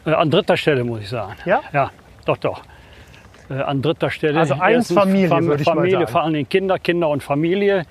äh, 0.05 0.12
an 0.12 0.31
dritter 0.31 0.57
Stelle 0.59 0.85
muss 0.85 1.01
ich 1.01 1.09
sagen. 1.09 1.35
Ja? 1.47 1.62
Ja, 1.73 1.91
doch, 2.27 2.37
doch. 2.37 2.62
Äh, 3.48 3.55
an 3.55 3.81
dritter 3.82 4.10
Stelle. 4.10 4.39
Also 4.40 4.55
eins 4.55 4.93
Familie, 4.93 5.28
Fam 5.28 5.47
würde 5.47 5.62
ich 5.62 5.66
mal 5.68 5.74
Familie, 5.77 5.98
sagen. 6.01 6.09
vor 6.12 6.23
allem 6.23 6.48
Kinder, 6.48 6.78
Kinder 6.78 7.09
und 7.09 7.23
Familie. 7.23 7.85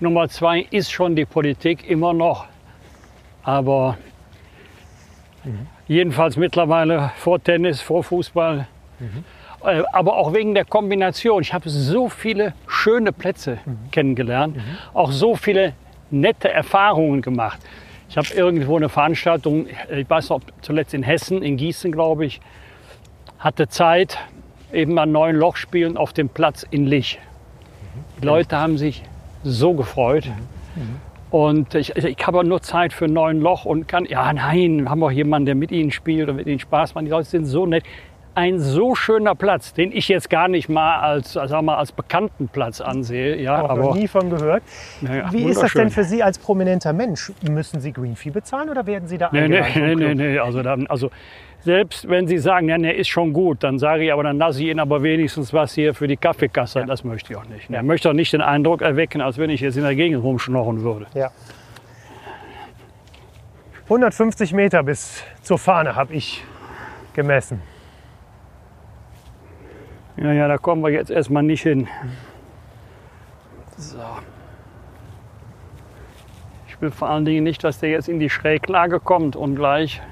Nummer 0.00 0.28
zwei 0.28 0.60
ist 0.70 0.90
schon 0.92 1.16
die 1.16 1.24
Politik 1.24 1.88
immer 1.88 2.12
noch. 2.12 2.46
Aber 3.42 3.96
Mhm. 5.44 5.66
jedenfalls 5.86 6.36
mittlerweile 6.36 7.10
vor 7.16 7.42
Tennis, 7.42 7.80
vor 7.80 8.04
Fußball. 8.04 8.66
Mhm. 8.98 9.24
Äh, 9.64 9.82
Aber 9.92 10.16
auch 10.16 10.32
wegen 10.34 10.54
der 10.54 10.64
Kombination. 10.64 11.42
Ich 11.42 11.52
habe 11.54 11.68
so 11.68 12.08
viele 12.08 12.52
schöne 12.68 13.12
Plätze 13.12 13.58
Mhm. 13.64 13.78
kennengelernt, 13.90 14.56
auch 14.94 15.10
so 15.10 15.34
viele 15.36 15.72
nette 16.10 16.50
Erfahrungen 16.50 17.22
gemacht. 17.22 17.58
Ich 18.10 18.16
habe 18.16 18.28
irgendwo 18.34 18.76
eine 18.76 18.88
Veranstaltung, 18.88 19.66
ich 19.94 20.08
weiß 20.08 20.30
noch, 20.30 20.40
zuletzt 20.62 20.94
in 20.94 21.02
Hessen, 21.02 21.42
in 21.42 21.56
Gießen, 21.56 21.92
glaube 21.92 22.24
ich, 22.26 22.40
hatte 23.38 23.68
Zeit, 23.68 24.18
eben 24.72 24.94
mal 24.94 25.06
neun 25.06 25.36
Loch 25.36 25.56
spielen 25.56 25.96
auf 25.96 26.12
dem 26.12 26.28
Platz 26.28 26.66
in 26.70 26.86
Lich. 26.86 27.18
Die 28.20 28.26
Leute 28.26 28.56
haben 28.56 28.78
sich 28.78 29.02
so 29.44 29.74
gefreut. 29.74 30.24
Und 31.30 31.74
ich, 31.74 31.94
ich 31.94 32.26
habe 32.26 32.42
nur 32.44 32.62
Zeit 32.62 32.92
für 32.92 33.06
neun 33.06 33.40
Loch 33.40 33.64
und 33.64 33.86
kann, 33.86 34.06
ja 34.06 34.32
nein, 34.32 34.84
wir 34.84 34.90
haben 34.90 35.02
auch 35.02 35.10
jemanden, 35.10 35.46
der 35.46 35.54
mit 35.54 35.70
ihnen 35.70 35.90
spielt 35.90 36.28
und 36.28 36.36
mit 36.36 36.46
ihnen 36.46 36.58
Spaß 36.58 36.94
macht. 36.94 37.04
Die 37.04 37.10
Leute 37.10 37.28
sind 37.28 37.44
so 37.44 37.66
nett. 37.66 37.84
Ein 38.38 38.60
so 38.60 38.94
schöner 38.94 39.34
Platz, 39.34 39.74
den 39.74 39.90
ich 39.90 40.06
jetzt 40.06 40.30
gar 40.30 40.46
nicht 40.46 40.68
mal 40.68 41.00
als, 41.00 41.32
sag 41.32 41.60
mal, 41.60 41.74
als 41.74 41.90
bekannten 41.90 42.46
Platz 42.46 42.80
ansehe. 42.80 43.34
Ja, 43.34 43.56
Auch 43.56 43.62
noch 43.62 43.70
aber 43.70 43.94
nie 43.96 44.06
von 44.06 44.30
gehört. 44.30 44.62
Ja, 45.00 45.14
ja, 45.16 45.32
Wie 45.32 45.42
ist 45.42 45.60
das 45.60 45.72
denn 45.72 45.90
für 45.90 46.04
Sie 46.04 46.22
als 46.22 46.38
prominenter 46.38 46.92
Mensch? 46.92 47.32
Müssen 47.50 47.80
Sie 47.80 47.92
Green 47.92 48.14
Fee 48.14 48.30
bezahlen 48.30 48.70
oder 48.70 48.86
werden 48.86 49.08
Sie 49.08 49.18
da 49.18 49.30
Nee, 49.32 49.40
eingeladen 49.40 49.72
vom 49.72 49.98
nee, 49.98 50.14
nee. 50.14 50.38
Also, 50.38 50.62
dann, 50.62 50.86
also 50.86 51.10
selbst 51.62 52.08
wenn 52.08 52.28
Sie 52.28 52.38
sagen, 52.38 52.68
ja, 52.68 52.78
der 52.78 52.94
ist 52.94 53.08
schon 53.08 53.32
gut, 53.32 53.64
dann 53.64 53.80
sage 53.80 54.04
ich, 54.04 54.12
aber 54.12 54.22
dann 54.22 54.38
lasse 54.38 54.62
ich 54.62 54.68
Ihnen 54.68 54.78
aber 54.78 55.02
wenigstens 55.02 55.52
was 55.52 55.74
hier 55.74 55.92
für 55.92 56.06
die 56.06 56.16
Kaffeekasse. 56.16 56.84
Das 56.86 57.02
möchte 57.02 57.32
ich 57.32 57.36
auch 57.36 57.46
nicht. 57.46 57.68
Ich 57.68 57.82
möchte 57.82 58.08
auch 58.08 58.14
nicht 58.14 58.32
den 58.32 58.40
Eindruck 58.40 58.82
erwecken, 58.82 59.20
als 59.20 59.38
wenn 59.38 59.50
ich 59.50 59.62
jetzt 59.62 59.76
in 59.76 59.82
der 59.82 59.96
Gegend 59.96 60.22
rumschnorren 60.22 60.82
würde. 60.82 61.08
Ja. 61.12 61.32
150 63.86 64.52
Meter 64.52 64.84
bis 64.84 65.24
zur 65.42 65.58
Fahne 65.58 65.96
habe 65.96 66.14
ich 66.14 66.44
gemessen. 67.14 67.60
Ja, 70.20 70.32
ja, 70.32 70.48
da 70.48 70.58
kommen 70.58 70.82
wir 70.82 70.90
jetzt 70.90 71.10
erstmal 71.10 71.44
nicht 71.44 71.62
hin. 71.62 71.86
So. 73.76 74.02
Ich 76.66 76.80
will 76.80 76.90
vor 76.90 77.08
allen 77.08 77.24
Dingen 77.24 77.44
nicht, 77.44 77.62
dass 77.62 77.78
der 77.78 77.90
jetzt 77.90 78.08
in 78.08 78.18
die 78.18 78.30
Schräglage 78.30 78.98
kommt 78.98 79.36
und 79.36 79.54
gleich. 79.54 80.02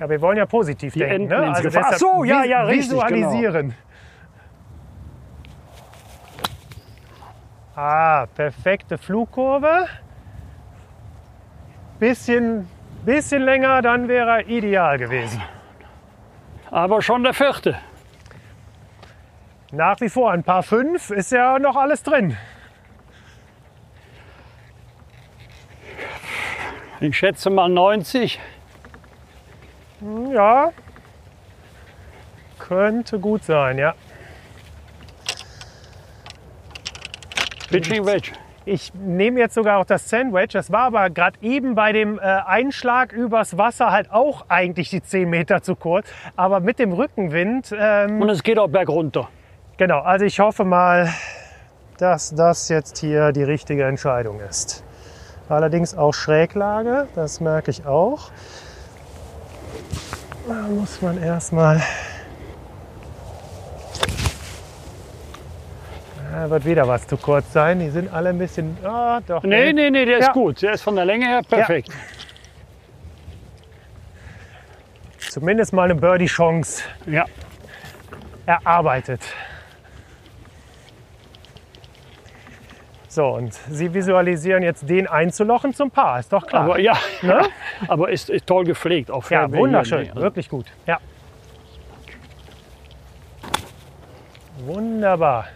Ja, 0.00 0.10
wir 0.10 0.20
wollen 0.20 0.36
ja 0.36 0.44
positiv 0.44 0.92
Die 0.92 0.98
denken. 0.98 1.30
Enten 1.30 1.40
Ne? 1.40 1.46
ins 1.46 1.64
Also 1.64 1.80
Ach 1.82 1.92
so, 1.94 2.24
ja, 2.24 2.44
ja, 2.44 2.62
richtig, 2.62 2.90
genau. 2.90 3.06
Visualisieren. 3.10 3.74
Ah, 7.74 8.26
perfekte 8.34 8.98
Flugkurve. 8.98 9.86
Bisschen, 11.98 12.68
bisschen 13.06 13.42
länger, 13.42 13.80
dann 13.80 14.08
wäre 14.08 14.42
er 14.42 14.48
ideal 14.48 14.98
gewesen. 14.98 15.40
Aber 16.70 17.00
schon 17.00 17.22
der 17.22 17.32
vierte. 17.32 17.76
Nach 19.76 20.00
wie 20.00 20.08
vor 20.08 20.30
ein 20.30 20.42
paar 20.42 20.62
fünf 20.62 21.10
ist 21.10 21.32
ja 21.32 21.58
noch 21.58 21.76
alles 21.76 22.02
drin. 22.02 22.34
Ich 27.00 27.18
schätze 27.18 27.50
mal 27.50 27.68
90. 27.68 28.40
Ja, 30.32 30.72
könnte 32.58 33.18
gut 33.18 33.44
sein, 33.44 33.76
ja. 33.76 33.94
Pitching 37.68 38.06
Wedge. 38.06 38.32
Ich 38.64 38.94
nehme 38.94 39.40
jetzt 39.40 39.54
sogar 39.54 39.78
auch 39.78 39.84
das 39.84 40.08
Sandwich. 40.08 40.52
Das 40.52 40.72
war 40.72 40.84
aber 40.84 41.10
gerade 41.10 41.38
eben 41.42 41.74
bei 41.74 41.92
dem 41.92 42.18
äh, 42.18 42.22
Einschlag 42.22 43.12
übers 43.12 43.58
Wasser 43.58 43.90
halt 43.90 44.10
auch 44.10 44.46
eigentlich 44.48 44.88
die 44.88 45.02
10 45.02 45.28
Meter 45.28 45.60
zu 45.60 45.76
kurz. 45.76 46.10
Aber 46.34 46.60
mit 46.60 46.78
dem 46.78 46.92
Rückenwind, 46.92 47.74
ähm, 47.78 48.22
Und 48.22 48.30
es 48.30 48.42
geht 48.42 48.58
auch 48.58 48.68
bergunter. 48.68 49.28
Genau, 49.76 50.00
also 50.00 50.24
ich 50.24 50.40
hoffe 50.40 50.64
mal, 50.64 51.12
dass 51.98 52.34
das 52.34 52.68
jetzt 52.68 52.98
hier 52.98 53.32
die 53.32 53.42
richtige 53.42 53.84
Entscheidung 53.84 54.40
ist. 54.40 54.84
Allerdings 55.48 55.96
auch 55.96 56.12
Schräglage, 56.12 57.08
das 57.14 57.40
merke 57.40 57.70
ich 57.70 57.86
auch. 57.86 58.30
Da 60.48 60.54
muss 60.68 61.00
man 61.02 61.22
erstmal. 61.22 61.82
Da 66.32 66.50
wird 66.50 66.64
wieder 66.66 66.86
was 66.86 67.06
zu 67.06 67.16
kurz 67.16 67.52
sein. 67.52 67.78
Die 67.80 67.88
sind 67.88 68.12
alle 68.12 68.28
ein 68.28 68.38
bisschen. 68.38 68.76
Ah, 68.84 69.20
doch. 69.26 69.42
Nee, 69.42 69.72
nee, 69.72 69.90
nee, 69.90 70.04
der 70.04 70.18
ist 70.18 70.26
Ja. 70.26 70.32
gut. 70.32 70.60
Der 70.62 70.72
ist 70.72 70.82
von 70.82 70.94
der 70.94 71.04
Länge 71.04 71.26
her 71.26 71.40
perfekt. 71.48 71.88
Zumindest 75.18 75.72
mal 75.72 75.84
eine 75.84 75.94
Birdie-Chance 75.94 76.82
Ja. 77.06 77.24
erarbeitet. 78.46 79.20
So, 83.16 83.28
und 83.28 83.54
Sie 83.54 83.94
visualisieren 83.94 84.62
jetzt 84.62 84.90
den 84.90 85.06
einzulochen 85.06 85.72
zum 85.72 85.90
Paar, 85.90 86.18
ist 86.18 86.30
doch 86.30 86.46
klar. 86.46 86.64
Aber 86.64 86.78
ja, 86.78 86.92
Ne? 87.22 87.48
aber 87.88 88.10
ist, 88.10 88.28
ist 88.28 88.46
toll 88.46 88.64
gepflegt. 88.64 89.10
Auch 89.10 89.30
ja, 89.30 89.50
wunderschön, 89.50 90.14
wirklich 90.14 90.50
gut. 90.50 90.66
Ja. 90.86 90.98
Wunderbar. 94.66 95.46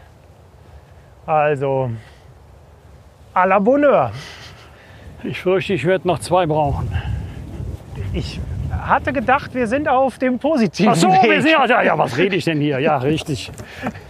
Also, 1.26 1.90
à 3.34 3.46
la 3.46 3.58
Bonheur. 3.58 4.10
Ich 5.22 5.42
fürchte, 5.42 5.74
ich 5.74 5.84
werde 5.84 6.08
noch 6.08 6.20
zwei 6.20 6.46
brauchen. 6.46 6.90
Ich 8.14 8.40
hatte 8.70 9.12
gedacht, 9.12 9.52
wir 9.52 9.66
sind 9.66 9.86
auf 9.86 10.16
dem 10.16 10.38
positiven 10.38 10.92
Ach 10.92 10.96
so, 10.96 11.08
Weg. 11.08 11.24
wir 11.24 11.42
sind, 11.42 11.50
ja, 11.50 11.82
ja, 11.82 11.98
was 11.98 12.16
rede 12.16 12.36
ich 12.36 12.46
denn 12.46 12.58
hier? 12.58 12.78
Ja, 12.78 12.96
richtig. 12.96 13.52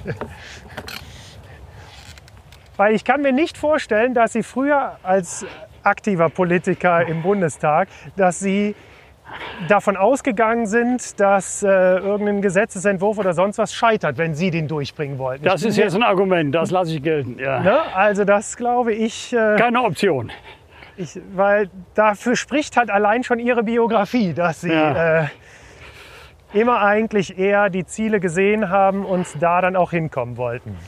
Weil 2.80 2.94
ich 2.94 3.04
kann 3.04 3.20
mir 3.20 3.32
nicht 3.32 3.58
vorstellen, 3.58 4.14
dass 4.14 4.32
Sie 4.32 4.42
früher 4.42 4.96
als 5.02 5.44
aktiver 5.82 6.30
Politiker 6.30 7.06
im 7.06 7.20
Bundestag, 7.20 7.88
dass 8.16 8.40
Sie 8.40 8.74
davon 9.68 9.98
ausgegangen 9.98 10.64
sind, 10.64 11.20
dass 11.20 11.62
äh, 11.62 11.68
irgendein 11.68 12.40
Gesetzesentwurf 12.40 13.18
oder 13.18 13.34
sonst 13.34 13.58
was 13.58 13.74
scheitert, 13.74 14.16
wenn 14.16 14.34
Sie 14.34 14.50
den 14.50 14.66
durchbringen 14.66 15.18
wollten. 15.18 15.44
Das 15.44 15.62
ist 15.62 15.76
jetzt 15.76 15.94
ein 15.94 16.02
Argument, 16.02 16.54
das 16.54 16.70
lasse 16.70 16.94
ich 16.94 17.02
gelten. 17.02 17.38
Ja. 17.38 17.60
Ne? 17.60 17.94
Also 17.94 18.24
das 18.24 18.56
glaube 18.56 18.94
ich, 18.94 19.34
äh, 19.34 19.56
Keine 19.58 19.82
Option. 19.82 20.32
ich, 20.96 21.20
weil 21.34 21.68
dafür 21.92 22.34
spricht 22.34 22.78
halt 22.78 22.88
allein 22.88 23.24
schon 23.24 23.40
Ihre 23.40 23.62
Biografie, 23.62 24.32
dass 24.32 24.62
Sie 24.62 24.72
Ja. 24.72 25.24
äh, 25.24 25.26
immer 26.54 26.80
eigentlich 26.80 27.38
eher 27.38 27.68
die 27.68 27.84
Ziele 27.84 28.20
gesehen 28.20 28.70
haben 28.70 29.04
und 29.04 29.26
da 29.38 29.60
dann 29.60 29.76
auch 29.76 29.90
hinkommen 29.90 30.38
wollten. 30.38 30.78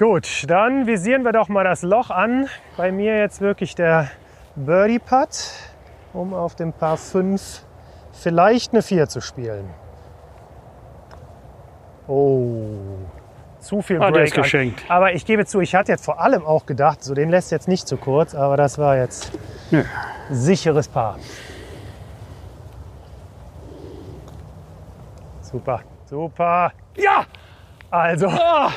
Gut, 0.00 0.44
dann 0.48 0.86
visieren 0.86 1.24
wir 1.26 1.32
doch 1.32 1.48
mal 1.50 1.62
das 1.62 1.82
Loch 1.82 2.08
an. 2.08 2.48
Bei 2.78 2.90
mir 2.90 3.18
jetzt 3.18 3.42
wirklich 3.42 3.74
der 3.74 4.10
Birdie 4.56 4.98
Putt, 4.98 5.52
um 6.14 6.32
auf 6.32 6.54
dem 6.54 6.72
Paar 6.72 6.96
5 6.96 7.62
vielleicht 8.14 8.72
eine 8.72 8.80
4 8.80 9.10
zu 9.10 9.20
spielen. 9.20 9.68
Oh, 12.08 12.70
zu 13.60 13.82
viel 13.82 13.98
Ah, 13.98 14.10
Break. 14.10 14.14
der 14.14 14.24
ist 14.24 14.36
an. 14.36 14.42
geschenkt. 14.42 14.84
Aber 14.88 15.12
ich 15.12 15.26
gebe 15.26 15.44
zu, 15.44 15.60
ich 15.60 15.74
hatte 15.74 15.92
jetzt 15.92 16.06
vor 16.06 16.18
allem 16.18 16.46
auch 16.46 16.64
gedacht, 16.64 17.04
so 17.04 17.12
den 17.12 17.28
lässt 17.28 17.52
jetzt 17.52 17.68
nicht 17.68 17.86
zu 17.86 17.98
kurz, 17.98 18.34
aber 18.34 18.56
das 18.56 18.78
war 18.78 18.96
jetzt 18.96 19.30
Nö. 19.70 19.84
sicheres 20.30 20.88
Paar. 20.88 21.18
Super, 25.42 25.80
super. 26.08 26.72
Ja! 26.96 27.26
Also, 27.90 28.28
Ah, 28.28 28.70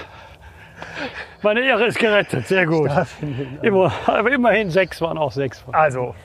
meine 1.41 1.61
Ehre 1.61 1.85
ist 1.85 1.99
gerettet. 1.99 2.47
Sehr 2.47 2.65
gut. 2.65 2.89
Immer, 3.61 3.91
aber 4.05 4.31
immerhin 4.31 4.69
sechs 4.69 5.01
waren 5.01 5.17
auch 5.17 5.31
sechs. 5.31 5.63
also 5.71 6.15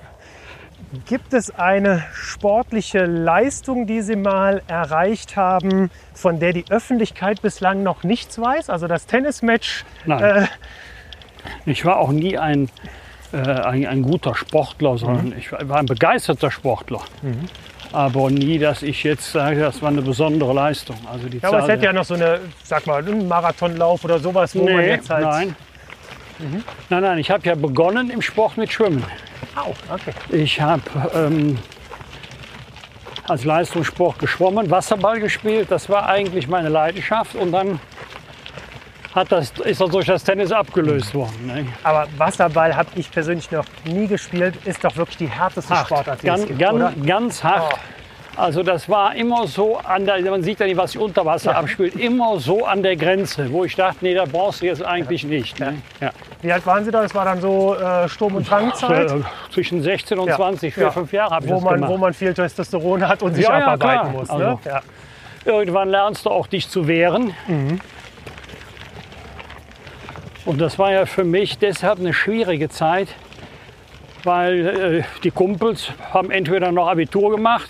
gibt 1.06 1.34
es 1.34 1.50
eine 1.58 2.04
sportliche 2.14 3.04
Leistung, 3.04 3.86
die 3.86 4.00
Sie 4.00 4.16
mal 4.16 4.62
erreicht 4.68 5.36
haben, 5.36 5.90
von 6.14 6.40
der 6.40 6.52
die 6.52 6.64
Öffentlichkeit 6.70 7.42
bislang 7.42 7.82
noch 7.82 8.04
nichts 8.04 8.40
weiß? 8.40 8.70
Also 8.70 8.86
das 8.86 9.06
Tennismatch, 9.06 9.84
Nein. 10.06 10.22
äh, 10.22 10.46
Ich 11.66 11.84
war 11.84 11.98
auch 11.98 12.10
nie 12.10 12.38
ein, 12.38 12.70
äh, 13.32 13.36
ein, 13.36 13.86
ein 13.86 14.02
guter 14.02 14.34
Sportler, 14.34 14.96
sondern 14.98 15.34
ich 15.36 15.52
war 15.52 15.68
war 15.68 15.78
ein 15.78 15.86
begeisterter 15.86 16.50
Sportler. 16.50 17.00
Aber 17.92 18.30
nie, 18.30 18.58
dass 18.58 18.82
ich 18.82 19.02
jetzt 19.02 19.32
sage, 19.32 19.60
das 19.60 19.80
war 19.80 19.88
eine 19.88 20.02
besondere 20.02 20.52
Leistung. 20.52 20.96
Also 21.10 21.28
die 21.28 21.38
ja, 21.38 21.48
aber 21.48 21.60
es 21.60 21.68
hätte 21.68 21.86
ja 21.86 21.92
noch 21.92 22.04
so 22.04 22.14
eine, 22.14 22.40
sag 22.62 22.86
mal, 22.86 22.98
einen 23.02 23.26
Marathonlauf 23.26 24.04
oder 24.04 24.18
sowas, 24.18 24.54
wo 24.54 24.64
man 24.64 24.76
nee, 24.76 24.88
jetzt 24.88 25.10
halt. 25.10 25.24
nein. 25.24 25.56
Nein, 26.88 27.02
nein, 27.02 27.18
ich 27.18 27.30
habe 27.30 27.44
ja 27.48 27.54
begonnen 27.54 28.10
im 28.10 28.22
Sport 28.22 28.56
mit 28.56 28.72
Schwimmen. 28.72 29.04
Au, 29.56 29.74
okay. 29.92 30.12
Ich 30.30 30.60
habe 30.60 30.82
ähm, 31.14 31.58
als 33.26 33.44
Leistungssport 33.44 34.18
geschwommen, 34.18 34.70
Wasserball 34.70 35.20
gespielt. 35.20 35.70
Das 35.70 35.88
war 35.88 36.08
eigentlich 36.08 36.46
meine 36.46 36.68
Leidenschaft. 36.68 37.34
Und 37.34 37.52
dann 37.52 37.80
hat 39.18 39.32
das, 39.32 39.50
ist 39.64 39.80
das 39.80 39.90
durch 39.90 40.06
das 40.06 40.24
Tennis 40.24 40.52
abgelöst 40.52 41.14
worden. 41.14 41.46
Ne? 41.46 41.66
Aber 41.82 42.06
Wasserball 42.16 42.74
habe 42.74 42.88
ich 42.94 43.10
persönlich 43.10 43.50
noch 43.50 43.64
nie 43.84 44.06
gespielt. 44.06 44.54
Ist 44.64 44.82
doch 44.84 44.96
wirklich 44.96 45.16
die 45.18 45.28
härteste 45.28 45.74
Sportart, 45.74 46.22
die 46.22 46.26
es 46.28 46.34
ganz, 46.34 46.46
gibt, 46.46 46.58
ganz, 46.58 46.74
oder? 46.74 46.92
ganz 47.06 47.44
hart. 47.44 47.74
Oh. 47.74 48.40
Also 48.40 48.62
das 48.62 48.88
war 48.88 49.16
immer 49.16 49.48
so 49.48 49.78
an 49.78 50.06
der, 50.06 50.20
man 50.30 50.44
sieht 50.44 50.60
ja 50.60 50.66
nicht, 50.66 50.76
was 50.76 50.92
sich 50.92 51.00
unter 51.00 51.26
Wasser 51.26 51.56
abspielt, 51.56 51.96
immer 51.96 52.38
so 52.38 52.64
an 52.64 52.84
der 52.84 52.94
Grenze, 52.94 53.50
wo 53.52 53.64
ich 53.64 53.74
dachte, 53.74 53.96
nee, 54.02 54.14
da 54.14 54.26
brauchst 54.30 54.62
du 54.62 54.66
jetzt 54.66 54.80
eigentlich 54.84 55.24
nicht. 55.24 55.58
Ne? 55.58 55.82
Ja. 56.00 56.10
Wie 56.40 56.52
alt 56.52 56.64
waren 56.64 56.84
Sie 56.84 56.92
da? 56.92 57.02
Das 57.02 57.12
war 57.16 57.24
dann 57.24 57.40
so 57.40 57.74
äh, 57.74 58.08
Sturm- 58.08 58.36
und 58.36 58.48
Drangzeit? 58.48 59.12
Zwischen 59.52 59.82
16 59.82 60.20
und 60.20 60.28
Ja. 60.28 60.36
20, 60.36 60.72
vier, 60.72 60.84
Ja. 60.84 60.90
fünf 60.92 61.12
Jahre 61.12 61.34
habe 61.34 61.46
ich 61.46 61.50
wo 61.50 61.56
das 61.56 61.64
man, 61.64 61.74
gemacht. 61.74 61.90
wo 61.90 61.96
man 61.96 62.14
viel 62.14 62.32
Testosteron 62.32 63.08
hat 63.08 63.22
und 63.24 63.34
sich 63.34 63.44
Ja, 63.44 63.58
ja, 63.58 63.66
abarbeiten 63.66 64.12
muss. 64.12 64.30
Also- 64.30 64.44
Ne? 64.44 64.58
Ja. 64.64 64.80
Irgendwann 65.44 65.88
lernst 65.88 66.24
du 66.24 66.30
auch 66.30 66.46
dich 66.46 66.68
zu 66.68 66.86
wehren. 66.86 67.34
Und 70.48 70.62
das 70.62 70.78
war 70.78 70.90
ja 70.92 71.04
für 71.04 71.24
mich 71.24 71.58
deshalb 71.58 71.98
eine 71.98 72.14
schwierige 72.14 72.70
Zeit, 72.70 73.08
weil 74.24 74.66
äh, 74.66 75.02
die 75.22 75.30
Kumpels 75.30 75.92
haben 76.10 76.30
entweder 76.30 76.72
noch 76.72 76.88
Abitur 76.88 77.30
gemacht 77.30 77.68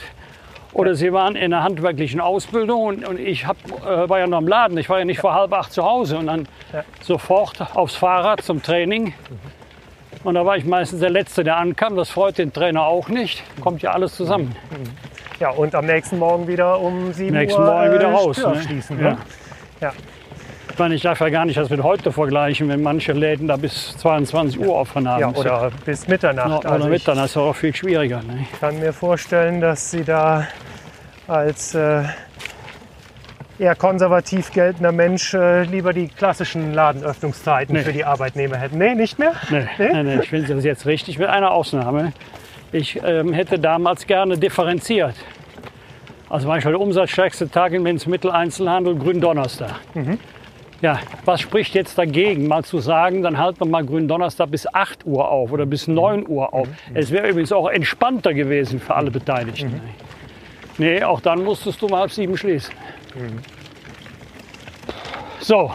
oder 0.73 0.95
sie 0.95 1.13
waren 1.13 1.35
in 1.35 1.53
einer 1.53 1.65
handwerklichen 1.65 2.21
Ausbildung 2.21 2.83
und, 2.85 3.05
und 3.09 3.19
ich 3.19 3.47
hab, 3.49 3.57
äh, 3.85 4.09
war 4.09 4.21
ja 4.21 4.29
noch 4.29 4.39
im 4.39 4.47
Laden. 4.47 4.79
Ich 4.79 4.89
war 4.89 5.01
ja 5.01 5.05
nicht 5.05 5.19
vor 5.19 5.35
halb 5.35 5.53
acht 5.55 5.73
zu 5.73 5.83
Hause 5.85 6.19
und 6.19 6.29
dann 6.29 6.47
Ja. 6.73 6.85
sofort 7.01 7.75
aufs 7.77 7.97
Fahrrad 7.97 8.43
zum 8.43 8.63
Training. 8.63 9.13
Und 10.23 10.37
da 10.37 10.47
war 10.47 10.57
ich 10.57 10.65
meistens 10.65 11.01
der 11.01 11.11
Letzte, 11.11 11.43
der 11.43 11.57
ankam. 11.57 11.97
Das 11.97 12.11
freut 12.11 12.39
den 12.39 12.53
Trainer 12.53 12.85
auch 12.85 13.09
nicht. 13.09 13.43
Kommt 13.61 13.83
ja 13.83 13.91
alles 13.91 14.15
zusammen. 14.15 14.55
ja, 15.41 15.51
und 15.51 15.75
am 15.75 15.85
nächsten 15.87 16.19
Morgen 16.21 16.47
wieder 16.47 16.79
um 16.79 17.13
7 17.13 17.35
Nächsten 17.37 17.61
Uhr 17.61 17.67
Morgen 17.67 17.93
wieder 17.93 18.09
äh, 18.09 18.15
raus. 18.15 18.37
Tür 18.37 18.55
Ne? 18.55 18.63
schließen. 18.63 19.01
Ja. 19.01 19.11
Ne? 19.11 19.19
Ja. 19.81 19.93
Ich 20.79 20.81
meine, 20.81 20.95
ich 20.95 21.03
darf 21.03 21.19
ja 21.19 21.29
gar 21.29 21.45
nicht 21.45 21.59
das 21.59 21.71
mit 21.71 21.83
heute 21.83 22.13
vergleichen, 22.13 22.69
wenn 22.69 22.83
manche 22.85 23.13
Läden 23.13 23.49
da 23.49 23.57
bis 23.57 23.97
22 23.97 24.61
Uhr 24.61 24.77
offen 24.77 25.09
haben. 25.09 25.21
ja, 25.21 25.29
oder 25.31 25.73
bis 25.85 26.07
Mitternacht. 26.07 26.61
oder 26.65 26.71
also 26.71 26.85
ich 26.87 26.93
Mitternacht 26.93 27.25
ist 27.31 27.37
auch 27.37 27.53
viel 27.53 27.75
schwieriger. 27.75 28.23
Ne? 28.23 28.47
kann 28.61 28.79
mir 28.79 28.93
vorstellen, 28.93 29.61
dass 29.61 29.91
Sie 29.91 30.05
da 30.05 30.47
als 31.27 31.75
äh, 31.75 32.05
eher 33.59 33.75
konservativ 33.75 34.53
geltender 34.53 34.93
Mensch 34.93 35.35
äh, 35.35 35.65
lieber 35.65 35.93
die 35.93 36.07
klassischen 36.07 36.73
Ladenöffnungszeiten 36.73 37.75
Nee. 37.75 37.83
für 37.83 37.93
die 37.93 38.05
Arbeitnehmer 38.05 38.59
hätten. 38.59 38.79
Nee, 38.79 38.95
nicht 38.95 39.19
mehr? 39.19 39.33
Nee, 39.51 39.67
nee, 39.79 40.03
nee, 40.05 40.21
ich 40.23 40.29
finde 40.29 40.55
das 40.55 40.63
jetzt 40.63 40.87
richtig, 40.87 41.19
mit 41.19 41.27
einer 41.29 41.51
Ausnahme. 41.51 42.13
Ich 42.71 43.01
ähm, 43.05 43.33
hätte 43.33 43.59
damals 43.59 44.07
gerne 44.07 44.39
differenziert. 44.39 45.17
Also 46.31 46.47
Beispiel 46.47 46.71
der 46.71 46.81
umsatzstärkste 46.81 47.51
Tag 47.51 47.73
im 47.73 47.85
Lebensmitteleinzelhandel, 47.85 48.95
Gründonnerstag. 48.95 49.75
Ja, 50.81 51.01
was 51.25 51.41
spricht 51.41 51.75
jetzt 51.75 51.99
dagegen, 51.99 52.47
mal 52.47 52.65
zu 52.65 52.79
sagen, 52.79 53.23
dann 53.23 53.37
halten 53.37 53.61
wir 53.61 53.67
mal 53.67 53.85
Gründonnerstag 53.85 54.51
bis 54.51 54.73
8 54.73 55.05
Uhr 55.07 55.29
auf 55.29 55.51
oder 55.51 55.67
bis 55.67 55.89
9 55.89 56.29
Uhr 56.29 56.55
auf. 56.55 56.69
Es 56.95 57.11
wäre 57.11 57.29
übrigens 57.29 57.51
auch 57.51 57.69
entspannter 57.69 58.33
gewesen 58.33 58.79
für 58.79 58.95
alle 58.95 59.11
Beteiligten. 59.11 59.81
Nee, 60.79 61.03
auch 61.03 61.21
dann 61.21 61.43
musstest 61.43 61.83
du 61.83 61.87
um 61.87 61.97
halb 61.97 62.13
sieben 62.13 62.37
schließen. 62.37 62.73
So, 65.41 65.75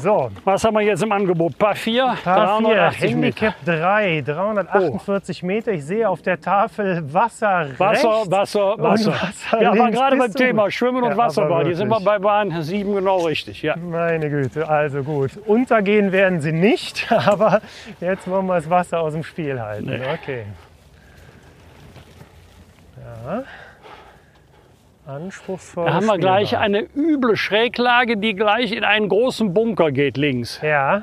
So, 0.00 0.30
was 0.44 0.64
haben 0.64 0.74
wir 0.74 0.82
jetzt 0.82 1.02
im 1.02 1.12
Angebot? 1.12 1.58
Paar 1.58 1.74
4, 1.74 2.16
Paar 2.24 2.58
4, 2.58 2.68
380 2.68 3.16
Meter. 3.16 3.40
Handicap 3.40 3.54
3, 3.64 4.22
348 4.22 5.42
Meter. 5.42 5.72
Ich 5.72 5.84
sehe 5.84 6.08
auf 6.08 6.22
der 6.22 6.40
Tafel 6.40 7.02
Wasser 7.12 7.42
Wasser, 7.42 7.60
rechts 7.60 8.04
Wasser, 8.30 8.74
und 8.74 8.82
Wasser. 8.82 9.12
Wasser 9.12 9.62
ja, 9.62 9.72
links. 9.72 9.96
gerade 9.96 10.16
beim 10.16 10.32
Thema? 10.32 10.70
Schwimmen 10.70 11.02
und 11.02 11.10
Ja, 11.10 11.16
Wasserball, 11.16 11.60
aber 11.60 11.64
die 11.64 11.74
sind 11.74 11.88
wir 11.88 12.00
bei 12.00 12.18
Bahn 12.18 12.62
7 12.62 12.94
genau 12.94 13.18
richtig. 13.26 13.62
Ja. 13.62 13.76
Meine 13.76 14.30
Güte, 14.30 14.68
also 14.68 15.02
gut. 15.02 15.32
Untergehen 15.46 16.12
werden 16.12 16.40
sie 16.40 16.52
nicht, 16.52 17.10
aber 17.12 17.60
jetzt 18.00 18.28
wollen 18.28 18.46
wir 18.46 18.56
das 18.56 18.70
Wasser 18.70 19.00
aus 19.00 19.12
dem 19.12 19.24
Spiel 19.24 19.60
halten. 19.60 19.86
Nee. 19.86 20.00
Okay. 20.14 20.44
Ja. 23.24 23.42
Anspruchsvoll. 25.06 25.86
Da 25.86 25.94
haben 25.94 26.06
wir 26.06 26.18
gleich 26.18 26.56
eine 26.56 26.86
üble 26.94 27.36
Schräglage, 27.36 28.16
die 28.16 28.34
gleich 28.34 28.72
in 28.72 28.84
einen 28.84 29.08
großen 29.08 29.52
Bunker 29.52 29.90
geht 29.90 30.16
links. 30.16 30.60
Ja. 30.62 31.02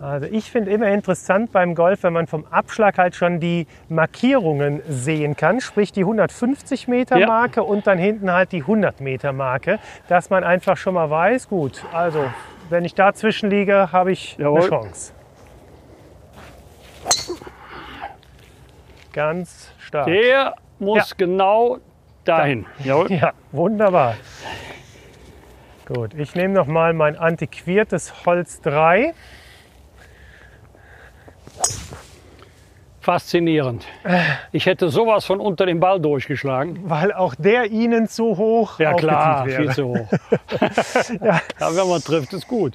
Also 0.00 0.26
ich 0.26 0.50
finde 0.50 0.70
immer 0.70 0.88
interessant 0.88 1.50
beim 1.52 1.74
Golf, 1.74 2.02
wenn 2.02 2.12
man 2.12 2.26
vom 2.26 2.44
Abschlag 2.50 2.98
halt 2.98 3.14
schon 3.14 3.40
die 3.40 3.66
Markierungen 3.88 4.82
sehen 4.86 5.34
kann, 5.34 5.60
sprich 5.62 5.92
die 5.92 6.02
150 6.02 6.88
Meter 6.88 7.16
Ja. 7.16 7.26
Marke 7.26 7.62
und 7.62 7.86
dann 7.86 7.96
hinten 7.96 8.30
halt 8.30 8.52
die 8.52 8.60
100 8.62 9.00
Meter 9.00 9.32
Marke, 9.32 9.78
dass 10.08 10.28
man 10.28 10.44
einfach 10.44 10.76
schon 10.76 10.94
mal 10.94 11.08
weiß, 11.08 11.48
gut, 11.48 11.82
also 11.92 12.26
wenn 12.68 12.84
ich 12.84 12.94
dazwischen 12.94 13.48
liege, 13.48 13.92
habe 13.92 14.12
ich 14.12 14.36
Jawohl. 14.36 14.60
eine 14.60 14.68
Chance. 14.68 15.12
Ganz 19.12 19.70
stark. 19.78 20.06
Der 20.06 20.54
muss 20.78 21.10
Ja. 21.10 21.14
genau 21.16 21.78
dahin. 22.24 22.66
Jawohl. 22.82 23.12
Ja, 23.12 23.32
wunderbar. 23.52 24.14
Gut, 25.86 26.14
ich 26.14 26.34
nehme 26.34 26.54
noch 26.54 26.66
mal 26.66 26.94
mein 26.94 27.16
antiquiertes 27.16 28.24
Holz 28.24 28.60
3. 28.62 29.12
Faszinierend. 33.00 33.84
Ich 34.50 34.64
hätte 34.64 34.88
sowas 34.88 35.26
von 35.26 35.38
unter 35.38 35.66
dem 35.66 35.78
Ball 35.78 36.00
durchgeschlagen. 36.00 36.80
weil 36.88 37.12
auch 37.12 37.34
der 37.34 37.70
Ihnen 37.70 38.08
zu 38.08 38.38
hoch 38.38 38.78
Ja 38.78 38.94
klar, 38.94 39.42
aufgetut 39.42 39.56
viel 39.56 39.64
wäre. 39.66 39.74
zu 39.74 39.88
hoch. 39.88 41.20
ja. 41.20 41.76
wenn 41.76 41.88
man 41.88 42.00
trifft, 42.00 42.32
ist 42.32 42.48
gut. 42.48 42.72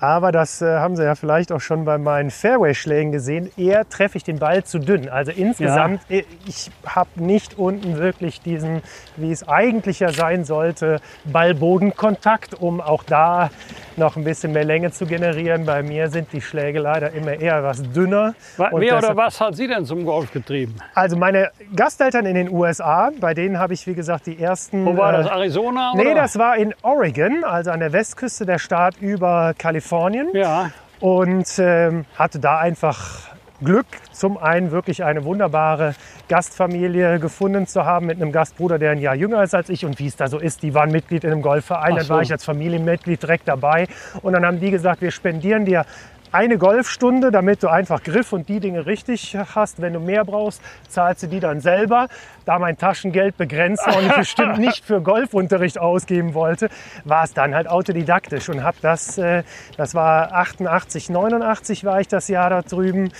Aber 0.00 0.30
das 0.30 0.62
äh, 0.62 0.78
haben 0.78 0.94
Sie 0.94 1.02
ja 1.02 1.16
vielleicht 1.16 1.50
auch 1.50 1.60
schon 1.60 1.84
bei 1.84 1.98
meinen 1.98 2.30
Fairway-Schlägen 2.30 3.10
gesehen. 3.10 3.50
Eher 3.56 3.88
treffe 3.88 4.16
ich 4.16 4.22
den 4.22 4.38
Ball 4.38 4.62
zu 4.62 4.78
dünn. 4.78 5.08
Also 5.08 5.32
insgesamt, 5.32 6.02
äh, 6.08 6.22
ich 6.46 6.70
habe 6.86 7.08
nicht 7.16 7.58
unten 7.58 7.98
wirklich 7.98 8.40
diesen, 8.40 8.82
wie 9.16 9.32
es 9.32 9.48
eigentlich 9.48 9.98
ja 9.98 10.12
sein 10.12 10.44
sollte, 10.44 11.00
Ball-Boden-Kontakt, 11.24 12.54
um 12.54 12.80
auch 12.80 13.02
da 13.02 13.50
noch 13.96 14.16
ein 14.16 14.22
bisschen 14.22 14.52
mehr 14.52 14.64
Länge 14.64 14.92
zu 14.92 15.04
generieren. 15.04 15.66
Bei 15.66 15.82
mir 15.82 16.08
sind 16.10 16.32
die 16.32 16.40
Schläge 16.40 16.78
leider 16.78 17.10
immer 17.10 17.32
eher 17.32 17.64
was 17.64 17.82
dünner. 17.82 18.34
Wer 18.56 18.72
oder 18.72 18.84
deshalb- 19.00 19.16
was 19.16 19.40
hat 19.40 19.56
Sie 19.56 19.66
denn 19.66 19.84
zum 19.84 20.04
Golf 20.04 20.32
getrieben? 20.32 20.76
Also 20.94 21.16
meine 21.16 21.50
Gasteltern 21.74 22.24
in 22.24 22.36
den 22.36 22.50
USA, 22.50 23.10
bei 23.20 23.34
denen 23.34 23.58
habe 23.58 23.74
ich 23.74 23.84
wie 23.88 23.94
gesagt 23.94 24.26
die 24.26 24.40
ersten. 24.40 24.86
Wo 24.86 24.96
war 24.96 25.12
äh, 25.12 25.16
das? 25.24 25.26
Arizona? 25.26 25.92
Nee, 25.96 26.02
oder? 26.02 26.14
das 26.14 26.38
war 26.38 26.56
in 26.56 26.72
Oregon, 26.82 27.42
also 27.42 27.72
an 27.72 27.80
der 27.80 27.92
Westküste 27.92 28.46
der 28.46 28.60
Staat 28.60 28.98
über 29.00 29.54
Kalifornien. 29.58 29.87
Ja, 30.34 30.70
Und 31.00 31.48
ähm, 31.58 32.04
hatte 32.16 32.38
da 32.38 32.58
einfach 32.58 33.28
Glück, 33.62 33.86
zum 34.12 34.38
einen 34.38 34.70
wirklich 34.70 35.02
eine 35.02 35.24
wunderbare 35.24 35.94
Gastfamilie 36.28 37.18
gefunden 37.18 37.66
zu 37.66 37.84
haben 37.84 38.06
mit 38.06 38.20
einem 38.20 38.30
Gastbruder, 38.30 38.78
der 38.78 38.92
ein 38.92 38.98
Jahr 38.98 39.16
jünger 39.16 39.42
ist 39.42 39.54
als 39.54 39.68
ich. 39.68 39.84
Und 39.84 39.98
wie 39.98 40.06
es 40.06 40.16
da 40.16 40.28
so 40.28 40.38
ist, 40.38 40.62
die 40.62 40.74
waren 40.74 40.92
Mitglied 40.92 41.24
in 41.24 41.32
einem 41.32 41.42
Golfverein. 41.42 41.92
Ach 41.92 41.96
Dann 41.96 42.06
so. 42.06 42.14
war 42.14 42.22
ich 42.22 42.30
als 42.30 42.44
Familienmitglied 42.44 43.20
direkt 43.22 43.48
dabei. 43.48 43.88
Und 44.22 44.34
dann 44.34 44.46
haben 44.46 44.60
die 44.60 44.70
gesagt, 44.70 45.00
wir 45.00 45.10
spendieren 45.10 45.64
dir 45.64 45.84
eine 46.32 46.58
Golfstunde, 46.58 47.30
damit 47.30 47.62
du 47.62 47.68
einfach 47.68 48.02
Griff 48.02 48.32
und 48.32 48.48
die 48.48 48.60
Dinge 48.60 48.86
richtig 48.86 49.36
hast. 49.54 49.80
Wenn 49.80 49.92
du 49.92 50.00
mehr 50.00 50.24
brauchst, 50.24 50.60
zahlst 50.88 51.22
du 51.22 51.26
die 51.26 51.40
dann 51.40 51.60
selber. 51.60 52.08
Da 52.44 52.58
mein 52.58 52.76
Taschengeld 52.76 53.36
begrenzt 53.36 53.86
war 53.86 53.98
und 53.98 54.06
ich 54.06 54.14
bestimmt 54.14 54.58
nicht 54.58 54.84
für 54.84 55.00
Golfunterricht 55.00 55.78
ausgeben 55.78 56.34
wollte, 56.34 56.68
war 57.04 57.24
es 57.24 57.34
dann 57.34 57.54
halt 57.54 57.68
autodidaktisch 57.68 58.48
und 58.48 58.62
habe 58.62 58.76
das, 58.82 59.18
äh, 59.18 59.42
das 59.76 59.94
war 59.94 60.32
88, 60.32 61.10
89 61.10 61.84
war 61.84 62.00
ich 62.00 62.08
das 62.08 62.28
Jahr 62.28 62.50
da 62.50 62.62
drüben. 62.62 63.10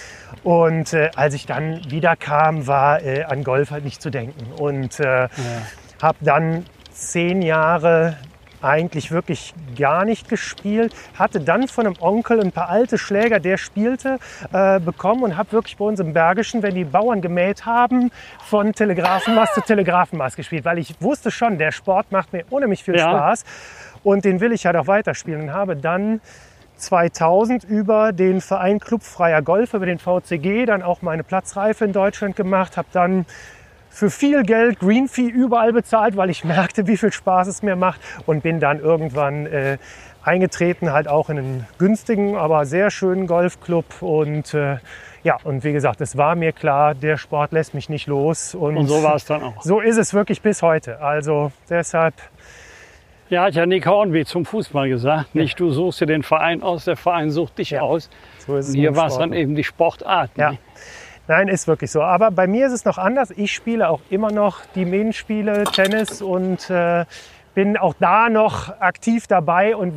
Und 0.42 0.92
äh, 0.92 1.10
als 1.14 1.34
ich 1.34 1.46
dann 1.46 1.80
wieder 1.90 2.16
kam, 2.16 2.66
war 2.66 3.02
äh, 3.02 3.24
an 3.24 3.44
Golf 3.44 3.70
halt 3.70 3.84
nicht 3.84 4.02
zu 4.02 4.10
denken. 4.10 4.52
Und 4.52 4.98
ja. 4.98 5.28
habe 6.00 6.18
dann 6.20 6.64
zehn 6.92 7.42
Jahre 7.42 8.16
eigentlich 8.62 9.10
wirklich 9.10 9.54
gar 9.76 10.04
nicht 10.04 10.28
gespielt. 10.28 10.94
Hatte 11.18 11.40
dann 11.40 11.68
von 11.68 11.86
einem 11.86 11.96
Onkel 12.00 12.40
ein 12.40 12.52
paar 12.52 12.68
alte 12.68 12.98
Schläger, 12.98 13.40
der 13.40 13.56
spielte, 13.56 14.18
äh, 14.52 14.80
bekommen 14.80 15.22
und 15.22 15.36
habe 15.36 15.52
wirklich 15.52 15.76
bei 15.76 15.84
uns 15.84 16.00
im 16.00 16.12
Bergischen, 16.12 16.62
wenn 16.62 16.74
die 16.74 16.84
Bauern 16.84 17.20
gemäht 17.20 17.66
haben, 17.66 18.10
von 18.44 18.72
Telegrafenmast 18.72 19.54
zu 19.54 19.60
Telegrafenmast 19.60 20.36
gespielt, 20.36 20.64
weil 20.64 20.78
ich 20.78 20.94
wusste 21.00 21.30
schon, 21.30 21.58
der 21.58 21.72
Sport 21.72 22.12
macht 22.12 22.32
mir 22.32 22.44
unheimlich 22.50 22.84
viel 22.84 22.96
ja. 22.96 23.10
Spaß 23.10 23.44
und 24.04 24.24
den 24.24 24.40
will 24.40 24.52
ich 24.52 24.66
halt 24.66 24.76
auch 24.76 24.86
weiterspielen 24.86 25.42
und 25.42 25.52
habe 25.52 25.76
dann 25.76 26.20
2000 26.76 27.64
über 27.64 28.12
den 28.12 28.40
Verein 28.40 28.78
Clubfreier 28.78 29.42
Golf, 29.42 29.74
über 29.74 29.86
den 29.86 29.98
VCG, 29.98 30.64
dann 30.66 30.82
auch 30.82 31.02
meine 31.02 31.24
Platzreife 31.24 31.84
in 31.84 31.92
Deutschland 31.92 32.36
gemacht, 32.36 32.76
habe 32.76 32.88
dann 32.92 33.26
für 33.98 34.10
viel 34.10 34.44
Geld 34.44 34.78
Green 34.78 35.08
Fee 35.08 35.26
überall 35.26 35.72
bezahlt, 35.72 36.16
weil 36.16 36.30
ich 36.30 36.44
merkte, 36.44 36.86
wie 36.86 36.96
viel 36.96 37.12
Spaß 37.12 37.48
es 37.48 37.62
mir 37.62 37.74
macht 37.74 38.00
und 38.26 38.44
bin 38.44 38.60
dann 38.60 38.78
irgendwann 38.78 39.46
äh, 39.46 39.78
eingetreten, 40.22 40.92
halt 40.92 41.08
auch 41.08 41.30
in 41.30 41.38
einen 41.38 41.66
günstigen, 41.78 42.36
aber 42.36 42.64
sehr 42.64 42.90
schönen 42.90 43.26
Golfclub 43.26 44.00
und 44.00 44.54
äh, 44.54 44.76
ja, 45.24 45.36
und 45.42 45.64
wie 45.64 45.72
gesagt, 45.72 46.00
es 46.00 46.16
war 46.16 46.36
mir 46.36 46.52
klar, 46.52 46.94
der 46.94 47.16
Sport 47.16 47.50
lässt 47.50 47.74
mich 47.74 47.88
nicht 47.88 48.06
los. 48.06 48.54
Und, 48.54 48.76
und 48.76 48.86
so 48.86 49.02
war 49.02 49.16
es 49.16 49.24
dann 49.24 49.42
auch. 49.42 49.62
So 49.62 49.80
ist 49.80 49.96
es 49.96 50.14
wirklich 50.14 50.42
bis 50.42 50.62
heute. 50.62 51.00
Also 51.00 51.50
deshalb. 51.68 52.14
Ja, 53.28 53.42
hat 53.42 53.54
ja 53.54 53.66
Nick 53.66 53.84
Hornby 53.84 54.24
zum 54.24 54.44
Fußball 54.44 54.88
gesagt. 54.88 55.30
Ja. 55.34 55.42
Nicht 55.42 55.58
du 55.58 55.70
suchst 55.70 56.00
dir 56.00 56.06
den 56.06 56.22
Verein 56.22 56.62
aus, 56.62 56.84
der 56.84 56.96
Verein 56.96 57.30
sucht 57.30 57.58
dich 57.58 57.70
ja. 57.70 57.80
aus. 57.80 58.08
So 58.46 58.56
ist 58.56 58.68
es 58.68 58.74
und 58.74 58.80
hier 58.80 58.94
war 58.94 59.08
es 59.08 59.18
dann 59.18 59.32
eben 59.32 59.56
die 59.56 59.64
Sportart. 59.64 60.30
Ja. 60.36 60.52
Ne? 60.52 60.58
Nein, 61.28 61.48
ist 61.48 61.68
wirklich 61.68 61.90
so. 61.90 62.02
Aber 62.02 62.30
bei 62.30 62.46
mir 62.46 62.66
ist 62.66 62.72
es 62.72 62.84
noch 62.86 62.96
anders. 62.96 63.30
Ich 63.36 63.52
spiele 63.52 63.90
auch 63.90 64.00
immer 64.08 64.32
noch 64.32 64.60
die 64.74 64.86
Main-Spiele, 64.86 65.64
Tennis 65.64 66.22
und 66.22 66.70
äh, 66.70 67.04
bin 67.54 67.76
auch 67.76 67.94
da 67.98 68.30
noch 68.30 68.80
aktiv 68.80 69.26
dabei 69.26 69.76
und 69.76 69.92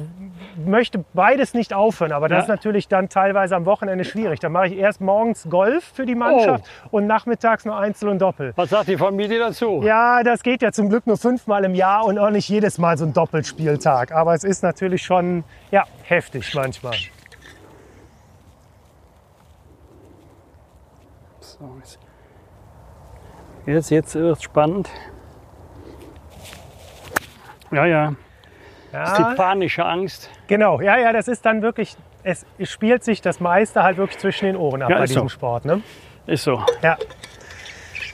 möchte 0.66 1.06
beides 1.14 1.54
nicht 1.54 1.74
aufhören. 1.74 2.12
Aber 2.12 2.28
das 2.28 2.38
ja. 2.38 2.42
ist 2.42 2.48
natürlich 2.50 2.88
dann 2.88 3.08
teilweise 3.08 3.56
am 3.56 3.66
Wochenende 3.66 4.04
schwierig. 4.04 4.42
Da 4.42 4.50
mache 4.50 4.68
ich 4.68 4.78
erst 4.78 5.00
morgens 5.00 5.48
Golf 5.50 5.86
für 5.94 6.06
die 6.06 6.16
Mannschaft 6.16 6.66
oh. 6.86 6.98
und 6.98 7.08
nachmittags 7.08 7.64
nur 7.64 7.78
Einzel 7.78 8.10
und 8.10 8.20
Doppel. 8.20 8.52
Was 8.56 8.72
sagt 8.72 8.90
die 8.90 8.98
Familie 8.98 9.40
dazu? 9.40 9.82
Ja, 9.86 10.24
das 10.24 10.44
geht 10.44 10.62
ja 10.62 10.72
zum 10.72 10.90
Glück 10.90 11.08
nur 11.08 11.18
fünfmal 11.18 11.64
im 11.64 11.76
Jahr 11.76 12.04
und 12.06 12.20
auch 12.20 12.32
nicht 12.32 12.50
jedes 12.50 12.78
Mal 12.78 12.98
so 12.98 13.06
ein 13.06 13.14
Doppelspieltag. 13.14 14.12
Aber 14.12 14.34
es 14.34 14.44
ist 14.44 14.64
natürlich 14.64 15.04
schon 15.04 15.46
ja, 15.72 15.86
heftig 16.04 16.54
manchmal. 16.56 16.96
Jetzt, 23.66 23.92
jetzt 23.92 24.16
wird 24.16 24.38
es 24.38 24.44
spannend. 24.44 24.90
Ja, 27.72 27.86
ja. 27.86 28.04
ja. 28.04 28.16
Das 28.92 29.12
ist 29.12 29.18
die 29.20 29.36
panische 29.36 29.86
Angst. 29.86 30.30
Genau, 30.48 30.82
ja, 30.82 30.98
ja, 30.98 31.14
das 31.14 31.28
ist 31.28 31.46
dann 31.46 31.62
wirklich, 31.62 31.96
es 32.24 32.46
spielt 32.64 33.04
sich 33.04 33.22
das 33.22 33.40
meiste 33.40 33.84
halt 33.84 33.98
wirklich 33.98 34.20
zwischen 34.20 34.46
den 34.46 34.56
Ohren 34.58 34.82
ab 34.82 34.90
ja, 34.90 34.98
bei 34.98 35.06
diesem 35.06 35.24
so. 35.24 35.30
Sport. 35.30 35.66
Ne? 35.66 35.82
Ist 36.28 36.44
so. 36.44 36.64
Ja. 36.82 36.98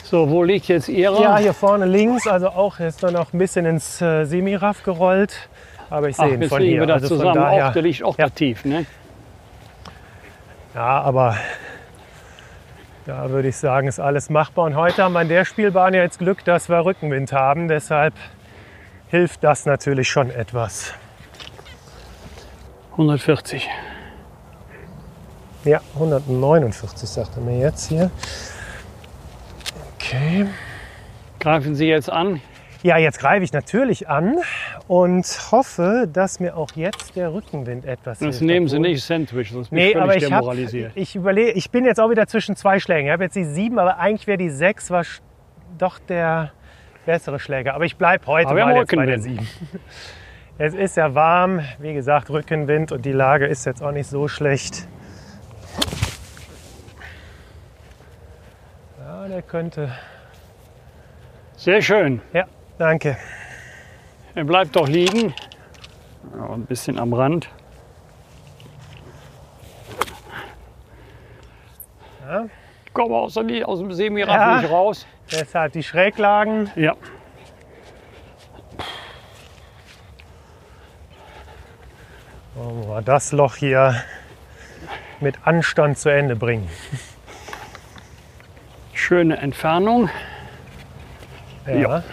So, 0.04 0.30
wo 0.30 0.42
liegt 0.42 0.68
jetzt 0.68 0.88
Ihre? 0.88 1.20
Ja, 1.22 1.36
hier 1.36 1.52
vorne 1.52 1.84
links, 1.84 2.26
also 2.26 2.48
auch 2.48 2.80
ist 2.80 3.02
dann 3.02 3.12
noch 3.12 3.32
ein 3.34 3.38
bisschen 3.38 3.66
ins 3.66 4.00
äh, 4.00 4.24
Semiraff 4.24 4.82
gerollt. 4.82 5.50
Aber 5.90 6.08
ich 6.08 6.16
sehe 6.16 6.34
ihn 6.34 6.48
von 6.48 6.62
hier. 6.62 6.80
Wir 6.80 6.86
das 6.86 7.02
also 7.02 7.16
zusammen 7.16 7.34
daher, 7.34 7.68
auch, 7.68 7.72
der 7.72 7.82
liegt 7.82 8.02
auch 8.02 8.16
ja. 8.18 8.28
tief, 8.28 8.64
ne? 8.64 8.86
Ja, 10.74 11.00
aber 11.02 11.36
da 13.08 13.30
würde 13.30 13.48
ich 13.48 13.56
sagen, 13.56 13.88
ist 13.88 14.00
alles 14.00 14.28
machbar. 14.28 14.66
Und 14.66 14.76
heute 14.76 15.02
haben 15.02 15.14
wir 15.14 15.20
an 15.20 15.30
der 15.30 15.46
Spielbahn 15.46 15.94
ja 15.94 16.02
jetzt 16.02 16.18
Glück, 16.18 16.44
dass 16.44 16.68
wir 16.68 16.84
Rückenwind 16.84 17.32
haben. 17.32 17.66
Deshalb 17.66 18.12
hilft 19.08 19.42
das 19.42 19.64
natürlich 19.64 20.10
schon 20.10 20.30
etwas. 20.30 20.92
140. 22.92 23.66
Ja, 25.64 25.80
149 25.94 27.08
sagt 27.08 27.36
er 27.36 27.42
mir 27.42 27.58
jetzt 27.58 27.88
hier. 27.88 28.10
Okay. 29.94 30.46
Greifen 31.40 31.74
Sie 31.74 31.86
jetzt 31.86 32.10
an? 32.10 32.42
Ja, 32.88 32.96
jetzt 32.96 33.18
greife 33.18 33.44
ich 33.44 33.52
natürlich 33.52 34.08
an 34.08 34.38
und 34.86 35.26
hoffe, 35.52 36.08
dass 36.10 36.40
mir 36.40 36.56
auch 36.56 36.70
jetzt 36.74 37.16
der 37.16 37.34
Rückenwind 37.34 37.84
etwas 37.84 38.18
Das 38.18 38.38
hilft. 38.38 38.40
nehmen 38.40 38.66
Sie 38.66 38.78
nicht 38.78 39.04
Sandwich, 39.04 39.50
sonst 39.50 39.68
bin 39.68 39.78
nee, 39.78 39.90
ich 39.90 39.96
aber 39.98 40.16
ich 40.16 40.24
demoralisiert. 40.24 40.92
Hab, 40.92 40.96
ich 40.96 41.14
überlege, 41.14 41.50
ich 41.50 41.70
bin 41.70 41.84
jetzt 41.84 42.00
auch 42.00 42.08
wieder 42.08 42.26
zwischen 42.26 42.56
zwei 42.56 42.78
Schlägen. 42.78 43.08
Ich 43.08 43.12
habe 43.12 43.24
jetzt 43.24 43.36
die 43.36 43.44
sieben, 43.44 43.78
aber 43.78 43.98
eigentlich 43.98 44.26
wäre 44.26 44.38
die 44.38 44.48
sechs 44.48 44.90
war 44.90 45.04
doch 45.76 45.98
der 45.98 46.52
bessere 47.04 47.38
Schläger. 47.38 47.74
Aber 47.74 47.84
ich 47.84 47.96
bleibe 47.96 48.26
heute 48.26 48.48
aber 48.48 48.64
mal 48.64 48.76
jetzt 48.76 48.96
bei 48.96 49.04
der 49.04 49.20
sieben. 49.20 49.46
Es 50.56 50.72
ist 50.72 50.96
ja 50.96 51.14
warm, 51.14 51.60
wie 51.80 51.92
gesagt, 51.92 52.30
Rückenwind 52.30 52.90
und 52.90 53.04
die 53.04 53.12
Lage 53.12 53.46
ist 53.46 53.66
jetzt 53.66 53.82
auch 53.82 53.92
nicht 53.92 54.08
so 54.08 54.28
schlecht. 54.28 54.88
Ja, 58.98 59.28
der 59.28 59.42
könnte. 59.42 59.92
Sehr 61.58 61.82
schön. 61.82 62.22
Ja. 62.32 62.46
Danke. 62.78 63.16
Er 64.36 64.44
bleibt 64.44 64.76
doch 64.76 64.86
liegen. 64.86 65.34
Ja, 66.36 66.50
ein 66.54 66.64
bisschen 66.64 66.96
am 66.98 67.12
Rand. 67.12 67.48
Ja. 72.24 72.46
Komm 72.92 73.12
aus, 73.12 73.36
aus 73.36 73.78
dem 73.80 73.92
Semiraff 73.92 74.34
ja. 74.34 74.60
nicht 74.60 74.70
raus. 74.70 75.06
Deshalb 75.32 75.72
die 75.72 75.82
Schräglagen. 75.82 76.70
Ja. 76.76 76.94
Wollen 82.54 82.88
wir 82.88 83.02
das 83.02 83.32
Loch 83.32 83.56
hier 83.56 84.02
mit 85.18 85.46
Anstand 85.46 85.98
zu 85.98 86.10
Ende 86.10 86.36
bringen. 86.36 86.68
Schöne 88.92 89.36
Entfernung. 89.38 90.10
Ja. 91.66 91.74
ja. 91.74 92.04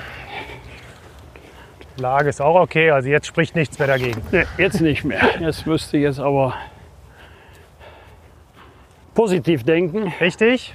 Lage 1.97 2.29
ist 2.29 2.41
auch 2.41 2.59
okay, 2.59 2.91
also 2.91 3.09
jetzt 3.09 3.27
spricht 3.27 3.55
nichts 3.55 3.79
mehr 3.79 3.87
dagegen. 3.87 4.21
Nee, 4.31 4.45
jetzt 4.57 4.81
nicht 4.81 5.03
mehr. 5.03 5.21
Jetzt 5.39 5.65
müsste 5.65 5.97
ich 5.97 6.03
jetzt 6.03 6.19
aber 6.19 6.53
positiv 9.13 9.63
denken. 9.63 10.13
Richtig. 10.19 10.73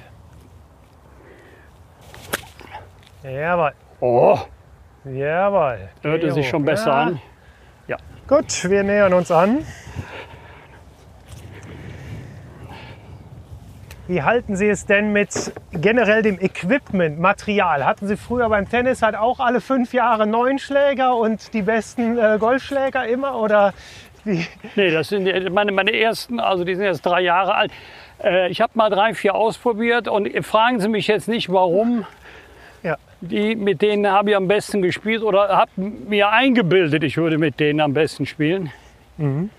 Jawohl. 3.22 3.72
Oh. 4.01 4.38
Jawohl. 5.05 5.90
Hörte 6.02 6.32
sich 6.32 6.48
schon 6.48 6.64
besser 6.64 6.90
ja. 6.90 7.02
an. 7.02 7.20
Ja. 7.86 7.97
Gut, 8.26 8.68
wir 8.68 8.82
nähern 8.82 9.12
uns 9.12 9.30
an. 9.30 9.64
Wie 14.11 14.24
halten 14.24 14.57
Sie 14.57 14.66
es 14.66 14.87
denn 14.87 15.12
mit 15.12 15.53
generell 15.70 16.23
dem 16.23 16.41
Equipment, 16.41 17.20
Material? 17.20 17.85
Hatten 17.85 18.09
Sie 18.09 18.16
früher 18.16 18.49
beim 18.49 18.69
Tennis 18.69 19.03
halt 19.03 19.15
auch 19.15 19.39
alle 19.39 19.61
fünf 19.61 19.95
Jahre 19.95 20.27
neun 20.27 20.59
Schläger 20.59 21.15
und 21.15 21.55
die 21.55 21.62
besten 21.62 22.19
äh, 22.19 22.37
Golfschläger 22.41 23.07
immer? 23.07 23.41
Oder 23.41 23.73
wie? 24.24 24.45
Nee, 24.74 24.91
das 24.91 25.11
sind 25.11 25.53
meine, 25.53 25.70
meine 25.70 25.97
ersten, 25.97 26.41
also 26.41 26.65
die 26.65 26.74
sind 26.74 26.87
jetzt 26.87 27.03
drei 27.03 27.20
Jahre 27.20 27.55
alt. 27.55 27.70
Äh, 28.20 28.51
ich 28.51 28.61
habe 28.61 28.73
mal 28.74 28.91
drei, 28.91 29.15
vier 29.15 29.37
ausprobiert 29.37 30.09
und 30.09 30.28
fragen 30.45 30.81
Sie 30.81 30.89
mich 30.89 31.07
jetzt 31.07 31.28
nicht, 31.28 31.49
warum. 31.49 32.05
Ja. 32.82 32.97
Die, 33.20 33.55
mit 33.55 33.81
denen 33.81 34.11
habe 34.11 34.31
ich 34.31 34.37
am 34.37 34.49
besten 34.49 34.82
gespielt 34.82 35.23
oder 35.23 35.51
habe 35.57 35.70
mir 35.77 36.31
eingebildet, 36.31 37.05
ich 37.05 37.16
würde 37.16 37.39
mit 37.39 37.61
denen 37.61 37.81
am 37.81 37.95
besten 37.95 38.27
spielen. 38.27 38.73
Mhm. 39.19 39.51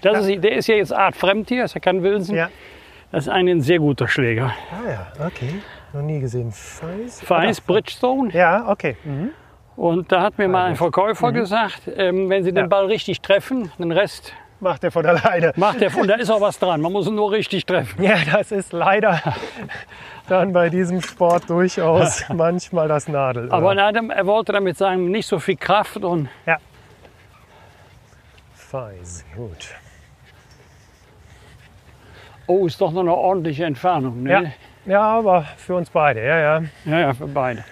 Das 0.00 0.28
ja. 0.28 0.34
ist, 0.34 0.44
der 0.44 0.52
ist 0.52 0.68
ja 0.68 0.76
jetzt 0.76 0.92
Art 0.92 1.16
Fremdtier, 1.16 1.64
ist 1.64 1.74
ja 1.74 1.80
kein 1.80 2.04
Wilson. 2.04 2.36
Ja. 2.36 2.50
Das 3.12 3.26
ist 3.26 3.28
ein 3.28 3.60
sehr 3.60 3.78
guter 3.78 4.08
Schläger. 4.08 4.52
Ah 4.70 4.88
ja, 4.88 5.26
okay. 5.26 5.62
Noch 5.92 6.02
nie 6.02 6.20
gesehen. 6.20 6.52
Feis? 6.52 7.20
Feis 7.22 7.60
Bridgestone. 7.60 8.30
Ja, 8.32 8.68
okay. 8.68 8.96
Mhm. 9.04 9.30
Und 9.76 10.10
da 10.10 10.22
hat 10.22 10.38
mir 10.38 10.48
mal 10.48 10.64
ein 10.64 10.76
Verkäufer 10.76 11.30
mhm. 11.30 11.34
gesagt, 11.34 11.82
ähm, 11.96 12.28
wenn 12.28 12.44
Sie 12.44 12.52
den 12.52 12.64
ja. 12.64 12.66
Ball 12.66 12.86
richtig 12.86 13.20
treffen, 13.20 13.70
den 13.78 13.92
Rest 13.92 14.34
macht 14.60 14.84
er 14.84 14.90
von 14.90 15.04
alleine. 15.06 15.52
Macht 15.56 15.82
er 15.82 15.90
von, 15.90 16.08
da 16.08 16.14
ist 16.14 16.30
auch 16.30 16.40
was 16.40 16.58
dran. 16.58 16.80
Man 16.80 16.92
muss 16.92 17.06
ihn 17.06 17.14
nur 17.14 17.30
richtig 17.30 17.66
treffen. 17.66 18.02
Ja, 18.02 18.16
das 18.32 18.52
ist 18.52 18.72
leider 18.72 19.20
dann 20.28 20.52
bei 20.52 20.70
diesem 20.70 21.02
Sport 21.02 21.48
durchaus 21.50 22.24
manchmal 22.32 22.88
das 22.88 23.08
Nadel. 23.08 23.50
Aber 23.50 23.74
nein, 23.74 24.10
er 24.10 24.26
wollte 24.26 24.52
damit 24.52 24.76
sagen, 24.76 25.10
nicht 25.10 25.26
so 25.26 25.38
viel 25.38 25.56
Kraft 25.56 26.02
und. 26.04 26.28
Ja. 26.46 26.58
Feis, 28.54 29.24
gut. 29.34 29.68
Oh, 32.46 32.66
ist 32.66 32.80
doch 32.80 32.92
noch 32.92 33.00
eine 33.00 33.14
ordentliche 33.14 33.64
Entfernung. 33.64 34.22
Ne? 34.22 34.30
Ja. 34.30 34.42
Ja, 34.86 35.02
aber 35.02 35.42
für 35.56 35.74
uns 35.74 35.90
beide, 35.90 36.24
ja, 36.24 36.38
ja. 36.38 36.62
ja, 36.84 37.00
ja, 37.00 37.12
für 37.12 37.26
beide. 37.26 37.64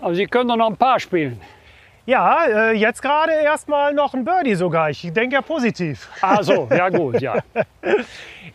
Aber 0.00 0.14
Sie 0.14 0.26
können 0.26 0.48
doch 0.48 0.56
noch 0.56 0.70
ein 0.70 0.76
paar 0.78 0.98
spielen. 0.98 1.38
Ja, 2.06 2.46
äh, 2.46 2.72
jetzt 2.72 3.02
gerade 3.02 3.32
erstmal 3.32 3.92
noch 3.92 4.14
ein 4.14 4.24
Birdie 4.24 4.54
sogar. 4.54 4.88
Ich 4.88 5.12
denke 5.12 5.34
ja 5.34 5.42
positiv. 5.42 6.08
Ach 6.22 6.42
so, 6.42 6.66
ja 6.76 6.88
gut, 6.88 7.20
ja. 7.20 7.36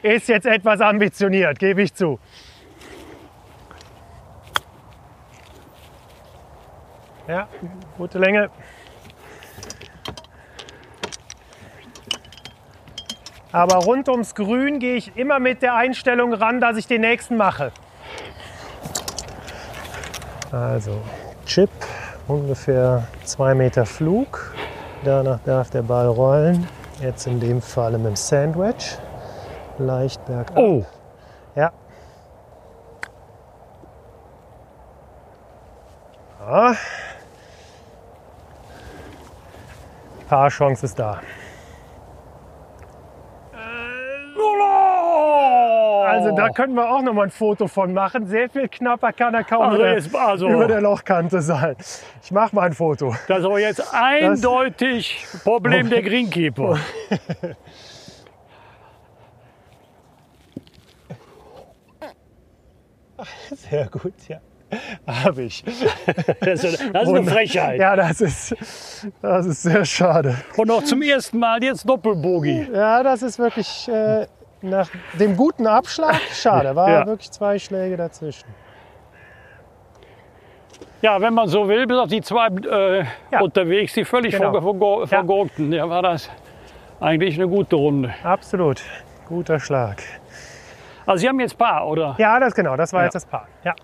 Ist 0.01 0.27
jetzt 0.27 0.47
etwas 0.47 0.81
ambitioniert, 0.81 1.59
gebe 1.59 1.83
ich 1.83 1.93
zu. 1.93 2.19
Ja, 7.27 7.47
gute 7.97 8.17
Länge. 8.17 8.49
Aber 13.55 13.75
rund 13.85 14.09
ums 14.09 14.35
Grün 14.35 14.79
gehe 14.79 14.95
ich 14.95 15.15
immer 15.15 15.39
mit 15.39 15.61
der 15.61 15.75
Einstellung 15.75 16.33
ran, 16.33 16.59
dass 16.59 16.75
ich 16.75 16.87
den 16.87 16.99
nächsten 16.99 17.37
mache. 17.37 17.71
Also 20.51 20.99
Chip, 21.45 21.69
ungefähr 22.27 23.07
zwei 23.23 23.55
Meter 23.55 23.85
Flug. 23.85 24.53
Danach 25.05 25.39
darf 25.45 25.69
der 25.69 25.83
Ball 25.83 26.07
rollen. 26.07 26.67
Jetzt 26.99 27.27
in 27.27 27.39
dem 27.39 27.61
Falle 27.61 27.97
mit 27.97 28.07
dem 28.07 28.15
Sandwich. 28.17 28.97
Leicht 29.77 30.25
bergab. 30.25 30.57
Oh, 30.57 30.83
Ja. 31.55 31.71
Ja. 36.45 36.75
Paar 40.27 40.49
Chance 40.49 40.87
ist 40.87 40.99
da. 40.99 41.21
Also 46.05 46.35
da 46.35 46.49
können 46.49 46.73
wir 46.75 46.89
auch 46.89 47.01
noch 47.01 47.13
mal 47.13 47.23
ein 47.23 47.29
Foto 47.31 47.67
von 47.67 47.93
machen. 47.93 48.25
Sehr 48.27 48.49
viel 48.49 48.67
knapper 48.67 49.11
kann 49.13 49.33
er 49.33 49.43
kaum 49.43 49.61
Also 49.63 49.77
über, 49.77 49.91
jetzt- 49.93 50.15
also- 50.15 50.47
über 50.49 50.67
der 50.67 50.81
Lochkante 50.81 51.41
sein. 51.41 51.75
Ich 52.23 52.31
mache 52.31 52.55
mal 52.55 52.63
ein 52.67 52.73
Foto. 52.73 53.15
das 53.27 53.39
ist 53.39 53.45
aber 53.45 53.59
jetzt 53.59 53.93
eindeutig 53.93 55.25
Problem 55.43 55.89
der 55.89 56.01
Greenkeeper. 56.01 56.77
Sehr 63.55 63.87
gut, 63.87 64.13
ja. 64.27 64.39
Habe 65.07 65.43
ich. 65.43 65.63
Das 66.41 66.63
ist, 66.63 66.83
das 66.91 67.03
ist 67.07 67.13
eine 67.15 67.23
Frechheit. 67.23 67.79
Ja, 67.79 67.95
das 67.95 68.19
ist, 68.19 68.55
das 69.21 69.45
ist 69.45 69.61
sehr 69.63 69.85
schade. 69.85 70.35
Und 70.57 70.67
noch 70.67 70.83
zum 70.83 71.01
ersten 71.01 71.39
Mal 71.39 71.63
jetzt 71.63 71.87
Doppelbogie. 71.87 72.67
Ja, 72.73 73.01
das 73.03 73.21
ist 73.21 73.39
wirklich 73.39 73.87
äh, 73.87 74.25
nach 74.61 74.89
dem 75.19 75.35
guten 75.37 75.67
Abschlag 75.67 76.19
schade. 76.33 76.75
War 76.75 76.89
Ja. 77.01 77.05
wirklich 77.05 77.31
zwei 77.31 77.59
Schläge 77.59 77.97
dazwischen. 77.97 78.47
Ja, 81.01 81.21
wenn 81.21 81.33
man 81.33 81.47
so 81.47 81.67
will, 81.67 81.85
bis 81.85 81.97
auf 81.97 82.09
die 82.09 82.21
zwei 82.21 82.47
äh, 82.47 83.05
Ja. 83.31 83.41
unterwegs, 83.41 83.93
die 83.93 84.05
völlig 84.05 84.33
Genau. 84.35 84.51
vergo- 84.51 84.61
vergo- 84.61 85.01
Ja. 85.01 85.07
vergurkten, 85.07 85.71
ja, 85.71 85.87
war 85.89 86.01
das 86.01 86.29
eigentlich 86.99 87.35
eine 87.35 87.47
gute 87.47 87.75
Runde. 87.75 88.13
Absolut. 88.23 88.81
Guter 89.27 89.59
Schlag. 89.59 90.01
Also 91.05 91.21
Sie 91.21 91.27
haben 91.29 91.39
jetzt 91.39 91.57
Paar, 91.57 91.85
oder? 91.87 92.15
Ja, 92.17 92.39
das 92.39 92.55
genau. 92.55 92.75
Das 92.75 92.91
war 92.93 93.01
Ja. 93.01 93.05
jetzt 93.05 93.13
das 93.15 93.25
Paar. 93.25 93.47
Ja. 93.63 93.75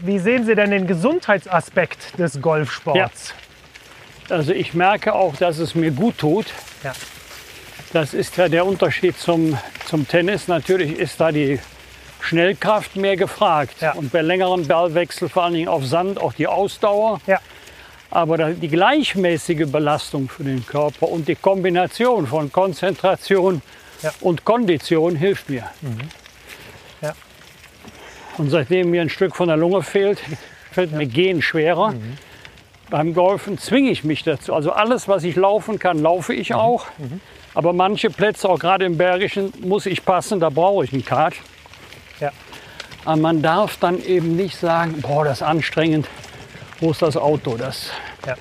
Wie 0.00 0.18
sehen 0.18 0.44
Sie 0.44 0.54
denn 0.54 0.70
den 0.70 0.86
Gesundheitsaspekt 0.86 2.18
des 2.18 2.40
Golfsports? 2.40 3.34
Also 4.30 4.52
ich 4.52 4.74
merke 4.74 5.14
auch, 5.14 5.36
dass 5.36 5.58
es 5.58 5.74
mir 5.74 5.90
gut 5.90 6.18
tut. 6.18 6.46
Ja. 6.82 6.92
Das 7.92 8.14
ist 8.14 8.36
ja 8.36 8.48
der 8.48 8.66
Unterschied 8.66 9.18
zum, 9.18 9.56
zum 9.86 10.08
Tennis. 10.08 10.48
Natürlich 10.48 10.98
ist 10.98 11.20
da 11.20 11.30
die 11.30 11.60
Schnellkraft 12.20 12.96
mehr 12.96 13.16
gefragt. 13.16 13.76
Ja. 13.80 13.92
Und 13.92 14.10
bei 14.10 14.22
längeren 14.22 14.66
Ballwechsel, 14.66 15.28
vor 15.28 15.44
allen 15.44 15.54
Dingen 15.54 15.68
auf 15.68 15.84
Sand, 15.84 16.20
auch 16.20 16.32
die 16.32 16.46
Ausdauer. 16.46 17.20
Ja. 17.26 17.38
Aber 18.10 18.52
die 18.52 18.68
gleichmäßige 18.68 19.66
Belastung 19.70 20.28
für 20.28 20.44
den 20.44 20.64
Körper 20.66 21.08
und 21.08 21.28
die 21.28 21.34
Kombination 21.34 22.26
von 22.26 22.50
Konzentration 22.50 23.60
Ja. 24.02 24.12
und 24.20 24.44
Kondition 24.44 25.16
hilft 25.16 25.50
mir. 25.50 25.64
Ja. 27.02 27.14
Und 28.38 28.50
seitdem 28.50 28.90
mir 28.90 29.02
ein 29.02 29.08
Stück 29.10 29.34
von 29.36 29.48
der 29.48 29.56
Lunge 29.56 29.82
fehlt, 29.82 30.18
fällt 30.72 30.92
mir 30.92 31.06
Gehen 31.06 31.42
schwerer. 31.42 31.92
Mhm. 31.92 32.16
Beim 32.94 33.12
Golfen 33.12 33.58
zwinge 33.58 33.90
ich 33.90 34.04
mich 34.04 34.22
dazu. 34.22 34.54
Also 34.54 34.70
alles, 34.70 35.08
was 35.08 35.24
ich 35.24 35.34
laufen 35.34 35.80
kann, 35.80 35.98
laufe 35.98 36.32
Mhm. 36.32 36.38
ich 36.38 36.54
auch. 36.54 36.86
Aber 37.52 37.72
manche 37.72 38.08
Plätze, 38.08 38.48
auch 38.48 38.60
gerade 38.60 38.84
im 38.84 38.96
Bergischen, 38.96 39.52
muss 39.62 39.86
ich 39.86 40.04
passen, 40.04 40.38
da 40.38 40.48
brauche 40.48 40.84
ich 40.84 40.92
einen 40.92 41.04
Kart. 41.04 41.34
Ja. 42.20 42.30
Aber 43.04 43.16
man 43.16 43.42
darf 43.42 43.78
dann 43.78 44.00
eben 44.00 44.36
nicht 44.36 44.56
sagen, 44.56 45.00
boah, 45.02 45.24
das 45.24 45.38
ist 45.38 45.42
anstrengend. 45.42 46.06
Wo 46.78 46.92
ist 46.92 47.02
das 47.02 47.16
Auto? 47.16 47.56
Das 47.56 47.90
Ja. 48.28 48.36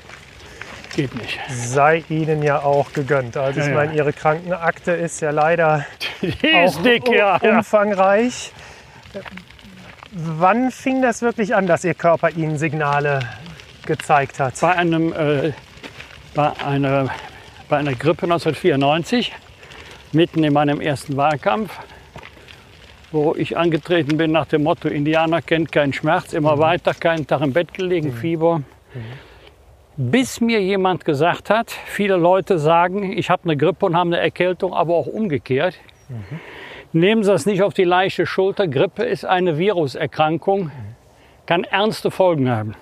geht 0.95 1.15
nicht. 1.15 1.39
Sei 1.49 2.03
Ihnen 2.09 2.43
ja 2.43 2.61
auch 2.61 2.93
gegönnt. 2.93 3.35
Also 3.35 3.59
ich 3.59 3.65
Ja, 3.65 3.73
meine, 3.73 3.95
Ihre 3.95 4.13
Krankenakte 4.13 4.91
ist 4.91 5.19
ja 5.19 5.31
leider 5.31 5.83
ist 6.21 6.85
dick, 6.85 7.05
umfangreich. 7.41 8.51
Wann 10.11 10.69
fing 10.69 11.01
das 11.01 11.23
wirklich 11.23 11.55
an, 11.55 11.65
dass 11.65 11.83
Ihr 11.83 11.95
Körper 11.95 12.29
Ihnen 12.29 12.59
Signale 12.59 13.21
gezeigt 13.85 14.39
hat? 14.39 14.59
Bei, 14.59 14.75
einem, 14.75 15.13
äh, 15.13 15.53
bei, 16.33 16.51
einer, 16.65 17.09
bei 17.69 17.77
einer 17.77 17.93
Grippe 17.93 18.23
1994, 18.23 19.33
mitten 20.11 20.43
in 20.43 20.53
meinem 20.53 20.81
ersten 20.81 21.17
Wahlkampf, 21.17 21.77
wo 23.11 23.35
ich 23.35 23.57
angetreten 23.57 24.17
bin 24.17 24.31
nach 24.31 24.47
dem 24.47 24.63
Motto, 24.63 24.87
Indianer 24.87 25.41
kennt 25.41 25.71
keinen 25.71 25.93
Schmerz, 25.93 26.33
immer 26.33 26.57
weiter, 26.59 26.93
keinen 26.93 27.27
Tag 27.27 27.41
im 27.41 27.53
Bett 27.53 27.73
gelegen, 27.73 28.11
Fieber. 28.13 28.63
Bis 29.95 30.41
mir 30.41 30.59
jemand 30.59 31.05
gesagt 31.05 31.51
hat, 31.51 31.69
viele 31.69 32.15
Leute 32.15 32.57
sagen, 32.57 33.15
ich 33.15 33.29
habe 33.29 33.43
eine 33.43 33.57
Grippe 33.57 33.85
und 33.85 33.95
haben 33.95 34.11
eine 34.11 34.21
Erkältung, 34.21 34.73
aber 34.73 34.95
auch 34.95 35.05
umgekehrt. 35.05 35.75
Nehmen 36.91 37.23
Sie 37.23 37.31
das 37.31 37.45
nicht 37.45 37.61
auf 37.61 37.73
die 37.73 37.83
leichte 37.83 38.25
Schulter. 38.25 38.67
Grippe 38.67 39.03
ist 39.03 39.25
eine 39.25 39.57
Viruserkrankung, 39.57 40.71
kann 41.45 41.63
ernste 41.63 42.11
Folgen 42.11 42.49
haben. 42.49 42.75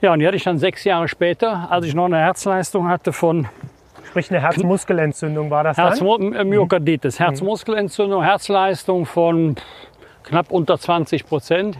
Ja, 0.00 0.12
und 0.12 0.20
die 0.20 0.26
hatte 0.26 0.36
ich 0.36 0.44
dann 0.44 0.58
sechs 0.58 0.84
Jahre 0.84 1.08
später, 1.08 1.70
als 1.70 1.84
ich 1.86 1.94
noch 1.94 2.06
eine 2.06 2.18
Herzleistung 2.18 2.88
hatte 2.88 3.12
von 3.12 3.48
Sprich 4.10 4.28
eine 4.30 4.40
Herzmuskelentzündung 4.40 5.50
war 5.50 5.62
das 5.62 5.76
dann? 5.76 5.86
Herzmyokarditis, 5.86 7.20
Herzmuskelentzündung, 7.20 8.24
Herzleistung 8.24 9.06
von 9.06 9.54
knapp 10.24 10.50
unter 10.50 10.78
20 10.78 11.26
Prozent. 11.26 11.78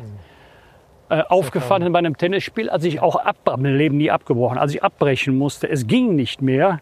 Äh, 1.09 1.23
aufgefallen 1.29 1.93
bei 1.93 1.99
einem 1.99 2.17
Tennisspiel, 2.17 2.71
als 2.71 2.85
ich 2.85 3.01
auch 3.03 3.17
ab, 3.17 3.37
mein 3.59 3.77
Leben 3.77 3.97
nie 3.97 4.13
abgebrochen, 4.13 4.59
als 4.59 4.73
ich 4.73 4.85
abbrechen 4.85 5.37
musste. 5.37 5.69
Es 5.69 5.89
ging 5.89 6.15
nicht 6.15 6.41
mehr. 6.41 6.79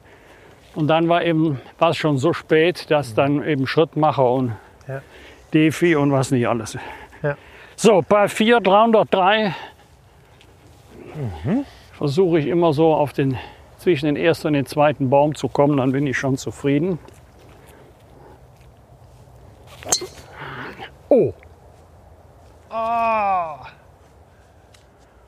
Und 0.75 0.89
dann 0.89 1.09
war 1.09 1.25
eben, 1.25 1.63
war 1.79 1.91
es 1.91 1.97
schon 1.97 2.19
so 2.19 2.35
spät, 2.35 2.91
dass 2.91 3.15
dann 3.15 3.43
eben 3.43 3.67
Schrittmacher 3.67 4.31
und 4.31 4.53
Ja. 4.87 5.01
Defi 5.55 5.97
und 5.97 6.13
was 6.13 6.31
nicht 6.31 6.47
alles. 6.47 6.77
Ja. 7.23 7.37
So, 7.75 8.05
bei 8.07 8.29
4, 8.29 8.61
303 8.61 9.55
versuche 11.93 12.39
ich 12.39 12.47
immer 12.47 12.73
so 12.73 12.95
auf 12.95 13.13
den, 13.13 13.37
zwischen 13.79 14.07
den 14.07 14.17
ersten 14.17 14.49
und 14.49 14.53
den 14.55 14.67
zweiten 14.67 15.11
Baum 15.11 15.35
zu 15.35 15.49
kommen, 15.49 15.77
dann 15.79 15.93
bin 15.93 16.07
ich 16.07 16.17
schon 16.19 16.37
zufrieden. 16.37 16.99
Oh, 21.11 21.33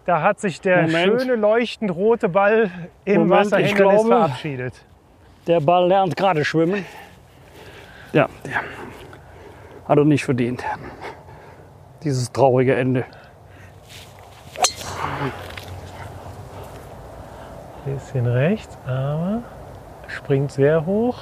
Da 0.05 0.23
hat 0.23 0.41
sich 0.41 0.61
der 0.61 0.83
Moment. 0.83 1.21
schöne 1.23 1.37
leuchtend 1.37 1.91
rote 1.95 2.29
Ball 2.29 2.71
im 3.05 3.23
Moment, 3.23 3.47
ich 3.47 3.53
Wasserhindernis 3.53 3.95
glaube- 4.03 4.09
verabschiedet. 4.09 4.85
der 5.47 5.61
Ball 5.61 5.87
lernt 5.89 6.17
gerade 6.17 6.45
schwimmen. 6.45 6.85
Ja, 8.13 8.29
der 8.45 8.61
hat 9.89 9.99
er 9.99 10.05
nicht 10.05 10.25
verdient. 10.25 10.65
Dieses 12.03 12.31
traurige 12.33 12.75
Ende. 12.75 13.05
Bisschen 17.85 18.27
rechts, 18.27 18.77
aber 18.87 19.43
springt 20.09 20.53
sehr 20.53 20.85
hoch. 20.85 21.17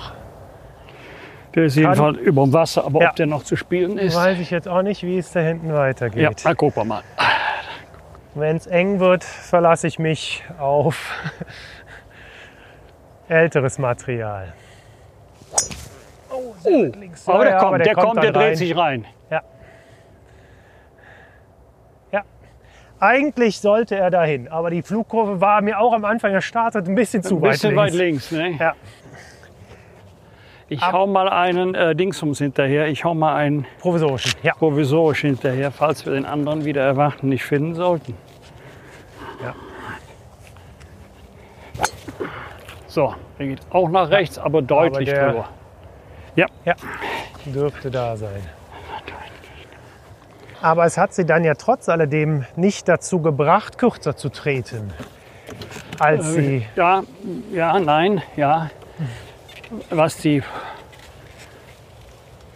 Der 1.54 1.64
ist 1.64 1.76
jedenfalls 1.76 2.18
über 2.18 2.44
dem 2.44 2.52
Wasser, 2.52 2.84
aber 2.84 3.00
Ja. 3.02 3.10
ob 3.10 3.16
der 3.16 3.26
noch 3.26 3.42
zu 3.44 3.56
spielen 3.56 3.96
ist, 3.98 4.16
Weiß 4.16 4.38
ich 4.38 4.50
jetzt 4.50 4.68
auch 4.68 4.82
nicht, 4.82 5.02
wie 5.02 5.18
es 5.18 5.30
da 5.32 5.40
hinten 5.40 5.68
ja, 5.68 5.74
weitergeht. 5.76 6.42
na, 6.44 6.54
gucken 6.54 6.82
wir 6.82 6.84
mal. 6.84 7.02
Wenn 8.34 8.56
es 8.56 8.66
eng 8.66 9.00
wird, 9.00 9.24
verlasse 9.24 9.86
ich 9.86 9.98
mich 9.98 10.42
auf 10.58 10.96
älteres 13.28 13.78
Material. 13.78 14.52
Oh, 16.30 16.54
links. 16.98 17.26
aber 17.28 17.38
Ja, 17.38 17.44
der 17.44 17.52
ja, 17.52 17.58
kommt, 17.58 17.68
aber 17.68 17.78
der, 17.78 17.84
der 17.86 17.94
kommt 17.94 18.06
kommt, 18.06 18.22
der 18.24 18.32
dann 18.32 18.42
rein. 18.42 18.48
dreht 18.50 18.58
sich 18.58 18.76
rein. 18.76 19.04
Eigentlich 23.00 23.60
sollte 23.60 23.94
er 23.96 24.10
dahin, 24.10 24.48
aber 24.48 24.70
die 24.70 24.82
Flugkurve 24.82 25.40
war 25.40 25.60
mir 25.60 25.78
auch 25.78 25.92
am 25.92 26.04
Anfang, 26.04 26.32
er 26.32 26.40
startet 26.40 26.88
ein 26.88 26.94
bisschen 26.94 27.22
zu 27.22 27.36
Ein 27.36 27.42
bisschen 27.42 27.76
weit 27.76 27.92
weit 27.92 27.98
links. 27.98 28.32
Ne? 28.32 28.56
Ja. 28.58 28.74
Ich 30.70 30.82
hau 30.82 31.06
mal 31.06 31.28
einen 31.30 31.74
äh, 31.74 31.94
Dingsums 31.96 32.38
hinterher. 32.38 32.88
Ich 32.88 33.02
hau 33.04 33.14
mal 33.14 33.34
einen 33.36 33.66
Provisorischen. 33.80 34.32
Ja. 34.42 34.52
provisorisch 34.54 35.20
hinterher, 35.22 35.70
falls 35.70 36.04
wir 36.04 36.12
den 36.12 36.26
anderen 36.26 36.64
wieder 36.64 36.82
erwarten 36.82 37.28
nicht 37.30 37.44
finden 37.44 37.74
sollten. 37.74 38.14
Ja. 39.42 39.54
So, 42.86 43.14
der 43.38 43.46
geht 43.46 43.60
auch 43.70 43.88
nach 43.88 44.10
rechts, 44.10 44.38
aber 44.38 44.60
deutlich 44.60 45.08
der- 45.08 45.28
drüber. 45.28 45.48
Ja, 46.36 46.46
dürfte 47.46 47.90
da 47.90 48.16
sein. 48.16 48.42
Aber 50.60 50.84
es 50.84 50.98
hat 50.98 51.14
sie 51.14 51.24
dann 51.24 51.44
ja 51.44 51.54
trotz 51.54 51.88
alledem 51.88 52.44
nicht 52.56 52.88
dazu 52.88 53.20
gebracht, 53.20 53.78
kürzer 53.78 54.16
zu 54.16 54.28
treten, 54.28 54.92
als 55.98 56.32
sie. 56.32 56.66
Ja, 56.74 57.04
ja, 57.52 57.78
nein, 57.78 58.22
ja. 58.36 58.70
Was 59.90 60.16
die 60.16 60.42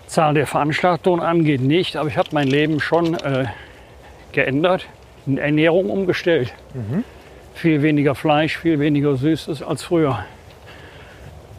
Zahl 0.06 0.34
der 0.34 0.46
Veranstaltungen 0.46 1.20
angeht, 1.20 1.60
nicht. 1.60 1.96
Aber 1.96 2.08
ich 2.08 2.16
habe 2.16 2.28
mein 2.32 2.48
Leben 2.48 2.80
schon 2.80 3.14
äh, 3.14 3.46
geändert, 4.32 4.86
in 5.26 5.38
Ernährung 5.38 5.88
umgestellt. 5.90 6.52
Viel 7.54 7.82
weniger 7.82 8.14
Fleisch, 8.14 8.58
viel 8.58 8.80
weniger 8.80 9.16
Süßes 9.16 9.62
als 9.62 9.82
früher. 9.84 10.24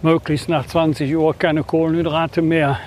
Möglichst 0.02 0.50
nach 0.50 0.66
20 0.66 1.16
Uhr 1.16 1.34
keine 1.38 1.64
Kohlenhydrate 1.64 2.42
mehr. 2.42 2.80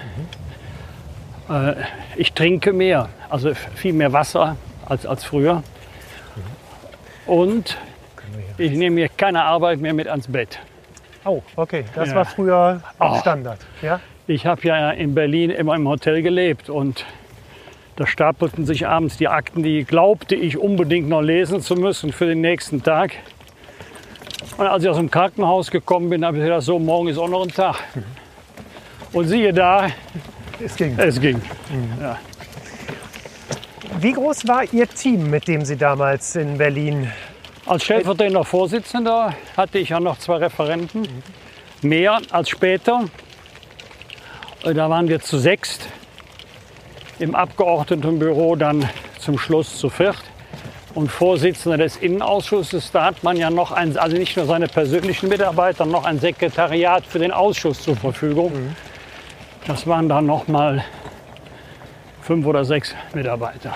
Äh, 1.49 1.75
ich 2.17 2.33
trinke 2.33 2.73
mehr, 2.73 3.09
also 3.29 3.53
viel 3.55 3.93
mehr 3.93 4.13
Wasser 4.13 4.57
als, 4.87 5.07
als 5.07 5.25
früher. 5.25 5.63
Und 7.27 7.77
ich 8.59 8.73
nehme 8.73 8.95
mir 8.97 9.09
keine 9.09 9.43
Arbeit 9.45 9.81
mehr 9.81 9.93
mit 9.95 10.09
ans 10.09 10.29
Bett. 10.29 10.59
Oh, 11.25 11.43
okay. 11.57 11.85
Das 11.95 12.11
Ja. 12.11 12.15
war 12.17 12.25
früher 12.25 12.81
Oh. 13.01 13.19
Standard. 13.19 13.59
Ja? 13.83 14.01
Ich 14.29 14.47
habe 14.47 14.63
ja 14.67 14.91
in 14.91 15.15
Berlin 15.15 15.51
immer 15.51 15.75
im 15.75 15.89
Hotel 15.89 16.23
gelebt 16.23 16.71
und 16.71 17.05
da 17.97 18.07
stapelten 18.07 18.67
sich 18.67 18.87
abends 18.87 19.17
die 19.17 19.29
Akten, 19.29 19.63
die 19.63 19.85
glaubte 19.85 20.35
ich 20.35 20.59
unbedingt 20.59 21.09
noch 21.09 21.23
lesen 21.23 21.61
zu 21.63 21.75
müssen 21.77 22.13
für 22.13 22.27
den 22.27 22.41
nächsten 22.41 22.83
Tag. 22.83 23.13
Und 24.59 24.67
als 24.67 24.85
ich 24.85 24.89
aus 24.91 24.97
dem 24.97 25.11
Krankenhaus 25.11 25.71
gekommen 25.71 26.11
bin, 26.11 26.25
habe 26.25 26.37
ich 26.39 26.43
gedacht, 26.45 26.63
so, 26.63 26.79
morgen 26.79 27.09
ist 27.09 27.19
auch 27.19 27.29
noch 27.29 27.43
ein 27.43 27.49
Tag. 27.53 27.77
Und 29.13 29.29
siehe 29.29 29.53
da, 29.53 29.89
Es 30.59 30.77
ging. 30.77 30.99
es 30.99 31.21
ging. 31.21 31.41
Wie 34.01 34.13
groß 34.13 34.47
war 34.49 34.65
Ihr 34.73 34.89
Team, 34.89 35.31
mit 35.31 35.49
dem 35.49 35.65
Sie 35.65 35.77
damals 35.77 36.37
in 36.37 36.59
Berlin? 36.59 37.11
Als 37.67 37.85
stellvertretender 37.85 38.45
Vorsitzender 38.45 39.35
hatte 39.57 39.79
ich 39.79 39.89
ja 39.91 40.01
noch 40.01 40.19
zwei 40.19 40.37
Referenten, 40.37 41.07
mehr 41.83 42.21
als 42.31 42.49
später. 42.49 43.05
Da 44.63 44.91
waren 44.91 45.09
wir 45.09 45.21
zu 45.21 45.39
sechst. 45.39 45.89
Im 47.19 47.35
Abgeordnetenbüro 47.35 48.57
dann 48.57 48.89
zum 49.19 49.39
Schluss 49.39 49.79
zu 49.79 49.89
viert. 49.89 50.17
Und 50.95 51.11
Vorsitzender 51.11 51.77
des 51.77 51.97
Innenausschusses, 51.97 52.91
da 52.93 53.05
hat 53.05 53.23
man 53.23 53.37
ja 53.37 53.51
noch 53.51 53.73
ein, 53.73 53.97
also 53.99 54.17
nicht 54.17 54.37
nur 54.37 54.47
seine 54.47 54.69
persönlichen 54.69 55.29
Mitarbeiter, 55.29 55.85
noch 55.85 56.05
ein 56.05 56.19
Sekretariat 56.19 57.05
für 57.05 57.19
den 57.19 57.33
Ausschuss 57.33 57.83
zur 57.83 57.97
Verfügung. 57.97 58.75
Das 59.67 59.85
waren 59.87 60.09
dann 60.09 60.27
noch 60.27 60.47
mal 60.47 60.85
fünf 62.23 62.47
oder 62.47 62.65
sechs 62.65 62.95
Mitarbeiter. 63.15 63.75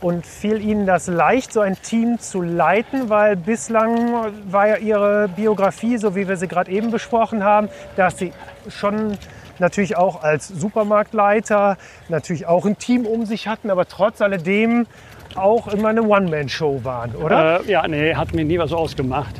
Und 0.00 0.24
fiel 0.24 0.62
Ihnen 0.62 0.86
das 0.86 1.06
leicht, 1.06 1.52
so 1.52 1.60
ein 1.60 1.76
Team 1.82 2.18
zu 2.18 2.40
leiten? 2.40 3.10
Weil 3.10 3.36
bislang 3.36 4.32
war 4.50 4.68
ja 4.68 4.76
Ihre 4.76 5.28
Biografie, 5.28 5.98
so 5.98 6.14
wie 6.14 6.28
wir 6.28 6.36
sie 6.38 6.48
gerade 6.48 6.70
eben 6.70 6.90
besprochen 6.90 7.44
haben, 7.44 7.68
dass 7.96 8.16
Sie 8.16 8.32
schon 8.70 9.18
natürlich 9.58 9.96
auch 9.98 10.22
als 10.22 10.48
Supermarktleiter 10.48 11.76
natürlich 12.08 12.46
auch 12.46 12.64
ein 12.64 12.78
Team 12.78 13.04
um 13.04 13.26
sich 13.26 13.48
hatten, 13.48 13.70
aber 13.70 13.86
trotz 13.86 14.22
alledem 14.22 14.86
auch 15.34 15.68
immer 15.68 15.88
eine 15.88 16.02
One-Man-Show 16.04 16.84
waren, 16.84 17.14
oder? 17.16 17.60
Äh, 17.60 17.70
ja, 17.70 17.86
nee, 17.86 18.14
hat 18.14 18.32
mir 18.34 18.44
nie 18.44 18.58
was 18.58 18.72
ausgemacht. 18.72 19.34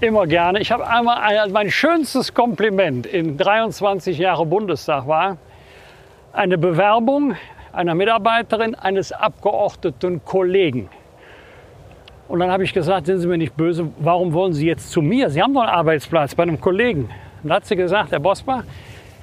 Immer 0.00 0.28
gerne. 0.28 0.60
Ich 0.60 0.70
habe 0.70 0.86
einmal 0.86 1.18
ein, 1.18 1.50
mein 1.50 1.72
schönstes 1.72 2.32
Kompliment 2.32 3.04
in 3.04 3.36
23 3.36 4.16
Jahre 4.16 4.46
Bundestag 4.46 5.08
war 5.08 5.38
eine 6.32 6.56
Bewerbung 6.56 7.34
einer 7.72 7.96
Mitarbeiterin 7.96 8.76
eines 8.76 9.10
Abgeordneten 9.10 10.24
Kollegen. 10.24 10.88
Und 12.28 12.38
dann 12.38 12.52
habe 12.52 12.62
ich 12.62 12.72
gesagt, 12.72 13.06
sind 13.06 13.18
Sie 13.18 13.26
mir 13.26 13.38
nicht 13.38 13.56
böse, 13.56 13.88
warum 13.98 14.32
wollen 14.34 14.52
Sie 14.52 14.68
jetzt 14.68 14.92
zu 14.92 15.02
mir? 15.02 15.30
Sie 15.30 15.42
haben 15.42 15.52
doch 15.52 15.62
einen 15.62 15.70
Arbeitsplatz 15.70 16.32
bei 16.32 16.44
einem 16.44 16.60
Kollegen. 16.60 17.10
Dann 17.42 17.54
hat 17.54 17.66
sie 17.66 17.74
gesagt, 17.74 18.12
Herr 18.12 18.20
Bosbach, 18.20 18.62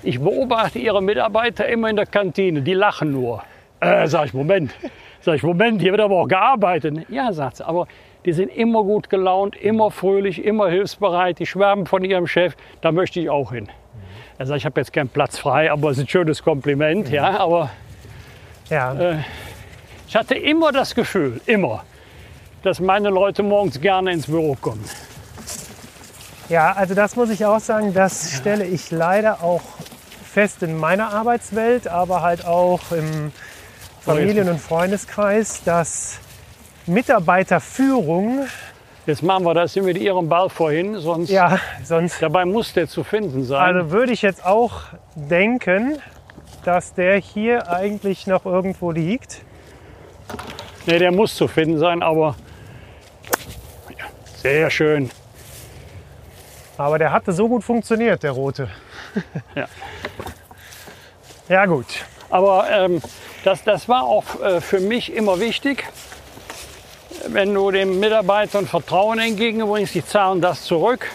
ich 0.04 0.20
beobachte 0.20 0.80
Ihre 0.80 1.02
Mitarbeiter 1.02 1.70
immer 1.70 1.90
in 1.90 1.96
der 1.96 2.06
Kantine, 2.06 2.62
die 2.62 2.74
lachen 2.74 3.14
nur. 3.14 3.44
Äh, 3.80 4.08
sag 4.08 4.26
ich, 4.26 4.34
Moment. 4.34 4.76
Sag 5.22 5.36
ich, 5.36 5.44
Moment, 5.44 5.82
hier 5.82 5.92
wird 5.92 6.02
aber 6.02 6.16
auch 6.16 6.28
gearbeitet. 6.28 7.06
Ja, 7.08 7.32
sagt 7.32 7.58
sie, 7.58 7.66
aber 7.66 7.88
die 8.26 8.34
sind 8.34 8.50
immer 8.50 8.84
gut 8.84 9.10
gelaunt, 9.10 9.56
immer 9.56 9.92
fröhlich, 9.92 10.44
immer 10.44 10.68
hilfsbereit, 10.68 11.40
die 11.40 11.46
schwärmen 11.46 11.86
von 11.86 12.04
ihrem 12.04 12.28
Chef, 12.28 12.56
da 12.82 12.92
möchte 12.92 13.20
ich 13.20 13.30
auch 13.30 13.52
hin. 13.52 13.70
Er 14.38 14.48
sagt, 14.48 14.58
ich 14.58 14.66
habe 14.66 14.82
jetzt 14.82 14.92
keinen 14.92 15.10
Platz 15.10 15.38
frei, 15.38 15.72
aber 15.72 15.92
es 15.92 15.98
ist 15.98 16.06
ein 16.06 16.08
schönes 16.10 16.44
Kompliment, 16.44 17.10
ja, 17.10 17.40
aber 17.40 17.70
ja. 18.70 18.94
äh, 18.94 19.18
ich 20.08 20.16
hatte 20.16 20.36
immer 20.36 20.72
das 20.72 20.96
Gefühl, 20.96 21.40
immer, 21.46 21.84
dass 22.64 22.80
meine 22.80 23.10
Leute 23.10 23.44
morgens 23.44 23.80
gerne 23.80 24.12
ins 24.12 24.26
Büro 24.26 24.58
kommen. 24.60 24.84
Ja, 26.50 26.74
also 26.74 26.96
das 26.96 27.16
muss 27.16 27.30
ich 27.30 27.46
auch 27.46 27.60
sagen, 27.60 27.94
das 27.94 28.34
stelle 28.34 28.66
ich 28.66 28.92
leider 28.92 29.44
auch 29.44 29.62
fest 30.24 30.64
in 30.64 30.78
meiner 30.78 31.14
Arbeitswelt, 31.14 31.88
aber 31.88 32.22
halt 32.22 32.46
auch 32.46 32.92
im 32.92 33.32
Familien- 34.02 34.50
und 34.50 34.60
Freundeskreis, 34.60 35.64
dass 35.64 36.20
Mitarbeiterführung, 36.88 38.48
Jetzt 39.08 39.22
machen 39.22 39.46
wir 39.46 39.54
das 39.54 39.76
mit 39.76 40.00
Ihrem 40.00 40.28
Ball 40.30 40.50
vorhin, 40.50 40.98
sonst 40.98 41.30
ja, 41.30 41.60
sonst, 41.84 42.24
dabei 42.24 42.44
muss 42.44 42.74
der 42.74 42.88
zu 42.88 43.04
finden 43.04 43.44
sein. 43.44 43.76
also 43.76 43.92
würde 43.92 44.12
ich 44.12 44.24
jetzt 44.24 44.44
auch 44.44 44.82
denken, 45.14 46.00
dass 46.64 46.96
der 46.96 47.18
hier 47.18 47.70
eigentlich 47.70 48.26
noch 48.26 48.46
irgendwo 48.46 48.90
liegt. 48.90 49.44
nee, 50.88 50.98
der 50.98 51.12
muss 51.12 51.36
zu 51.36 51.48
finden 51.48 51.78
sein, 51.78 52.02
aber 52.02 52.36
ja, 53.96 54.06
sehr 54.38 54.72
schön. 54.72 55.12
Aber 56.78 56.98
der 56.98 57.12
hatte 57.12 57.32
so 57.32 57.48
gut 57.48 57.64
funktioniert, 57.64 58.24
der 58.24 58.32
rote. 58.32 58.70
Ja. 59.56 59.68
Ja 61.48 61.66
gut. 61.68 61.86
Aber 62.32 62.68
ähm, 62.70 63.02
das, 63.44 63.64
das 63.64 63.88
war 63.88 64.04
auch 64.04 64.42
äh, 64.42 64.60
für 64.60 64.80
mich 64.80 65.14
immer 65.14 65.40
wichtig. 65.40 65.86
Wenn 67.28 67.54
du 67.54 67.72
den 67.72 68.00
Mitarbeitern 68.00 68.66
Vertrauen 68.68 69.20
entgegenbringst, 69.20 69.96
die 69.96 70.06
zahlen 70.06 70.42
das 70.42 70.64
zurück. 70.64 71.08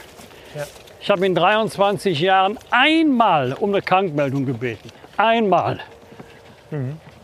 Ja. 0.56 0.64
Ich 1.00 1.10
habe 1.10 1.24
in 1.24 1.34
23 1.34 2.20
Jahren 2.20 2.58
einmal 2.70 3.52
um 3.54 3.70
eine 3.70 3.80
Krankmeldung 3.82 4.44
gebeten. 4.44 4.88
Einmal. 5.16 5.80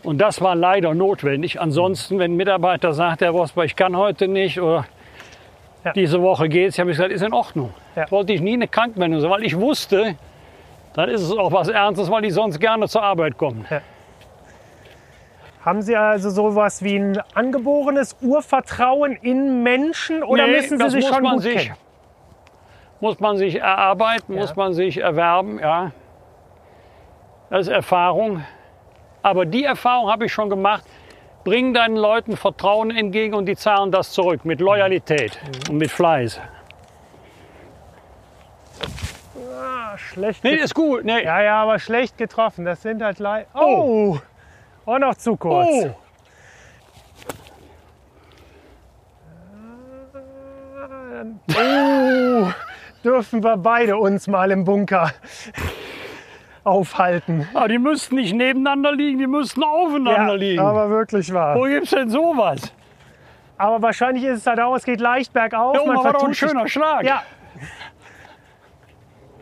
Und 0.02 0.18
das 0.18 0.40
war 0.40 0.54
leider 0.54 0.94
notwendig. 0.94 1.60
Ansonsten, 1.60 2.18
wenn 2.18 2.32
ein 2.32 2.36
Mitarbeiter 2.36 2.92
sagt, 2.92 3.20
Herr 3.22 3.32
Vosper, 3.34 3.64
ich 3.64 3.76
kann 3.76 3.96
heute 3.96 4.28
nicht 4.28 4.60
oder 4.60 4.86
Ja. 5.84 5.92
diese 5.92 6.20
Woche 6.20 6.48
geht 6.48 6.70
es, 6.70 6.78
habe 6.78 6.90
ich 6.90 6.96
gesagt, 6.96 7.12
ist 7.12 7.22
in 7.22 7.32
Ordnung. 7.32 7.72
Ja. 7.94 8.10
Wollte 8.10 8.32
ich 8.32 8.40
nie 8.40 8.54
eine 8.54 8.66
Krankmeldung 8.68 9.20
sagen, 9.20 9.32
weil 9.32 9.44
ich 9.44 9.56
wusste, 9.56 10.16
dann 10.94 11.08
ist 11.10 11.22
es 11.22 11.30
auch 11.30 11.52
was 11.52 11.68
Ernstes, 11.68 12.10
weil 12.10 12.22
die 12.22 12.30
sonst 12.30 12.58
gerne 12.58 12.88
zur 12.88 13.02
Arbeit 13.02 13.36
kommen. 13.38 13.66
Haben 15.66 15.82
Sie 15.82 15.96
also 15.96 16.30
sowas 16.30 16.82
wie 16.84 16.96
ein 16.96 17.20
angeborenes 17.34 18.16
Urvertrauen 18.22 19.16
in 19.16 19.64
Menschen 19.64 20.22
oder 20.22 20.46
Nee, 20.46 20.52
müssen 20.52 20.78
Sie 20.78 20.84
das 20.84 20.92
sich 20.92 21.04
muss 21.04 21.12
schon 21.14 21.22
man 21.24 21.32
gut 21.34 21.42
sich, 21.42 21.56
kennen? 21.64 21.76
Muss 23.00 23.18
man 23.20 23.36
sich 23.36 23.56
erarbeiten, 23.60 24.34
Ja. 24.34 24.40
muss 24.42 24.54
man 24.54 24.72
sich 24.74 24.98
erwerben, 24.98 25.58
ja. 25.58 25.90
Das 27.50 27.62
ist 27.62 27.68
Erfahrung. 27.68 28.44
Aber 29.22 29.44
die 29.44 29.64
Erfahrung 29.64 30.08
habe 30.08 30.26
ich 30.26 30.32
schon 30.32 30.48
gemacht. 30.48 30.84
Bring 31.42 31.74
deinen 31.74 31.96
Leuten 31.96 32.36
Vertrauen 32.36 32.90
entgegen 32.92 33.34
und 33.34 33.46
die 33.46 33.56
zahlen 33.56 33.90
das 33.90 34.12
zurück 34.12 34.44
mit 34.44 34.60
Loyalität 34.60 35.38
Mhm. 35.42 35.72
und 35.72 35.78
mit 35.78 35.90
Fleiß. 35.90 36.40
Ah, 39.60 39.98
schlecht. 39.98 40.44
Nee, 40.44 40.54
ist 40.54 40.74
gut. 40.74 41.04
Nee. 41.04 41.24
ja, 41.24 41.42
ja, 41.42 41.62
aber 41.62 41.78
schlecht 41.80 42.18
getroffen. 42.18 42.64
Das 42.64 42.82
sind 42.82 43.02
halt 43.02 43.18
leider. 43.18 43.46
Oh. 43.54 44.14
oh, 44.14 44.18
noch 44.86 45.14
zu 45.16 45.36
kurz. 45.36 45.68
Oh, 45.86 45.94
Oh, 51.58 52.48
dürfen 53.04 53.42
wir 53.42 53.56
beide 53.56 53.96
uns 53.96 54.26
mal 54.28 54.50
im 54.50 54.64
Bunker 54.64 55.10
aufhalten. 56.64 57.48
ah, 57.54 57.68
die 57.68 57.78
müssten 57.78 58.16
nicht 58.16 58.34
nebeneinander 58.34 58.92
liegen, 58.92 59.18
die 59.18 59.26
müssten 59.26 59.62
aufeinander 59.62 60.32
Ja, 60.32 60.34
liegen. 60.34 60.60
aber 60.62 60.90
wirklich 60.90 61.32
wahr. 61.32 61.56
Wo 61.56 61.62
gibt's 61.62 61.90
denn 61.90 62.10
sowas? 62.10 62.72
Aber 63.58 63.80
wahrscheinlich 63.80 64.24
ist 64.24 64.40
es 64.40 64.46
halt 64.46 64.60
auch, 64.60 64.74
es 64.76 64.84
geht 64.84 65.00
leicht 65.00 65.32
bergauf. 65.32 65.74
Ja, 65.76 65.84
man 65.86 65.96
war 65.96 66.04
doch 66.04 66.04
ein 66.06 66.10
vertut 66.12 66.28
sich- 66.34 66.38
schöner 66.38 66.68
Schlag. 66.68 67.04
Ja. 67.04 67.22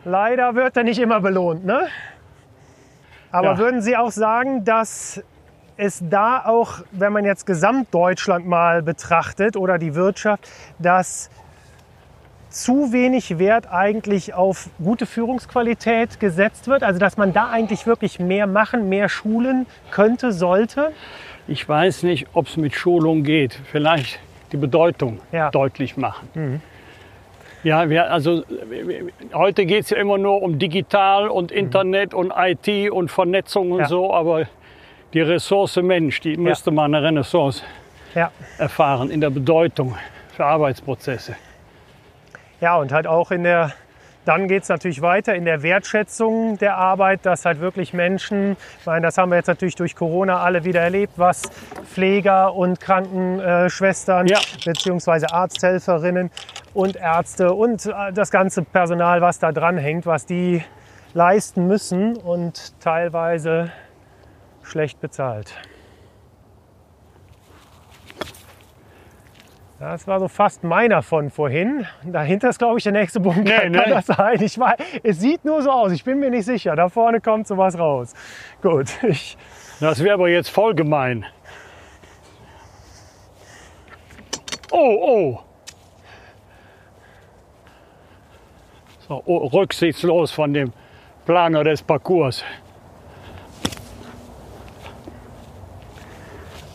Leider 0.05 0.55
wird 0.55 0.77
er 0.77 0.83
nicht 0.83 0.99
immer 0.99 1.19
belohnt, 1.19 1.65
ne? 1.65 1.87
Aber 3.31 3.47
Ja. 3.53 3.57
würden 3.57 3.81
Sie 3.81 3.97
auch 3.97 4.11
sagen, 4.11 4.63
dass 4.63 5.21
es 5.77 6.01
da 6.09 6.43
auch, 6.45 6.79
wenn 6.91 7.11
man 7.13 7.25
jetzt 7.25 7.45
Gesamtdeutschland 7.45 8.47
mal 8.47 8.81
betrachtet 8.81 9.57
oder 9.57 9.77
die 9.77 9.95
Wirtschaft, 9.95 10.47
dass 10.79 11.29
zu 12.49 12.93
wenig 12.93 13.37
Wert 13.37 13.67
eigentlich 13.69 14.33
auf 14.33 14.69
gute 14.81 15.05
Führungsqualität 15.05 16.19
gesetzt 16.19 16.67
wird? 16.67 16.83
Also 16.83 16.99
dass 16.99 17.17
man 17.17 17.33
da 17.33 17.49
eigentlich 17.49 17.85
wirklich 17.85 18.19
mehr 18.19 18.47
machen, 18.47 18.87
mehr 18.87 19.09
schulen 19.09 19.65
könnte, 19.91 20.31
sollte? 20.31 20.91
Ich 21.47 21.67
weiß 21.67 22.03
nicht, 22.03 22.27
ob 22.33 22.47
es 22.47 22.55
mit 22.57 22.73
Schulung 22.73 23.23
geht. 23.23 23.59
Vielleicht 23.71 24.19
die 24.51 24.57
Bedeutung 24.57 25.19
Ja. 25.31 25.47
Mhm. 25.47 25.51
deutlich 25.51 25.97
machen. 25.97 26.61
Ja, 27.63 27.89
wir, 27.89 28.11
also 28.11 28.43
heute 29.33 29.65
geht 29.65 29.83
es 29.85 29.89
ja 29.89 29.97
immer 29.97 30.17
nur 30.17 30.41
um 30.41 30.59
digital 30.59 31.27
und 31.27 31.51
Internet 31.51 32.13
und 32.13 32.31
IT 32.37 32.89
und 32.91 33.09
Vernetzung 33.11 33.71
und 33.71 33.77
Mhm. 33.77 33.81
Ja. 33.83 33.87
so, 33.89 34.13
aber 34.13 34.45
die 35.15 35.21
Ressource 35.21 35.77
Mensch, 35.77 36.19
die 36.19 36.35
müsste 36.35 36.71
mal 36.71 36.83
eine 36.85 37.01
Renaissance 37.01 37.63
Ja. 38.13 38.31
erfahren 38.57 39.09
in 39.09 39.21
der 39.21 39.29
Bedeutung 39.29 39.95
für 40.35 40.45
Arbeitsprozesse. 40.45 41.35
Ja, 42.59 42.75
und 42.75 42.91
halt 42.91 43.07
auch 43.07 43.31
in 43.31 43.43
der, 43.43 43.71
dann 44.25 44.49
geht 44.49 44.63
es 44.63 44.69
natürlich 44.69 45.01
weiter 45.01 45.33
in 45.33 45.45
der 45.45 45.63
Wertschätzung 45.63 46.57
der 46.57 46.75
Arbeit, 46.75 47.25
dass 47.25 47.45
halt 47.45 47.61
wirklich 47.61 47.93
Menschen, 47.93 48.57
ich 48.79 48.85
meine, 48.85 49.05
das 49.05 49.17
haben 49.17 49.29
wir 49.31 49.37
jetzt 49.37 49.47
natürlich 49.47 49.75
durch 49.75 49.95
Corona 49.95 50.41
alle 50.41 50.65
wieder 50.65 50.81
erlebt, 50.81 51.13
was 51.15 51.43
Pfleger 51.85 52.53
und 52.53 52.81
Krankenschwestern 52.81 54.27
Ja. 54.27 54.39
beziehungsweise 54.65 55.31
Arzthelferinnen 55.31 56.29
und 56.73 56.97
Ärzte 56.97 57.53
und 57.53 57.85
äh, 57.85 58.11
das 58.13 58.31
ganze 58.31 58.63
Personal, 58.63 59.21
was 59.21 59.39
da 59.39 59.53
dran 59.53 59.77
hängt, 59.77 60.05
was 60.05 60.25
die 60.25 60.61
leisten 61.13 61.67
müssen 61.67 62.17
und 62.17 62.77
teilweise 62.81 63.71
schlecht 64.65 64.99
bezahlt. 64.99 65.55
Das 69.79 70.07
war 70.07 70.19
so 70.19 70.29
fast 70.29 70.63
meiner 70.63 71.01
von 71.03 71.29
vorhin. 71.29 71.85
Dahinter 72.03 72.49
ist, 72.49 72.59
glaube 72.59 72.77
ich, 72.77 72.83
der 72.83 72.93
nächste 72.93 73.19
Bunker. 73.19 73.41
Nee, 73.43 73.69
nee. 73.69 73.77
Kann 73.77 73.91
das 73.91 74.05
sein? 74.05 74.41
Ich 74.41 74.57
weiß, 74.57 74.77
es 75.03 75.19
sieht 75.19 75.43
nur 75.43 75.61
so 75.61 75.69
aus. 75.69 75.91
Ich 75.91 76.03
bin 76.03 76.19
mir 76.19 76.29
nicht 76.29 76.45
sicher. 76.45 76.75
Da 76.75 76.87
vorne 76.87 77.19
kommt 77.19 77.45
sowas 77.45 77.77
raus. 77.77 78.13
Gut, 78.61 78.87
ich, 79.03 79.37
Das 79.81 80.01
wäre 80.01 80.13
aber 80.13 80.29
jetzt 80.29 80.49
voll 80.49 80.73
gemein. 80.73 81.25
Oh, 84.71 84.77
oh. 84.77 85.39
So, 89.07 89.21
oh, 89.25 89.47
rücksichtslos 89.47 90.31
von 90.31 90.53
dem 90.53 90.73
Planer 91.25 91.63
des 91.63 91.83
Parcours. 91.83 92.43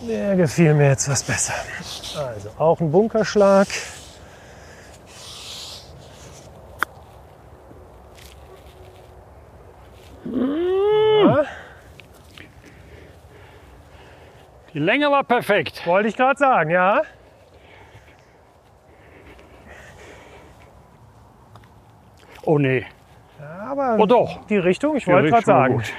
Der 0.00 0.36
gefiel 0.36 0.74
mir 0.74 0.88
jetzt 0.88 1.08
was 1.08 1.22
besser. 1.22 1.54
Also 2.16 2.50
auch 2.58 2.80
ein 2.80 2.90
Bunkerschlag. 2.90 3.68
Ja, 10.24 11.44
Die 14.72 14.78
Länge 14.78 15.10
war 15.10 15.24
perfekt. 15.24 15.84
wollte 15.86 16.08
ich 16.08 16.16
gerade 16.16 16.38
sagen, 16.38 16.70
ja. 16.70 17.02
Oh 22.44 22.58
nee. 22.58 22.86
Aber 23.68 23.96
Oh 23.98 24.06
doch. 24.06 24.46
die 24.46 24.56
Richtung, 24.58 24.96
ich 24.96 25.06
wollte 25.06 25.28
gerade 25.30 25.44
sagen. 25.44 25.74
gut. 25.76 25.92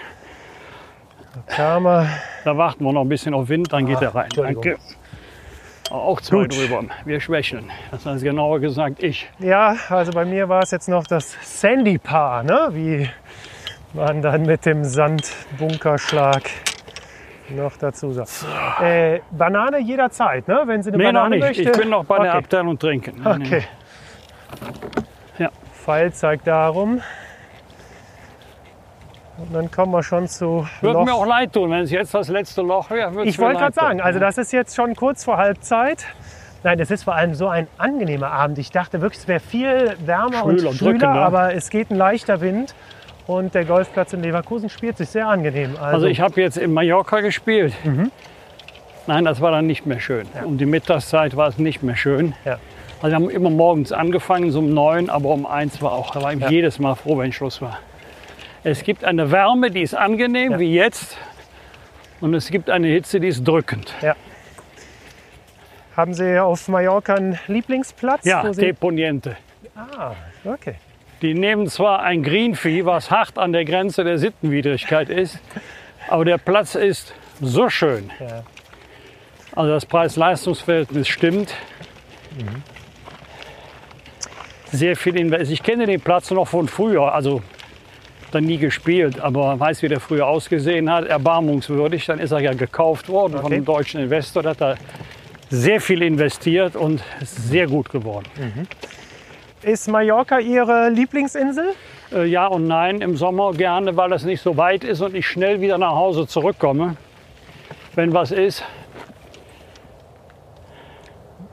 Er. 1.58 2.08
Da 2.44 2.58
warten 2.58 2.84
wir 2.84 2.94
noch 2.94 3.02
ein 3.02 3.10
bisschen 3.10 3.34
auf 3.34 3.50
Wind, 3.50 3.72
dann 3.72 3.86
geht 3.86 4.02
er 4.02 4.14
rein. 4.14 4.30
Danke. 4.36 4.78
Auch 5.90 6.22
zwei 6.22 6.44
Gut. 6.44 6.58
drüber. 6.58 6.84
Wir 7.06 7.20
schwächeln. 7.20 7.70
Das 7.92 8.06
heißt 8.06 8.24
genauer 8.24 8.60
gesagt 8.62 9.04
ich. 9.04 9.30
Ja, 9.40 9.76
also 9.90 10.12
bei 10.14 10.24
mir 10.24 10.48
war 10.48 10.64
es 10.64 10.72
jetzt 10.72 10.88
noch 10.88 11.06
das 11.06 11.36
Sandy-Paar, 11.42 12.44
ne? 12.44 12.70
wie 12.72 13.10
man 13.94 14.22
dann 14.22 14.44
mit 14.44 14.66
dem 14.66 14.86
Sandbunkerschlag 14.86 16.44
noch 17.50 17.76
dazu 17.76 18.14
sagt. 18.14 18.46
Äh, 18.82 19.20
Banane 19.32 19.80
jederzeit, 19.80 20.48
ne? 20.48 20.62
wenn 20.66 20.82
Sie 20.82 20.90
eine 20.92 20.98
Nee, 20.98 21.04
noch 21.12 21.12
Banane 21.24 21.36
nicht. 21.36 21.46
möchte. 21.46 21.64
Ich 21.64 21.78
bin 21.78 21.90
noch 21.90 22.06
bei 22.06 22.20
der 22.20 22.30
okay. 22.30 22.38
Abteilung 22.38 22.80
trinken. 22.80 23.28
Okay. 23.28 23.64
Ja. 25.38 25.50
Pfeil 25.74 26.14
zeigt 26.14 26.48
darum. 26.48 27.02
Und 29.48 29.54
dann 29.54 29.72
kommen 29.72 29.92
wir 29.92 30.04
schon 30.04 30.28
zu 30.28 30.68
Würde 30.82 31.00
Loch. 31.00 31.06
mir 31.06 31.14
auch 31.14 31.26
leid 31.26 31.54
tun, 31.54 31.72
wenn 31.72 31.82
es 31.82 31.92
jetzt 31.92 32.14
das 32.14 32.28
letzte 32.30 32.62
Loch 32.62 32.90
wäre. 32.90 33.24
Ich 33.26 33.40
wollte 33.40 33.60
gerade 33.60 33.74
sagen, 33.74 34.02
also 34.02 34.20
das 34.20 34.38
ist 34.38 34.52
jetzt 34.54 34.76
schon 34.76 34.96
kurz 34.96 35.24
vor 35.24 35.38
Halbzeit. 35.38 36.06
Nein, 36.64 36.80
es 36.80 36.92
ist 36.92 37.04
vor 37.04 37.16
allem 37.16 37.34
so 37.34 37.48
ein 37.48 37.68
angenehmer 37.80 38.32
Abend. 38.32 38.60
Ich 38.60 38.70
dachte 38.72 39.02
wirklich, 39.02 39.22
es 39.22 39.28
wäre 39.28 39.40
viel 39.40 39.96
wärmer 40.06 40.46
und 40.46 40.60
Schwül 40.60 40.68
und 40.68 40.76
schwüler, 40.76 40.92
drückender. 40.92 41.22
aber 41.26 41.56
es 41.56 41.70
geht 41.70 41.90
ein 41.90 41.96
leichter 41.98 42.40
Wind. 42.42 42.76
Und 43.28 43.54
der 43.56 43.66
Golfplatz 43.66 44.14
in 44.14 44.22
Leverkusen 44.22 44.70
spielt 44.70 44.98
sich 44.98 45.10
sehr 45.10 45.28
angenehm. 45.28 45.72
Also, 45.80 45.84
Also 45.96 46.06
ich 46.08 46.20
habe 46.22 46.40
jetzt 46.42 46.58
in 46.58 46.74
Mallorca 46.74 47.22
gespielt. 47.22 47.74
Mhm. 47.84 48.12
Nein, 49.08 49.26
das 49.26 49.42
war 49.42 49.52
dann 49.52 49.66
nicht 49.68 49.86
mehr 49.86 50.00
schön. 50.00 50.28
Um 50.46 50.58
die 50.58 50.66
Mittagszeit 50.66 51.36
war 51.36 51.48
es 51.48 51.58
nicht 51.58 51.82
mehr 51.82 51.96
schön. 51.96 52.34
Ja. 52.46 52.58
Also 53.02 53.08
wir 53.08 53.16
haben 53.16 53.30
immer 53.32 53.50
morgens 53.50 53.92
angefangen, 53.92 54.52
so 54.52 54.60
um 54.60 54.74
neun, 54.74 55.10
aber 55.10 55.30
um 55.30 55.46
eins 55.48 55.82
war 55.82 55.94
auch. 55.94 56.12
Da 56.12 56.22
war 56.22 56.34
ich 56.34 56.40
Ja. 56.40 56.50
jedes 56.50 56.78
Mal 56.78 56.94
froh, 56.96 57.18
wenn 57.18 57.32
Schluss 57.32 57.62
war. 57.62 57.80
Es 58.64 58.84
gibt 58.84 59.04
eine 59.04 59.32
Wärme, 59.32 59.72
die 59.72 59.82
ist 59.82 59.96
angenehm, 59.96 60.52
Ja. 60.54 60.60
wie 60.60 60.74
jetzt. 60.76 61.18
Und 62.20 62.34
es 62.36 62.50
gibt 62.52 62.70
eine 62.70 62.88
Hitze, 62.88 63.20
die 63.20 63.28
ist 63.30 63.48
drückend. 63.48 63.94
haben 65.98 66.14
Sie 66.14 66.40
auf 66.40 66.68
Mallorca 66.68 67.16
einen 67.16 67.38
Lieblingsplatz? 67.48 68.26
Ja, 68.26 68.54
Sie... 68.54 68.62
Deponiente. 68.62 69.36
Ah, 69.76 70.14
okay. 70.46 70.76
Die 71.22 71.34
nehmen 71.34 71.68
zwar 71.68 72.02
ein 72.02 72.24
Greenfee, 72.24 72.86
was 72.86 73.12
hart 73.12 73.38
an 73.38 73.52
der 73.52 73.66
Grenze 73.66 74.04
der 74.04 74.18
Sittenwidrigkeit 74.18 75.10
ist, 75.10 75.40
aber 76.08 76.26
der 76.26 76.38
Platz 76.38 76.76
ist 76.76 77.14
so 77.42 77.70
schön. 77.70 78.10
Ja. 78.20 78.44
Also 79.56 79.72
das 79.72 79.86
Preis-Leistungs-Verhältnis 79.86 81.08
stimmt. 81.08 81.54
Sehr 84.72 84.96
viel 84.96 85.18
Invest. 85.18 85.52
Ich 85.52 85.62
kenne 85.62 85.86
den 85.86 86.00
Platz 86.00 86.32
noch 86.32 86.48
von 86.48 86.68
früher, 86.68 87.14
also 87.14 87.42
dann 88.32 88.46
nie 88.46 88.58
gespielt, 88.58 89.20
aber 89.20 89.60
weiß, 89.60 89.82
wie 89.84 89.88
der 89.88 90.00
früher 90.00 90.28
ausgesehen 90.28 90.90
hat. 90.92 91.06
Erbarmungswürdig. 91.06 92.06
Dann 92.06 92.20
ist 92.20 92.32
er 92.32 92.40
ja 92.40 92.54
gekauft 92.54 93.10
worden 93.10 93.34
von 93.34 93.46
Okay. 93.46 93.56
einem 93.56 93.66
deutschen 93.66 94.02
Investor. 94.02 94.44
Da 94.44 94.50
hat 94.52 94.62
er 94.62 94.76
sehr 95.50 95.82
viel 95.82 96.02
investiert 96.02 96.76
und 96.76 97.04
ist 97.22 97.50
sehr 97.50 97.68
gut 97.68 97.90
geworden. 97.90 98.26
Ist 99.62 99.88
Mallorca 99.90 100.40
Ihre 100.40 100.90
Lieblingsinsel? 100.90 101.74
Äh, 102.14 102.26
ja 102.26 102.48
und 102.48 102.68
nein, 102.68 103.02
im 103.02 103.16
Sommer 103.18 103.52
gerne, 103.54 103.96
weil 103.96 104.12
es 104.14 104.24
nicht 104.24 104.42
so 104.42 104.58
weit 104.58 104.84
ist 104.84 105.02
und 105.02 105.14
ich 105.16 105.28
schnell 105.28 105.62
wieder 105.62 105.78
nach 105.78 105.94
Hause 105.96 106.26
zurückkomme. 106.28 106.96
Wenn 107.96 108.14
was 108.14 108.32
ist, 108.32 108.64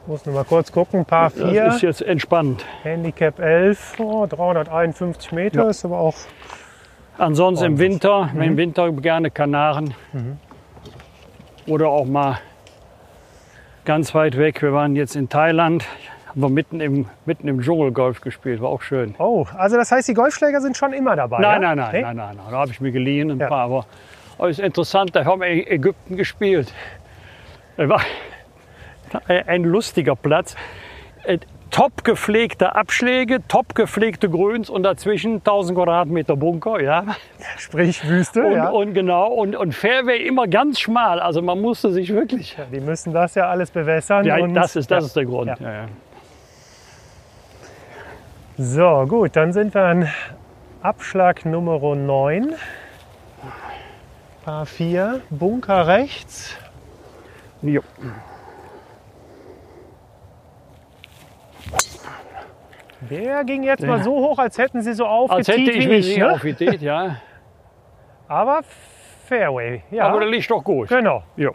Muss 0.07 0.25
nur 0.25 0.35
mal 0.37 0.45
kurz 0.45 0.73
gucken. 0.73 1.05
Paar 1.05 1.31
das 1.31 1.51
4, 1.51 1.67
ist 1.67 1.83
jetzt 1.83 2.01
entspannt. 2.03 2.65
Handicap 2.83 3.39
11, 3.41 3.97
oh, 4.01 4.27
351 4.27 5.33
Meter. 5.33 5.65
Ja. 5.65 5.69
Ist 5.69 5.85
aber 5.85 5.99
auch 5.99 6.15
Ansonsten 7.19 7.67
im. 7.67 7.79
Winter, 7.79 8.31
im 8.41 8.57
Winter 8.57 8.93
gerne 8.93 9.31
Kanaren. 9.31 9.95
Oder 11.67 11.89
auch 11.89 12.07
mal 12.07 12.39
ganz 13.85 14.15
weit 14.15 14.37
weg. 14.39 14.63
Wir 14.63 14.73
waren 14.73 14.95
jetzt 14.97 15.17
in 15.17 15.29
Thailand, 15.29 15.85
haben 16.29 16.41
wir 16.41 16.49
mitten 16.49 16.81
im, 16.81 17.07
mitten 17.27 17.49
im 17.49 17.61
Dschungel 17.61 17.91
Golf 17.93 18.21
gespielt, 18.21 18.61
war 18.61 18.69
auch 18.69 18.83
schön. 18.83 19.15
Oh, 19.19 19.47
also 19.57 19.77
das 19.77 19.91
heißt, 19.91 20.09
die 20.09 20.15
Golfschläger 20.15 20.61
sind 20.61 20.77
schon 20.77 20.93
immer 20.93 21.17
dabei? 21.17 21.41
Nein, 21.41 21.63
ja? 21.63 21.75
nein, 21.75 21.77
nein, 21.79 21.93
Nee? 21.93 22.03
nein, 22.03 22.17
nein, 22.17 22.37
nein. 22.37 22.47
Da 22.51 22.57
habe 22.59 22.71
ich 22.71 22.81
mir 22.81 22.93
geliehen 22.93 23.31
ein 23.33 23.39
Ja. 23.41 23.49
paar. 23.49 23.65
Aber 23.65 23.87
oh, 24.39 24.47
ist 24.47 24.61
interessant, 24.61 25.15
da 25.17 25.25
haben 25.25 25.41
wir 25.41 25.49
in 25.49 25.67
Ägypten 25.67 26.17
gespielt. 26.17 26.73
Da 27.77 27.89
war 27.89 28.01
ein 29.47 29.65
lustiger 29.65 30.15
Platz. 30.17 30.55
Top 31.71 32.03
gepflegte 32.03 32.75
Abschläge, 32.75 33.47
top 33.47 33.75
gepflegte 33.75 34.31
Grüns 34.31 34.71
und 34.71 34.83
dazwischen 34.83 35.37
1000 35.37 35.77
Quadratmeter 35.77 36.37
Bunker. 36.37 36.81
Ja. 36.81 37.05
Sprich 37.59 38.07
Wüste, 38.09 38.43
Und, 38.43 38.53
ja. 38.53 38.69
und 38.71 38.95
genau, 38.95 39.29
und, 39.29 39.55
und 39.55 39.75
Fairway 39.75 40.27
immer 40.27 40.47
ganz 40.49 40.81
schmal. 40.81 41.21
Also 41.21 41.43
man 41.43 41.61
musste 41.61 41.93
sich 41.93 42.13
wirklich. 42.13 42.57
Die 42.73 42.81
müssen 42.81 43.13
das 43.13 43.35
ja 43.35 43.49
alles 43.49 43.71
bewässern. 43.71 44.25
Ja, 44.25 44.39
und, 44.39 44.55
das 44.55 44.77
ist, 44.77 44.91
das 44.91 45.03
ja. 45.03 45.07
ist 45.07 45.17
der 45.17 45.25
Grund. 45.27 45.49
Ja. 45.49 45.57
Ja. 45.61 45.73
Ja, 45.73 45.89
So, 48.57 49.07
gut, 49.07 49.37
dann 49.37 49.53
sind 49.53 49.75
wir 49.75 49.83
an 49.85 50.09
Abschlag 50.83 51.45
Nummer 51.45 51.81
9. 51.95 52.55
Paar 54.45 54.67
4, 54.67 55.21
Bunker 55.31 55.87
rechts. 55.87 56.57
Jo. 57.63 57.83
Der 63.01 63.45
ging 63.45 63.63
jetzt 63.63 63.85
mal 63.87 64.03
so 64.03 64.13
hoch, 64.13 64.39
als 64.39 64.59
hätten 64.59 64.83
Sie 64.83 64.93
so 64.93 65.07
Als 65.07 65.31
aufgetiet 65.49 65.69
hätte 65.69 65.79
ich 65.79 65.89
mich 65.89 66.17
Ne? 66.17 66.33
aufgetiet, 66.33 66.83
ja. 66.83 67.17
Aber 68.29 68.61
Fairway, 69.27 69.83
ja. 69.91 70.05
Aber 70.09 70.21
der 70.21 70.29
liegt 70.31 70.51
doch 70.51 70.63
gut. 70.65 70.89
genau. 70.89 71.23
Ja. 71.37 71.51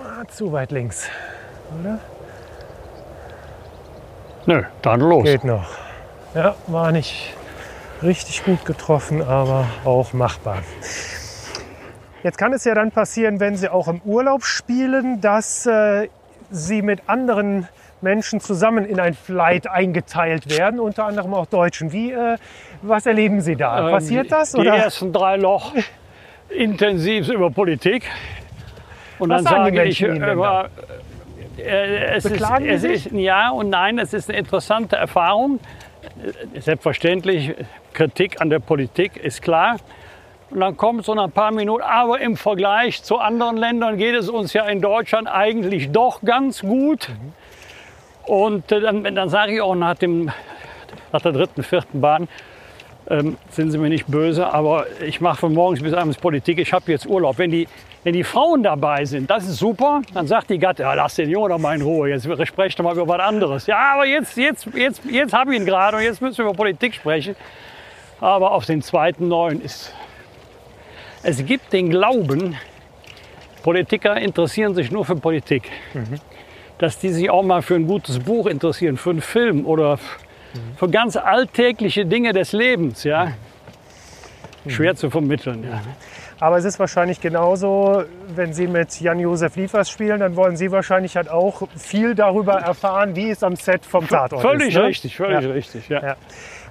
Ah, 0.00 0.24
zu 0.28 0.52
weit 0.52 0.72
links. 0.72 1.08
Nö, 4.46 4.62
dann 4.82 5.00
los. 5.00 5.24
Geht 5.24 5.44
noch. 5.44 5.66
Ja, 6.34 6.54
war 6.66 6.92
nicht 6.92 7.34
richtig 8.02 8.44
gut 8.44 8.64
getroffen, 8.64 9.22
aber 9.22 9.66
auch 9.84 10.12
machbar. 10.12 10.58
Jetzt 12.22 12.38
kann 12.38 12.52
es 12.52 12.64
ja 12.64 12.74
dann 12.74 12.90
passieren, 12.90 13.38
wenn 13.40 13.56
Sie 13.56 13.68
auch 13.68 13.86
im 13.88 14.00
Urlaub 14.04 14.44
spielen, 14.44 15.20
dass 15.20 15.66
äh, 15.66 16.08
Sie 16.50 16.82
mit 16.82 17.08
anderen 17.08 17.68
Menschen 18.02 18.40
zusammen 18.40 18.84
in 18.84 19.00
ein 19.00 19.14
Flight 19.14 19.68
eingeteilt 19.68 20.56
werden, 20.56 20.80
unter 20.80 21.04
anderem 21.04 21.34
auch 21.34 21.46
Deutschen. 21.46 21.92
Wie, 21.92 22.12
äh, 22.12 22.36
was 22.82 23.06
erleben 23.06 23.40
Sie 23.40 23.56
da? 23.56 23.86
Ähm, 23.86 23.92
Passiert 23.92 24.32
das? 24.32 24.52
Die 24.52 24.60
Oder? 24.60 24.76
ersten 24.76 25.12
drei 25.12 25.36
Loch 25.36 25.72
intensiv 26.50 27.28
über 27.28 27.50
Politik. 27.50 28.04
Und 29.18 29.30
Was 29.30 29.44
dann 29.44 29.52
sagen 29.52 29.72
die 29.72 29.76
sage 29.76 29.88
ich 29.88 30.02
über, 30.02 30.68
äh, 31.58 32.16
es, 32.16 32.24
ist, 32.24 32.40
die 32.60 32.68
es 32.68 32.84
ist 32.84 33.12
ja 33.12 33.50
und 33.50 33.70
nein, 33.70 33.98
es 33.98 34.12
ist 34.12 34.28
eine 34.28 34.38
interessante 34.38 34.96
Erfahrung. 34.96 35.60
Äh, 36.54 36.60
Selbstverständlich, 36.60 37.54
Kritik 37.92 38.40
an 38.40 38.50
der 38.50 38.58
Politik 38.58 39.16
ist 39.16 39.42
klar. 39.42 39.76
Und 40.50 40.60
dann 40.60 40.76
kommt 40.76 41.04
so 41.04 41.14
nach 41.14 41.24
ein 41.24 41.32
paar 41.32 41.50
Minuten, 41.50 41.82
aber 41.82 42.20
im 42.20 42.36
Vergleich 42.36 43.02
zu 43.02 43.18
anderen 43.18 43.56
Ländern 43.56 43.96
geht 43.96 44.14
es 44.14 44.28
uns 44.28 44.52
ja 44.52 44.66
in 44.66 44.82
Deutschland 44.82 45.26
eigentlich 45.26 45.92
doch 45.92 46.20
ganz 46.22 46.60
gut. 46.60 47.08
Und 48.26 48.70
äh, 48.70 48.80
dann, 48.80 49.02
dann 49.14 49.28
sage 49.28 49.54
ich 49.54 49.60
auch 49.60 49.74
nach, 49.74 49.96
dem, 49.96 50.30
nach 51.12 51.20
der 51.20 51.32
dritten, 51.32 51.62
vierten 51.62 52.00
Bahn, 52.00 52.28
ähm, 53.10 53.36
sind 53.50 53.72
Sie 53.72 53.78
mir 53.78 53.88
nicht 53.88 54.06
böse, 54.06 54.52
aber 54.52 54.86
ich 55.04 55.20
mache 55.20 55.38
von 55.38 55.54
morgens 55.54 55.82
bis 55.82 55.92
abends 55.92 56.18
Politik, 56.18 56.58
ich 56.58 56.72
habe 56.72 56.90
jetzt 56.92 57.06
Urlaub. 57.06 57.38
Wenn 57.38 57.50
die, 57.50 57.66
wenn 58.04 58.12
die 58.12 58.22
Frauen 58.22 58.62
dabei 58.62 59.04
sind, 59.04 59.28
das 59.28 59.44
ist 59.44 59.56
super, 59.56 60.02
dann 60.14 60.26
sagt 60.26 60.50
die 60.50 60.58
Gatte, 60.58 60.84
ja, 60.84 60.94
lass 60.94 61.16
den 61.16 61.28
Jungen 61.28 61.50
doch 61.50 61.58
mal 61.58 61.74
in 61.74 61.82
Ruhe, 61.82 62.10
jetzt 62.10 62.28
sprecht 62.46 62.78
doch 62.78 62.84
mal 62.84 62.94
über 62.94 63.08
was 63.08 63.20
anderes. 63.20 63.66
Ja, 63.66 63.94
aber 63.94 64.06
jetzt, 64.06 64.36
jetzt, 64.36 64.68
jetzt, 64.74 65.04
jetzt 65.04 65.32
habe 65.32 65.52
ich 65.52 65.60
ihn 65.60 65.66
gerade 65.66 65.96
und 65.96 66.04
jetzt 66.04 66.22
müssen 66.22 66.38
wir 66.38 66.44
über 66.46 66.54
Politik 66.54 66.94
sprechen. 66.94 67.34
Aber 68.20 68.52
auf 68.52 68.66
den 68.66 68.82
zweiten 68.82 69.26
neuen 69.26 69.60
ist, 69.60 69.92
es 71.24 71.44
gibt 71.44 71.72
den 71.72 71.90
Glauben, 71.90 72.56
Politiker 73.64 74.16
interessieren 74.16 74.74
sich 74.74 74.90
nur 74.90 75.04
für 75.04 75.16
Politik. 75.16 75.70
Dass 76.78 76.98
die 76.98 77.10
sich 77.10 77.30
auch 77.30 77.42
mal 77.42 77.62
für 77.62 77.74
ein 77.74 77.86
gutes 77.86 78.18
Buch 78.18 78.46
interessieren, 78.46 78.96
für 78.96 79.10
einen 79.10 79.20
Film 79.20 79.66
oder 79.66 79.98
für 80.76 80.88
ganz 80.88 81.16
alltägliche 81.16 82.04
Dinge 82.06 82.32
des 82.32 82.52
Lebens. 82.52 83.04
Ja? 83.04 83.32
Schwer 84.66 84.94
zu 84.96 85.10
vermitteln. 85.10 85.64
Ja. 85.64 85.80
Aber 86.40 86.56
es 86.58 86.64
ist 86.64 86.78
wahrscheinlich 86.80 87.20
genauso, 87.20 88.02
wenn 88.34 88.52
Sie 88.52 88.66
mit 88.66 89.00
Jan-Josef 89.00 89.54
Liefers 89.54 89.88
spielen, 89.88 90.18
dann 90.20 90.34
wollen 90.34 90.56
Sie 90.56 90.72
wahrscheinlich 90.72 91.16
halt 91.16 91.30
auch 91.30 91.62
viel 91.76 92.16
darüber 92.16 92.54
erfahren, 92.54 93.14
wie 93.14 93.30
es 93.30 93.44
am 93.44 93.54
Set 93.54 93.86
vom 93.86 94.08
Tatort 94.08 94.42
Völlig 94.42 94.68
ist. 94.70 94.74
ne? 94.74 94.84
richtig, 94.84 95.16
völlig 95.16 95.44
Ja. 95.44 95.50
richtig. 95.52 95.88
Ja. 95.88 96.02
Ja. 96.02 96.16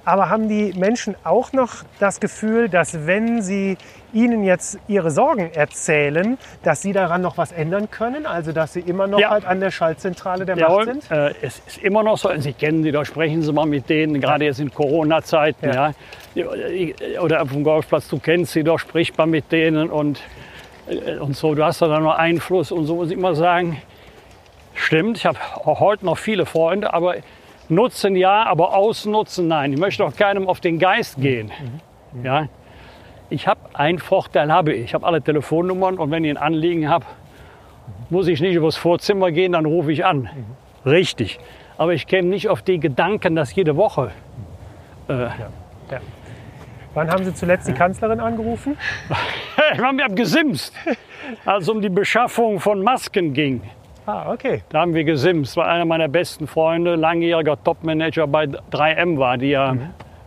Aber 0.04 0.28
haben 0.30 0.48
die 0.48 0.72
Menschen 0.76 1.14
auch 1.22 1.52
noch 1.52 1.84
das 2.00 2.18
Gefühl, 2.18 2.68
dass 2.68 3.06
wenn 3.06 3.40
sie 3.40 3.76
ihnen 4.12 4.42
jetzt 4.42 4.78
ihre 4.88 5.10
Sorgen 5.10 5.50
erzählen, 5.54 6.38
dass 6.64 6.82
sie 6.82 6.92
daran 6.92 7.22
noch 7.22 7.38
was 7.38 7.52
ändern 7.52 7.88
können? 7.90 8.26
Also 8.26 8.52
dass 8.52 8.72
sie 8.72 8.80
immer 8.80 9.06
noch 9.06 9.20
Ja. 9.20 9.30
halt 9.30 9.44
an 9.46 9.60
der 9.60 9.70
Schaltzentrale 9.70 10.44
der 10.44 10.56
Macht 10.56 10.68
Jawohl, 10.68 10.84
sind? 10.86 11.10
äh, 11.10 11.32
es 11.40 11.62
ist 11.66 11.78
immer 11.78 12.02
noch 12.02 12.18
so, 12.18 12.30
Sie 12.38 12.52
kennen 12.52 12.82
sie 12.82 12.90
doch, 12.92 13.04
sprechen 13.04 13.42
Sie 13.42 13.52
mal 13.52 13.64
mit 13.66 13.88
denen, 13.88 14.20
gerade 14.20 14.44
jetzt 14.44 14.58
in 14.60 14.72
Corona-Zeiten. 14.74 15.66
Ja. 15.72 15.92
Ja. 16.34 16.46
Oder 17.20 17.42
auf 17.42 17.52
dem 17.52 17.62
Golfplatz, 17.62 18.08
du 18.08 18.18
kennst 18.18 18.52
sie 18.52 18.64
doch, 18.64 18.78
sprich 18.78 19.16
mal 19.16 19.26
mit 19.26 19.52
denen 19.52 19.88
und, 19.90 20.20
äh, 20.88 21.16
und 21.18 21.36
so. 21.36 21.54
Du 21.54 21.64
hast 21.64 21.80
da 21.80 21.86
dann 21.88 22.02
noch 22.02 22.16
Einfluss 22.18 22.72
und 22.72 22.86
so 22.86 22.96
muss 22.96 23.10
ich 23.10 23.16
immer 23.16 23.34
sagen, 23.34 23.80
stimmt, 24.74 25.16
ich 25.18 25.26
habe 25.26 25.38
auch 25.64 25.80
heute 25.80 26.04
noch 26.04 26.18
viele 26.18 26.44
Freunde, 26.44 26.92
aber 26.92 27.16
nutzen 27.72 28.16
ja, 28.16 28.44
aber 28.44 28.74
ausnutzen 28.76 29.48
nein. 29.48 29.72
Ich 29.72 29.78
möchte 29.78 30.04
auch 30.04 30.14
keinem 30.14 30.48
auf 30.48 30.60
den 30.60 30.78
Geist 30.78 31.20
gehen. 31.20 31.50
Ja. 32.22 32.48
Ich 33.30 33.46
habe 33.46 33.60
einen 33.72 33.98
Vorteil, 33.98 34.52
habe 34.52 34.74
ich. 34.74 34.84
Ich 34.84 34.94
habe 34.94 35.06
alle 35.06 35.22
Telefonnummern 35.22 35.98
und 35.98 36.10
wenn 36.10 36.24
ich 36.24 36.30
ein 36.30 36.36
Anliegen 36.36 36.88
habe, 36.88 37.06
muss 38.10 38.28
ich 38.28 38.40
nicht 38.40 38.54
übers 38.54 38.76
Vorzimmer 38.76 39.30
gehen, 39.30 39.52
dann 39.52 39.64
rufe 39.64 39.90
ich 39.90 40.04
an. 40.04 40.28
Richtig. 40.84 41.40
Aber 41.78 41.94
ich 41.94 42.06
käme 42.06 42.28
nicht 42.28 42.48
auf 42.48 42.62
die 42.62 42.78
Gedanken, 42.78 43.34
dass 43.34 43.54
jede 43.54 43.76
Woche. 43.76 44.12
Äh, 45.08 45.28
Wann 46.94 47.10
haben 47.10 47.24
Sie 47.24 47.34
zuletzt 47.34 47.66
die 47.66 47.72
Kanzlerin 47.72 48.20
angerufen? 48.20 48.76
ich 49.72 49.80
habe 49.80 50.14
gesimst, 50.14 50.74
als 51.46 51.64
es 51.64 51.68
um 51.70 51.80
die 51.80 51.88
Beschaffung 51.88 52.60
von 52.60 52.82
Masken 52.82 53.32
ging. 53.32 53.62
Ah, 54.06 54.32
okay. 54.32 54.62
Da 54.70 54.80
haben 54.80 54.94
wir 54.94 55.04
gesimst. 55.04 55.56
War 55.56 55.66
einer 55.68 55.84
meiner 55.84 56.08
besten 56.08 56.46
Freunde, 56.46 56.96
langjähriger 56.96 57.62
Topmanager 57.62 58.26
bei 58.26 58.44
3M 58.72 59.16
war, 59.18 59.38
die 59.38 59.50
ja 59.50 59.76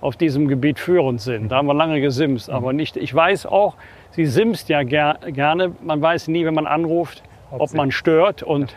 auf 0.01 0.15
diesem 0.15 0.47
Gebiet 0.47 0.79
führend 0.79 1.19
sind. 1.21 1.49
Da 1.51 1.57
haben 1.57 1.67
wir 1.67 1.73
lange 1.73 1.99
gesimst, 1.99 2.49
aber 2.49 2.71
nicht. 2.73 2.95
Ich 2.95 3.13
weiß 3.13 3.45
auch, 3.47 3.75
sie 4.11 4.25
simst 4.25 4.69
ja 4.69 4.83
ger 4.83 5.17
gerne. 5.25 5.73
Man 5.81 6.01
weiß 6.01 6.27
nie, 6.29 6.45
wenn 6.45 6.53
man 6.53 6.67
anruft, 6.67 7.21
ob 7.51 7.67
sie- 7.69 7.77
man 7.77 7.91
stört. 7.91 8.43
Und 8.43 8.75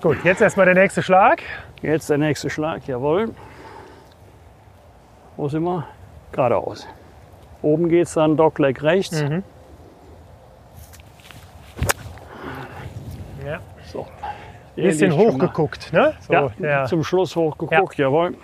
Gut, 0.00 0.24
jetzt 0.24 0.40
erstmal 0.40 0.66
der 0.66 0.74
nächste 0.74 1.02
Schlag. 1.02 1.40
Jetzt 1.82 2.10
der 2.10 2.18
nächste 2.18 2.50
Schlag, 2.50 2.86
jawohl. 2.88 3.30
Wo 5.36 5.48
sind 5.48 5.62
wir? 5.62 5.86
Geradeaus. 6.32 6.86
Oben 7.62 7.88
geht 7.88 8.06
es 8.06 8.14
dann 8.14 8.36
Dogleg 8.36 8.82
rechts. 8.82 9.20
Ja. 13.44 13.60
So. 13.86 14.06
Bisschen 14.76 15.10
Ähnlich 15.12 15.28
schon 15.28 15.38
mal. 15.38 15.44
hochgeguckt, 15.46 15.92
ne? 15.92 16.12
So, 16.20 16.32
Ja, 16.32 16.48
der- 16.58 16.84
zum 16.86 17.04
Schluss 17.04 17.36
hochgeguckt, 17.36 17.96
jawohl. 17.96 18.36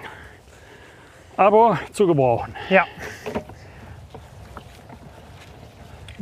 Aber 1.36 1.78
zu 1.92 2.06
gebrauchen. 2.06 2.54
Ja. 2.68 2.84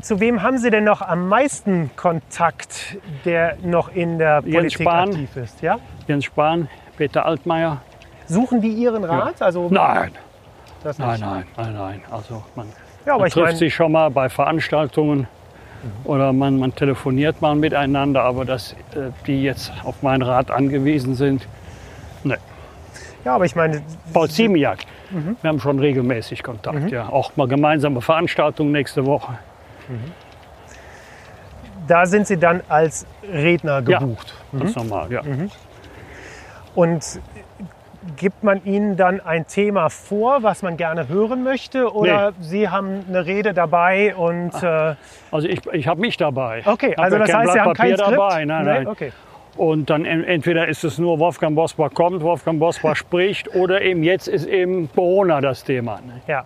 Zu 0.01 0.21
wem 0.21 0.43
haben 0.43 0.59
Sie 0.59 0.71
denn 0.71 0.85
noch 0.85 1.03
am 1.03 1.27
meisten 1.29 1.91
Kontakt, 1.97 2.97
der 3.25 3.57
noch 3.63 3.89
in 3.93 4.19
der 4.19 4.43
Jens 4.45 4.55
Politik 4.55 4.81
Spahn. 4.83 5.09
aktiv 5.11 5.37
ist? 5.37 5.61
Ja? 5.61 5.79
Jens 6.07 6.25
Spahn, 6.25 6.69
Peter 6.97 7.27
Altmaier. 7.27 7.79
Suchen 8.27 8.61
die 8.61 8.69
Ihren 8.73 9.03
Rat? 9.05 9.43
Also 9.43 9.69
Nein, 9.71 10.13
nein, 10.85 10.95
nein, 11.21 11.45
nein, 11.57 11.75
nein. 11.75 12.03
Also 12.11 12.45
man, 12.55 12.69
Ja, 13.07 13.19
man 13.19 13.27
ich 13.27 13.33
trifft 13.33 13.47
meine, 13.47 13.59
sich 13.59 13.75
schon 13.75 13.91
mal 13.91 14.09
bei 14.11 14.29
Veranstaltungen 14.29 15.27
oder 16.05 16.33
man, 16.33 16.59
man 16.59 16.75
telefoniert 16.75 17.41
mal 17.41 17.55
miteinander, 17.55 18.23
aber 18.23 18.45
dass 18.45 18.73
äh, 18.95 19.11
die 19.27 19.43
jetzt 19.43 19.73
auf 19.85 20.03
meinen 20.03 20.23
Rat 20.23 20.51
angewiesen 20.51 21.15
sind. 21.15 21.47
Nee. 22.25 22.37
ja, 23.25 23.35
aber 23.35 23.45
ich 23.45 23.55
meine, 23.57 23.83
Paul 24.13 24.29
Ziemiak. 24.29 24.81
Mhm. 25.11 25.37
Wir 25.41 25.49
haben 25.49 25.61
schon 25.61 25.79
regelmäßig 25.79 26.43
Kontakt. 26.43 26.91
Ja. 26.91 27.09
Auch 27.09 27.37
mal 27.37 27.49
gemeinsame 27.49 28.01
Veranstaltungen 28.01 28.73
nächste 28.73 29.07
Woche. 29.07 29.39
da 31.87 32.05
sind 32.07 32.27
Sie 32.27 32.37
dann 32.37 32.61
als 32.69 33.07
Redner 33.33 33.83
Ja. 33.87 33.99
gebucht. 34.01 34.35
Ganz 34.59 34.75
normal, 34.77 35.11
ja. 35.11 35.23
Und 36.75 37.21
gibt 38.17 38.43
man 38.45 38.65
Ihnen 38.65 38.97
dann 38.97 39.21
ein 39.21 39.47
Thema 39.47 39.89
vor, 39.91 40.43
was 40.43 40.63
man 40.63 40.77
gerne 40.77 41.09
hören 41.09 41.43
möchte? 41.45 41.93
Oder 41.95 42.33
Sie 42.41 42.69
haben 42.69 43.05
eine 43.09 43.27
Rede 43.27 43.55
dabei 43.55 44.15
und 44.17 44.53
äh, 44.63 44.95
Also 45.31 45.49
ich, 45.49 45.61
ich 45.73 45.87
habe 45.87 46.01
mich 46.01 46.17
dabei. 46.17 46.63
okay, 46.65 46.95
also 46.97 47.19
das 47.19 47.29
kein 47.31 47.39
heißt, 47.41 47.49
Sie 47.49 47.53
Blatt 47.55 47.67
haben 47.67 47.75
kein 47.75 47.91
Papier 47.91 48.05
Skript? 48.05 48.19
dabei. 48.19 48.45
Nein, 48.45 48.65
Nee? 48.65 48.71
nein. 48.73 48.87
Okay. 48.89 49.13
Und 49.57 49.91
dann 49.91 50.05
en- 50.05 50.23
entweder 50.25 50.69
ist 50.69 50.85
es 50.85 50.99
nur 50.99 51.19
Wolfgang 51.19 51.57
Bosbach 51.57 51.93
kommt, 51.93 52.23
Wolfgang 52.23 52.59
Bosbach 52.61 52.95
spricht 52.97 53.55
oder 53.55 53.83
eben 53.83 54.03
jetzt 54.05 54.29
ist 54.29 54.47
eben 54.47 54.89
Corona 54.95 55.41
das 55.41 55.65
Thema. 55.65 55.97
ne? 56.07 56.21
Ja. 56.29 56.45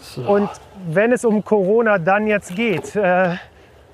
So. 0.00 0.22
Und 0.22 0.48
wenn 0.88 1.12
es 1.12 1.24
um 1.24 1.44
Corona 1.44 1.98
dann 1.98 2.26
jetzt 2.26 2.56
geht, 2.56 2.96
äh, 2.96 3.36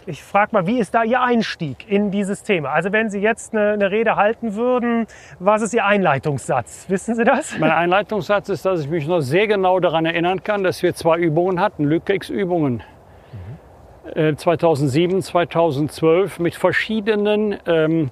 ich 0.07 0.23
frage 0.23 0.51
mal, 0.53 0.67
wie 0.67 0.79
ist 0.79 0.95
da 0.95 1.03
Ihr 1.03 1.21
Einstieg 1.21 1.91
in 1.91 2.11
dieses 2.11 2.43
Thema? 2.45 2.71
Also 2.71 2.93
wenn 2.93 3.11
Sie 3.11 3.21
jetzt 3.21 3.55
eine, 3.55 3.73
eine 3.73 3.91
Rede 3.91 4.17
halten 4.17 4.55
würden, 4.55 5.07
was 5.41 5.63
ist 5.63 5.75
Ihr 5.75 5.85
Einleitungssatz? 5.85 6.87
Wissen 6.89 7.15
Sie 7.17 7.25
das? 7.25 7.59
Mein 7.59 7.73
Einleitungssatz 7.73 8.49
ist, 8.49 8.65
dass 8.65 8.81
ich 8.83 8.89
mich 8.89 9.07
noch 9.07 9.21
sehr 9.21 9.47
genau 9.49 9.81
daran 9.81 10.07
erinnern 10.07 10.43
kann, 10.43 10.63
dass 10.63 10.83
wir 10.83 10.95
zwei 10.95 11.19
Übungen 11.19 11.61
hatten, 11.61 11.85
Lückkriegsübungen. 11.85 12.83
Äh, 14.15 14.35
2007, 14.37 15.23
2012 15.23 16.39
mit 16.39 16.55
verschiedenen 16.55 17.57
ähm, 17.67 18.11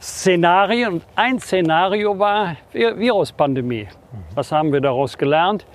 Szenarien. 0.00 0.94
Und 0.94 1.04
ein 1.16 1.40
Szenario 1.40 2.18
war 2.18 2.56
Vi- 2.72 2.96
Viruspandemie. 2.98 3.88
Was 4.34 4.52
haben 4.52 4.72
wir 4.72 4.80
daraus 4.80 5.18
gelernt? 5.18 5.66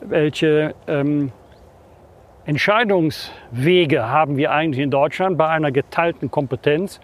Welche 0.00 0.74
ähm, 0.86 1.32
Entscheidungswege 2.48 4.08
haben 4.08 4.38
wir 4.38 4.52
eigentlich 4.52 4.82
in 4.82 4.90
Deutschland 4.90 5.36
bei 5.36 5.48
einer 5.48 5.70
geteilten 5.70 6.30
Kompetenz? 6.30 6.98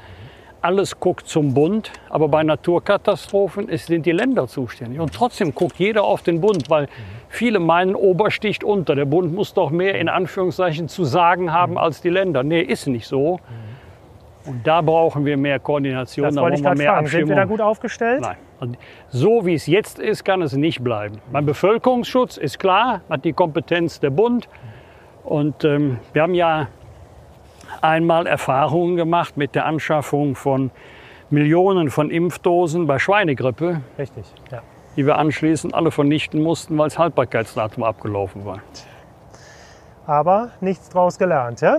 alles 0.62 0.98
guckt 0.98 1.28
zum 1.28 1.52
Bund, 1.52 1.92
aber 2.08 2.28
bei 2.28 2.42
Naturkatastrophen 2.42 3.68
sind 3.76 4.06
die 4.06 4.12
Länder 4.12 4.48
zuständig. 4.48 4.98
Und 4.98 5.12
trotzdem 5.12 5.54
guckt 5.54 5.76
jeder 5.76 6.04
auf 6.04 6.22
den 6.22 6.40
Bund, 6.40 6.70
weil 6.70 6.88
viele 7.28 7.60
meinen, 7.60 7.94
Ober 7.94 8.30
sticht 8.30 8.64
unter. 8.64 8.94
Der 8.94 9.04
Bund 9.04 9.34
muss 9.34 9.52
doch 9.52 9.68
mehr 9.68 10.00
in 10.00 10.08
Anführungszeichen 10.08 10.88
zu 10.88 11.04
sagen 11.04 11.52
haben 11.52 11.76
als 11.76 12.00
die 12.00 12.08
Länder. 12.08 12.42
Nee, 12.42 12.62
ist 12.62 12.86
nicht 12.86 13.06
so. 13.06 13.40
Und 14.46 14.66
da 14.66 14.80
brauchen 14.80 15.26
wir 15.26 15.36
mehr 15.36 15.58
Koordination, 15.58 16.24
Das 16.24 16.34
da 16.34 16.40
brauchen 16.40 16.64
wir 16.64 16.74
mehr 16.76 16.92
fragen. 16.92 17.06
Sind 17.08 17.28
wir 17.28 17.36
da 17.36 17.42
Abstimmung. 17.42 17.58
gut 17.58 17.60
aufgestellt? 17.60 18.22
Nein. 18.22 18.36
Und 18.60 18.78
so 19.10 19.44
wie 19.44 19.52
es 19.52 19.66
jetzt 19.66 19.98
ist, 19.98 20.24
kann 20.24 20.40
es 20.40 20.54
nicht 20.54 20.82
bleiben. 20.82 21.20
Beim 21.30 21.44
Bevölkerungsschutz 21.44 22.38
ist 22.38 22.58
klar, 22.58 23.02
hat 23.10 23.26
die 23.26 23.34
Kompetenz 23.34 24.00
der 24.00 24.08
Bund. 24.08 24.48
Und 25.24 25.64
ähm, 25.64 25.98
wir 26.12 26.22
haben 26.22 26.34
ja 26.34 26.68
einmal 27.80 28.26
Erfahrungen 28.26 28.96
gemacht 28.96 29.36
mit 29.36 29.54
der 29.54 29.66
Anschaffung 29.66 30.34
von 30.36 30.70
Millionen 31.30 31.90
von 31.90 32.10
Impfdosen 32.10 32.86
bei 32.86 32.98
Schweinegrippe, 32.98 33.80
Richtig, 33.98 34.24
ja. 34.52 34.62
die 34.96 35.06
wir 35.06 35.16
anschließend 35.18 35.74
alle 35.74 35.90
vernichten 35.90 36.42
mussten, 36.42 36.76
weil 36.78 36.88
das 36.88 36.98
Haltbarkeitsdatum 36.98 37.82
abgelaufen 37.82 38.44
war. 38.44 38.60
Aber 40.06 40.50
nichts 40.60 40.90
draus 40.90 41.18
gelernt, 41.18 41.62
ja? 41.62 41.78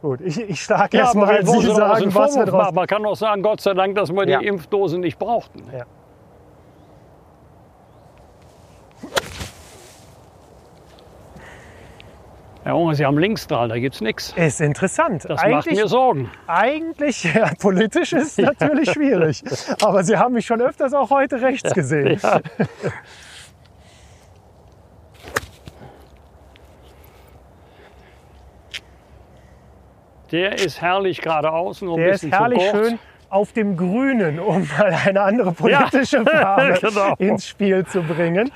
Gut, 0.00 0.20
ich, 0.20 0.38
ich 0.40 0.62
schlage 0.62 0.96
Ja, 0.96 1.02
erst 1.04 1.16
aber 1.16 1.26
mal, 1.26 1.38
wir 1.40 1.46
wollen 1.48 1.60
Sie 1.60 1.74
sagen, 1.74 2.14
was 2.14 2.36
wir 2.36 2.46
draus... 2.46 2.72
Man 2.72 2.86
kann 2.86 3.04
auch 3.04 3.16
sagen, 3.16 3.42
Gott 3.42 3.60
sei 3.60 3.74
Dank, 3.74 3.96
dass 3.96 4.12
wir 4.12 4.28
Ja. 4.28 4.38
die 4.38 4.46
Impfdosen 4.46 5.00
nicht 5.00 5.18
brauchten. 5.18 5.64
Ja. 5.76 5.84
Herr 12.68 12.76
Unger, 12.76 12.94
Sie 12.94 13.06
haben 13.06 13.16
Linksstrahl, 13.16 13.68
da 13.68 13.78
gibt 13.78 13.94
es 13.94 14.02
nichts. 14.02 14.34
Ist 14.36 14.60
interessant. 14.60 15.24
Das 15.24 15.42
macht 15.42 15.66
eigentlich, 15.66 15.78
mir 15.78 15.88
Sorgen. 15.88 16.30
eigentlich, 16.46 17.24
ja, 17.34 17.50
politisch 17.58 18.12
ist 18.12 18.38
natürlich 18.38 18.90
schwierig. 18.92 19.42
Aber 19.82 20.04
Sie 20.04 20.18
haben 20.18 20.34
mich 20.34 20.44
schon 20.44 20.60
öfters 20.60 20.92
auch 20.92 21.08
heute 21.08 21.40
rechts 21.40 21.72
gesehen. 21.72 22.20
Ja. 22.22 22.40
Der 30.30 30.58
ist 30.58 30.82
herrlich 30.82 31.22
geradeaus, 31.22 31.80
nur 31.80 31.94
ein 31.94 32.00
Der 32.00 32.10
ist 32.10 32.20
bisschen 32.20 32.38
herrlich 32.38 32.62
zu 32.66 32.70
kurz. 32.70 32.88
schön 32.88 32.98
auf 33.30 33.52
dem 33.52 33.78
Grünen, 33.78 34.38
um 34.38 34.68
mal 34.76 34.94
eine 35.06 35.22
andere 35.22 35.52
politische 35.52 36.22
Farbe 36.26 36.78
genau. 36.78 37.14
ins 37.16 37.48
Spiel 37.48 37.86
zu 37.86 38.02
bringen. 38.02 38.50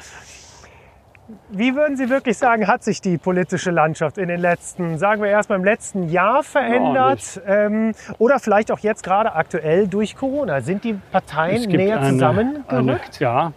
Wie 1.50 1.74
würden 1.74 1.96
Sie 1.96 2.08
wirklich 2.10 2.38
sagen, 2.38 2.66
hat 2.66 2.82
sich 2.82 3.00
die 3.00 3.18
politische 3.18 3.70
Landschaft 3.70 4.18
in 4.18 4.28
den 4.28 4.40
letzten, 4.40 4.98
sagen 4.98 5.22
wir 5.22 5.30
erst 5.30 5.48
mal 5.50 5.56
im 5.56 5.64
letzten 5.64 6.08
Jahr 6.08 6.42
verändert? 6.42 7.40
ähm, 7.46 7.92
oder 8.18 8.38
vielleicht 8.38 8.70
auch 8.72 8.78
jetzt 8.80 9.02
gerade 9.02 9.34
aktuell 9.34 9.86
durch 9.88 10.16
Corona? 10.16 10.60
Sind 10.60 10.84
die 10.84 10.94
Parteien 11.10 11.70
näher 11.70 12.00
eine- 12.00 12.10
zusammengerückt? 12.10 12.70
Eine, 12.72 13.00
ja, 13.18 13.52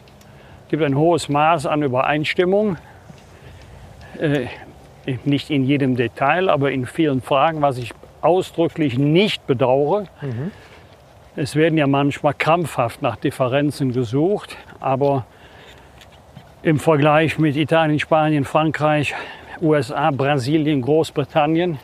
es 0.63 0.69
gibt 0.69 0.83
ein 0.83 0.95
hohes 0.95 1.29
Maß 1.29 1.65
an 1.67 1.83
Übereinstimmung. 1.83 2.77
Äh, 4.19 4.47
nicht 5.23 5.49
in 5.51 5.63
jedem 5.63 5.95
Detail, 5.95 6.49
aber 6.49 6.71
in 6.71 6.85
vielen 6.85 7.21
Fragen, 7.21 7.61
was 7.61 7.77
ich 7.77 7.93
ausdrücklich 8.21 8.97
nicht 8.97 9.45
bedauere. 9.45 10.05
Mhm. 10.21 10.51
Es 11.35 11.55
werden 11.55 11.77
ja 11.77 11.85
manchmal 11.85 12.33
krampfhaft 12.33 13.01
nach 13.01 13.17
Differenzen 13.17 13.91
gesucht, 13.91 14.55
aber 14.79 15.25
im 16.65 16.79
Vergleich 16.79 17.37
mit 17.37 17.55
Italien, 17.55 17.99
Spanien, 17.99 18.43
Frankreich, 18.43 19.13
USA, 19.61 20.09
Brasilien, 20.09 20.81
Großbritannien 20.81 21.77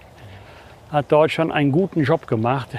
hat 0.91 1.11
Deutschland 1.11 1.51
einen 1.51 1.71
guten 1.71 2.01
Job 2.03 2.25
gemacht. 2.25 2.69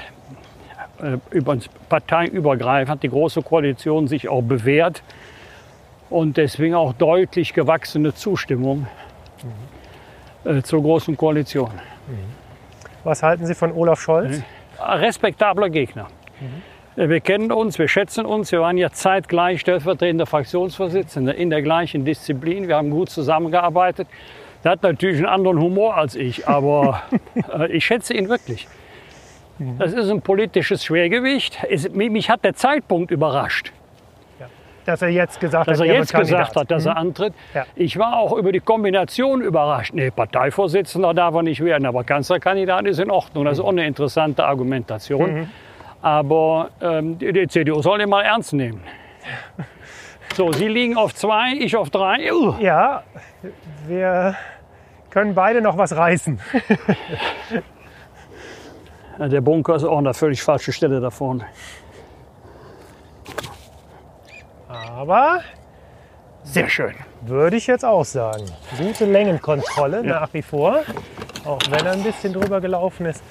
Äh, 1.01 1.19
Über, 1.31 1.57
parteiübergreifend 1.89 2.91
hat 2.91 3.03
die 3.05 3.09
Große 3.09 3.43
Koalition 3.43 4.09
sich 4.09 4.29
auch 4.29 4.43
bewährt 4.43 5.05
und 6.11 6.37
deswegen 6.37 6.75
auch 6.75 6.93
deutlich 6.93 7.55
gewachsene 7.55 8.13
Zustimmung 8.13 8.89
äh, 10.45 10.61
zur 10.63 10.83
Großen 10.83 11.17
Koalition. 11.17 11.71
Was 13.05 13.23
halten 13.23 13.47
Sie 13.47 13.55
von 13.55 13.71
Olaf 13.73 14.01
Scholz? 14.01 14.43
respektabler 14.81 15.71
Gegner. 15.71 16.09
Äh, 16.41 16.72
Wir 16.95 17.21
kennen 17.21 17.51
uns, 17.53 17.79
wir 17.79 17.89
schätzen 17.89 18.27
uns. 18.27 18.53
Wir 18.53 18.61
waren 18.61 18.77
ja 18.77 18.91
zeitgleich 18.91 19.63
stellvertretender 19.63 20.27
Fraktionsvorsitzender 20.27 21.35
in 21.35 21.49
der 21.49 21.63
gleichen 21.63 22.05
Disziplin. 22.05 22.69
Wir 22.69 22.77
haben 22.77 22.91
gut 22.91 23.09
zusammengearbeitet. 23.09 24.09
Er 24.63 24.73
hat 24.73 24.83
natürlich 24.83 25.17
einen 25.17 25.27
anderen 25.27 25.59
Humor 25.59 25.97
als 25.97 26.15
ich, 26.15 26.47
aber 26.47 27.03
äh, 27.59 27.73
ich 27.73 27.85
schätze 27.87 28.15
ihn 28.15 28.29
wirklich. 28.29 28.69
Das 29.79 29.93
ist 29.93 30.11
ein 30.11 30.21
politisches 30.21 30.85
Schwergewicht. 30.85 31.59
Es, 31.71 31.89
mich 31.91 32.11
mich 32.11 32.31
hat 32.31 32.45
der 32.45 32.55
Zeitpunkt 32.55 33.11
überrascht, 33.11 33.73
Dass 34.85 35.01
er 35.01 35.09
jetzt 35.09 35.41
gesagt 35.41 35.69
dass 35.69 35.81
hat, 35.81 35.87
er 35.87 35.95
jetzt 35.95 36.13
gesagt 36.13 36.57
hat, 36.57 36.71
dass 36.71 36.87
er 36.87 36.97
antritt. 36.97 37.33
Ja. 37.55 37.65
Ich 37.75 37.99
war 37.99 38.17
auch 38.17 38.37
über 38.37 38.53
die 38.53 38.61
Kombination 38.61 39.41
überrascht. 39.41 39.95
Nee, 39.95 40.11
Parteivorsitzender 40.11 41.15
darf 41.15 41.35
er 41.35 41.43
nicht 41.43 41.63
werden, 41.65 41.87
aber 41.87 42.05
Kanzlerkandidat 42.05 42.87
ist 42.87 42.99
in 42.99 43.11
Ordnung. 43.11 43.45
Das 43.45 43.59
ist 43.59 43.65
auch 43.65 43.69
eine 43.69 43.87
interessante 43.87 44.45
Argumentation. 44.45 45.49
Aber 46.03 46.71
ähm, 46.81 47.17
die, 47.19 47.33
die 47.33 47.47
CDU 47.49 47.81
soll 47.81 48.01
ihn 48.01 48.09
mal 48.11 48.23
ernst 48.23 48.53
nehmen. 48.53 48.83
So, 50.35 50.51
Sie 50.53 50.67
liegen 50.69 50.97
auf 50.97 51.15
zwei, 51.15 51.53
ich 51.59 51.77
auf 51.77 51.91
drei. 51.91 52.33
Uh. 52.33 52.55
Ja, 52.61 53.05
wir 53.87 54.35
können 55.11 55.35
beide 55.35 55.61
noch 55.61 55.79
was 55.79 55.95
reißen. 55.97 56.41
Der 59.19 59.41
Bunker 59.43 59.77
ist 59.77 59.85
auch 59.85 59.99
an 59.99 60.05
der 60.05 60.15
völlig 60.15 60.43
falschen 60.43 60.73
Stelle 60.73 61.01
da 61.01 61.11
vorne. 61.11 61.45
Aber 64.69 65.41
Sehr 66.45 66.69
schön. 66.69 66.95
würde 67.21 67.57
ich 67.57 67.67
jetzt 67.67 67.85
auch 67.85 68.05
sagen. 68.05 68.45
Gute 68.79 69.05
Längenkontrolle 69.05 70.03
nach 70.03 70.33
wie 70.33 70.43
vor, 70.43 70.81
auch 71.45 71.61
wenn 71.71 71.85
er 71.85 71.93
ein 71.93 72.03
bisschen 72.03 72.33
drüber 72.33 72.61
gelaufen 72.61 73.07
ist. 73.07 73.23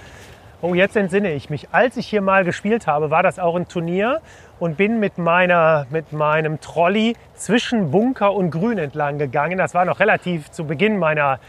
Oh, 0.64 0.76
jetzt 0.76 0.96
entsinne 0.96 1.34
ich 1.34 1.50
mich. 1.50 1.70
Als 1.72 1.98
ich 1.98 2.06
hier 2.06 2.22
mal 2.22 2.46
gespielt 2.46 2.86
habe, 2.86 3.10
war 3.10 3.24
das 3.24 3.40
auch 3.40 3.56
ein 3.56 3.68
Turnier 3.68 4.22
und 4.60 4.78
bin 4.78 5.00
mit, 5.00 5.18
meiner, 5.18 5.88
mit 5.90 6.14
meinem 6.14 6.62
Trolley 6.62 7.16
zwischen 7.34 7.90
Bunker 7.90 8.36
und 8.36 8.52
Grün 8.52 8.78
entlang 8.78 9.18
gegangen. 9.18 9.58
Das 9.58 9.74
war 9.74 9.86
noch 9.86 10.00
relativ 10.00 10.52
zu 10.52 10.66
Beginn 10.66 11.00
meiner 11.00 11.40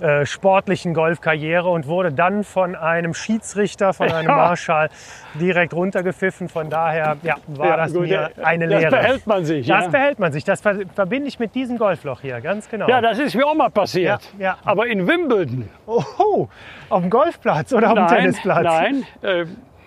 äh, 0.00 0.24
sportlichen 0.26 0.94
Golfkarriere 0.94 1.68
und 1.68 1.86
wurde 1.86 2.12
dann 2.12 2.44
von 2.44 2.74
einem 2.76 3.14
Schiedsrichter, 3.14 3.92
von 3.92 4.10
einem 4.12 4.28
Ja. 4.28 4.36
Marschall 4.36 4.90
direkt 5.34 5.74
runtergepfiffen. 5.74 6.48
Von 6.48 6.70
daher 6.70 7.16
ja, 7.22 7.36
war 7.48 7.76
das 7.76 7.92
gut, 7.92 8.02
mir 8.02 8.30
äh, 8.36 8.42
eine 8.44 8.68
das 8.68 8.80
Lehre. 8.80 8.90
behält 8.96 9.26
man 9.26 9.44
sich. 9.44 9.66
Das 9.66 9.84
ja? 9.86 9.90
behält 9.90 10.18
man 10.18 10.32
sich. 10.32 10.44
Das 10.44 10.60
ver 10.60 10.76
verbinde 10.94 11.28
ich 11.28 11.38
mit 11.38 11.54
diesem 11.54 11.78
Golfloch 11.78 12.20
hier, 12.20 12.40
ganz 12.40 12.68
genau. 12.68 12.88
ja, 12.88 13.00
das 13.00 13.18
ist 13.18 13.34
mir 13.34 13.46
auch 13.46 13.54
mal 13.54 13.70
passiert. 13.70 14.20
Ja, 14.38 14.44
ja. 14.44 14.58
Aber 14.64 14.86
in 14.86 15.06
Wimbledon. 15.06 15.68
oh, 15.86 16.48
auf 16.88 17.00
dem 17.02 17.10
Golfplatz 17.10 17.72
oder 17.72 17.90
auf 17.90 17.98
dem 17.98 18.06
Tennisplatz? 18.06 18.64
nein. 18.64 19.04
Äh, 19.22 19.42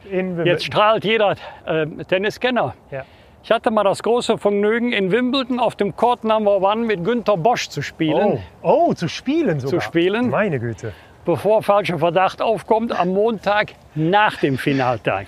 In 0.10 0.30
Wimbledon. 0.30 0.46
jetzt 0.48 0.66
strahlt 0.66 1.06
jeder 1.06 1.36
äh, 1.66 1.86
Tenniskenner. 2.08 2.74
Ja. 2.92 3.04
Ich 3.44 3.50
hatte 3.50 3.72
mal 3.72 3.84
das 3.84 4.04
große 4.04 4.38
Vergnügen, 4.38 4.94
in 4.94 5.12
Wimbledon 5.12 5.60
auf 5.60 5.76
dem 5.76 5.96
Court 5.96 6.24
Number 6.24 6.62
One 6.62 6.86
mit 6.86 7.04
Günter 7.04 7.38
Bosch 7.38 7.70
zu 7.70 7.82
spielen. 7.82 8.40
Oh. 8.62 8.90
oh, 8.90 8.94
zu 8.94 9.10
spielen 9.10 9.60
sogar. 9.60 9.82
spielen? 9.82 10.30
Meine 10.30 10.60
Güte. 10.60 10.94
bevor 11.26 11.64
falscher 11.64 11.98
Verdacht 11.98 12.42
aufkommt, 12.42 12.98
am 12.98 13.10
Montag 13.10 13.74
nach 13.96 14.38
dem 14.38 14.58
Finaltag. 14.60 15.28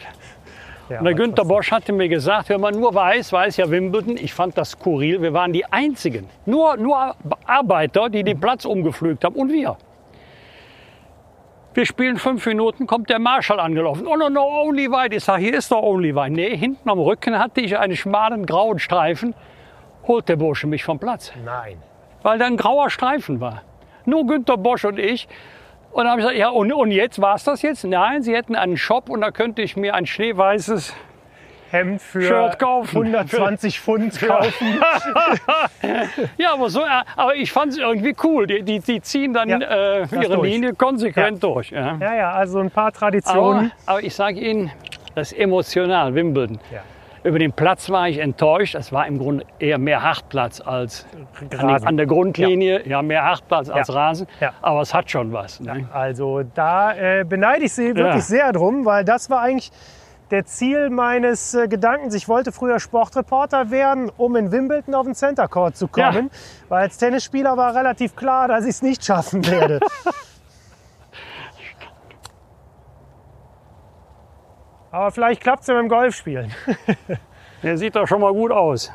Ja, 0.89 0.99
Und 0.99 1.05
der 1.05 1.13
Günter 1.15 1.45
Bosch 1.45 1.71
hatte 1.71 1.91
mir 1.91 2.07
gesagt, 2.07 2.49
wenn 2.49 2.61
man 2.61 2.79
nur 2.79 2.93
weiß, 2.93 3.33
weiß 3.33 3.57
ja 3.57 3.69
Wimbledon, 3.71 4.17
ich 4.17 4.33
fand 4.33 4.57
das 4.57 4.71
skurril, 4.71 5.21
wir 5.21 5.33
waren 5.33 5.51
die 5.51 5.65
Einzigen, 5.65 6.29
nur, 6.45 6.77
nur 6.77 7.15
Arbeiter, 7.45 8.09
die 8.09 8.23
den 8.23 8.39
Platz 8.39 8.65
umgepflügt 8.65 9.23
haben 9.23 9.35
und 9.35 9.51
wir. 9.51 9.77
Wir 11.75 11.87
spielen 11.87 12.17
fünf 12.17 12.45
Minuten, 12.45 12.85
kommt 12.85 13.09
der 13.09 13.17
Marschall 13.17 13.59
angelaufen. 13.59 14.05
Oh 14.05 14.15
no, 14.15 14.29
no, 14.29 14.43
Only 14.43 14.91
White. 14.91 15.15
Ich 15.15 15.23
sage, 15.23 15.41
hier 15.41 15.57
ist 15.57 15.71
doch 15.71 15.81
Only 15.81 16.15
White. 16.15 16.31
Nee, 16.33 16.55
hinten 16.55 16.87
am 16.87 16.99
Rücken 16.99 17.39
hatte 17.39 17.61
ich 17.61 17.75
einen 17.75 17.95
schmalen 17.95 18.45
grauen 18.45 18.77
Streifen. 18.77 19.33
Holt 20.07 20.29
der 20.29 20.35
Bursche 20.35 20.67
mich 20.67 20.83
vom 20.83 20.99
Platz 20.99 21.31
Nein. 21.43 21.77
weil 22.21 22.37
da 22.37 22.45
ein 22.45 22.57
grauer 22.57 22.91
Streifen 22.91 23.41
war. 23.41 23.63
Nur 24.05 24.27
Günter 24.27 24.57
Bosch 24.57 24.85
und 24.85 24.99
ich. 24.99 25.27
Und 25.93 26.03
dann 26.03 26.11
habe 26.11 26.21
ich 26.21 26.27
gesagt, 26.27 26.39
ja, 26.39 26.49
und, 26.49 26.71
und 26.73 26.91
jetzt 26.91 27.19
war 27.19 27.35
es 27.35 27.43
das 27.43 27.63
jetzt? 27.63 27.83
Nein, 27.85 28.21
sie 28.21 28.35
hätten 28.35 28.55
einen 28.55 28.77
Shop 28.77 29.09
und 29.09 29.21
da 29.21 29.31
könnte 29.31 29.63
ich 29.63 29.75
mir 29.75 29.95
ein 29.95 30.05
schneeweißes. 30.05 30.93
Hemd 31.73 32.01
für 32.01 32.21
Shirt 32.21 32.59
kaufen. 32.59 32.97
120 32.97 33.79
Pfund 33.79 34.19
kaufen. 34.21 34.67
Ja, 36.37 36.53
aber, 36.53 36.69
so, 36.69 36.81
äh, 36.81 36.85
aber 37.15 37.35
ich 37.35 37.51
fand 37.51 37.73
es 37.73 37.77
irgendwie 37.77 38.15
cool. 38.23 38.47
Die, 38.47 38.63
die, 38.63 38.79
die 38.79 39.01
ziehen 39.01 39.33
dann 39.33 39.49
Ja, 39.49 39.57
äh, 39.59 39.99
ihre 40.11 40.35
durch. 40.35 40.49
Linie 40.51 40.73
konsequent 40.73 41.43
durch. 41.43 41.71
Ja. 41.71 41.97
Ja, 41.99 42.15
ja, 42.15 42.31
also 42.31 42.59
ein 42.59 42.71
paar 42.71 42.85
Aber, 42.87 42.93
Traditionen. 42.93 43.71
aber 43.85 44.01
ich 44.03 44.15
sage 44.15 44.39
Ihnen, 44.39 44.71
das 45.15 45.31
ist 45.31 45.39
emotional, 45.39 46.13
Wimbledon. 46.15 46.59
Ja. 46.71 46.81
Über 47.23 47.39
den 47.39 47.53
Platz 47.53 47.89
war 47.89 48.09
ich 48.09 48.17
enttäuscht. 48.17 48.75
Es 48.75 48.91
war 48.91 49.07
im 49.07 49.17
Grunde 49.17 49.45
eher 49.57 49.77
mehr 49.77 50.03
Hartplatz 50.03 50.59
als 50.59 51.05
an, 51.51 51.57
Rasen. 51.69 51.87
an 51.87 51.97
der 51.97 52.05
Grundlinie. 52.05 52.85
Ja, 52.85 53.01
mehr 53.01 53.23
Hartplatz 53.23 53.69
als 53.69 53.87
Ja. 53.87 53.93
Rasen. 53.93 54.27
Ja. 54.41 54.51
Aber 54.61 54.81
es 54.81 54.93
hat 54.93 55.09
schon 55.09 55.31
was. 55.31 55.59
Ne? 55.61 55.87
Also 55.93 56.43
da 56.53 56.93
äh, 56.93 57.23
beneide 57.23 57.63
ich 57.63 57.71
Sie 57.73 57.87
wirklich 57.95 58.15
Ja. 58.15 58.19
sehr 58.19 58.51
drum, 58.51 58.85
weil 58.85 59.05
das 59.05 59.29
war 59.29 59.39
eigentlich 59.41 59.71
der 60.33 60.45
Ziel 60.45 60.89
meines 60.89 61.53
äh, 61.53 61.67
Gedankens. 61.67 62.15
Ich 62.15 62.27
wollte 62.27 62.51
früher 62.51 62.79
Sportreporter 62.79 63.69
werden, 63.69 64.11
um 64.17 64.35
in 64.35 64.51
Wimbledon 64.51 64.95
auf 64.95 65.05
den 65.05 65.13
Center 65.13 65.47
Court 65.47 65.77
zu 65.77 65.87
kommen. 65.87 66.31
Weil 66.69 66.81
als 66.85 66.97
Tennisspieler 66.97 67.55
war 67.55 67.75
relativ 67.75 68.15
klar, 68.15 68.47
dass 68.47 68.63
ich 68.63 68.71
es 68.71 68.81
nicht 68.81 69.05
schaffen 69.05 69.45
werde. 69.45 69.79
Aber 74.91 75.11
vielleicht 75.11 75.41
klappt 75.41 75.61
es 75.61 75.67
ja 75.67 75.75
beim 75.75 75.87
Golfspielen. 75.87 76.51
Der 77.63 77.77
sieht 77.77 77.95
doch 77.95 78.07
schon 78.07 78.21
mal 78.21 78.33
gut 78.33 78.51
aus. 78.51 78.91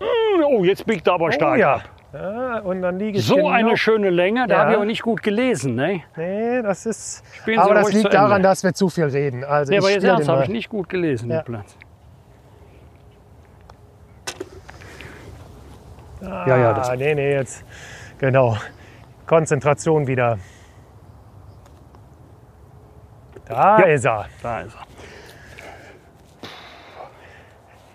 Mm, 0.00 0.44
Oh, 0.46 0.64
jetzt 0.64 0.86
biegt 0.86 1.06
er 1.06 1.14
aber 1.14 1.30
stark 1.30 1.56
oh 1.56 1.60
ja. 1.60 1.74
ab. 1.76 1.93
Ja. 2.14 2.58
Und 2.60 2.80
dann 2.82 2.98
liege 2.98 3.18
ich 3.18 3.26
So 3.26 3.34
genau- 3.36 3.48
eine 3.50 3.76
schöne 3.76 4.10
Länge, 4.10 4.46
da 4.46 4.54
Ja. 4.54 4.60
habe 4.60 4.70
ich 4.70 4.76
aber 4.76 4.86
nicht 4.86 5.02
gut 5.02 5.22
gelesen. 5.22 5.74
Ne? 5.74 6.02
Nee, 6.16 6.62
das 6.62 6.86
ist. 6.86 7.24
Spielen 7.34 7.58
aber 7.58 7.74
das 7.74 7.92
liegt 7.92 8.14
daran, 8.14 8.36
Ende. 8.36 8.48
dass 8.48 8.62
wir 8.64 8.72
zu 8.72 8.88
viel 8.88 9.04
reden. 9.04 9.44
Also 9.44 9.70
Nee, 9.70 9.78
ich 9.78 9.84
aber 9.84 9.92
jetzt 9.92 10.04
ernst 10.04 10.28
habe 10.28 10.42
ich 10.44 10.48
nicht 10.48 10.68
gut 10.70 10.88
gelesen, 10.88 11.30
Ja. 11.30 11.42
den 11.42 11.44
Platz. 11.44 11.76
Ja, 16.22 16.56
ja, 16.56 16.72
das. 16.72 16.90
Nee, 16.96 17.14
nee, 17.14 17.32
jetzt. 17.34 17.64
Genau. 18.18 18.56
Konzentration 19.26 20.06
wieder. 20.06 20.38
Da 23.46 23.78
Ja. 23.78 23.84
ist 23.84 24.04
er. 24.06 24.26
Da 24.42 24.60
ist 24.60 24.74
er. 24.74 24.93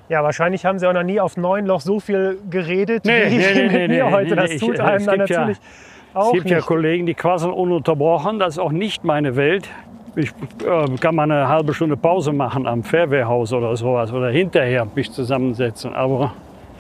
Ja, 0.10 0.24
wahrscheinlich 0.24 0.66
haben 0.66 0.80
Sie 0.80 0.88
auch 0.88 0.94
noch 0.94 1.04
nie 1.04 1.20
auf 1.20 1.38
neun 1.38 1.66
Loch 1.68 1.82
so 1.82 2.00
viel 2.00 2.40
geredet 2.50 3.06
Nee, 3.06 3.30
wie 3.30 3.38
nee, 3.38 3.54
nee, 3.68 3.78
mit 3.88 3.90
mir 3.92 4.12
heute. 4.12 4.36
Das 4.36 4.50
ich- 4.52 4.60
tut 4.60 4.74
es 4.74 4.80
einem 4.80 5.06
dann 5.06 5.18
gibt 5.20 5.30
ja- 5.30 5.40
natürlich 5.42 5.58
Es 5.60 6.16
auch 6.16 6.32
gibt 6.34 6.46
nicht. 6.46 6.54
ja 6.54 6.62
Kollegen, 6.62 7.06
die 7.06 7.14
quasseln 7.14 7.54
ununterbrochen. 7.54 8.40
Das 8.40 8.56
ist 8.56 8.60
auch 8.60 8.72
nicht 8.72 9.04
meine 9.04 9.36
Welt. 9.36 9.70
Ich 10.16 10.30
äh, 10.66 10.96
kann 11.00 11.14
mal 11.16 11.24
eine 11.32 11.48
halbe 11.48 11.74
Stunde 11.76 11.96
Pause 11.96 12.34
machen 12.34 12.66
am 12.68 12.84
Fairwehrhaus 12.84 13.54
oder 13.54 13.76
sowas 13.78 14.12
oder 14.12 14.30
hinterher 14.32 14.88
mich 14.96 15.12
zusammensetzen. 15.12 15.94
Aber 15.94 16.34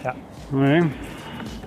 Ja. 0.04 0.16
nee. 0.52 0.84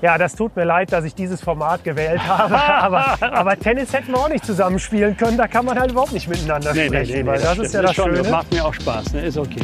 Ja, 0.03 0.19
das 0.19 0.35
tut 0.35 0.57
mir 0.57 0.65
leid, 0.65 0.91
dass 0.93 1.05
ich 1.05 1.15
dieses 1.15 1.41
Format 1.41 1.85
gewählt 1.85 2.21
habe. 2.27 2.57
aber, 2.83 3.17
aber 3.21 3.57
Tennis 3.57 3.93
hätten 3.93 4.09
wir 4.11 4.19
auch 4.19 4.29
nicht 4.29 4.45
zusammenspielen 4.45 5.17
können. 5.17 5.39
Da 5.39 5.47
kann 5.47 5.65
man 5.65 5.79
halt 5.79 5.93
überhaupt 5.93 6.13
nicht 6.13 6.27
miteinander 6.29 6.73
Nee, 6.75 6.87
sprechen. 6.89 7.13
nee, 7.13 7.23
nee, 7.23 7.31
das, 7.39 7.43
stimmt. 7.53 7.67
ist 7.67 7.75
ja 7.75 7.83
das 7.83 7.95
schon, 7.95 8.05
Schöne. 8.07 8.19
Das 8.19 8.31
macht 8.33 8.53
mir 8.53 8.65
auch 8.65 8.75
Spaß. 8.75 9.15
Ne? 9.15 9.21
Ist 9.21 9.39
okay. 9.39 9.63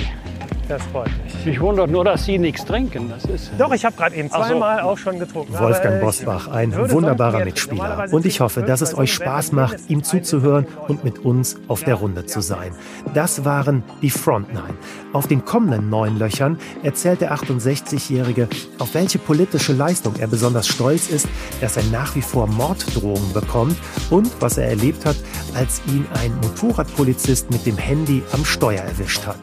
Das 0.68 0.82
freut 0.92 1.08
mich. 1.24 1.46
Mich 1.46 1.60
wundert 1.60 1.90
nur, 1.90 2.04
dass 2.04 2.26
Sie 2.26 2.36
nichts 2.36 2.62
trinken. 2.62 3.08
Das 3.08 3.24
ist 3.24 3.50
Doch, 3.56 3.72
ich 3.72 3.86
habe 3.86 3.96
gerade 3.96 4.14
eben 4.14 4.28
Ach 4.30 4.42
so. 4.42 4.50
zweimal 4.50 4.80
auch 4.80 4.98
schon 4.98 5.18
getrunken. 5.18 5.58
Wolfgang 5.58 6.00
Bosbach, 6.02 6.48
ein 6.48 6.76
wunderbarer 6.90 7.42
Mitspieler. 7.42 8.06
Und 8.10 8.26
ich 8.26 8.40
hoffe, 8.40 8.62
dass 8.62 8.82
es 8.82 8.96
euch 8.96 9.14
Spaß 9.14 9.52
macht, 9.52 9.76
ihm 9.88 10.04
zuzuhören 10.04 10.66
und 10.86 11.04
mit 11.04 11.20
uns 11.20 11.56
auf 11.68 11.84
der 11.84 11.94
Runde 11.94 12.26
zu 12.26 12.42
sein. 12.42 12.72
Das 13.14 13.46
waren 13.46 13.82
die 14.02 14.10
Front 14.10 14.48
Nine. 14.48 14.74
Auf 15.14 15.26
den 15.26 15.42
kommenden 15.46 15.88
neun 15.88 16.18
Löchern 16.18 16.58
erzählt 16.82 17.22
der 17.22 17.32
68-Jährige, 17.32 18.48
auf 18.78 18.92
welche 18.92 19.18
politische 19.18 19.72
Leistung 19.72 20.16
er 20.18 20.26
besonders 20.26 20.68
stolz 20.68 21.08
ist, 21.08 21.28
dass 21.62 21.78
er 21.78 21.84
nach 21.84 22.14
wie 22.14 22.22
vor 22.22 22.46
Morddrohungen 22.46 23.32
bekommt 23.32 23.76
und 24.10 24.30
was 24.40 24.58
er 24.58 24.68
erlebt 24.68 25.06
hat, 25.06 25.16
als 25.54 25.80
ihn 25.86 26.04
ein 26.22 26.34
Motorradpolizist 26.42 27.50
mit 27.50 27.64
dem 27.64 27.78
Handy 27.78 28.22
am 28.32 28.44
Steuer 28.44 28.82
erwischt 28.82 29.26
hat. 29.26 29.38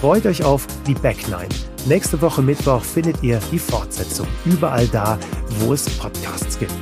Freut 0.00 0.26
euch 0.26 0.44
auf 0.44 0.64
die 0.86 0.94
Back 0.94 1.26
Nine. 1.26 1.48
Nächste 1.86 2.22
Woche 2.22 2.40
Mittwoch 2.40 2.84
findet 2.84 3.20
ihr 3.20 3.40
die 3.50 3.58
Fortsetzung 3.58 4.28
überall 4.44 4.86
da, 4.86 5.18
wo 5.58 5.72
es 5.72 5.90
Podcasts 5.98 6.56
gibt. 6.56 6.72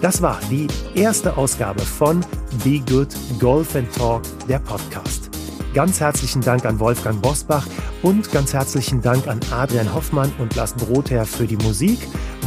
Das 0.00 0.22
war 0.22 0.38
die 0.48 0.68
erste 0.94 1.36
Ausgabe 1.36 1.80
von 1.82 2.20
Be 2.62 2.78
Good 2.88 3.08
Golf 3.40 3.74
and 3.74 3.92
Talk, 3.92 4.22
der 4.48 4.60
Podcast. 4.60 5.28
Ganz 5.74 5.98
herzlichen 5.98 6.40
Dank 6.40 6.64
an 6.64 6.78
Wolfgang 6.78 7.20
Bosbach 7.20 7.66
und 8.02 8.30
ganz 8.30 8.52
herzlichen 8.52 9.00
Dank 9.00 9.26
an 9.26 9.40
Adrian 9.50 9.92
Hoffmann 9.92 10.32
und 10.38 10.54
Lars 10.54 10.74
Brother 10.74 11.24
für 11.24 11.48
die 11.48 11.56
Musik, 11.56 11.98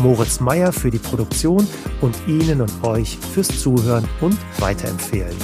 Moritz 0.02 0.40
Meyer 0.40 0.72
für 0.72 0.92
die 0.92 1.00
Produktion 1.00 1.68
und 2.00 2.16
Ihnen 2.26 2.62
und 2.62 2.72
euch 2.84 3.18
fürs 3.34 3.50
Zuhören 3.50 4.08
und 4.22 4.38
Weiterempfehlen, 4.60 5.36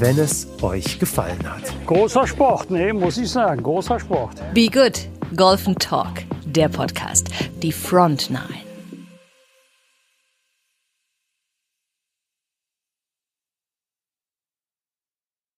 wenn 0.00 0.18
es 0.18 0.46
euch 0.62 0.98
gefallen 0.98 1.38
hat. 1.48 1.72
großer 1.86 2.26
Sport, 2.26 2.70
ne? 2.70 2.92
muss 2.92 3.18
ich 3.18 3.30
sagen. 3.30 3.62
Großer 3.62 4.00
Sport. 4.00 4.42
Be 4.54 4.68
Good, 4.68 5.08
Golf 5.36 5.66
and 5.66 5.80
Talk, 5.80 6.22
der 6.44 6.68
Podcast, 6.68 7.28
die 7.62 7.72
Front 7.72 8.30
Nine. 8.30 8.73